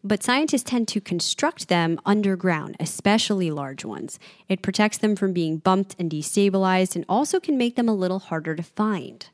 but 0.07 0.23
scientists 0.23 0.63
tend 0.63 0.87
to 0.89 1.01
construct 1.01 1.69
them 1.69 1.99
underground, 2.07 2.77
especially 2.79 3.51
large 3.51 3.85
ones. 3.85 4.19
It 4.49 4.63
protects 4.63 4.99
them 4.99 5.17
from 5.17 5.33
being 5.33 5.59
bumped 5.59 5.97
and 5.99 6.11
destabilized 6.11 6.95
and 6.95 7.05
also 7.09 7.41
can 7.41 7.59
make 7.59 7.75
them 7.75 7.89
a 7.89 7.95
little 7.95 8.21
harder 8.21 8.55
to 8.55 8.63
find. 8.63 9.29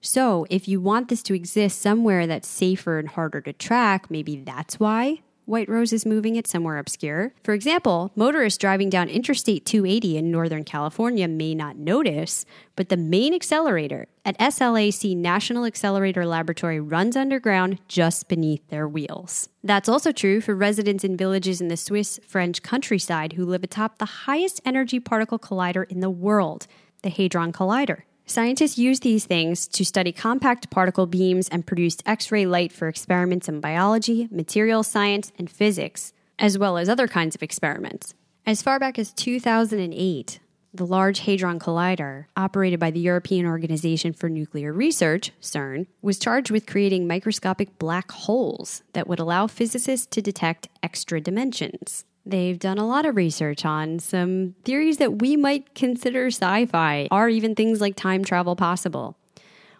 So, 0.00 0.46
if 0.48 0.68
you 0.68 0.80
want 0.80 1.08
this 1.08 1.22
to 1.24 1.34
exist 1.34 1.82
somewhere 1.82 2.26
that's 2.26 2.48
safer 2.48 2.98
and 2.98 3.08
harder 3.08 3.40
to 3.42 3.52
track, 3.52 4.10
maybe 4.10 4.36
that's 4.36 4.78
why 4.80 5.20
White 5.48 5.70
Rose 5.70 5.94
is 5.94 6.04
moving 6.04 6.36
it 6.36 6.46
somewhere 6.46 6.76
obscure. 6.76 7.32
For 7.42 7.54
example, 7.54 8.12
motorists 8.14 8.58
driving 8.58 8.90
down 8.90 9.08
Interstate 9.08 9.64
280 9.64 10.18
in 10.18 10.30
Northern 10.30 10.62
California 10.62 11.26
may 11.26 11.54
not 11.54 11.78
notice, 11.78 12.44
but 12.76 12.90
the 12.90 12.98
main 12.98 13.32
accelerator 13.32 14.08
at 14.26 14.38
SLAC 14.38 15.16
National 15.16 15.64
Accelerator 15.64 16.26
Laboratory 16.26 16.78
runs 16.80 17.16
underground 17.16 17.78
just 17.88 18.28
beneath 18.28 18.68
their 18.68 18.86
wheels. 18.86 19.48
That's 19.64 19.88
also 19.88 20.12
true 20.12 20.42
for 20.42 20.54
residents 20.54 21.02
in 21.02 21.16
villages 21.16 21.62
in 21.62 21.68
the 21.68 21.78
Swiss 21.78 22.20
French 22.28 22.62
countryside 22.62 23.32
who 23.32 23.46
live 23.46 23.64
atop 23.64 23.96
the 23.96 24.04
highest 24.04 24.60
energy 24.66 25.00
particle 25.00 25.38
collider 25.38 25.90
in 25.90 26.00
the 26.00 26.10
world, 26.10 26.66
the 27.02 27.08
Hadron 27.08 27.54
Collider. 27.54 28.02
Scientists 28.28 28.76
use 28.76 29.00
these 29.00 29.24
things 29.24 29.66
to 29.66 29.86
study 29.86 30.12
compact 30.12 30.68
particle 30.68 31.06
beams 31.06 31.48
and 31.48 31.66
produce 31.66 31.96
X 32.04 32.30
ray 32.30 32.44
light 32.44 32.70
for 32.70 32.86
experiments 32.86 33.48
in 33.48 33.58
biology, 33.58 34.28
material 34.30 34.82
science, 34.82 35.32
and 35.38 35.50
physics, 35.50 36.12
as 36.38 36.58
well 36.58 36.76
as 36.76 36.90
other 36.90 37.08
kinds 37.08 37.34
of 37.34 37.42
experiments. 37.42 38.14
As 38.44 38.60
far 38.60 38.78
back 38.78 38.98
as 38.98 39.14
2008, 39.14 40.40
the 40.74 40.86
Large 40.86 41.20
Hadron 41.20 41.58
Collider, 41.58 42.26
operated 42.36 42.78
by 42.78 42.90
the 42.90 43.00
European 43.00 43.46
Organization 43.46 44.12
for 44.12 44.28
Nuclear 44.28 44.74
Research, 44.74 45.32
CERN, 45.40 45.86
was 46.02 46.18
charged 46.18 46.50
with 46.50 46.66
creating 46.66 47.06
microscopic 47.06 47.78
black 47.78 48.12
holes 48.12 48.82
that 48.92 49.08
would 49.08 49.18
allow 49.18 49.46
physicists 49.46 50.06
to 50.08 50.20
detect 50.20 50.68
extra 50.82 51.18
dimensions. 51.18 52.04
They've 52.28 52.58
done 52.58 52.76
a 52.76 52.86
lot 52.86 53.06
of 53.06 53.16
research 53.16 53.64
on 53.64 54.00
some 54.00 54.54
theories 54.62 54.98
that 54.98 55.22
we 55.22 55.34
might 55.34 55.74
consider 55.74 56.26
sci 56.26 56.66
fi. 56.66 57.08
Are 57.10 57.30
even 57.30 57.54
things 57.54 57.80
like 57.80 57.96
time 57.96 58.22
travel 58.22 58.54
possible? 58.54 59.16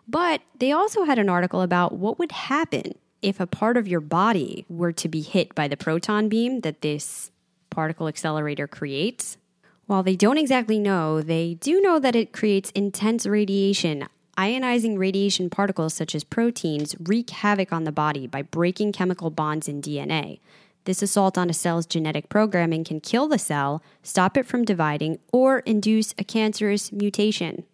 But 0.09 0.41
they 0.59 0.73
also 0.73 1.05
had 1.05 1.19
an 1.19 1.29
article 1.29 1.61
about 1.61 1.97
what 1.97 2.19
would 2.19 2.33
happen 2.33 2.95
if 3.21 3.39
a 3.39 3.47
part 3.47 3.77
of 3.77 3.87
your 3.87 4.01
body 4.01 4.65
were 4.71 4.93
to 4.93 5.09
be 5.09 5.21
hit 5.21 5.55
by 5.55 5.69
the 5.69 5.77
proton 5.77 6.31
beam 6.31 6.61
that 6.61 6.81
this 6.81 7.31
particle 7.69 8.09
accelerator 8.09 8.67
creates. 8.67 9.37
While 9.85 10.03
they 10.03 10.17
don't 10.17 10.39
exactly 10.39 10.79
know, 10.79 11.21
they 11.21 11.55
do 11.61 11.83
know 11.83 11.99
that 11.99 12.17
it 12.17 12.33
creates 12.33 12.71
intense 12.71 13.27
radiation. 13.27 14.07
Ionizing 14.39 14.97
radiation 14.97 15.51
particles, 15.51 15.93
such 15.93 16.15
as 16.15 16.25
protons, 16.25 16.95
wreak 16.99 17.29
havoc 17.29 17.73
on 17.73 17.85
the 17.85 17.93
body 17.93 18.27
by 18.27 18.41
breaking 18.41 18.93
chemical 18.93 19.29
bonds 19.29 19.69
in 19.69 19.83
DNA. 19.83 20.39
This 20.89 21.03
assault 21.03 21.37
on 21.37 21.51
a 21.51 21.53
cell's 21.53 21.85
genetic 21.85 22.31
programming 22.31 22.83
can 22.83 22.99
kill 22.99 23.29
the 23.29 23.39
cell, 23.39 23.83
stop 24.03 24.39
it 24.39 24.47
from 24.47 24.65
dividing, 24.65 25.19
or 25.31 25.59
induce 25.59 26.15
a 26.17 26.25
cancerous 26.25 26.93
mutation. 26.93 27.65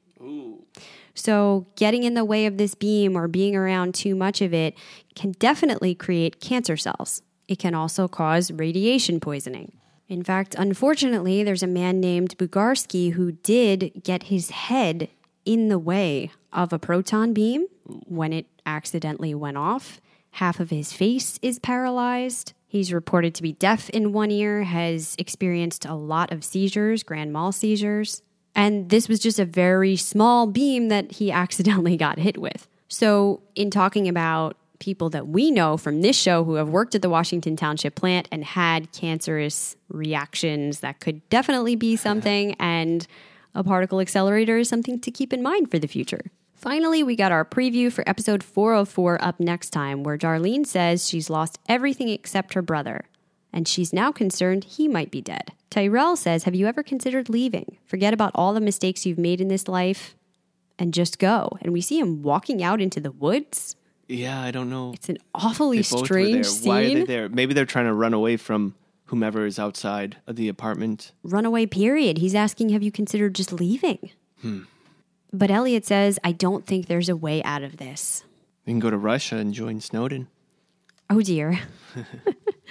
So, 1.15 1.69
getting 1.77 2.03
in 2.03 2.15
the 2.15 2.25
way 2.25 2.45
of 2.45 2.57
this 2.57 2.75
beam 2.75 3.17
or 3.17 3.29
being 3.29 3.55
around 3.55 3.95
too 3.95 4.17
much 4.17 4.43
of 4.43 4.53
it 4.53 4.75
can 5.15 5.31
definitely 5.39 5.95
create 5.95 6.41
cancer 6.41 6.77
cells. 6.77 7.23
It 7.47 7.61
can 7.61 7.73
also 7.73 8.09
cause 8.09 8.51
radiation 8.51 9.21
poisoning. 9.21 9.77
In 10.09 10.25
fact, 10.25 10.57
unfortunately, 10.59 11.45
there's 11.45 11.63
a 11.63 11.69
man 11.69 12.01
named 12.01 12.37
Bugorski 12.37 13.13
who 13.13 13.31
did 13.31 14.03
get 14.03 14.25
his 14.25 14.51
head 14.51 15.09
in 15.45 15.69
the 15.69 15.79
way 15.79 16.33
of 16.53 16.73
a 16.73 16.81
proton 16.81 17.33
beam 17.33 17.69
when 17.85 18.33
it 18.33 18.47
accidentally 18.67 19.37
went 19.37 19.57
off. 19.57 20.01
Half 20.33 20.59
of 20.59 20.71
his 20.71 20.93
face 20.93 21.39
is 21.43 21.61
paralyzed. 21.61 22.55
He's 22.75 22.93
reported 22.93 23.37
to 23.37 23.43
be 23.45 23.53
deaf 23.53 23.89
in 23.91 24.13
one 24.13 24.33
ear, 24.33 24.65
has 24.65 25.15
experienced 25.17 25.85
a 25.85 25.95
lot 25.95 26.33
of 26.33 26.43
seizures, 26.43 27.05
grand 27.05 27.33
mal 27.33 27.53
seizures. 27.53 28.21
And 28.57 28.91
this 28.91 29.09
was 29.09 29.21
just 29.21 29.39
a 29.39 29.45
very 29.45 29.95
small 29.95 30.49
beam 30.49 30.89
that 30.89 31.13
he 31.13 31.31
accidentally 31.45 31.97
got 31.97 32.19
hit 32.19 32.37
with. 32.37 32.67
So, 32.89 33.43
in 33.55 33.71
talking 33.71 34.09
about 34.09 34.57
people 34.81 35.09
that 35.11 35.29
we 35.29 35.53
know 35.53 35.77
from 35.77 36.03
this 36.03 36.19
show 36.19 36.43
who 36.43 36.55
have 36.55 36.69
worked 36.69 36.97
at 36.97 37.03
the 37.03 37.09
Washington 37.09 37.55
Township 37.55 37.95
plant 37.95 38.27
and 38.33 38.43
had 38.43 38.91
cancerous 38.91 39.77
reactions, 39.89 40.81
that 40.81 40.99
could 40.99 41.27
definitely 41.29 41.77
be 41.77 41.95
something. 41.95 42.55
And 42.59 43.07
a 43.55 43.63
particle 43.63 44.01
accelerator 44.01 44.59
is 44.59 44.69
something 44.69 44.99
to 44.99 45.13
keep 45.13 45.33
in 45.33 45.45
mind 45.45 45.71
for 45.71 45.79
the 45.79 45.87
future. 45.87 46.33
Finally, 46.65 47.03
we 47.03 47.15
got 47.15 47.31
our 47.31 47.45
preview 47.45 47.93
for 47.93 48.09
episode 48.09 48.43
404 48.43 49.23
up 49.23 49.39
next 49.39 49.69
time, 49.69 50.03
where 50.03 50.17
Darlene 50.17 50.67
says 50.67 51.07
she's 51.07 51.29
lost 51.29 51.59
everything 51.69 52.09
except 52.09 52.55
her 52.55 52.63
brother, 52.63 53.05
and 53.53 53.69
she's 53.69 53.93
now 53.93 54.11
concerned 54.11 54.65
he 54.65 54.89
might 54.89 55.11
be 55.11 55.21
dead. 55.21 55.53
Tyrell 55.69 56.17
says, 56.17 56.45
Have 56.45 56.55
you 56.55 56.67
ever 56.67 56.83
considered 56.83 57.29
leaving? 57.29 57.77
Forget 57.85 58.15
about 58.15 58.33
all 58.35 58.55
the 58.55 58.63
mistakes 58.63 59.05
you've 59.05 59.19
made 59.19 59.43
in 59.43 59.49
this 59.49 59.69
life 59.69 60.17
and 60.79 60.95
just 60.95 61.19
go. 61.19 61.51
And 61.61 61.71
we 61.71 61.83
see 61.83 61.99
him 61.99 62.23
walking 62.23 62.63
out 62.63 62.81
into 62.81 62.99
the 62.99 63.13
woods. 63.13 63.77
Yeah, 64.09 64.41
I 64.41 64.51
don't 64.51 64.71
know. 64.71 64.93
It's 64.95 65.11
an 65.11 65.19
awfully 65.35 65.83
They 65.83 65.91
both 65.91 66.01
were 66.01 66.07
strange 66.07 66.47
scene. 66.47 66.69
Why 66.71 66.81
are 66.85 66.95
they 66.95 67.05
there? 67.05 67.29
Maybe 67.29 67.53
they're 67.53 67.67
trying 67.67 67.89
to 67.89 67.93
run 67.93 68.15
away 68.15 68.39
from 68.39 68.75
whomever 69.05 69.45
is 69.45 69.59
outside 69.59 70.17
of 70.27 70.37
the 70.37 70.49
apartment. 70.49 71.13
Runaway 71.25 71.67
period. 71.67 72.17
He's 72.17 72.35
asking, 72.35 72.71
Have 72.71 72.83
you 72.83 72.91
considered 72.91 73.35
just 73.35 73.53
leaving? 73.53 74.13
Hmm. 74.41 74.63
But 75.35 75.51
Elliot 75.51 75.85
says, 75.85 76.21
I 76.23 76.31
don't 76.31 76.65
think 76.65 76.87
there's 76.87 77.09
a 77.09 77.17
way 77.17 77.43
out 77.43 77.65
of 77.65 77.77
this. 77.77 78.23
We 78.65 78.73
can 78.73 78.79
go 78.79 78.89
to 78.89 78.97
Russia 78.97 79.37
and 79.37 79.53
join 79.53 79.81
Snowden. 79.81 80.29
Oh 81.11 81.21
dear. 81.21 81.59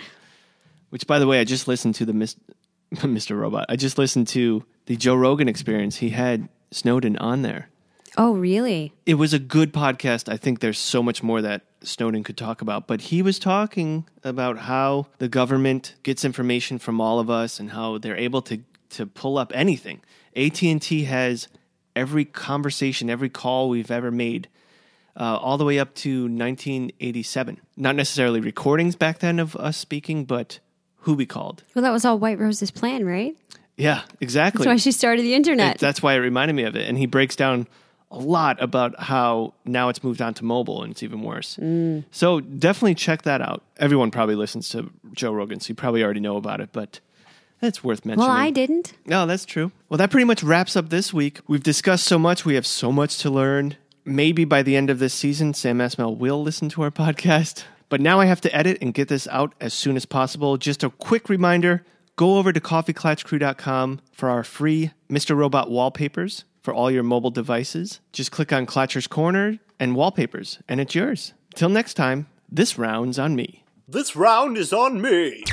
Which, 0.90 1.06
by 1.06 1.20
the 1.20 1.28
way, 1.28 1.42
I 1.42 1.44
just 1.44 1.68
listened 1.68 1.96
to 1.96 2.06
the 2.06 2.14
Mis- 2.14 2.38
Mr. 2.94 3.38
Robot. 3.38 3.66
I 3.68 3.76
just 3.76 3.98
listened 3.98 4.30
to 4.30 4.64
the 4.86 4.96
Joe 4.96 5.16
Rogan 5.16 5.50
experience. 5.50 5.98
He 5.98 6.12
had 6.12 6.48
Snowden 6.72 7.18
on 7.18 7.42
there. 7.42 7.68
Oh, 8.18 8.34
really? 8.34 8.94
It 9.06 9.16
was 9.16 9.34
a 9.34 9.40
good 9.40 9.74
podcast. 9.74 10.32
I 10.32 10.38
think 10.38 10.62
there's 10.62 10.80
so 10.80 11.04
much 11.04 11.22
more 11.22 11.42
that 11.42 11.64
Snowden 11.82 12.24
could 12.24 12.38
talk 12.38 12.62
about, 12.62 12.88
but 12.88 13.02
he 13.02 13.22
was 13.22 13.40
talking 13.40 14.08
about 14.24 14.60
how 14.60 15.08
the 15.18 15.28
government 15.28 15.96
gets 16.04 16.24
information 16.24 16.80
from 16.80 17.02
all 17.02 17.20
of 17.20 17.30
us 17.30 17.60
and 17.60 17.72
how 17.72 17.98
they're 17.98 18.16
able 18.16 18.42
to 18.44 18.62
to 18.92 19.08
pull 19.08 19.40
up 19.40 19.52
anything. 19.56 20.02
AT&T 20.36 21.06
has 21.06 21.48
every 21.96 22.26
conversation, 22.26 23.10
every 23.10 23.30
call 23.30 23.70
we've 23.70 23.92
ever 23.92 24.12
made 24.12 24.48
uh, 25.16 25.38
all 25.38 25.58
the 25.58 25.66
way 25.66 25.80
up 25.80 25.94
to 25.96 26.24
1987. 26.24 27.60
Not 27.78 27.96
necessarily 27.96 28.40
recordings 28.40 28.96
back 28.96 29.20
then 29.20 29.40
of 29.40 29.56
us 29.56 29.78
speaking, 29.78 30.26
but 30.26 30.60
who 30.98 31.14
we 31.14 31.26
called. 31.26 31.64
Well, 31.76 31.84
that 31.84 31.92
was 31.92 32.06
all 32.06 32.18
White 32.18 32.40
Rose's 32.40 32.72
plan, 32.72 33.06
right? 33.06 33.36
Yeah, 33.78 34.02
exactly. 34.22 34.60
That's 34.60 34.68
why 34.68 34.78
she 34.78 34.92
started 34.92 35.24
the 35.24 35.34
internet. 35.34 35.76
It- 35.76 35.82
that's 35.82 36.02
why 36.02 36.14
it 36.14 36.18
reminded 36.20 36.54
me 36.56 36.64
of 36.64 36.76
it. 36.76 36.88
And 36.88 36.98
he 36.98 37.06
breaks 37.06 37.36
down 37.36 37.68
a 38.12 38.18
lot 38.20 38.62
about 38.62 39.00
how 39.00 39.54
now 39.66 39.90
it's 39.90 40.04
moved 40.04 40.22
on 40.22 40.36
to 40.36 40.46
mobile 40.46 40.84
and 40.84 40.92
it's 40.92 41.02
even 41.02 41.24
worse. 41.24 41.58
Mm. 41.60 42.04
So 42.12 42.40
definitely 42.42 42.94
check 42.94 43.24
that 43.24 43.42
out. 43.42 43.64
Everyone 43.78 44.12
probably 44.12 44.36
listens 44.36 44.70
to 44.70 44.92
Joe 45.14 45.32
Rogan, 45.32 45.60
so 45.60 45.70
you 45.70 45.76
probably 45.76 46.04
already 46.04 46.20
know 46.20 46.38
about 46.38 46.62
it, 46.62 46.70
but 46.72 47.00
it's 47.66 47.84
worth 47.84 48.06
mentioning. 48.06 48.28
well, 48.28 48.36
I 48.38 48.50
didn't. 48.50 48.94
No, 49.06 49.26
that's 49.26 49.46
true. 49.46 49.72
Well, 49.90 49.98
that 49.98 50.12
pretty 50.12 50.26
much 50.26 50.44
wraps 50.44 50.76
up 50.76 50.90
this 50.90 51.14
week. 51.14 51.40
We've 51.48 51.64
discussed 51.64 52.06
so 52.06 52.18
much. 52.20 52.46
We 52.46 52.56
have 52.56 52.66
so 52.68 52.92
much 52.92 53.18
to 53.20 53.30
learn. 53.30 53.76
Maybe 54.06 54.44
by 54.46 54.64
the 54.64 54.76
end 54.76 54.90
of 54.90 55.00
this 55.00 55.14
season, 55.14 55.54
Sam 55.54 55.78
Esmail 55.80 56.18
will 56.18 56.42
listen 56.44 56.70
to 56.70 56.82
our 56.82 56.92
podcast. 57.04 57.64
But 57.90 58.02
now 58.02 58.20
I 58.20 58.26
have 58.26 58.42
to 58.42 58.56
edit 58.56 58.80
and 58.82 58.94
get 58.94 59.08
this 59.08 59.28
out 59.28 59.54
as 59.62 59.74
soon 59.74 59.96
as 59.96 60.06
possible. 60.06 60.58
Just 60.58 60.84
a 60.84 60.90
quick 60.90 61.30
reminder 61.30 61.86
go 62.16 62.38
over 62.38 62.52
to 62.54 62.60
coffeeclatchcrew.com 62.60 64.00
for 64.12 64.30
our 64.30 64.44
free 64.44 64.92
Mr. 65.10 65.36
Robot 65.36 65.70
wallpapers 65.72 66.44
for 66.62 66.74
all 66.74 66.90
your 66.92 67.04
mobile 67.04 67.32
devices. 67.32 68.00
Just 68.12 68.32
click 68.32 68.52
on 68.54 68.66
Clatcher's 68.66 69.08
Corner 69.08 69.60
and 69.80 69.96
wallpapers, 69.96 70.60
and 70.68 70.80
it's 70.80 70.96
yours. 70.96 71.34
Till 71.56 71.70
next 71.70 71.96
time, 71.96 72.28
this 72.50 72.78
round's 72.78 73.20
on 73.20 73.36
me. 73.36 73.64
This 73.88 74.16
round 74.16 74.58
is 74.58 74.72
on 74.74 75.02
me. 75.02 75.44